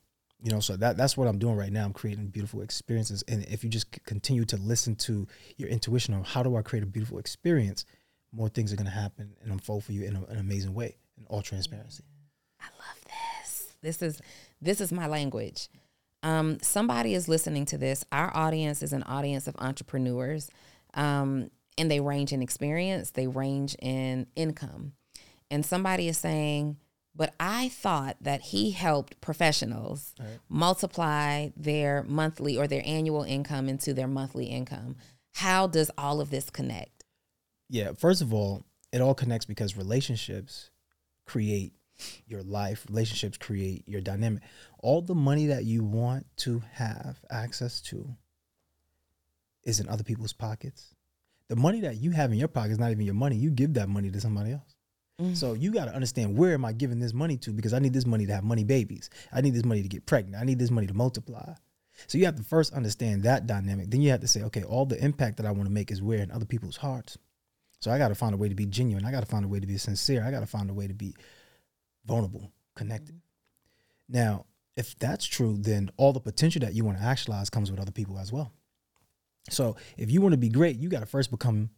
you 0.46 0.52
know 0.52 0.60
so 0.60 0.76
that 0.76 0.98
that's 0.98 1.16
what 1.16 1.26
i'm 1.26 1.38
doing 1.40 1.56
right 1.56 1.72
now 1.72 1.86
i'm 1.86 1.94
creating 1.94 2.28
beautiful 2.28 2.62
experiences 2.62 3.24
and 3.30 3.46
if 3.46 3.64
you 3.64 3.70
just 3.70 3.90
continue 4.04 4.44
to 4.44 4.58
listen 4.58 4.94
to 4.94 5.26
your 5.56 5.70
intuition 5.70 6.14
on 6.14 6.22
how 6.22 6.44
do 6.44 6.58
i 6.58 6.62
create 6.62 6.84
a 6.84 6.86
beautiful 6.86 7.18
experience 7.18 7.86
more 8.34 8.50
things 8.50 8.74
are 8.74 8.76
going 8.76 8.86
to 8.86 8.92
happen 8.92 9.34
and 9.42 9.54
unfold 9.54 9.86
for 9.86 9.94
you 9.94 10.04
in 10.04 10.18
a, 10.18 10.24
an 10.26 10.40
amazing 10.40 10.74
way 10.74 10.98
in 11.18 11.26
all 11.28 11.42
transparency 11.42 12.04
I 12.64 12.66
love 12.80 12.98
this. 13.06 13.74
This 13.82 14.02
is 14.02 14.22
this 14.64 14.82
is 14.82 14.92
my 14.92 15.08
language. 15.08 15.70
Um, 16.24 16.58
somebody 16.62 17.14
is 17.14 17.28
listening 17.28 17.66
to 17.66 17.78
this. 17.78 18.06
Our 18.12 18.36
audience 18.36 18.82
is 18.82 18.94
an 18.94 19.04
audience 19.04 19.48
of 19.48 19.56
entrepreneurs, 19.60 20.50
um, 20.94 21.52
and 21.78 21.92
they 21.92 22.00
range 22.00 22.32
in 22.32 22.42
experience. 22.42 23.12
They 23.12 23.28
range 23.28 23.76
in 23.80 24.28
income, 24.36 24.94
and 25.52 25.66
somebody 25.66 26.08
is 26.08 26.18
saying, 26.18 26.78
"But 27.16 27.34
I 27.40 27.70
thought 27.70 28.18
that 28.22 28.42
he 28.42 28.72
helped 28.72 29.20
professionals 29.22 30.16
Right. 30.20 30.40
multiply 30.48 31.50
their 31.58 32.04
monthly 32.04 32.58
or 32.58 32.68
their 32.68 32.84
annual 32.86 33.24
income 33.24 33.68
into 33.68 33.94
their 33.94 34.08
monthly 34.08 34.46
income. 34.46 34.96
How 35.34 35.68
does 35.68 35.92
all 35.98 36.22
of 36.22 36.30
this 36.30 36.50
connect?" 36.50 37.04
Yeah, 37.70 37.92
first 37.94 38.22
of 38.22 38.34
all, 38.34 38.64
it 38.94 39.02
all 39.02 39.14
connects 39.16 39.46
because 39.46 39.76
relationships 39.76 40.70
create 41.26 41.74
your 42.28 42.44
life, 42.44 42.86
relationships 42.90 43.38
create 43.38 43.88
your 43.88 44.02
dynamic. 44.02 44.44
All 44.80 45.02
the 45.02 45.16
money 45.16 45.48
that 45.48 45.66
you 45.66 45.84
want 45.84 46.26
to 46.38 46.62
have 46.74 47.18
access 47.30 47.82
to 47.82 48.16
is 49.64 49.80
in 49.80 49.90
other 49.90 50.04
people's 50.04 50.34
pockets. 50.34 50.94
The 51.50 51.56
money 51.56 51.82
that 51.82 51.98
you 51.98 52.12
have 52.12 52.32
in 52.32 52.38
your 52.38 52.48
pocket 52.48 52.72
is 52.72 52.80
not 52.80 52.92
even 52.92 53.06
your 53.06 53.14
money. 53.14 53.36
You 53.36 53.52
give 53.52 53.74
that 53.76 53.90
money 53.90 54.10
to 54.12 54.22
somebody 54.22 54.54
else. 54.54 54.76
Mm. 55.22 55.36
So 55.36 55.54
you 55.54 55.72
got 55.72 55.86
to 55.86 55.94
understand 55.94 56.38
where 56.38 56.54
am 56.54 56.66
I 56.66 56.74
giving 56.74 57.00
this 57.00 57.14
money 57.14 57.38
to 57.38 57.52
because 57.52 57.74
I 57.74 57.80
need 57.80 57.94
this 57.94 58.06
money 58.06 58.26
to 58.26 58.34
have 58.34 58.44
money 58.44 58.64
babies. 58.64 59.10
I 59.32 59.42
need 59.42 59.54
this 59.54 59.66
money 59.66 59.82
to 59.82 59.88
get 59.88 60.06
pregnant. 60.06 60.42
I 60.42 60.46
need 60.46 60.60
this 60.60 60.72
money 60.72 60.88
to 60.88 60.94
multiply. 60.94 61.54
So 62.08 62.18
you 62.18 62.26
have 62.26 62.36
to 62.38 62.44
first 62.44 62.74
understand 62.74 63.24
that 63.24 63.46
dynamic. 63.46 63.92
Then 63.92 64.02
you 64.02 64.10
have 64.12 64.22
to 64.22 64.28
say, 64.28 64.42
okay, 64.44 64.64
all 64.64 64.86
the 64.86 65.04
impact 65.04 65.38
that 65.38 65.46
I 65.46 65.52
want 65.52 65.66
to 65.66 65.72
make 65.72 65.92
is 65.92 66.02
where 66.02 66.20
in 66.20 66.32
other 66.32 66.46
people's 66.46 66.78
hearts. 66.78 67.18
So 67.80 67.92
I 67.92 67.98
got 67.98 68.08
to 68.08 68.16
find 68.16 68.34
a 68.34 68.38
way 68.38 68.50
to 68.50 68.56
be 68.56 68.66
genuine. 68.66 69.06
I 69.06 69.12
got 69.12 69.20
to 69.20 69.26
find 69.26 69.46
a 69.46 69.48
way 69.48 69.60
to 69.60 69.68
be 69.68 69.78
sincere. 69.78 70.24
I 70.26 70.32
got 70.32 70.40
to 70.40 70.48
find 70.48 70.70
a 70.70 70.74
way 70.74 70.88
to 70.88 70.94
be 70.94 71.16
vulnerable, 72.06 72.52
connected. 72.76 73.16
Mm-hmm. 73.16 74.18
Now, 74.18 74.46
if 74.76 74.98
that's 74.98 75.26
true, 75.26 75.58
then 75.58 75.92
all 75.98 76.14
the 76.14 76.20
potential 76.20 76.62
that 76.62 76.74
you 76.74 76.84
want 76.84 76.98
to 76.98 77.04
actualize 77.04 77.50
comes 77.50 77.70
with 77.70 77.80
other 77.80 77.92
people 77.92 78.18
as 78.18 78.32
well. 78.32 78.52
So 79.50 79.76
if 79.98 80.10
you 80.10 80.22
want 80.22 80.34
to 80.34 80.38
be 80.38 80.50
great, 80.50 80.78
you 80.78 80.90
got 80.90 81.02
to 81.02 81.06
first 81.06 81.32
become 81.32 81.70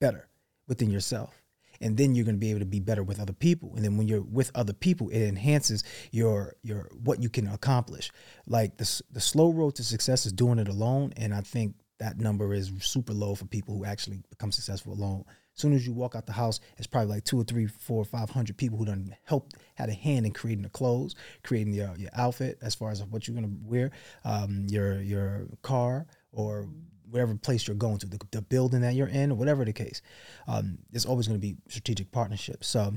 better 0.00 0.28
within 0.66 0.90
yourself. 0.90 1.40
And 1.80 1.96
then 1.96 2.14
you're 2.14 2.24
going 2.24 2.36
to 2.36 2.40
be 2.40 2.50
able 2.50 2.60
to 2.60 2.66
be 2.66 2.80
better 2.80 3.02
with 3.02 3.20
other 3.20 3.32
people. 3.32 3.72
And 3.74 3.84
then 3.84 3.96
when 3.96 4.06
you're 4.06 4.22
with 4.22 4.50
other 4.54 4.72
people, 4.72 5.08
it 5.08 5.22
enhances 5.22 5.82
your 6.12 6.54
your 6.62 6.88
what 7.02 7.20
you 7.20 7.28
can 7.28 7.48
accomplish. 7.48 8.12
Like 8.46 8.76
the 8.76 9.02
the 9.10 9.20
slow 9.20 9.52
road 9.52 9.74
to 9.76 9.84
success 9.84 10.24
is 10.24 10.32
doing 10.32 10.60
it 10.60 10.68
alone, 10.68 11.12
and 11.16 11.34
I 11.34 11.40
think 11.40 11.74
that 11.98 12.18
number 12.18 12.54
is 12.54 12.70
super 12.80 13.12
low 13.12 13.34
for 13.34 13.46
people 13.46 13.76
who 13.76 13.84
actually 13.84 14.22
become 14.30 14.52
successful 14.52 14.92
alone. 14.92 15.24
As 15.56 15.60
soon 15.60 15.72
as 15.72 15.86
you 15.86 15.92
walk 15.92 16.16
out 16.16 16.26
the 16.26 16.32
house, 16.32 16.58
it's 16.78 16.86
probably 16.86 17.14
like 17.14 17.24
two 17.24 17.40
or 17.40 17.44
three, 17.44 17.66
four, 17.66 18.04
five 18.04 18.30
hundred 18.30 18.56
people 18.56 18.76
who 18.76 18.84
done 18.84 19.14
helped 19.24 19.54
had 19.74 19.88
a 19.88 19.94
hand 19.94 20.26
in 20.26 20.32
creating 20.32 20.64
the 20.64 20.70
clothes, 20.70 21.14
creating 21.44 21.74
your 21.74 21.94
your 21.96 22.10
outfit 22.14 22.58
as 22.60 22.74
far 22.74 22.90
as 22.90 23.02
what 23.04 23.28
you're 23.28 23.36
gonna 23.36 23.54
wear, 23.62 23.90
um, 24.24 24.66
your 24.68 25.00
your 25.00 25.46
car 25.62 26.06
or 26.32 26.68
whatever 27.08 27.36
place 27.36 27.68
you're 27.68 27.76
going 27.76 27.98
to, 27.98 28.06
the, 28.06 28.18
the 28.32 28.42
building 28.42 28.80
that 28.80 28.94
you're 28.94 29.06
in, 29.06 29.30
or 29.30 29.36
whatever 29.36 29.64
the 29.64 29.72
case. 29.72 30.02
Um, 30.48 30.78
there's 30.90 31.06
always 31.06 31.26
to 31.28 31.38
be 31.38 31.56
strategic 31.68 32.10
partnerships. 32.10 32.66
So 32.66 32.94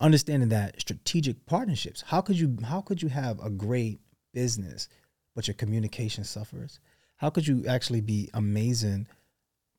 understanding 0.00 0.50
that 0.50 0.80
strategic 0.80 1.44
partnerships, 1.46 2.02
how 2.02 2.20
could 2.20 2.38
you 2.38 2.56
how 2.64 2.80
could 2.80 3.02
you 3.02 3.08
have 3.08 3.40
a 3.40 3.50
great 3.50 4.00
business 4.32 4.88
but 5.34 5.48
your 5.48 5.54
communication 5.54 6.22
suffers? 6.22 6.78
How 7.16 7.30
could 7.30 7.46
you 7.46 7.64
actually 7.66 8.00
be 8.00 8.30
amazing 8.34 9.08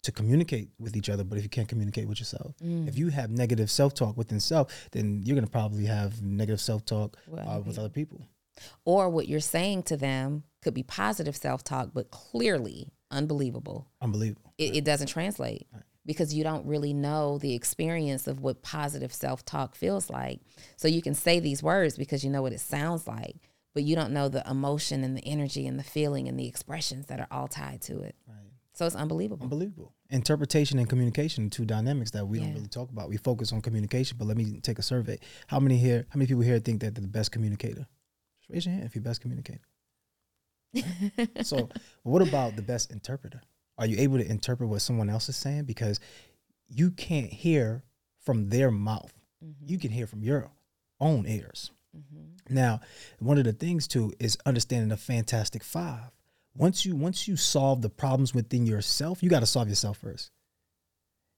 to 0.04 0.12
communicate 0.12 0.70
with 0.80 0.96
each 0.96 1.10
other, 1.10 1.24
but 1.24 1.38
if 1.38 1.44
you 1.44 1.50
can't 1.50 1.68
communicate 1.68 2.08
with 2.08 2.20
yourself, 2.20 2.56
Mm. 2.62 2.88
if 2.88 2.98
you 2.98 3.10
have 3.10 3.32
negative 3.32 3.72
self 3.72 3.94
talk 3.94 4.16
within 4.18 4.40
self, 4.40 4.90
then 4.92 5.22
you're 5.24 5.36
gonna 5.36 5.48
probably 5.48 5.86
have 5.86 6.22
negative 6.22 6.62
self 6.62 6.86
talk 6.86 7.18
With 7.28 7.40
uh, 7.40 7.44
other 7.44 7.62
with 7.64 7.80
other 7.80 7.90
people. 7.90 8.22
Or 8.86 9.10
what 9.10 9.28
you're 9.28 9.40
saying 9.40 9.84
to 9.84 9.98
them 9.98 10.44
could 10.62 10.74
be 10.74 10.84
positive 10.84 11.36
self 11.36 11.64
talk, 11.64 11.90
but 11.94 12.12
clearly 12.12 12.92
unbelievable. 13.10 13.88
Unbelievable. 14.02 14.54
It, 14.58 14.76
it 14.78 14.86
doesn't 14.86 15.08
translate 15.08 15.68
because 16.06 16.34
you 16.34 16.44
don't 16.44 16.66
really 16.66 16.94
know 16.94 17.38
the 17.38 17.54
experience 17.54 18.28
of 18.28 18.42
what 18.42 18.62
positive 18.62 19.14
self 19.14 19.46
talk 19.46 19.76
feels 19.76 20.10
like. 20.10 20.42
So 20.76 20.88
you 20.88 21.02
can 21.02 21.14
say 21.14 21.40
these 21.40 21.64
words 21.64 21.98
because 21.98 22.24
you 22.24 22.30
know 22.30 22.42
what 22.42 22.54
it 22.54 22.60
sounds 22.60 23.08
like, 23.08 23.36
but 23.74 23.84
you 23.84 23.96
don't 23.96 24.12
know 24.12 24.28
the 24.30 24.48
emotion 24.50 25.04
and 25.04 25.16
the 25.18 25.26
energy 25.26 25.66
and 25.66 25.80
the 25.80 25.84
feeling 25.84 26.28
and 26.28 26.38
the 26.40 26.48
expressions 26.48 27.06
that 27.08 27.20
are 27.20 27.28
all 27.32 27.48
tied 27.48 27.82
to 27.84 28.00
it. 28.02 28.16
Right. 28.28 28.38
So 28.74 28.88
it's 28.88 28.96
unbelievable. 28.96 29.44
Unbelievable. 29.44 29.94
Interpretation 30.10 30.80
and 30.80 30.90
communication, 30.90 31.50
two 31.50 31.66
dynamics 31.66 32.12
that 32.12 32.28
we 32.28 32.40
don't 32.40 32.54
really 32.54 32.68
talk 32.68 32.90
about. 32.90 33.08
We 33.08 33.18
focus 33.18 33.54
on 33.54 33.62
communication, 33.62 34.18
but 34.18 34.28
let 34.28 34.36
me 34.36 34.60
take 34.62 34.80
a 34.80 34.82
survey. 34.82 35.20
How 35.48 35.60
many 35.60 35.78
here, 35.78 36.06
how 36.10 36.18
many 36.18 36.28
people 36.28 36.42
here 36.42 36.60
think 36.60 36.82
that 36.82 36.96
they're 36.96 37.04
the 37.04 37.08
best 37.08 37.32
communicator? 37.32 37.86
Just 38.40 38.50
raise 38.50 38.66
your 38.66 38.74
hand 38.74 38.86
if 38.86 38.96
you're 38.96 39.04
best 39.04 39.22
communicator. 39.22 39.62
so 41.44 41.70
what 42.02 42.24
about 42.24 42.56
the 42.56 42.64
best 42.64 42.92
interpreter? 42.92 43.42
Are 43.78 43.86
you 43.86 43.98
able 44.00 44.18
to 44.18 44.28
interpret 44.28 44.70
what 44.70 44.82
someone 44.82 45.10
else 45.10 45.30
is 45.30 45.36
saying? 45.36 45.66
Because 45.66 46.00
you 46.68 46.92
can't 46.92 47.32
hear 47.32 47.84
from 48.22 48.50
their 48.50 48.72
mouth. 48.72 49.14
Mm-hmm. 49.44 49.66
You 49.68 49.78
can 49.78 49.92
hear 49.92 50.08
from 50.08 50.24
your 50.24 50.50
own 51.00 51.26
ears. 51.28 51.72
Mm-hmm. 51.96 52.54
Now, 52.54 52.82
one 53.20 53.38
of 53.38 53.44
the 53.44 53.54
things 53.54 53.88
too 53.88 54.14
is 54.20 54.38
understanding 54.46 54.90
the 54.90 54.98
fantastic 54.98 55.64
five. 55.64 56.10
Once 56.56 56.86
you 56.86 56.96
once 56.96 57.28
you 57.28 57.36
solve 57.36 57.82
the 57.82 57.90
problems 57.90 58.34
within 58.34 58.66
yourself, 58.66 59.24
you 59.24 59.30
got 59.30 59.40
to 59.40 59.46
solve 59.46 59.68
yourself 59.70 59.98
first. 59.98 60.30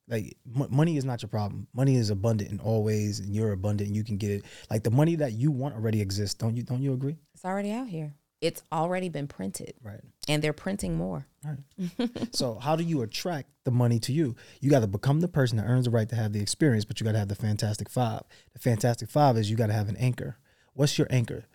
Like 0.07 0.37
m- 0.55 0.67
money 0.69 0.97
is 0.97 1.05
not 1.05 1.21
your 1.21 1.29
problem. 1.29 1.67
Money 1.73 1.95
is 1.95 2.09
abundant 2.09 2.51
in 2.51 2.59
all 2.59 2.83
ways, 2.83 3.19
and 3.19 3.33
you're 3.33 3.51
abundant. 3.53 3.87
And 3.87 3.95
you 3.95 4.03
can 4.03 4.17
get 4.17 4.31
it. 4.31 4.45
Like 4.69 4.83
the 4.83 4.91
money 4.91 5.15
that 5.15 5.31
you 5.33 5.51
want 5.51 5.75
already 5.75 6.01
exists. 6.01 6.35
Don't 6.35 6.55
you? 6.55 6.63
Don't 6.63 6.81
you 6.81 6.93
agree? 6.93 7.17
It's 7.33 7.45
already 7.45 7.71
out 7.71 7.87
here. 7.87 8.13
It's 8.41 8.61
already 8.71 9.09
been 9.09 9.27
printed 9.27 9.73
Right. 9.81 10.01
and 10.27 10.43
they're 10.43 10.53
printing 10.53 10.95
more. 10.97 11.25
Right. 11.43 12.09
so 12.35 12.55
how 12.59 12.75
do 12.75 12.83
you 12.83 13.01
attract 13.01 13.49
the 13.63 13.71
money 13.71 13.97
to 13.99 14.11
you? 14.13 14.35
You 14.59 14.69
got 14.69 14.81
to 14.81 14.87
become 14.87 15.21
the 15.21 15.27
person 15.29 15.57
that 15.57 15.65
earns 15.65 15.85
the 15.85 15.91
right 15.91 16.07
to 16.09 16.15
have 16.15 16.33
the 16.33 16.41
experience, 16.41 16.85
but 16.85 16.99
you 16.99 17.05
got 17.05 17.13
to 17.13 17.17
have 17.19 17.29
the 17.29 17.35
fantastic 17.35 17.89
five. 17.89 18.21
The 18.53 18.59
fantastic 18.59 19.09
five 19.09 19.37
is 19.37 19.49
you 19.49 19.55
got 19.55 19.67
to 19.67 19.73
have 19.73 19.87
an 19.89 19.95
anchor. 19.95 20.37
What's 20.73 20.97
your 20.97 21.07
anchor? 21.09 21.45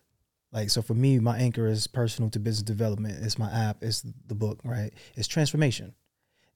Like 0.53 0.71
so 0.71 0.83
for 0.83 0.95
me, 0.95 1.19
my 1.19 1.39
anchor 1.39 1.67
is 1.67 1.87
personal 1.87 2.31
to 2.31 2.41
business 2.41 2.63
development. 2.63 3.25
It's 3.25 3.39
my 3.39 3.51
app. 3.51 3.83
It's 3.83 4.03
the 4.27 4.35
book. 4.35 4.61
Right. 4.65 4.93
It's 5.17 5.29
transformation. 5.29 5.95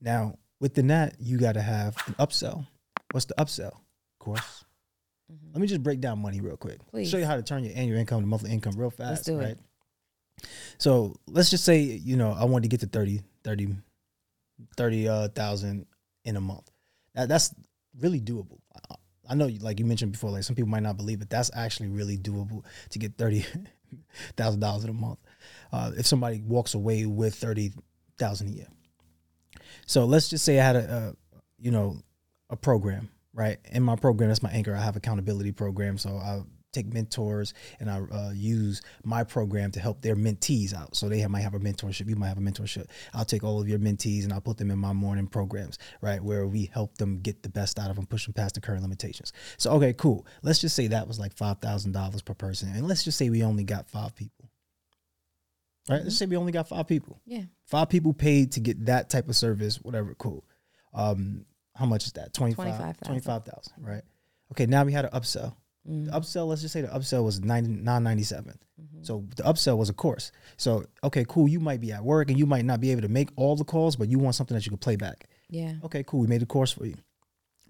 Now 0.00 0.38
within 0.60 0.88
that, 0.88 1.16
you 1.20 1.38
got 1.38 1.52
to 1.52 1.62
have 1.62 1.96
an 2.06 2.14
upsell. 2.14 2.66
What's 3.12 3.26
the 3.26 3.34
upsell? 3.38 3.74
Of 3.74 4.18
course. 4.18 4.64
Let 5.52 5.60
me 5.60 5.66
just 5.66 5.82
break 5.82 6.00
down 6.00 6.20
money 6.20 6.40
real 6.40 6.56
quick. 6.56 6.78
Please. 6.90 7.08
Show 7.08 7.18
you 7.18 7.24
how 7.24 7.36
to 7.36 7.42
turn 7.42 7.64
your 7.64 7.76
annual 7.76 7.98
income 7.98 8.20
to 8.20 8.26
monthly 8.26 8.50
income 8.50 8.74
real 8.76 8.90
fast. 8.90 9.10
Let's 9.10 9.22
do 9.22 9.40
it. 9.40 9.58
So 10.78 11.14
let's 11.26 11.50
just 11.50 11.64
say, 11.64 11.80
you 11.80 12.16
know, 12.16 12.32
I 12.32 12.44
wanted 12.44 12.64
to 12.64 12.68
get 12.68 12.80
to 12.80 12.86
30, 12.86 13.22
30, 13.44 13.76
30 14.76 15.08
uh, 15.08 15.28
thousand 15.28 15.86
in 16.24 16.36
a 16.36 16.40
month. 16.40 16.70
That, 17.14 17.28
that's 17.28 17.54
really 18.00 18.20
doable. 18.20 18.58
I, 18.90 18.94
I 19.30 19.34
know, 19.34 19.48
like 19.60 19.78
you 19.78 19.86
mentioned 19.86 20.12
before, 20.12 20.30
like 20.30 20.42
some 20.42 20.56
people 20.56 20.68
might 20.68 20.82
not 20.82 20.96
believe 20.96 21.22
it. 21.22 21.30
That's 21.30 21.50
actually 21.54 21.88
really 21.88 22.18
doable 22.18 22.62
to 22.90 22.98
get 22.98 23.16
thirty 23.16 23.46
thousand 24.36 24.60
dollars 24.60 24.84
in 24.84 24.90
a 24.90 24.94
month. 24.94 25.18
Uh, 25.72 25.92
if 25.96 26.06
somebody 26.06 26.40
walks 26.40 26.74
away 26.74 27.06
with 27.06 27.34
thirty 27.34 27.72
thousand 28.18 28.48
a 28.48 28.50
year. 28.50 28.68
So 29.86 30.04
let's 30.04 30.28
just 30.28 30.44
say 30.44 30.60
I 30.60 30.64
had 30.64 30.76
a, 30.76 31.14
a, 31.34 31.40
you 31.58 31.70
know, 31.70 31.98
a 32.50 32.56
program, 32.56 33.10
right? 33.32 33.58
In 33.70 33.82
my 33.82 33.96
program, 33.96 34.28
that's 34.28 34.42
my 34.42 34.50
anchor. 34.50 34.74
I 34.74 34.80
have 34.80 34.96
accountability 34.96 35.52
program, 35.52 35.98
so 35.98 36.10
I 36.10 36.42
take 36.74 36.92
mentors 36.92 37.54
and 37.80 37.90
I 37.90 38.00
uh, 38.00 38.30
use 38.34 38.82
my 39.04 39.24
program 39.24 39.70
to 39.72 39.80
help 39.80 40.02
their 40.02 40.16
mentees 40.16 40.74
out. 40.74 40.96
So 40.96 41.08
they 41.08 41.20
have, 41.20 41.30
might 41.30 41.40
have 41.40 41.54
a 41.54 41.60
mentorship. 41.60 42.08
You 42.08 42.16
might 42.16 42.28
have 42.28 42.38
a 42.38 42.42
mentorship. 42.42 42.86
I'll 43.12 43.24
take 43.24 43.44
all 43.44 43.60
of 43.60 43.68
your 43.68 43.78
mentees 43.78 44.24
and 44.24 44.32
I'll 44.32 44.40
put 44.40 44.58
them 44.58 44.70
in 44.70 44.78
my 44.78 44.92
morning 44.92 45.26
programs, 45.26 45.78
right? 46.00 46.22
Where 46.22 46.46
we 46.46 46.70
help 46.72 46.98
them 46.98 47.20
get 47.20 47.42
the 47.42 47.48
best 47.48 47.78
out 47.78 47.90
of 47.90 47.96
them, 47.96 48.06
push 48.06 48.26
them 48.26 48.34
past 48.34 48.54
the 48.56 48.60
current 48.60 48.82
limitations. 48.82 49.32
So, 49.56 49.70
okay, 49.72 49.92
cool. 49.92 50.26
Let's 50.42 50.60
just 50.60 50.76
say 50.76 50.88
that 50.88 51.08
was 51.08 51.18
like 51.18 51.34
$5,000 51.34 52.24
per 52.24 52.34
person. 52.34 52.70
And 52.74 52.88
let's 52.88 53.04
just 53.04 53.18
say 53.18 53.30
we 53.30 53.42
only 53.42 53.64
got 53.64 53.88
five 53.88 54.14
people, 54.14 54.50
right? 55.88 56.02
Let's 56.02 56.16
say 56.16 56.26
we 56.26 56.36
only 56.36 56.52
got 56.52 56.68
five 56.68 56.86
people. 56.86 57.20
Yeah. 57.26 57.42
Five 57.66 57.88
people 57.88 58.12
paid 58.12 58.52
to 58.52 58.60
get 58.60 58.86
that 58.86 59.10
type 59.10 59.28
of 59.28 59.36
service, 59.36 59.76
whatever, 59.80 60.14
cool. 60.14 60.44
Um, 60.92 61.46
how 61.74 61.86
much 61.86 62.06
is 62.06 62.12
that? 62.12 62.32
25, 62.32 62.64
25,000. 62.64 63.06
25,000, 63.06 63.72
right? 63.80 64.02
Okay, 64.52 64.66
now 64.66 64.84
we 64.84 64.92
had 64.92 65.06
an 65.06 65.10
upsell. 65.10 65.56
Mm-hmm. 65.88 66.04
The 66.06 66.12
upsell, 66.12 66.46
let's 66.48 66.62
just 66.62 66.72
say 66.72 66.80
the 66.80 66.88
upsell 66.88 67.24
was 67.24 67.40
90, 67.40 67.70
997. 67.70 68.58
So 69.02 69.24
the 69.36 69.42
upsell 69.42 69.76
was 69.76 69.90
a 69.90 69.92
course. 69.92 70.32
So, 70.56 70.86
okay, 71.02 71.24
cool. 71.28 71.46
You 71.46 71.60
might 71.60 71.80
be 71.80 71.92
at 71.92 72.02
work 72.02 72.30
and 72.30 72.38
you 72.38 72.46
might 72.46 72.64
not 72.64 72.80
be 72.80 72.90
able 72.90 73.02
to 73.02 73.08
make 73.08 73.28
all 73.36 73.54
the 73.54 73.64
calls, 73.64 73.96
but 73.96 74.08
you 74.08 74.18
want 74.18 74.34
something 74.34 74.54
that 74.54 74.64
you 74.64 74.70
can 74.70 74.78
play 74.78 74.96
back. 74.96 75.28
Yeah. 75.50 75.74
Okay, 75.84 76.02
cool. 76.06 76.20
We 76.20 76.26
made 76.26 76.42
a 76.42 76.46
course 76.46 76.72
for 76.72 76.86
you. 76.86 76.94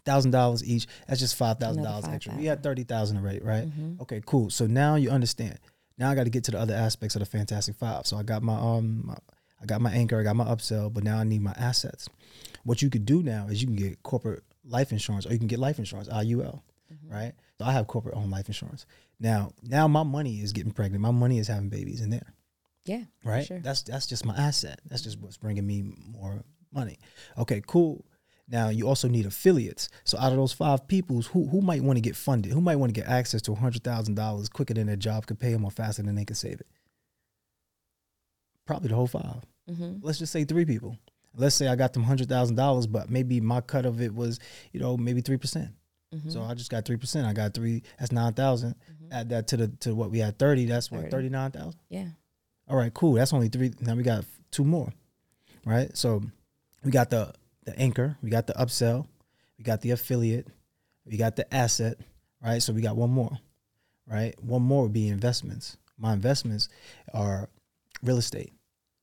Thousand 0.04 0.30
dollars 0.30 0.62
each. 0.64 0.86
That's 1.08 1.18
just 1.18 1.34
five 1.34 1.58
thousand 1.58 1.82
dollars 1.82 2.04
extra. 2.06 2.34
We 2.36 2.44
had 2.44 2.62
thirty 2.62 2.84
thousand 2.84 3.16
already, 3.16 3.40
right? 3.40 3.64
Mhm. 3.66 4.00
Okay, 4.02 4.20
cool. 4.26 4.50
So 4.50 4.66
now 4.66 4.94
you 4.96 5.10
understand. 5.10 5.58
Now 5.98 6.10
I 6.10 6.14
got 6.14 6.24
to 6.24 6.30
get 6.30 6.44
to 6.44 6.50
the 6.50 6.58
other 6.60 6.74
aspects 6.74 7.16
of 7.16 7.20
the 7.20 7.26
Fantastic 7.26 7.74
Five. 7.76 8.06
So 8.06 8.16
I 8.18 8.22
got 8.22 8.42
my 8.42 8.54
um, 8.54 9.06
my, 9.06 9.16
I 9.62 9.66
got 9.66 9.80
my 9.80 9.90
anchor, 9.92 10.20
I 10.20 10.22
got 10.22 10.36
my 10.36 10.44
upsell, 10.44 10.92
but 10.92 11.04
now 11.04 11.18
I 11.18 11.24
need 11.24 11.40
my 11.40 11.54
assets. 11.56 12.08
What 12.64 12.82
you 12.82 12.90
could 12.90 13.06
do 13.06 13.22
now 13.22 13.46
is 13.48 13.60
you 13.62 13.66
can 13.66 13.76
get 13.76 14.02
corporate 14.02 14.42
life 14.64 14.92
insurance, 14.92 15.26
or 15.26 15.32
you 15.32 15.38
can 15.38 15.48
get 15.48 15.58
life 15.58 15.78
insurance, 15.78 16.08
IUL, 16.08 16.60
right? 17.08 17.32
So 17.64 17.70
I 17.70 17.72
have 17.72 17.86
corporate 17.86 18.14
owned 18.16 18.30
life 18.30 18.46
insurance. 18.48 18.86
Now, 19.18 19.52
now 19.62 19.88
my 19.88 20.02
money 20.02 20.40
is 20.40 20.52
getting 20.52 20.72
pregnant. 20.72 21.00
My 21.02 21.10
money 21.10 21.38
is 21.38 21.48
having 21.48 21.68
babies 21.68 22.00
in 22.00 22.10
there, 22.10 22.34
Yeah. 22.84 23.04
right? 23.24 23.46
Sure. 23.46 23.60
That's 23.60 23.82
that's 23.82 24.06
just 24.06 24.24
my 24.24 24.34
asset. 24.36 24.80
That's 24.86 25.02
just 25.02 25.18
what's 25.18 25.36
bringing 25.38 25.66
me 25.66 25.82
more 25.82 26.42
money. 26.72 26.98
Okay, 27.38 27.62
cool. 27.66 28.04
Now 28.48 28.68
you 28.68 28.86
also 28.86 29.08
need 29.08 29.24
affiliates. 29.24 29.88
So 30.04 30.18
out 30.18 30.32
of 30.32 30.36
those 30.38 30.52
five 30.52 30.86
peoples, 30.86 31.28
who 31.28 31.48
who 31.48 31.60
might 31.62 31.82
want 31.82 31.96
to 31.96 32.02
get 32.02 32.16
funded? 32.16 32.52
Who 32.52 32.60
might 32.60 32.76
want 32.76 32.94
to 32.94 33.00
get 33.00 33.08
access 33.08 33.40
to 33.42 33.54
hundred 33.54 33.82
thousand 33.84 34.14
dollars 34.16 34.48
quicker 34.48 34.74
than 34.74 34.86
their 34.86 34.96
job 34.96 35.26
could 35.26 35.38
pay 35.40 35.52
them 35.52 35.64
or 35.64 35.70
faster 35.70 36.02
than 36.02 36.14
they 36.14 36.24
could 36.26 36.36
save 36.36 36.60
it? 36.60 36.66
Probably 38.66 38.88
the 38.88 38.94
whole 38.94 39.06
5 39.06 39.24
Mm-hmm. 39.70 39.94
Let's 40.02 40.18
just 40.18 40.30
say 40.32 40.44
three 40.44 40.66
people. 40.66 40.98
Let's 41.36 41.54
say 41.54 41.68
I 41.68 41.74
got 41.76 41.94
them 41.94 42.02
hundred 42.02 42.28
thousand 42.28 42.56
dollars, 42.56 42.86
but 42.86 43.08
maybe 43.08 43.40
my 43.40 43.62
cut 43.62 43.86
of 43.86 44.00
it 44.02 44.14
was, 44.14 44.38
you 44.72 44.80
know, 44.80 44.96
maybe 44.98 45.22
three 45.22 45.38
percent. 45.38 45.70
Mm-hmm. 46.14 46.30
So 46.30 46.42
I 46.42 46.54
just 46.54 46.70
got 46.70 46.84
three 46.84 46.96
percent. 46.96 47.26
I 47.26 47.32
got 47.32 47.54
three. 47.54 47.82
That's 47.98 48.12
nine 48.12 48.34
Add 49.12 49.28
that 49.30 49.48
to 49.48 49.56
the 49.56 49.68
to 49.80 49.94
what 49.94 50.10
we 50.10 50.18
had 50.18 50.38
thirty. 50.38 50.64
That's 50.64 50.90
what 50.90 51.00
30. 51.02 51.10
thirty 51.10 51.28
nine 51.28 51.50
thousand. 51.50 51.78
Yeah. 51.88 52.08
All 52.68 52.76
right, 52.76 52.92
cool. 52.94 53.14
That's 53.14 53.32
only 53.32 53.48
three. 53.48 53.72
Now 53.80 53.94
we 53.94 54.02
got 54.02 54.24
two 54.50 54.64
more, 54.64 54.92
right? 55.66 55.94
So 55.96 56.22
we 56.82 56.90
got 56.90 57.10
the 57.10 57.32
the 57.64 57.78
anchor, 57.78 58.16
we 58.22 58.30
got 58.30 58.46
the 58.46 58.52
upsell, 58.54 59.06
we 59.58 59.64
got 59.64 59.80
the 59.80 59.90
affiliate, 59.90 60.46
we 61.04 61.16
got 61.16 61.36
the 61.36 61.52
asset, 61.54 61.98
right? 62.42 62.62
So 62.62 62.72
we 62.72 62.82
got 62.82 62.96
one 62.96 63.10
more, 63.10 63.38
right? 64.06 64.34
One 64.42 64.62
more 64.62 64.82
would 64.82 64.92
be 64.92 65.08
investments. 65.08 65.76
My 65.98 66.12
investments 66.12 66.68
are 67.12 67.48
real 68.02 68.18
estate. 68.18 68.52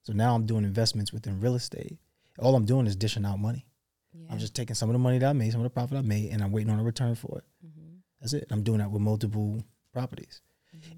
So 0.03 0.14
now 0.14 0.36
I'm 0.36 0.45
doing 0.45 0.64
investments 0.64 1.14
within 1.14 1.39
real 1.39 1.55
estate. 1.55 1.97
All 2.39 2.55
I'm 2.55 2.66
doing 2.66 2.88
is 2.88 2.95
dishing 2.95 3.26
out 3.26 3.39
money. 3.39 3.66
Yeah. 4.14 4.28
I'm 4.32 4.39
just 4.39 4.55
taking 4.55 4.76
some 4.76 4.89
of 4.89 4.93
the 4.93 4.99
money 4.99 5.20
that 5.20 5.30
I 5.30 5.34
made, 5.34 5.51
some 5.51 5.62
of 5.62 5.66
the 5.66 5.70
profit 5.70 5.97
I 5.97 6.01
made, 6.01 6.32
and 6.32 6.43
I'm 6.43 6.51
waiting 6.51 6.72
on 6.72 6.80
a 6.80 6.84
return 6.84 7.16
for 7.16 7.39
it. 7.39 7.43
Mm-hmm. 7.66 7.95
That's 8.20 8.34
it. 8.34 8.47
I'm 8.51 8.64
doing 8.64 8.80
that 8.80 8.91
with 8.91 9.01
multiple 9.01 9.64
properties. 9.93 10.41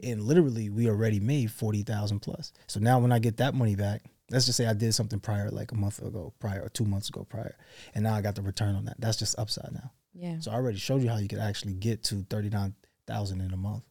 And 0.03 0.21
literally 0.21 0.69
we 0.69 0.87
already 0.87 1.19
made 1.19 1.51
forty 1.51 1.81
thousand 1.81 2.19
plus. 2.19 2.53
So 2.67 2.79
now 2.79 2.99
when 2.99 3.11
I 3.11 3.17
get 3.19 3.37
that 3.37 3.55
money 3.55 3.75
back, 3.75 4.03
let's 4.29 4.45
just 4.45 4.55
say 4.57 4.67
I 4.67 4.73
did 4.73 4.93
something 4.93 5.19
prior 5.19 5.49
like 5.49 5.71
a 5.71 5.75
month 5.75 5.99
ago 5.99 6.31
prior 6.39 6.61
or 6.61 6.69
two 6.69 6.85
months 6.85 7.09
ago 7.09 7.25
prior. 7.27 7.55
And 7.95 8.03
now 8.03 8.13
I 8.13 8.21
got 8.21 8.35
the 8.35 8.43
return 8.43 8.75
on 8.75 8.85
that. 8.85 8.97
That's 8.99 9.17
just 9.17 9.37
upside 9.39 9.71
now. 9.73 9.91
Yeah. 10.13 10.39
So 10.39 10.51
I 10.51 10.55
already 10.55 10.77
showed 10.77 11.01
you 11.01 11.09
how 11.09 11.17
you 11.17 11.27
could 11.27 11.39
actually 11.39 11.73
get 11.73 12.03
to 12.05 12.23
thirty 12.29 12.49
nine 12.49 12.75
thousand 13.07 13.41
in 13.41 13.51
a 13.51 13.57
month. 13.57 13.83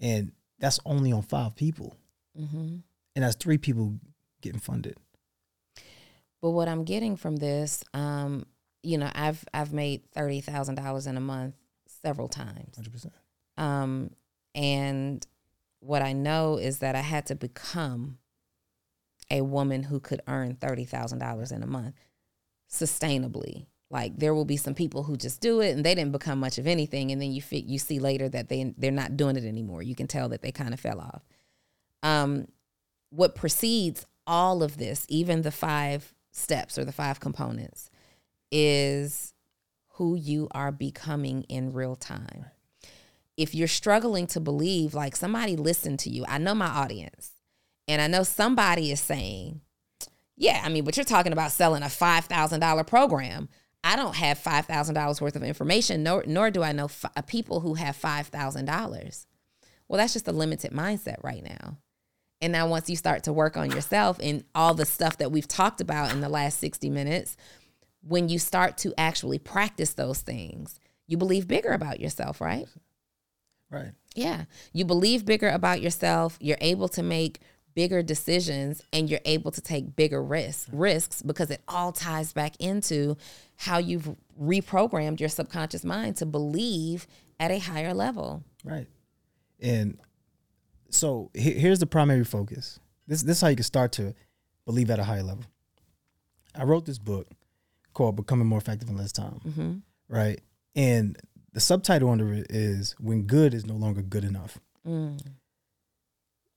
And 0.00 0.30
that's 0.60 0.78
only 0.86 1.10
on 1.10 1.22
five 1.22 1.56
people. 1.56 1.96
Mm-hmm. 2.38 2.76
And 3.16 3.24
that's 3.24 3.36
three 3.36 3.58
people 3.58 3.98
getting 4.40 4.60
funded. 4.60 4.96
But 6.40 6.50
what 6.50 6.68
I'm 6.68 6.84
getting 6.84 7.16
from 7.16 7.36
this, 7.36 7.82
um, 7.94 8.46
you 8.82 8.98
know, 8.98 9.10
I've 9.14 9.44
I've 9.52 9.72
made 9.72 10.02
thirty 10.12 10.40
thousand 10.40 10.76
dollars 10.76 11.06
in 11.06 11.16
a 11.16 11.20
month 11.20 11.54
several 12.02 12.28
times. 12.28 12.76
Hundred 12.76 12.92
percent. 12.92 13.14
Um, 13.56 14.10
and 14.54 15.26
what 15.80 16.02
I 16.02 16.12
know 16.12 16.56
is 16.56 16.78
that 16.78 16.94
I 16.94 17.00
had 17.00 17.26
to 17.26 17.34
become 17.34 18.18
a 19.30 19.42
woman 19.42 19.84
who 19.84 20.00
could 20.00 20.22
earn 20.28 20.54
thirty 20.54 20.84
thousand 20.84 21.18
dollars 21.18 21.50
in 21.50 21.62
a 21.62 21.66
month 21.66 21.96
sustainably. 22.70 23.66
Like 23.90 24.18
there 24.18 24.34
will 24.34 24.44
be 24.44 24.58
some 24.58 24.74
people 24.74 25.02
who 25.04 25.16
just 25.16 25.40
do 25.40 25.60
it 25.60 25.70
and 25.70 25.84
they 25.84 25.94
didn't 25.94 26.12
become 26.12 26.38
much 26.38 26.58
of 26.58 26.66
anything, 26.66 27.10
and 27.10 27.20
then 27.20 27.32
you 27.32 27.42
fi- 27.42 27.64
you 27.66 27.78
see 27.78 27.98
later 27.98 28.28
that 28.28 28.48
they 28.48 28.74
they're 28.76 28.90
not 28.90 29.16
doing 29.16 29.36
it 29.36 29.44
anymore. 29.44 29.82
You 29.82 29.94
can 29.94 30.06
tell 30.06 30.28
that 30.28 30.42
they 30.42 30.52
kind 30.52 30.74
of 30.74 30.80
fell 30.80 31.00
off. 31.00 31.22
Um, 32.02 32.46
what 33.10 33.34
precedes 33.34 34.06
all 34.26 34.62
of 34.62 34.76
this, 34.76 35.06
even 35.08 35.42
the 35.42 35.50
five 35.50 36.14
steps 36.38 36.78
or 36.78 36.84
the 36.84 36.92
five 36.92 37.20
components, 37.20 37.90
is 38.50 39.34
who 39.92 40.14
you 40.14 40.48
are 40.52 40.72
becoming 40.72 41.42
in 41.44 41.72
real 41.72 41.96
time. 41.96 42.46
If 43.36 43.54
you're 43.54 43.68
struggling 43.68 44.26
to 44.28 44.40
believe, 44.40 44.94
like 44.94 45.14
somebody 45.16 45.56
listened 45.56 45.98
to 46.00 46.10
you, 46.10 46.24
I 46.26 46.38
know 46.38 46.54
my 46.54 46.66
audience, 46.68 47.32
and 47.86 48.00
I 48.02 48.06
know 48.06 48.22
somebody 48.22 48.90
is 48.90 49.00
saying, 49.00 49.60
Yeah, 50.36 50.60
I 50.64 50.68
mean, 50.68 50.84
but 50.84 50.96
you're 50.96 51.04
talking 51.04 51.32
about 51.32 51.52
selling 51.52 51.82
a 51.82 51.86
$5,000 51.86 52.86
program. 52.86 53.48
I 53.84 53.96
don't 53.96 54.16
have 54.16 54.38
$5,000 54.38 55.20
worth 55.20 55.36
of 55.36 55.42
information, 55.42 56.02
nor, 56.02 56.24
nor 56.26 56.50
do 56.50 56.62
I 56.62 56.72
know 56.72 56.86
f- 56.86 57.04
uh, 57.16 57.22
people 57.22 57.60
who 57.60 57.74
have 57.74 57.96
$5,000. 57.96 59.26
Well, 59.88 59.98
that's 59.98 60.12
just 60.12 60.28
a 60.28 60.32
limited 60.32 60.72
mindset 60.72 61.22
right 61.22 61.42
now. 61.42 61.78
And 62.40 62.52
now, 62.52 62.68
once 62.68 62.88
you 62.88 62.96
start 62.96 63.24
to 63.24 63.32
work 63.32 63.56
on 63.56 63.70
yourself 63.70 64.18
and 64.22 64.44
all 64.54 64.74
the 64.74 64.86
stuff 64.86 65.18
that 65.18 65.32
we've 65.32 65.48
talked 65.48 65.80
about 65.80 66.12
in 66.12 66.20
the 66.20 66.28
last 66.28 66.58
60 66.58 66.88
minutes, 66.88 67.36
when 68.06 68.28
you 68.28 68.38
start 68.38 68.78
to 68.78 68.94
actually 68.96 69.38
practice 69.38 69.94
those 69.94 70.20
things, 70.20 70.78
you 71.06 71.16
believe 71.16 71.48
bigger 71.48 71.72
about 71.72 72.00
yourself, 72.00 72.40
right? 72.40 72.66
Right. 73.70 73.92
Yeah. 74.14 74.44
You 74.72 74.84
believe 74.84 75.24
bigger 75.24 75.48
about 75.48 75.82
yourself. 75.82 76.38
You're 76.40 76.58
able 76.60 76.88
to 76.90 77.02
make 77.02 77.40
bigger 77.74 78.02
decisions 78.02 78.82
and 78.92 79.08
you're 79.08 79.20
able 79.24 79.52
to 79.52 79.60
take 79.60 79.94
bigger 79.94 80.20
risks 80.20 80.68
risks 80.72 81.22
because 81.22 81.48
it 81.48 81.62
all 81.68 81.92
ties 81.92 82.32
back 82.32 82.54
into 82.58 83.16
how 83.56 83.78
you've 83.78 84.16
reprogrammed 84.40 85.20
your 85.20 85.28
subconscious 85.28 85.84
mind 85.84 86.16
to 86.16 86.26
believe 86.26 87.06
at 87.38 87.52
a 87.52 87.58
higher 87.58 87.94
level. 87.94 88.42
Right. 88.64 88.88
And 89.60 89.98
so 90.90 91.30
he- 91.34 91.52
here's 91.58 91.78
the 91.78 91.86
primary 91.86 92.24
focus. 92.24 92.78
This 93.06 93.22
this 93.22 93.36
is 93.38 93.40
how 93.40 93.48
you 93.48 93.56
can 93.56 93.64
start 93.64 93.92
to 93.92 94.14
believe 94.66 94.90
at 94.90 94.98
a 94.98 95.04
higher 95.04 95.22
level. 95.22 95.44
I 96.54 96.64
wrote 96.64 96.84
this 96.86 96.98
book 96.98 97.28
called 97.94 98.16
Becoming 98.16 98.46
More 98.46 98.58
Effective 98.58 98.88
in 98.88 98.96
Less 98.96 99.12
Time. 99.12 99.40
Mm-hmm. 99.46 99.72
Right. 100.08 100.40
And 100.76 101.16
the 101.52 101.60
subtitle 101.60 102.10
under 102.10 102.32
it 102.32 102.46
is 102.50 102.94
When 103.00 103.22
Good 103.22 103.54
is 103.54 103.66
No 103.66 103.74
Longer 103.74 104.02
Good 104.02 104.24
Enough. 104.24 104.58
Mm. 104.86 105.20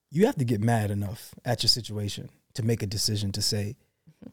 You 0.09 0.25
have 0.25 0.35
to 0.35 0.45
get 0.45 0.61
mad 0.61 0.91
enough 0.91 1.33
at 1.45 1.63
your 1.63 1.69
situation 1.69 2.29
to 2.53 2.63
make 2.63 2.83
a 2.83 2.87
decision 2.87 3.31
to 3.31 3.41
say, 3.41 3.77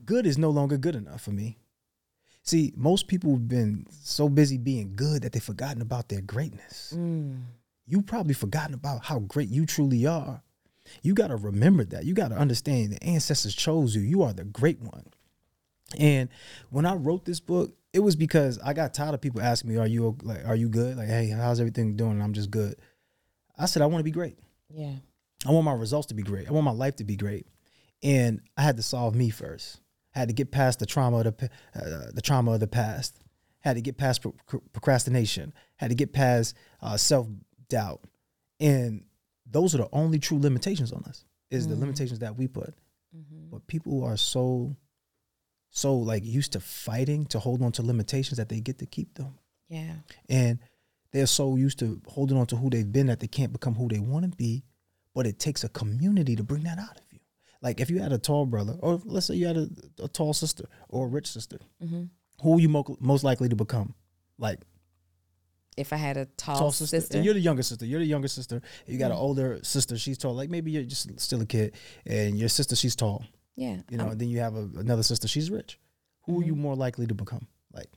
good 0.05 0.27
is 0.27 0.37
no 0.37 0.51
longer 0.51 0.77
good 0.77 0.97
enough 0.97 1.23
for 1.23 1.31
me. 1.31 1.57
See, 2.43 2.73
most 2.77 3.07
people 3.09 3.31
have 3.33 3.47
been 3.49 3.87
so 3.91 4.29
busy 4.29 4.59
being 4.59 4.95
good 4.97 5.23
that 5.23 5.33
they've 5.33 5.43
forgotten 5.43 5.83
about 5.83 6.09
their 6.09 6.21
greatness. 6.21 6.93
Mm. 6.97 7.43
You 7.89 8.03
probably 8.03 8.35
forgotten 8.35 8.75
about 8.75 9.07
how 9.07 9.21
great 9.21 9.49
you 9.49 9.67
truly 9.67 10.07
are. 10.07 10.43
You 11.03 11.15
got 11.15 11.29
to 11.29 11.37
remember 11.37 11.85
that. 11.85 12.05
You 12.05 12.15
got 12.15 12.29
to 12.29 12.37
understand 12.37 12.93
the 12.93 13.03
ancestors 13.03 13.55
chose 13.55 13.95
you. 13.95 14.03
You 14.03 14.23
are 14.23 14.33
the 14.33 14.45
great 14.45 14.81
one. 14.81 15.05
And 15.99 16.29
when 16.71 16.87
I 16.87 16.95
wrote 16.95 17.25
this 17.25 17.41
book, 17.41 17.75
it 17.93 18.01
was 18.01 18.17
because 18.17 18.59
I 18.59 18.75
got 18.75 18.95
tired 18.95 19.15
of 19.15 19.21
people 19.21 19.41
asking 19.41 19.71
me, 19.71 19.77
"Are 19.77 19.87
you 19.87 20.17
like, 20.23 20.47
are 20.47 20.55
you 20.55 20.69
good? 20.69 20.97
Like, 20.97 21.09
hey, 21.09 21.29
how's 21.29 21.61
everything 21.61 21.97
doing?" 21.97 22.13
And 22.13 22.23
I'm 22.23 22.35
just 22.35 22.51
good. 22.51 22.77
I 23.59 23.67
said, 23.67 23.83
I 23.83 23.87
want 23.87 24.01
to 24.01 24.05
be 24.05 24.11
great. 24.11 24.39
Yeah. 24.71 24.95
I 25.47 25.51
want 25.51 25.65
my 25.65 25.73
results 25.73 26.07
to 26.09 26.15
be 26.15 26.23
great. 26.23 26.49
I 26.49 26.53
want 26.53 26.65
my 26.65 26.73
life 26.73 26.97
to 26.97 27.05
be 27.05 27.17
great. 27.17 27.47
And 28.03 28.41
I 28.57 28.63
had 28.63 28.77
to 28.77 28.83
solve 28.83 29.15
me 29.15 29.31
first. 29.31 29.81
I 30.15 30.21
had 30.21 30.29
to 30.29 30.35
get 30.35 30.53
past 30.53 30.79
the 30.79 30.87
trauma 30.87 31.19
of 31.19 31.37
the 31.37 31.51
uh, 31.75 32.11
the 32.13 32.23
trauma 32.23 32.53
of 32.53 32.61
the 32.61 32.67
past. 32.67 33.19
Had 33.61 33.75
to 33.75 33.83
get 33.83 33.99
past 33.99 34.23
pro- 34.23 34.35
pro- 34.47 34.63
procrastination. 34.73 35.53
Had 35.77 35.89
to 35.89 35.97
get 35.97 36.13
past 36.13 36.55
uh, 36.81 36.97
self 36.97 37.27
doubt. 37.69 38.03
And 38.61 39.05
those 39.47 39.75
are 39.75 39.79
the 39.79 39.89
only 39.93 40.19
true 40.19 40.39
limitations 40.39 40.93
on 40.93 41.05
us. 41.05 41.25
Is 41.51 41.67
the 41.67 41.75
Mhm. 41.75 41.81
limitations 41.81 42.19
that 42.19 42.37
we 42.37 42.47
put. 42.49 42.75
Mm-hmm. 43.17 43.51
But 43.51 43.67
people 43.67 44.05
are 44.05 44.17
so 44.19 44.77
so 45.71 45.97
like 45.97 46.25
used 46.25 46.53
to 46.53 46.61
fighting 46.61 47.27
to 47.27 47.39
hold 47.39 47.63
on 47.63 47.73
to 47.73 47.83
limitations 47.83 48.39
that 48.39 48.49
they 48.49 48.61
get 48.61 48.79
to 48.79 48.87
keep 48.87 49.15
them. 49.15 49.39
Yeah. 49.69 49.97
And 50.29 50.59
they're 51.13 51.27
so 51.27 51.57
used 51.57 51.79
to 51.81 52.01
holding 52.07 52.37
on 52.39 52.47
to 52.47 52.57
who 52.57 52.71
they've 52.71 52.91
been 52.91 53.07
that 53.07 53.21
they 53.21 53.29
can't 53.29 53.53
become 53.53 53.75
who 53.75 53.89
they 53.89 53.99
want 53.99 54.31
to 54.31 54.37
be. 54.37 54.65
But 55.15 55.27
it 55.27 55.39
takes 55.39 55.65
a 55.65 55.69
community 55.69 56.37
to 56.37 56.43
bring 56.45 56.65
that 56.65 56.79
out 56.79 56.97
of 56.99 57.05
you. 57.13 57.19
Like 57.61 57.81
if 57.81 57.91
you 57.91 57.99
had 58.01 58.13
a 58.13 58.19
tall 58.19 58.47
brother, 58.47 58.75
or 58.81 59.01
let's 59.05 59.27
say 59.27 59.35
you 59.35 59.47
had 59.47 59.57
a, 59.57 59.69
a 60.03 60.09
tall 60.09 60.33
sister 60.33 60.65
or 60.89 61.07
a 61.07 61.09
rich 61.09 61.27
sister, 61.31 61.59
Mm-hmm. 61.83 62.05
who 62.43 62.57
are 62.57 62.61
you 62.61 62.69
mo- 62.69 62.97
most 63.01 63.25
likely 63.25 63.49
to 63.49 63.57
become? 63.57 63.95
Like 64.39 64.61
If 65.79 65.93
I 65.93 65.97
had 65.97 66.17
a 66.17 66.27
tall, 66.37 66.59
tall 66.59 66.73
sister. 66.73 67.01
sister, 67.01 67.17
And 67.17 67.25
you're 67.25 67.35
the 67.35 67.41
younger 67.41 67.63
sister. 67.63 67.87
You're 67.87 68.01
the 68.01 68.07
younger 68.07 68.29
sister. 68.29 68.61
You 68.87 68.99
got 68.99 69.11
an 69.11 69.17
Mhm. 69.17 69.21
older 69.21 69.61
sister. 69.63 69.97
She's 69.97 70.19
tall. 70.19 70.35
Like 70.35 70.51
maybe 70.51 70.71
you're 70.71 70.83
just 70.85 71.19
still 71.21 71.41
a 71.41 71.47
kid, 71.47 71.75
and 72.07 72.39
your 72.39 72.49
sister 72.49 72.75
she's 72.77 72.97
tall. 72.97 73.25
yeah, 73.57 73.79
You 73.91 73.97
know. 73.99 74.05
I'm- 74.05 74.13
and 74.13 74.21
then 74.21 74.29
you 74.29 74.41
have 74.41 74.55
a, 74.57 74.69
another 74.77 75.03
sister. 75.03 75.29
She's 75.29 75.51
rich. 75.51 75.79
Who 76.25 76.41
are 76.41 76.45
you 76.45 76.55
more 76.57 76.77
likely 76.77 77.07
to 77.07 77.15
become? 77.15 77.47
Like 77.73 77.89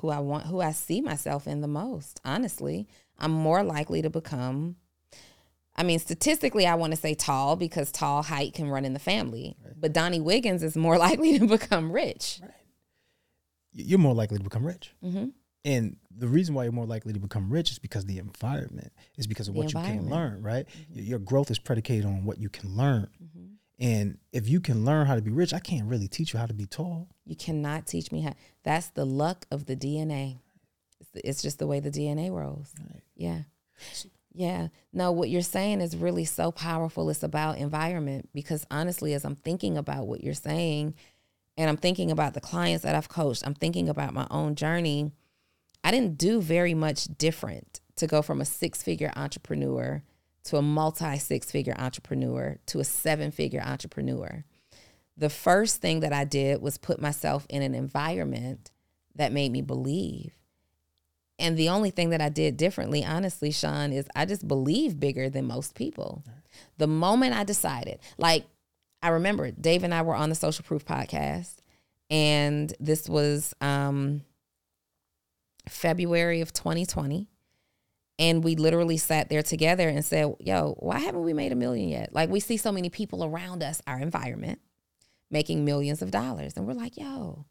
who 0.00 0.08
I 0.10 0.18
want, 0.20 0.46
who 0.46 0.60
I 0.60 0.72
see 0.72 1.00
myself 1.00 1.46
in 1.46 1.60
the 1.60 1.68
most. 1.68 2.20
Honestly, 2.24 2.88
I'm 3.18 3.30
more 3.32 3.62
likely 3.62 4.02
to 4.02 4.10
become. 4.10 4.76
I 5.76 5.84
mean, 5.84 6.00
statistically, 6.00 6.66
I 6.66 6.74
want 6.74 6.92
to 6.92 7.00
say 7.00 7.14
tall 7.14 7.54
because 7.54 7.92
tall 7.92 8.24
height 8.24 8.52
can 8.52 8.68
run 8.68 8.84
in 8.84 8.94
the 8.94 8.98
family. 8.98 9.56
Right. 9.64 9.74
But 9.80 9.92
Donni 9.92 10.20
Wiggins 10.20 10.62
is 10.64 10.76
more 10.76 10.98
likely 11.06 11.38
to 11.38 11.46
become 11.46 11.92
rich. 11.92 12.40
y- 12.42 12.48
you're 13.72 13.98
more 14.00 14.14
likely 14.14 14.38
to 14.38 14.44
become 14.44 14.66
rich. 14.66 14.92
Mm-hmm. 15.04 15.26
And 15.64 15.96
the 16.10 16.28
reason 16.28 16.54
why 16.54 16.64
you're 16.64 16.72
more 16.72 16.86
likely 16.86 17.12
to 17.12 17.18
become 17.18 17.50
rich 17.50 17.70
is 17.70 17.78
because 17.78 18.04
the 18.06 18.18
environment 18.18 18.92
is 19.16 19.26
because 19.26 19.48
of 19.48 19.54
The 19.54 19.60
what 19.60 19.72
you 19.72 19.80
can 19.80 20.08
learn, 20.08 20.42
right? 20.42 20.66
Mhm. 20.66 20.96
Your, 20.96 21.04
your 21.04 21.18
growth 21.18 21.50
is 21.50 21.58
predicated 21.58 22.04
on 22.04 22.24
what 22.24 22.38
you 22.38 22.48
can 22.48 22.76
learn. 22.76 23.08
Mm-hmm. 23.22 23.46
And 23.80 24.18
if 24.32 24.48
you 24.48 24.60
can 24.60 24.84
learn 24.84 25.06
how 25.06 25.14
to 25.14 25.22
be 25.22 25.30
rich, 25.30 25.52
I 25.52 25.60
can't 25.60 25.86
really 25.86 26.08
teach 26.08 26.32
you 26.32 26.38
how 26.38 26.46
to 26.46 26.54
be 26.54 26.66
tall. 26.66 27.08
You 27.24 27.36
cannot 27.36 27.86
teach 27.86 28.10
me 28.10 28.22
how. 28.22 28.34
That's 28.64 28.88
the 28.88 29.04
luck 29.04 29.46
of 29.50 29.66
the 29.66 29.76
DNA. 29.76 30.38
It's, 31.00 31.10
the, 31.10 31.28
it's 31.28 31.42
just 31.42 31.58
the 31.58 31.66
way 31.66 31.78
the 31.78 31.90
DNA 31.90 32.30
rolls. 32.30 32.74
Right. 32.80 33.02
Yeah. 33.16 33.42
Yeah. 34.32 34.68
No, 34.92 35.12
what 35.12 35.30
you're 35.30 35.42
saying 35.42 35.80
is 35.80 35.96
really 35.96 36.24
so 36.24 36.50
powerful. 36.50 37.08
It's 37.10 37.22
about 37.22 37.58
environment 37.58 38.28
because 38.32 38.66
honestly, 38.70 39.14
as 39.14 39.24
I'm 39.24 39.36
thinking 39.36 39.76
about 39.76 40.06
what 40.06 40.22
you're 40.22 40.34
saying 40.34 40.94
and 41.56 41.68
I'm 41.68 41.76
thinking 41.76 42.10
about 42.10 42.34
the 42.34 42.40
clients 42.40 42.82
that 42.84 42.94
I've 42.94 43.08
coached, 43.08 43.46
I'm 43.46 43.54
thinking 43.54 43.88
about 43.88 44.14
my 44.14 44.26
own 44.30 44.54
journey. 44.54 45.12
I 45.84 45.90
didn't 45.90 46.18
do 46.18 46.40
very 46.40 46.74
much 46.74 47.04
different 47.04 47.80
to 47.96 48.06
go 48.06 48.22
from 48.22 48.40
a 48.40 48.44
six 48.44 48.82
figure 48.82 49.12
entrepreneur 49.16 50.02
to 50.44 50.56
a 50.56 50.62
multi 50.62 51.18
six 51.18 51.50
figure 51.50 51.74
entrepreneur 51.78 52.58
to 52.66 52.80
a 52.80 52.84
seven 52.84 53.30
figure 53.30 53.62
entrepreneur. 53.64 54.44
The 55.16 55.30
first 55.30 55.80
thing 55.80 56.00
that 56.00 56.12
I 56.12 56.24
did 56.24 56.62
was 56.62 56.78
put 56.78 57.00
myself 57.00 57.46
in 57.48 57.62
an 57.62 57.74
environment 57.74 58.70
that 59.16 59.32
made 59.32 59.50
me 59.50 59.62
believe 59.62 60.38
and 61.38 61.56
the 61.56 61.68
only 61.68 61.90
thing 61.90 62.10
that 62.10 62.20
I 62.20 62.28
did 62.28 62.56
differently, 62.56 63.04
honestly, 63.04 63.52
Shaun, 63.52 63.92
is 63.92 64.08
I 64.16 64.24
just 64.24 64.46
believe 64.46 64.98
bigger 64.98 65.30
than 65.30 65.46
most 65.46 65.74
people. 65.74 66.24
The 66.78 66.88
moment 66.88 67.34
I 67.34 67.44
decided, 67.44 68.00
like, 68.16 68.44
I 69.02 69.10
remember 69.10 69.52
Dave 69.52 69.84
and 69.84 69.94
I 69.94 70.02
were 70.02 70.16
on 70.16 70.30
the 70.30 70.34
Social 70.34 70.64
Proof 70.64 70.84
podcast, 70.84 71.54
and 72.10 72.74
this 72.80 73.08
was 73.08 73.54
um, 73.60 74.22
February 75.68 76.40
of 76.40 76.52
2020. 76.52 77.28
And 78.20 78.42
we 78.42 78.56
literally 78.56 78.96
sat 78.96 79.28
there 79.28 79.42
together 79.42 79.88
and 79.88 80.04
said, 80.04 80.34
Yo, 80.40 80.74
why 80.80 80.98
haven't 80.98 81.22
we 81.22 81.32
made 81.32 81.52
a 81.52 81.56
million 81.56 81.88
yet? 81.88 82.12
Like, 82.12 82.30
we 82.30 82.40
see 82.40 82.56
so 82.56 82.72
many 82.72 82.90
people 82.90 83.24
around 83.24 83.62
us, 83.62 83.80
our 83.86 84.00
environment, 84.00 84.60
making 85.30 85.64
millions 85.64 86.02
of 86.02 86.10
dollars. 86.10 86.54
And 86.56 86.66
we're 86.66 86.72
like, 86.72 86.96
Yo, 86.96 87.46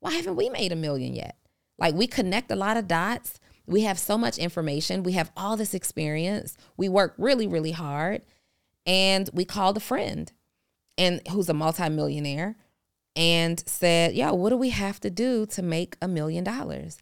why 0.00 0.12
haven't 0.14 0.36
we 0.36 0.48
made 0.48 0.72
a 0.72 0.76
million 0.76 1.14
yet? 1.14 1.36
Like 1.78 1.94
we 1.94 2.06
connect 2.06 2.50
a 2.50 2.56
lot 2.56 2.76
of 2.76 2.88
dots. 2.88 3.40
We 3.66 3.82
have 3.82 3.98
so 3.98 4.18
much 4.18 4.38
information. 4.38 5.02
We 5.02 5.12
have 5.12 5.30
all 5.36 5.56
this 5.56 5.74
experience. 5.74 6.56
We 6.76 6.88
work 6.88 7.14
really, 7.18 7.46
really 7.46 7.72
hard. 7.72 8.22
And 8.86 9.30
we 9.32 9.44
called 9.44 9.76
a 9.76 9.80
friend 9.80 10.30
and 10.98 11.20
who's 11.28 11.48
a 11.48 11.54
multimillionaire 11.54 12.56
and 13.14 13.62
said, 13.66 14.14
Yo, 14.14 14.34
what 14.34 14.50
do 14.50 14.56
we 14.56 14.70
have 14.70 15.00
to 15.00 15.10
do 15.10 15.46
to 15.46 15.62
make 15.62 15.96
a 16.02 16.08
million 16.08 16.44
dollars? 16.44 16.98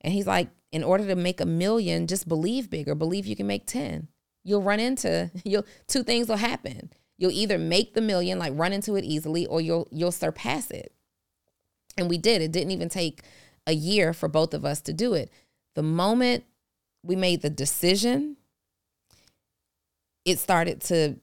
And 0.00 0.12
he's 0.12 0.26
like, 0.26 0.48
in 0.72 0.84
order 0.84 1.06
to 1.06 1.16
make 1.16 1.40
a 1.40 1.46
million, 1.46 2.06
just 2.06 2.28
believe 2.28 2.70
bigger, 2.70 2.94
believe 2.94 3.26
you 3.26 3.36
can 3.36 3.46
make 3.46 3.66
10. 3.66 4.08
You'll 4.44 4.62
run 4.62 4.80
into 4.80 5.30
you'll 5.44 5.66
two 5.86 6.02
things 6.02 6.28
will 6.28 6.36
happen. 6.36 6.90
You'll 7.18 7.32
either 7.32 7.58
make 7.58 7.92
the 7.92 8.00
million, 8.00 8.38
like 8.38 8.52
run 8.56 8.72
into 8.72 8.96
it 8.96 9.04
easily, 9.04 9.46
or 9.46 9.60
you'll 9.60 9.88
you'll 9.90 10.12
surpass 10.12 10.70
it. 10.70 10.94
And 11.98 12.08
we 12.08 12.16
did. 12.16 12.40
It 12.40 12.52
didn't 12.52 12.70
even 12.70 12.88
take 12.88 13.22
a 13.66 13.74
year 13.74 14.14
for 14.14 14.28
both 14.28 14.54
of 14.54 14.64
us 14.64 14.80
to 14.82 14.92
do 14.92 15.12
it. 15.12 15.30
The 15.74 15.82
moment 15.82 16.44
we 17.02 17.16
made 17.16 17.42
the 17.42 17.50
decision, 17.50 18.36
it 20.24 20.38
started 20.38 20.80
to 20.82 21.16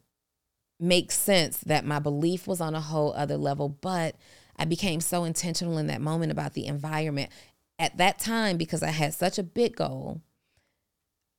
make 0.79 1.11
sense 1.11 1.57
that 1.59 1.85
my 1.85 1.99
belief 1.99 2.47
was 2.47 2.61
on 2.61 2.75
a 2.75 2.81
whole 2.81 3.13
other 3.13 3.37
level, 3.37 3.69
but 3.69 4.15
I 4.57 4.65
became 4.65 5.01
so 5.01 5.23
intentional 5.23 5.77
in 5.77 5.87
that 5.87 6.01
moment 6.01 6.31
about 6.31 6.53
the 6.53 6.67
environment. 6.67 7.31
At 7.79 7.97
that 7.97 8.19
time, 8.19 8.57
because 8.57 8.81
I 8.81 8.89
had 8.89 9.13
such 9.13 9.37
a 9.37 9.43
big 9.43 9.75
goal, 9.75 10.21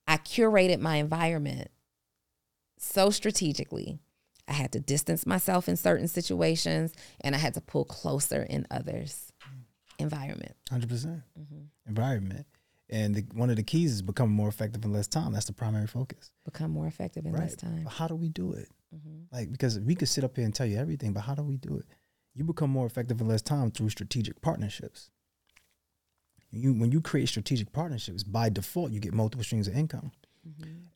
I 0.07 0.17
curated 0.17 0.79
my 0.79 0.95
environment 0.95 1.69
so 2.77 3.09
strategically. 3.09 3.99
I 4.47 4.53
had 4.53 4.71
to 4.71 4.79
distance 4.79 5.27
myself 5.27 5.69
in 5.69 5.77
certain 5.77 6.07
situations 6.07 6.93
and 7.21 7.35
I 7.35 7.37
had 7.37 7.53
to 7.53 7.61
pull 7.61 7.85
closer 7.85 8.41
in 8.41 8.65
others 8.71 9.31
environment. 9.99 10.55
100%. 10.71 10.89
percent 10.89 11.21
mm-hmm. 11.39 11.63
Environment. 11.87 12.47
And 12.89 13.13
the, 13.13 13.25
one 13.33 13.51
of 13.51 13.57
the 13.57 13.63
keys 13.63 13.91
is 13.91 14.01
becoming 14.01 14.33
more 14.33 14.47
effective 14.47 14.83
in 14.83 14.91
less 14.91 15.07
time. 15.07 15.33
That's 15.33 15.45
the 15.45 15.53
primary 15.53 15.85
focus. 15.85 16.31
Become 16.45 16.71
more 16.71 16.87
effective 16.87 17.25
in 17.25 17.33
less 17.33 17.55
time. 17.55 17.83
But 17.83 17.93
how 17.93 18.07
do 18.07 18.15
we 18.15 18.29
do 18.29 18.53
it? 18.53 18.69
Mm-hmm. 18.95 19.35
Like, 19.35 19.51
because 19.51 19.79
we 19.79 19.93
could 19.93 20.07
sit 20.09 20.23
up 20.23 20.35
here 20.35 20.45
and 20.45 20.55
tell 20.55 20.65
you 20.65 20.77
everything, 20.77 21.13
but 21.13 21.21
how 21.21 21.35
do 21.35 21.43
we 21.43 21.57
do 21.57 21.77
it? 21.77 21.85
You 22.33 22.43
become 22.43 22.71
more 22.71 22.87
effective 22.87 23.21
in 23.21 23.27
less 23.27 23.43
time 23.43 23.69
through 23.69 23.89
strategic 23.89 24.41
partnerships. 24.41 25.11
You, 26.51 26.73
when 26.73 26.91
you 26.91 27.01
create 27.01 27.29
strategic 27.29 27.71
partnerships, 27.71 28.23
by 28.23 28.49
default, 28.49 28.91
you 28.91 28.99
get 28.99 29.13
multiple 29.13 29.43
streams 29.43 29.67
of 29.67 29.75
income. 29.75 30.11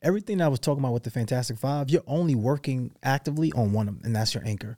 Everything 0.02 0.40
I 0.40 0.48
was 0.48 0.58
talking 0.58 0.82
about 0.82 0.92
with 0.94 1.04
the 1.04 1.10
Fantastic 1.10 1.58
Five, 1.58 1.88
you're 1.88 2.02
only 2.06 2.34
working 2.34 2.92
actively 3.02 3.52
on 3.52 3.72
one 3.72 3.88
of 3.88 3.94
them, 3.94 4.02
and 4.04 4.14
that's 4.16 4.34
your 4.34 4.44
anchor. 4.44 4.76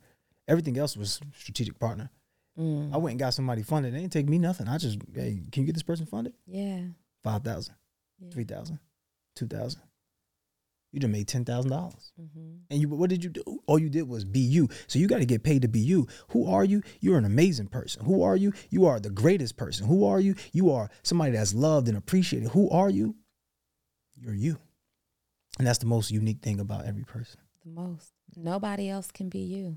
Everything 0.48 0.76
else 0.78 0.96
was 0.96 1.20
strategic 1.36 1.78
partner. 1.78 2.10
Mm. 2.58 2.92
I 2.94 2.98
went 2.98 3.12
and 3.12 3.18
got 3.20 3.34
somebody 3.34 3.62
funded. 3.62 3.94
It 3.94 3.98
didn't 3.98 4.12
take 4.12 4.28
me 4.28 4.38
nothing. 4.38 4.68
I 4.68 4.78
just, 4.78 4.98
hey, 5.14 5.40
can 5.50 5.62
you 5.62 5.66
get 5.66 5.74
this 5.74 5.82
person 5.82 6.06
funded? 6.06 6.34
Yeah. 6.46 6.82
5,000, 7.24 7.74
Yeah. 8.20 8.30
3,000, 8.30 8.78
2,000. 9.34 9.80
You 10.96 11.00
just 11.00 11.12
made 11.12 11.28
$10,000. 11.28 11.44
Mm-hmm. 11.44 12.40
And 12.70 12.80
you, 12.80 12.88
what 12.88 13.10
did 13.10 13.22
you 13.22 13.28
do? 13.28 13.42
All 13.66 13.78
you 13.78 13.90
did 13.90 14.08
was 14.08 14.24
be 14.24 14.40
you. 14.40 14.70
So 14.86 14.98
you 14.98 15.06
got 15.06 15.18
to 15.18 15.26
get 15.26 15.42
paid 15.42 15.60
to 15.60 15.68
be 15.68 15.78
you. 15.78 16.08
Who 16.28 16.50
are 16.50 16.64
you? 16.64 16.82
You're 17.00 17.18
an 17.18 17.26
amazing 17.26 17.66
person. 17.66 18.02
Who 18.06 18.22
are 18.22 18.34
you? 18.34 18.54
You 18.70 18.86
are 18.86 18.98
the 18.98 19.10
greatest 19.10 19.58
person. 19.58 19.86
Who 19.86 20.06
are 20.06 20.18
you? 20.18 20.36
You 20.52 20.70
are 20.70 20.88
somebody 21.02 21.32
that's 21.32 21.52
loved 21.52 21.88
and 21.88 21.98
appreciated. 21.98 22.48
Who 22.52 22.70
are 22.70 22.88
you? 22.88 23.14
You're 24.18 24.32
you. 24.32 24.56
And 25.58 25.66
that's 25.66 25.80
the 25.80 25.84
most 25.84 26.10
unique 26.10 26.40
thing 26.40 26.60
about 26.60 26.86
every 26.86 27.04
person. 27.04 27.40
The 27.66 27.72
most. 27.78 28.12
Nobody 28.34 28.88
else 28.88 29.10
can 29.10 29.28
be 29.28 29.40
you. 29.40 29.76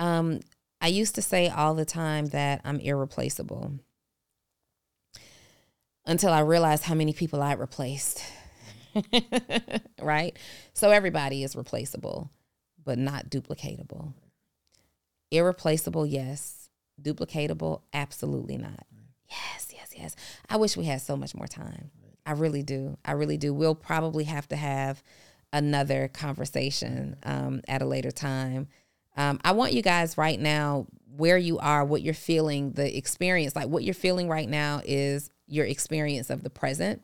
Um, 0.00 0.40
I 0.80 0.88
used 0.88 1.14
to 1.14 1.22
say 1.22 1.50
all 1.50 1.76
the 1.76 1.84
time 1.84 2.26
that 2.30 2.62
I'm 2.64 2.80
irreplaceable 2.80 3.78
until 6.04 6.32
I 6.32 6.40
realized 6.40 6.82
how 6.82 6.94
many 6.96 7.12
people 7.12 7.40
I 7.40 7.52
replaced. 7.52 8.24
right? 10.02 10.36
So 10.74 10.90
everybody 10.90 11.42
is 11.42 11.56
replaceable, 11.56 12.30
but 12.84 12.98
not 12.98 13.30
duplicatable. 13.30 14.12
Irreplaceable, 15.30 16.06
yes. 16.06 16.68
Duplicatable, 17.00 17.82
absolutely 17.92 18.58
not. 18.58 18.86
Yes, 19.28 19.68
yes, 19.72 19.94
yes. 19.96 20.16
I 20.48 20.56
wish 20.56 20.76
we 20.76 20.84
had 20.84 21.00
so 21.00 21.16
much 21.16 21.34
more 21.34 21.46
time. 21.46 21.90
I 22.26 22.32
really 22.32 22.62
do. 22.62 22.98
I 23.04 23.12
really 23.12 23.36
do. 23.36 23.52
We'll 23.52 23.74
probably 23.74 24.24
have 24.24 24.46
to 24.48 24.56
have 24.56 25.02
another 25.52 26.08
conversation 26.08 27.16
um, 27.24 27.62
at 27.68 27.82
a 27.82 27.86
later 27.86 28.10
time. 28.10 28.68
Um, 29.16 29.40
I 29.44 29.52
want 29.52 29.72
you 29.72 29.82
guys 29.82 30.16
right 30.16 30.38
now, 30.38 30.86
where 31.16 31.36
you 31.36 31.58
are, 31.58 31.84
what 31.84 32.02
you're 32.02 32.14
feeling, 32.14 32.72
the 32.72 32.96
experience, 32.96 33.54
like 33.54 33.68
what 33.68 33.84
you're 33.84 33.94
feeling 33.94 34.28
right 34.28 34.48
now 34.48 34.80
is 34.84 35.30
your 35.46 35.66
experience 35.66 36.30
of 36.30 36.42
the 36.42 36.50
present. 36.50 37.02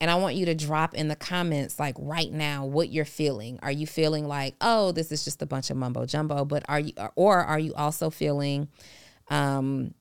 And 0.00 0.10
I 0.10 0.14
want 0.14 0.36
you 0.36 0.46
to 0.46 0.54
drop 0.54 0.94
in 0.94 1.08
the 1.08 1.16
comments, 1.16 1.78
like 1.80 1.96
right 1.98 2.32
now, 2.32 2.64
what 2.64 2.90
you're 2.90 3.04
feeling. 3.04 3.58
Are 3.62 3.72
you 3.72 3.86
feeling 3.86 4.28
like, 4.28 4.54
oh, 4.60 4.92
this 4.92 5.10
is 5.10 5.24
just 5.24 5.42
a 5.42 5.46
bunch 5.46 5.70
of 5.70 5.76
mumbo 5.76 6.06
jumbo? 6.06 6.44
But 6.44 6.64
are 6.68 6.78
you, 6.78 6.92
or 7.16 7.40
are 7.40 7.58
you 7.58 7.74
also 7.74 8.08
feeling, 8.08 8.68
um, 9.28 9.94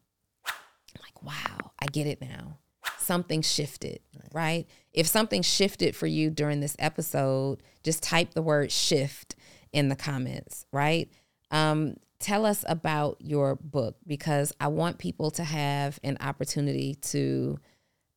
like, 1.02 1.24
wow, 1.24 1.72
I 1.80 1.88
get 1.88 2.06
it 2.06 2.22
now. 2.22 2.60
Something 3.00 3.42
shifted, 3.42 4.00
right. 4.34 4.68
If 4.94 5.08
something 5.08 5.42
shifted 5.42 5.96
for 5.96 6.08
you 6.08 6.30
during 6.30 6.60
this 6.60 6.76
episode, 6.78 7.64
just 7.84 8.04
type 8.04 8.34
the 8.34 8.42
word 8.42 8.72
shift 8.72 9.36
in 9.72 9.90
the 9.90 9.96
comments, 9.96 10.66
right? 10.72 11.10
Um, 11.50 11.96
tell 12.20 12.46
us 12.46 12.66
about 12.68 13.18
your 13.20 13.56
book 13.56 13.96
because 14.06 14.54
I 14.60 14.68
want 14.68 14.98
people 14.98 15.32
to 15.32 15.44
have 15.44 16.00
an 16.04 16.18
opportunity 16.20 16.96
to 16.96 17.60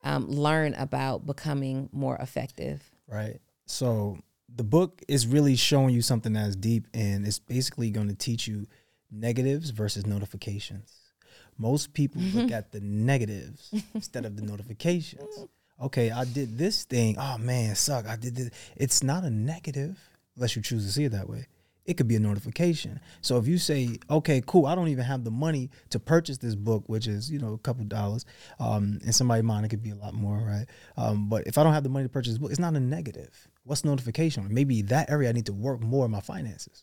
um, 0.03 0.29
learn 0.29 0.75
about 0.75 1.27
becoming 1.27 1.89
more 1.93 2.17
effective. 2.17 2.83
Right. 3.07 3.41
So 3.67 4.19
the 4.55 4.65
book 4.65 5.03
is 5.09 5.27
really 5.27 5.57
showing 5.57 5.95
you 5.95 6.03
something 6.03 6.33
that's 6.33 6.57
deep 6.57 6.87
and 6.95 7.27
it's 7.27 7.39
basically 7.39 7.91
going 7.91 8.09
to 8.09 8.15
teach 8.15 8.47
you 8.49 8.67
negatives 9.11 9.71
versus 9.71 10.07
notifications. 10.07 10.95
Most 11.59 11.93
people 11.93 12.23
look 12.23 12.51
at 12.51 12.73
the 12.73 12.81
negatives 12.81 13.73
instead 13.95 14.25
of 14.25 14.37
the 14.37 14.43
notifications. 14.43 15.47
Okay, 15.81 16.11
I 16.11 16.25
did 16.25 16.59
this 16.59 16.85
thing. 16.85 17.17
Oh 17.19 17.39
man, 17.39 17.75
suck. 17.75 18.07
I 18.07 18.17
did 18.17 18.37
this. 18.37 18.51
It's 18.77 19.03
not 19.03 19.25
a 19.25 19.31
negative 19.31 19.99
unless 20.37 20.57
you 20.57 20.63
choose 20.63 20.87
to 20.87 20.93
see 20.93 21.05
it 21.05 21.13
that 21.13 21.29
way. 21.29 21.47
It 21.87 21.97
could 21.97 22.07
be 22.07 22.17
a 22.17 22.21
notification. 22.21 23.01
So 23.21 23.39
if 23.39 23.47
you 23.49 23.59
say, 23.59 23.99
okay, 24.09 24.43
cool, 24.47 24.67
I 24.67 24.75
don't 24.75 24.89
even 24.89 25.05
have 25.05 25.25
the 25.25 25.31
money 25.31 25.71
to 25.91 25.99
purchase 25.99 26.39
this 26.39 26.55
book, 26.55 26.85
which 26.89 27.07
is, 27.07 27.31
you 27.31 27.39
know, 27.39 27.55
a 27.55 27.59
couple 27.59 27.85
dollars, 27.85 28.25
um, 28.59 29.01
and 29.05 29.15
somebody 29.15 29.43
mind 29.43 29.65
it 29.67 29.71
could 29.71 29.83
be 29.83 29.91
a 29.91 29.97
lot 29.97 30.15
more, 30.15 30.37
right? 30.39 30.67
Um, 30.97 31.29
but 31.29 31.47
if 31.47 31.57
I 31.59 31.65
don't 31.65 31.73
have 31.73 31.83
the 31.83 31.89
money 31.89 32.05
to 32.05 32.09
purchase 32.09 32.33
this 32.35 32.39
book, 32.39 32.51
it's 32.51 32.61
not 32.61 32.75
a 32.77 32.81
negative. 32.81 33.49
What's 33.65 33.85
notification? 33.85 34.47
Maybe 34.53 34.83
that 34.83 35.11
area 35.11 35.29
I 35.29 35.33
need 35.33 35.47
to 35.47 35.53
work 35.53 35.81
more 35.81 36.05
in 36.05 36.11
my 36.11 36.21
finances. 36.21 36.83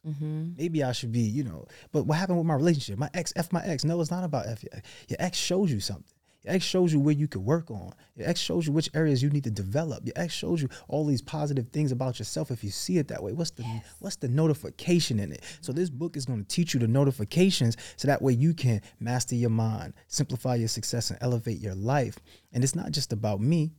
Maybe 0.58 0.84
I 0.84 0.92
should 0.92 1.12
be, 1.12 1.22
you 1.22 1.44
know, 1.44 1.66
but 1.92 2.04
what 2.06 2.18
happened 2.18 2.38
with 2.40 2.48
my 2.48 2.56
relationship? 2.56 2.98
My 3.00 3.10
ex, 3.14 3.32
F 3.36 3.54
my 3.54 3.64
ex. 3.64 3.84
No, 3.84 4.02
it's 4.02 4.12
not 4.12 4.24
about 4.24 4.48
F. 4.48 4.64
your- 4.64 4.82
Your 5.10 5.18
ex 5.20 5.38
shows 5.38 5.72
you 5.72 5.80
something. 5.80 6.06
Your 6.48 6.56
ex 6.56 6.64
shows 6.64 6.94
you 6.94 7.00
where 7.02 7.14
you 7.14 7.28
can 7.28 7.44
work 7.44 7.70
on. 7.70 7.92
Your 8.16 8.30
ex 8.30 8.40
shows 8.40 8.66
you 8.68 8.72
which 8.72 8.90
areas 8.94 9.22
you 9.22 9.30
need 9.30 9.44
to 9.44 9.52
develop. 9.52 10.06
Your 10.06 10.14
ex 10.16 10.34
shows 10.34 10.62
you 10.62 10.70
all 10.88 11.06
these 11.06 11.22
positive 11.22 11.68
things 11.70 11.92
about 11.92 12.20
yourself 12.20 12.52
if 12.52 12.64
you 12.64 12.72
see 12.72 12.98
it 13.00 13.10
that 13.10 13.22
way. 13.22 13.34
What's 13.34 13.52
the 13.52 13.64
what's 14.00 14.16
the 14.16 14.30
notification 14.30 15.20
in 15.20 15.34
it? 15.34 15.44
So 15.60 15.74
this 15.74 15.90
book 15.90 16.16
is 16.16 16.26
going 16.26 16.40
to 16.44 16.48
teach 16.48 16.74
you 16.74 16.80
the 16.80 16.88
notifications 16.88 17.76
so 17.98 18.08
that 18.08 18.22
way 18.22 18.32
you 18.32 18.54
can 18.54 18.82
master 19.02 19.36
your 19.36 19.50
mind, 19.50 19.94
simplify 20.08 20.56
your 20.56 20.70
success 20.70 21.10
and 21.10 21.20
elevate 21.22 21.60
your 21.60 21.76
life. 21.76 22.18
And 22.54 22.64
it's 22.64 22.76
not 22.76 22.92
just 22.92 23.12
about 23.12 23.42
me, 23.42 23.74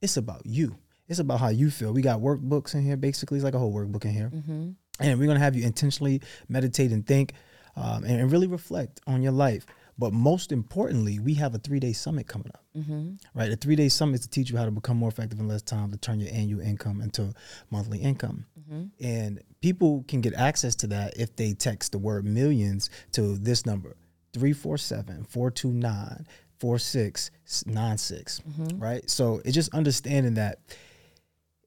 it's 0.00 0.16
about 0.16 0.46
you. 0.46 0.78
It's 1.06 1.18
about 1.18 1.40
how 1.40 1.48
you 1.48 1.70
feel. 1.70 1.92
We 1.92 2.00
got 2.00 2.20
workbooks 2.20 2.74
in 2.74 2.82
here. 2.82 2.96
Basically, 2.96 3.36
it's 3.36 3.44
like 3.44 3.52
a 3.54 3.58
whole 3.58 3.74
workbook 3.74 4.06
in 4.06 4.12
here, 4.14 4.30
Mm-hmm. 4.34 4.70
and 5.00 5.18
we're 5.18 5.26
gonna 5.26 5.38
have 5.40 5.54
you 5.56 5.62
intentionally 5.64 6.22
meditate 6.48 6.90
and 6.92 7.06
think, 7.06 7.34
um, 7.76 8.04
and, 8.04 8.18
and 8.22 8.32
really 8.32 8.46
reflect 8.46 9.02
on 9.06 9.20
your 9.20 9.32
life. 9.32 9.66
But 9.96 10.12
most 10.12 10.50
importantly, 10.50 11.18
we 11.18 11.34
have 11.34 11.54
a 11.54 11.58
three 11.58 11.78
day 11.78 11.92
summit 11.92 12.26
coming 12.26 12.50
up. 12.54 12.64
Mm-hmm. 12.76 13.14
Right, 13.34 13.52
a 13.52 13.56
three 13.56 13.76
day 13.76 13.88
summit 13.88 14.14
is 14.14 14.20
to 14.22 14.28
teach 14.28 14.50
you 14.50 14.56
how 14.56 14.64
to 14.64 14.70
become 14.70 14.96
more 14.96 15.08
effective 15.08 15.38
in 15.38 15.48
less 15.48 15.62
time 15.62 15.90
to 15.92 15.98
turn 15.98 16.20
your 16.20 16.32
annual 16.32 16.60
income 16.60 17.00
into 17.00 17.32
monthly 17.70 17.98
income. 17.98 18.46
Mm-hmm. 18.60 19.04
And 19.04 19.42
people 19.60 20.04
can 20.08 20.20
get 20.20 20.34
access 20.34 20.74
to 20.76 20.86
that 20.88 21.16
if 21.16 21.36
they 21.36 21.52
text 21.52 21.92
the 21.92 21.98
word 21.98 22.24
millions 22.24 22.90
to 23.12 23.36
this 23.36 23.66
number 23.66 23.96
347 24.32 25.24
429 25.24 26.26
4696. 26.58 28.40
Mm-hmm. 28.40 28.78
Right. 28.78 29.08
So 29.08 29.40
it's 29.44 29.54
just 29.54 29.74
understanding 29.74 30.34
that 30.34 30.60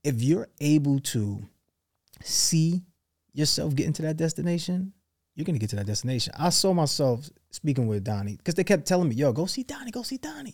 if 0.04 0.22
you're 0.22 0.48
able 0.60 1.00
to 1.00 1.42
see 2.24 2.84
yourself 3.34 3.76
getting 3.76 3.94
to 3.94 4.02
that 4.04 4.18
destination, 4.18 4.94
you're 5.36 5.46
going 5.46 5.56
to 5.56 5.60
get 5.60 5.70
to 5.70 5.76
that 5.76 5.86
destination. 5.86 6.34
I 6.38 6.50
saw 6.50 6.74
myself 6.74 7.30
speaking 7.52 7.88
with 7.88 8.04
Donni 8.06 8.38
because 8.38 8.56
they 8.56 8.64
kept 8.64 8.86
telling 8.88 9.10
me, 9.10 9.16
yo, 9.16 9.32
go 9.34 9.46
see 9.46 9.64
Donni, 9.64 9.92
go 9.92 10.04
see 10.04 10.18
Donni. 10.18 10.54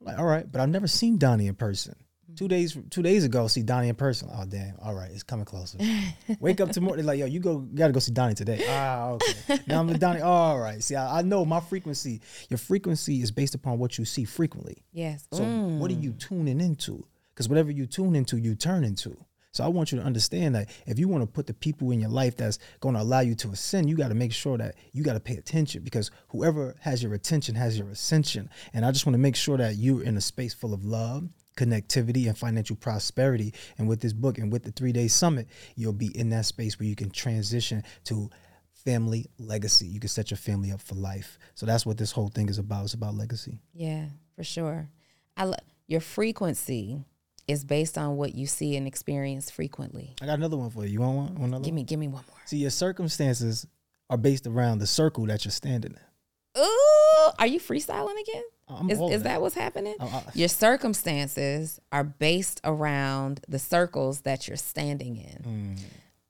I'm 0.00 0.06
like, 0.06 0.18
all 0.18 0.26
right, 0.26 0.50
but 0.50 0.60
I've 0.60 0.68
never 0.68 0.86
seen 0.88 1.18
Donni 1.18 1.46
in 1.48 1.54
person. 1.54 1.94
Two 2.34 2.48
days 2.48 2.78
two 2.88 3.02
days 3.02 3.24
ago, 3.24 3.46
see 3.46 3.62
Donni 3.62 3.88
in 3.88 3.94
person. 3.94 4.30
Oh 4.32 4.44
damn! 4.46 4.74
All 4.82 4.94
right, 4.94 5.10
it's 5.10 5.22
coming 5.22 5.44
closer. 5.44 5.76
Wake 6.40 6.62
up 6.62 6.70
tomorrow. 6.70 6.96
They're 6.96 7.04
like, 7.04 7.18
yo, 7.18 7.26
you 7.26 7.40
go, 7.40 7.58
gotta 7.58 7.92
go 7.92 8.00
see 8.00 8.12
Donni 8.12 8.34
today. 8.34 8.64
Ah, 8.70 9.10
okay. 9.10 9.58
Now 9.66 9.80
I'm 9.80 9.86
with 9.86 10.00
Donnie. 10.00 10.22
all 10.22 10.58
right. 10.58 10.82
See, 10.82 10.94
I, 10.96 11.18
I 11.18 11.22
know 11.22 11.44
my 11.44 11.60
frequency. 11.60 12.22
Your 12.48 12.56
frequency 12.56 13.20
is 13.20 13.30
based 13.30 13.54
upon 13.54 13.78
what 13.78 13.98
you 13.98 14.06
see 14.06 14.24
frequently. 14.24 14.78
Yes. 14.92 15.26
So 15.32 15.42
what 15.42 15.90
are 15.90 15.94
Mm. 15.94 16.02
you 16.02 16.12
tuning 16.12 16.58
into? 16.60 17.04
Because 17.34 17.50
whatever 17.50 17.70
you 17.70 17.86
tune 17.86 18.16
into, 18.16 18.38
you 18.38 18.54
turn 18.54 18.82
into. 18.84 19.14
So 19.52 19.62
I 19.62 19.68
want 19.68 19.92
you 19.92 19.98
to 19.98 20.04
understand 20.04 20.54
that 20.54 20.70
if 20.86 20.98
you 20.98 21.08
want 21.08 21.22
to 21.22 21.26
put 21.26 21.46
the 21.46 21.52
people 21.52 21.90
in 21.90 22.00
your 22.00 22.08
life 22.08 22.36
that's 22.38 22.58
going 22.80 22.94
to 22.94 23.02
allow 23.02 23.20
you 23.20 23.34
to 23.36 23.50
ascend, 23.50 23.88
you 23.88 23.96
got 23.96 24.08
to 24.08 24.14
make 24.14 24.32
sure 24.32 24.56
that 24.56 24.76
you 24.92 25.02
got 25.02 25.12
to 25.12 25.20
pay 25.20 25.36
attention 25.36 25.82
because 25.82 26.10
whoever 26.28 26.74
has 26.80 27.02
your 27.02 27.12
attention 27.12 27.54
has 27.54 27.78
your 27.78 27.88
ascension. 27.90 28.48
And 28.72 28.86
I 28.86 28.90
just 28.92 29.04
want 29.04 29.14
to 29.14 29.20
make 29.20 29.36
sure 29.36 29.58
that 29.58 29.76
you're 29.76 30.02
in 30.02 30.16
a 30.16 30.22
space 30.22 30.54
full 30.54 30.72
of 30.72 30.86
love, 30.86 31.28
connectivity, 31.56 32.28
and 32.28 32.36
financial 32.36 32.76
prosperity. 32.76 33.52
And 33.76 33.86
with 33.86 34.00
this 34.00 34.14
book 34.14 34.38
and 34.38 34.50
with 34.50 34.64
the 34.64 34.72
three 34.72 34.92
day 34.92 35.06
summit, 35.08 35.48
you'll 35.76 35.92
be 35.92 36.16
in 36.16 36.30
that 36.30 36.46
space 36.46 36.80
where 36.80 36.88
you 36.88 36.96
can 36.96 37.10
transition 37.10 37.84
to 38.04 38.30
family 38.72 39.26
legacy. 39.38 39.86
You 39.86 40.00
can 40.00 40.08
set 40.08 40.30
your 40.30 40.38
family 40.38 40.72
up 40.72 40.80
for 40.80 40.94
life. 40.94 41.38
So 41.54 41.66
that's 41.66 41.84
what 41.84 41.98
this 41.98 42.10
whole 42.10 42.28
thing 42.28 42.48
is 42.48 42.56
about. 42.58 42.84
It's 42.84 42.94
about 42.94 43.16
legacy. 43.16 43.60
Yeah, 43.74 44.06
for 44.34 44.44
sure. 44.44 44.88
I 45.36 45.44
lo- 45.44 45.56
your 45.86 46.00
frequency 46.00 47.04
is 47.48 47.64
based 47.64 47.98
on 47.98 48.16
what 48.16 48.34
you 48.34 48.46
see 48.46 48.76
and 48.76 48.86
experience 48.86 49.50
frequently. 49.50 50.14
I 50.22 50.26
got 50.26 50.38
another 50.38 50.56
one 50.56 50.70
for 50.70 50.84
you. 50.84 50.92
You 50.92 51.00
want 51.00 51.32
one? 51.38 51.44
Another 51.48 51.64
Give 51.64 51.74
me, 51.74 51.82
give 51.84 51.98
me 51.98 52.08
one 52.08 52.24
more. 52.28 52.38
See, 52.46 52.58
your 52.58 52.70
circumstances 52.70 53.66
are 54.10 54.16
based 54.16 54.46
around 54.46 54.78
the 54.78 54.86
circle 54.86 55.26
that 55.26 55.44
you're 55.44 55.52
standing 55.52 55.92
in. 55.92 56.62
Ooh, 56.62 57.30
are 57.38 57.46
you 57.46 57.58
freestyling 57.58 58.20
again? 58.20 58.42
I'm 58.68 58.90
Is, 58.90 59.00
is 59.00 59.22
that 59.24 59.40
what's 59.40 59.54
happening? 59.54 59.96
I- 60.00 60.04
I- 60.06 60.22
Your 60.34 60.48
circumstances 60.48 61.80
are 61.90 62.04
based 62.04 62.60
around 62.64 63.40
the 63.48 63.58
circles 63.58 64.20
that 64.22 64.46
you're 64.48 64.56
standing 64.56 65.16
in. 65.16 65.42
Mm, 65.76 65.80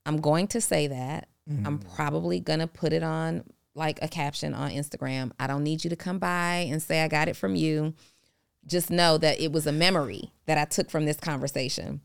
I'm 0.07 0.21
going 0.21 0.47
to 0.49 0.61
say 0.61 0.87
that. 0.89 1.29
mm. 1.51 1.67
I'm 1.67 1.79
probably 1.79 2.41
going 2.41 2.61
to 2.61 2.67
put 2.67 2.93
it 2.93 3.03
on 3.03 3.45
like 3.75 3.99
a 4.03 4.09
caption 4.09 4.55
on 4.55 4.71
Instagram. 4.71 5.33
I 5.41 5.47
don't 5.47 5.65
need 5.65 5.83
you 5.85 5.91
to 5.91 5.97
come 5.97 6.19
by 6.19 6.67
and 6.71 6.83
say 6.83 7.03
I 7.03 7.09
got 7.09 7.29
it 7.29 7.37
from 7.37 7.55
you. 7.55 7.95
Just 8.67 8.91
know 8.91 9.19
that 9.19 9.41
it 9.41 9.53
was 9.53 9.67
a 9.67 9.73
memory 9.73 10.33
that 10.47 10.59
I 10.59 10.65
took 10.65 10.91
from 10.91 11.05
this 11.05 11.19
conversation. 11.19 12.01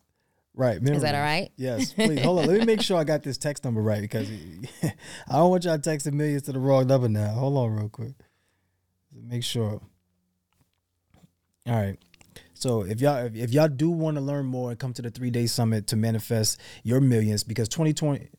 right. 0.56 0.82
Is 0.82 1.02
that 1.02 1.16
all 1.16 1.22
right? 1.22 1.52
Yes, 1.56 1.94
please. 1.94 2.22
Hold 2.24 2.40
on. 2.40 2.48
Let 2.48 2.60
me 2.60 2.66
make 2.66 2.82
sure 2.82 2.98
I 2.98 3.04
got 3.04 3.24
this 3.24 3.38
text 3.38 3.64
number 3.64 3.82
right 3.82 4.02
because 4.02 4.28
I 4.84 4.92
don't 5.34 5.50
want 5.52 5.66
y'all 5.66 5.78
texting 5.78 6.14
millions 6.14 6.44
to 6.44 6.52
the 6.52 6.60
wrong 6.60 6.88
number 6.88 7.10
now. 7.10 7.30
Hold 7.30 7.58
on 7.58 7.76
real 7.76 7.90
quick. 7.90 8.14
Make 9.14 9.44
sure. 9.44 9.82
All 11.68 11.76
right. 11.76 11.98
So 12.54 12.82
if 12.84 13.02
y'all 13.02 13.30
if, 13.34 13.52
y'all 13.52 13.68
do 13.68 13.92
want 13.92 14.18
to 14.18 14.22
learn 14.22 14.46
more 14.46 14.72
and 14.72 14.80
come 14.80 14.94
to 14.94 15.02
the 15.02 15.12
three 15.12 15.30
day 15.30 15.46
summit 15.46 15.88
to 15.88 15.96
manifest 15.96 16.60
your 16.84 17.02
millions 17.02 17.44
because 17.44 17.70
2020 17.70 18.30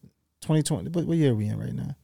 2020 0.40 0.90
what, 0.90 1.04
what 1.06 1.16
year 1.16 1.32
are 1.32 1.34
we 1.36 1.46
in 1.46 1.58
right 1.58 1.72
now? 1.72 1.94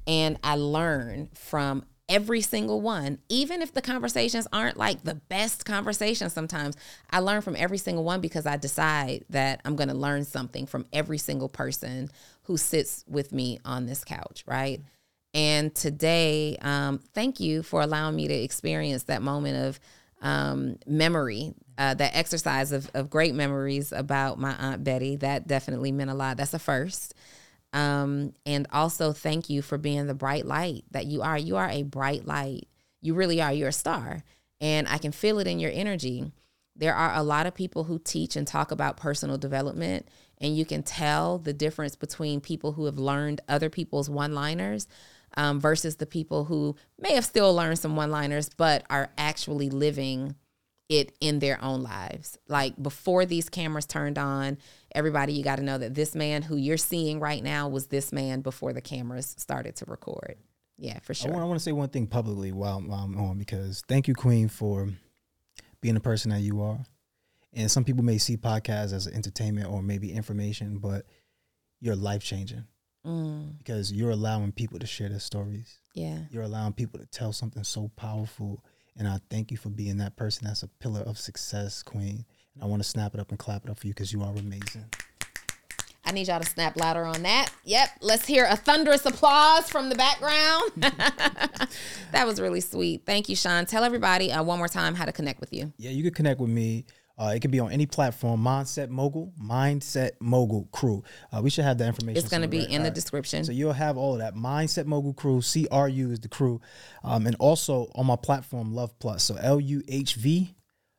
and 0.07 0.39
I 0.43 0.57
learn 0.57 1.29
from 1.35 1.85
every 2.11 2.41
single 2.41 2.81
one, 2.81 3.19
even 3.29 3.63
if 3.63 3.73
the 3.73 3.81
conversations 3.81 4.47
aren't 4.53 4.77
like 4.77 5.05
the 5.05 5.15
best 5.15 5.65
conversations. 5.65 6.33
Sometimes 6.33 6.77
I 7.11 7.21
learn 7.21 7.41
from 7.41 7.55
every 7.57 7.79
single 7.79 8.03
one 8.03 8.21
because 8.21 8.47
I 8.47 8.57
decide 8.57 9.25
that 9.31 9.61
I'm 9.65 9.77
going 9.77 9.89
to 9.89 9.95
learn 9.95 10.25
something 10.25 10.67
from 10.67 10.87
every 10.93 11.19
single 11.19 11.49
person 11.49 12.11
who 12.43 12.57
sits 12.57 13.05
with 13.09 13.33
me 13.33 13.61
on 13.65 13.87
this 13.87 14.05
couch, 14.05 14.43
right? 14.47 14.81
And 15.33 15.73
today, 15.73 16.57
um, 16.61 16.99
thank 17.15 17.39
you 17.39 17.63
for 17.63 17.81
allowing 17.81 18.17
me 18.17 18.27
to 18.27 18.35
experience 18.35 19.05
that 19.05 19.23
moment 19.23 19.69
of 19.69 19.79
um, 20.21 20.77
memory, 20.87 21.55
uh, 21.79 21.95
that 21.95 22.15
exercise 22.15 22.73
of, 22.73 22.91
of 22.95 23.11
great 23.11 23.35
memories 23.35 23.93
about 23.93 24.39
my 24.39 24.53
Aunt 24.53 24.85
Betty. 24.85 25.17
That 25.17 25.47
definitely 25.47 25.93
meant 25.93 26.11
a 26.11 26.15
lot. 26.15 26.37
That's 26.37 26.55
a 26.55 26.59
first. 26.59 27.15
Um, 27.73 28.35
and 28.45 28.67
also, 28.73 29.13
thank 29.13 29.49
you 29.49 29.63
for 29.63 29.79
being 29.79 30.07
the 30.07 30.15
bright 30.15 30.45
light 30.45 30.85
that 30.91 31.07
you 31.07 31.23
are. 31.23 31.39
You 31.39 31.57
are 31.57 31.69
a 31.69 31.83
bright 31.83 32.27
light. 32.27 32.69
You 33.01 33.15
really 33.15 33.41
are. 33.41 33.53
You're 33.53 33.69
a 33.69 33.73
star. 33.73 34.25
And 34.61 34.89
I 34.89 34.99
can 34.99 35.13
feel 35.13 35.39
it 35.39 35.47
in 35.47 35.59
your 35.59 35.71
energy. 35.73 36.33
There 36.77 36.95
are 36.95 37.15
a 37.15 37.23
lot 37.23 37.47
of 37.47 37.55
people 37.55 37.85
who 37.85 37.99
teach 37.99 38.37
and 38.37 38.47
talk 38.47 38.71
about 38.71 38.97
personal 38.97 39.39
development, 39.39 40.09
and 40.39 40.57
you 40.57 40.65
can 40.65 40.83
tell 40.83 41.39
the 41.39 41.53
difference 41.53 41.95
between 41.95 42.41
people 42.41 42.73
who 42.73 42.87
have 42.87 42.99
learned 42.99 43.41
other 43.49 43.69
people's 43.71 44.09
one 44.11 44.35
liners 44.35 44.87
um, 45.37 45.61
versus 45.61 45.97
the 45.97 46.07
people 46.07 46.45
who 46.45 46.77
may 46.99 47.15
have 47.15 47.25
still 47.25 47.55
learned 47.55 47.79
some 47.79 47.97
one 47.97 48.11
liners, 48.11 48.51
but 48.57 48.85
are 48.91 49.11
actually 49.17 49.71
living 49.71 50.35
it 50.89 51.17
in 51.21 51.39
their 51.39 51.63
own 51.63 51.83
lives. 51.83 52.37
Like 52.49 52.81
before 52.83 53.25
these 53.25 53.49
cameras 53.49 53.87
turned 53.87 54.19
on, 54.19 54.59
everybody, 54.93 55.33
you 55.33 55.45
got 55.45 55.57
to 55.57 55.63
know 55.63 55.79
that 55.79 55.95
this 55.95 56.15
man 56.15 56.43
who 56.43 56.57
you're 56.57 56.77
seeing 56.77 57.21
right 57.21 57.43
now 57.43 57.69
was 57.69 57.87
this 57.87 58.13
man 58.13 58.41
before 58.41 58.73
the 58.73 58.81
cameras 58.81 59.35
started 59.39 59.77
to 59.77 59.85
record. 59.87 60.37
Yeah, 60.77 60.99
for 61.01 61.13
I 61.13 61.15
sure. 61.15 61.31
want, 61.31 61.43
I 61.43 61.47
want 61.47 61.61
to 61.61 61.63
say 61.63 61.73
one 61.73 61.91
thing 61.91 62.07
publicly 62.07 62.53
while, 62.53 62.81
while 62.81 63.05
I'm 63.05 63.17
on 63.19 63.39
because 63.39 63.83
thank 63.87 64.09
you, 64.09 64.15
Queen, 64.15 64.49
for 64.49 64.89
being 65.81 65.95
the 65.95 66.01
person 66.01 66.33
that 66.33 66.41
you 66.41 66.61
are. 66.61 66.81
And 67.53 67.71
some 67.71 67.85
people 67.85 68.05
may 68.05 68.19
see 68.19 68.37
podcasts 68.37 68.93
as 68.93 69.07
entertainment 69.07 69.69
or 69.69 69.83
maybe 69.83 70.13
information, 70.13 70.79
but 70.79 71.07
you're 71.81 71.97
life 71.97 72.23
changing 72.23 72.65
Mm, 73.07 73.59
because 73.59 73.93
you're 73.93 74.11
allowing 74.11 74.53
people 74.53 74.79
to 74.79 74.87
share 74.87 75.09
their 75.09 75.21
stories. 75.21 75.79
yeah. 75.95 76.19
You're 76.31 76.43
allowing 76.43 76.73
people 76.75 76.99
to 77.01 77.07
tell 77.07 77.33
something 77.33 77.65
so 77.65 77.91
powerful. 77.97 78.63
And 78.99 79.09
I 79.09 79.19
thank 79.31 79.51
you 79.51 79.57
for 79.57 79.71
being 79.71 79.97
that 79.99 80.17
person 80.17 80.47
that's 80.47 80.63
a 80.63 80.69
pillar 80.69 81.01
of 81.01 81.17
success, 81.17 81.83
Queen. 81.83 82.25
And 82.55 82.63
I 82.63 82.67
want 82.67 82.83
to 82.83 82.89
snap 82.89 83.15
it 83.15 83.21
up 83.21 83.31
and 83.31 83.39
clap 83.39 83.65
it 83.65 83.71
up 83.71 83.79
for 83.79 83.87
you 83.87 83.95
because 83.95 84.13
you 84.13 84.23
are 84.23 84.35
amazing. 84.37 84.85
I 86.05 86.13
need 86.13 86.29
y'all 86.29 86.41
to 86.41 86.47
snap 86.47 86.77
louder 86.77 87.05
on 87.05 87.23
that. 87.23 87.51
Yep. 87.65 87.89
Let's 88.01 88.27
hear 88.27 88.47
a 88.51 88.57
thunderous 88.57 89.07
applause 89.07 89.71
from 89.71 89.89
the 89.91 89.95
background. 89.95 90.73
that 92.13 92.27
was 92.27 92.41
really 92.41 92.61
sweet. 92.61 93.03
Thank 93.07 93.29
you, 93.29 93.37
Shaun. 93.37 93.65
Tell 93.67 93.85
everybody 93.85 94.33
uh, 94.33 94.43
one 94.43 94.59
more 94.59 94.69
time 94.69 94.95
how 94.95 95.05
to 95.05 95.13
connect 95.13 95.41
with 95.41 95.53
you. 95.53 95.73
Yeah, 95.79 95.91
you 95.91 96.03
can 96.03 96.13
connect 96.13 96.41
with 96.41 96.51
me. 96.51 96.85
Uh, 97.21 97.33
it 97.35 97.41
could 97.41 97.51
be 97.51 97.61
on 97.61 97.71
any 97.71 97.85
platform. 97.85 98.43
Mindset 98.43 98.89
Mogul, 98.89 99.33
Mindset 99.39 100.13
Mogul 100.21 100.69
Crew. 100.73 101.05
Uh, 101.31 101.43
we 101.43 101.51
should 101.51 101.65
have 101.65 101.77
that 101.79 101.89
information. 101.89 102.19
It's 102.19 102.31
going 102.31 102.43
to 102.43 102.49
be 102.49 102.63
in 102.63 102.83
the 102.83 102.89
right. 102.89 102.95
description. 102.95 103.45
So 103.45 103.53
you'll 103.53 103.75
have 103.75 103.99
all 103.99 104.15
of 104.15 104.21
that. 104.21 104.35
Mindset 104.35 104.87
Mogul 104.87 105.13
Crew, 105.13 105.43
CRU 105.43 106.11
is 106.13 106.21
the 106.21 106.29
crew. 106.29 106.63
Um, 107.05 107.27
and 107.27 107.37
also 107.37 107.91
on 107.95 108.07
my 108.07 108.17
platform, 108.17 108.75
Love 108.75 108.99
Plus. 108.99 109.23
So 109.23 109.37
L 109.37 109.61
U 109.61 109.83
H 109.87 110.15
V. 110.15 110.55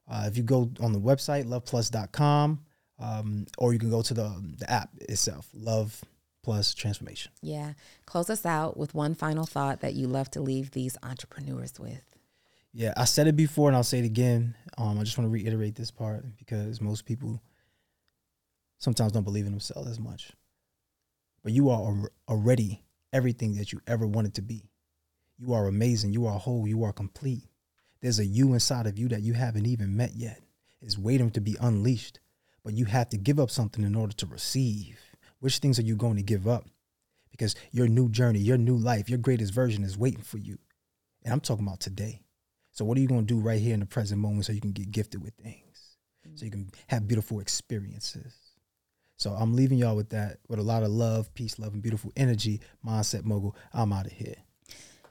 Uh, 0.08 0.26
if 0.28 0.38
you 0.38 0.44
go 0.44 0.70
on 0.80 0.94
the 0.94 1.00
website, 1.00 1.46
loveplus.com, 1.46 2.60
um, 3.00 3.46
or 3.58 3.74
you 3.74 3.80
can 3.80 3.90
go 3.90 4.02
to 4.02 4.14
the, 4.14 4.56
the 4.60 4.70
app 4.70 4.90
itself, 5.00 5.48
Love 5.54 6.04
Plus 6.44 6.74
Transformation. 6.74 7.32
yeah. 7.42 7.74
Close 8.06 8.30
us 8.30 8.46
out 8.46 8.78
with 8.78 8.94
one 8.94 9.16
final 9.16 9.46
thought 9.46 9.80
that 9.80 9.94
you 9.94 10.08
love 10.08 10.30
to 10.32 10.42
leave 10.42 10.72
these 10.72 10.98
entrepreneurs 11.02 11.80
with. 11.80 12.11
Yeah, 12.74 12.94
I 12.96 13.06
said 13.06 13.28
it 13.28 13.36
before 13.36 13.68
and 13.68 13.76
I'll 13.76 13.84
say 13.84 14.00
it 14.00 14.06
again. 14.06 14.56
Um, 14.78 14.98
I 14.98 15.04
just 15.04 15.18
want 15.18 15.26
to 15.26 15.32
reiterate 15.32 15.76
this 15.76 15.92
part 15.92 16.24
because 16.38 16.80
most 16.80 17.06
people 17.06 17.42
sometimes 18.78 19.12
don't 19.12 19.24
believe 19.24 19.46
in 19.46 19.52
themselves 19.52 19.90
as 19.90 20.00
much. 20.00 20.32
But 21.44 21.52
you 21.52 21.70
are 21.70 22.10
already 22.30 22.84
everything 23.12 23.56
that 23.56 23.74
you 23.74 23.82
ever 23.88 24.08
wanted 24.08 24.36
to 24.36 24.42
be. 24.42 24.70
You 25.38 25.54
are 25.54 25.68
amazing. 25.68 26.14
You 26.14 26.28
are 26.28 26.40
whole. 26.40 26.68
You 26.68 26.84
are 26.84 26.94
complete. 26.94 27.44
There's 28.00 28.20
a 28.20 28.26
you 28.26 28.54
inside 28.54 28.88
of 28.88 28.98
you 28.98 29.08
that 29.10 29.22
you 29.22 29.34
haven't 29.34 29.66
even 29.66 29.98
met 29.98 30.16
yet. 30.16 30.40
It's 30.82 30.98
waiting 30.98 31.32
to 31.32 31.42
be 31.42 31.58
unleashed. 31.60 32.20
But 32.64 32.74
you 32.74 32.86
have 32.86 33.10
to 33.10 33.18
give 33.18 33.40
up 33.40 33.50
something 33.50 33.84
in 33.84 33.96
order 33.96 34.14
to 34.14 34.26
receive. 34.28 35.00
Which 35.40 35.58
things 35.58 35.80
are 35.80 35.84
you 35.84 35.96
going 35.96 36.18
to 36.18 36.24
give 36.24 36.48
up? 36.48 36.66
Because 37.32 37.56
your 37.72 37.88
new 37.88 38.08
journey, 38.10 38.40
your 38.40 38.58
new 38.58 38.78
life, 38.78 39.10
your 39.10 39.18
greatest 39.18 39.54
version 39.54 39.84
is 39.84 39.98
waiting 39.98 40.22
for 40.22 40.38
you. 40.38 40.60
And 41.24 41.34
I'm 41.34 41.40
talking 41.40 41.66
about 41.66 41.80
today. 41.80 42.22
So 42.72 42.86
what 42.86 42.98
are 42.98 43.02
you 43.02 43.08
going 43.08 43.26
to 43.26 43.34
do 43.34 43.40
right 43.40 43.60
here 43.60 43.74
in 43.74 43.82
the 43.82 43.86
present 43.86 44.22
moment 44.22 44.46
so 44.46 44.54
you 44.54 44.62
can 44.62 44.72
get 44.72 44.92
gifted 44.92 45.22
with 45.22 45.34
things? 45.36 45.98
So 46.36 46.46
you 46.46 46.52
can 46.52 46.72
have 46.88 47.08
beautiful 47.08 47.40
experiences. 47.40 48.34
So 49.18 49.32
I'm 49.32 49.54
leaving 49.54 49.78
y'all 49.78 49.96
with 49.96 50.10
that, 50.10 50.40
with 50.48 50.60
a 50.60 50.64
lot 50.64 50.84
of 50.84 50.90
love, 50.90 51.34
peace, 51.34 51.60
love, 51.60 51.74
and 51.74 51.82
beautiful 51.82 52.12
energy. 52.16 52.62
Mindset 52.86 53.26
mogul. 53.26 53.56
I'm 53.74 53.94
out 53.94 54.06
of 54.06 54.14
here. 54.14 54.36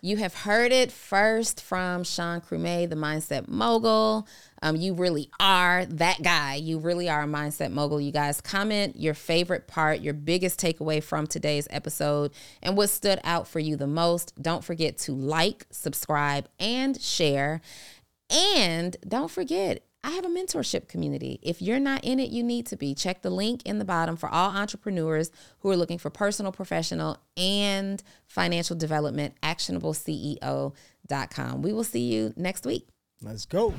You 0.02 0.16
have 0.16 0.34
heard 0.34 0.72
it 0.72 0.90
first 0.90 1.62
from 1.62 2.04
Shaun 2.04 2.40
Crummey, 2.40 2.88
the 2.88 2.96
mindset 2.96 3.48
mogul. 3.48 4.26
Um, 4.62 4.76
you 4.76 4.94
really 4.94 5.30
are 5.38 5.84
that 5.84 6.22
guy. 6.22 6.54
You 6.54 6.78
really 6.78 7.10
are 7.10 7.22
a 7.22 7.26
mindset 7.26 7.70
mogul. 7.70 8.00
You 8.00 8.10
guys 8.10 8.40
comment 8.40 8.96
your 8.96 9.12
favorite 9.12 9.66
part, 9.66 10.00
your 10.00 10.14
biggest 10.14 10.58
takeaway 10.58 11.02
from 11.02 11.26
today's 11.26 11.68
episode, 11.70 12.32
and 12.62 12.78
what 12.78 12.88
stood 12.88 13.20
out 13.24 13.46
for 13.46 13.58
you 13.58 13.76
the 13.76 13.86
most. 13.86 14.32
Don't 14.40 14.64
forget 14.64 14.96
to 14.98 15.12
like, 15.12 15.66
subscribe, 15.70 16.48
and 16.58 16.98
share. 17.00 17.60
And 18.30 18.96
don't 19.06 19.30
forget, 19.30 19.82
I 20.02 20.12
have 20.12 20.24
a 20.24 20.28
mentorship 20.28 20.88
community. 20.88 21.38
If 21.42 21.60
you're 21.60 21.78
not 21.78 22.04
in 22.04 22.18
it, 22.18 22.30
you 22.30 22.42
need 22.42 22.64
to 22.66 22.76
be. 22.76 22.94
Check 22.94 23.20
the 23.22 23.30
link 23.30 23.62
in 23.66 23.78
the 23.78 23.84
bottom 23.84 24.16
for 24.16 24.28
all 24.28 24.50
entrepreneurs 24.50 25.30
who 25.60 25.70
are 25.70 25.76
looking 25.76 25.98
for 25.98 26.08
personal, 26.08 26.52
professional, 26.52 27.18
and 27.36 28.02
financial 28.26 28.76
development, 28.76 29.34
actionableceo.com. 29.42 31.62
We 31.62 31.72
will 31.72 31.84
see 31.84 32.12
you 32.12 32.32
next 32.36 32.64
week. 32.64 32.88
Let's 33.22 33.44
go. 33.44 33.74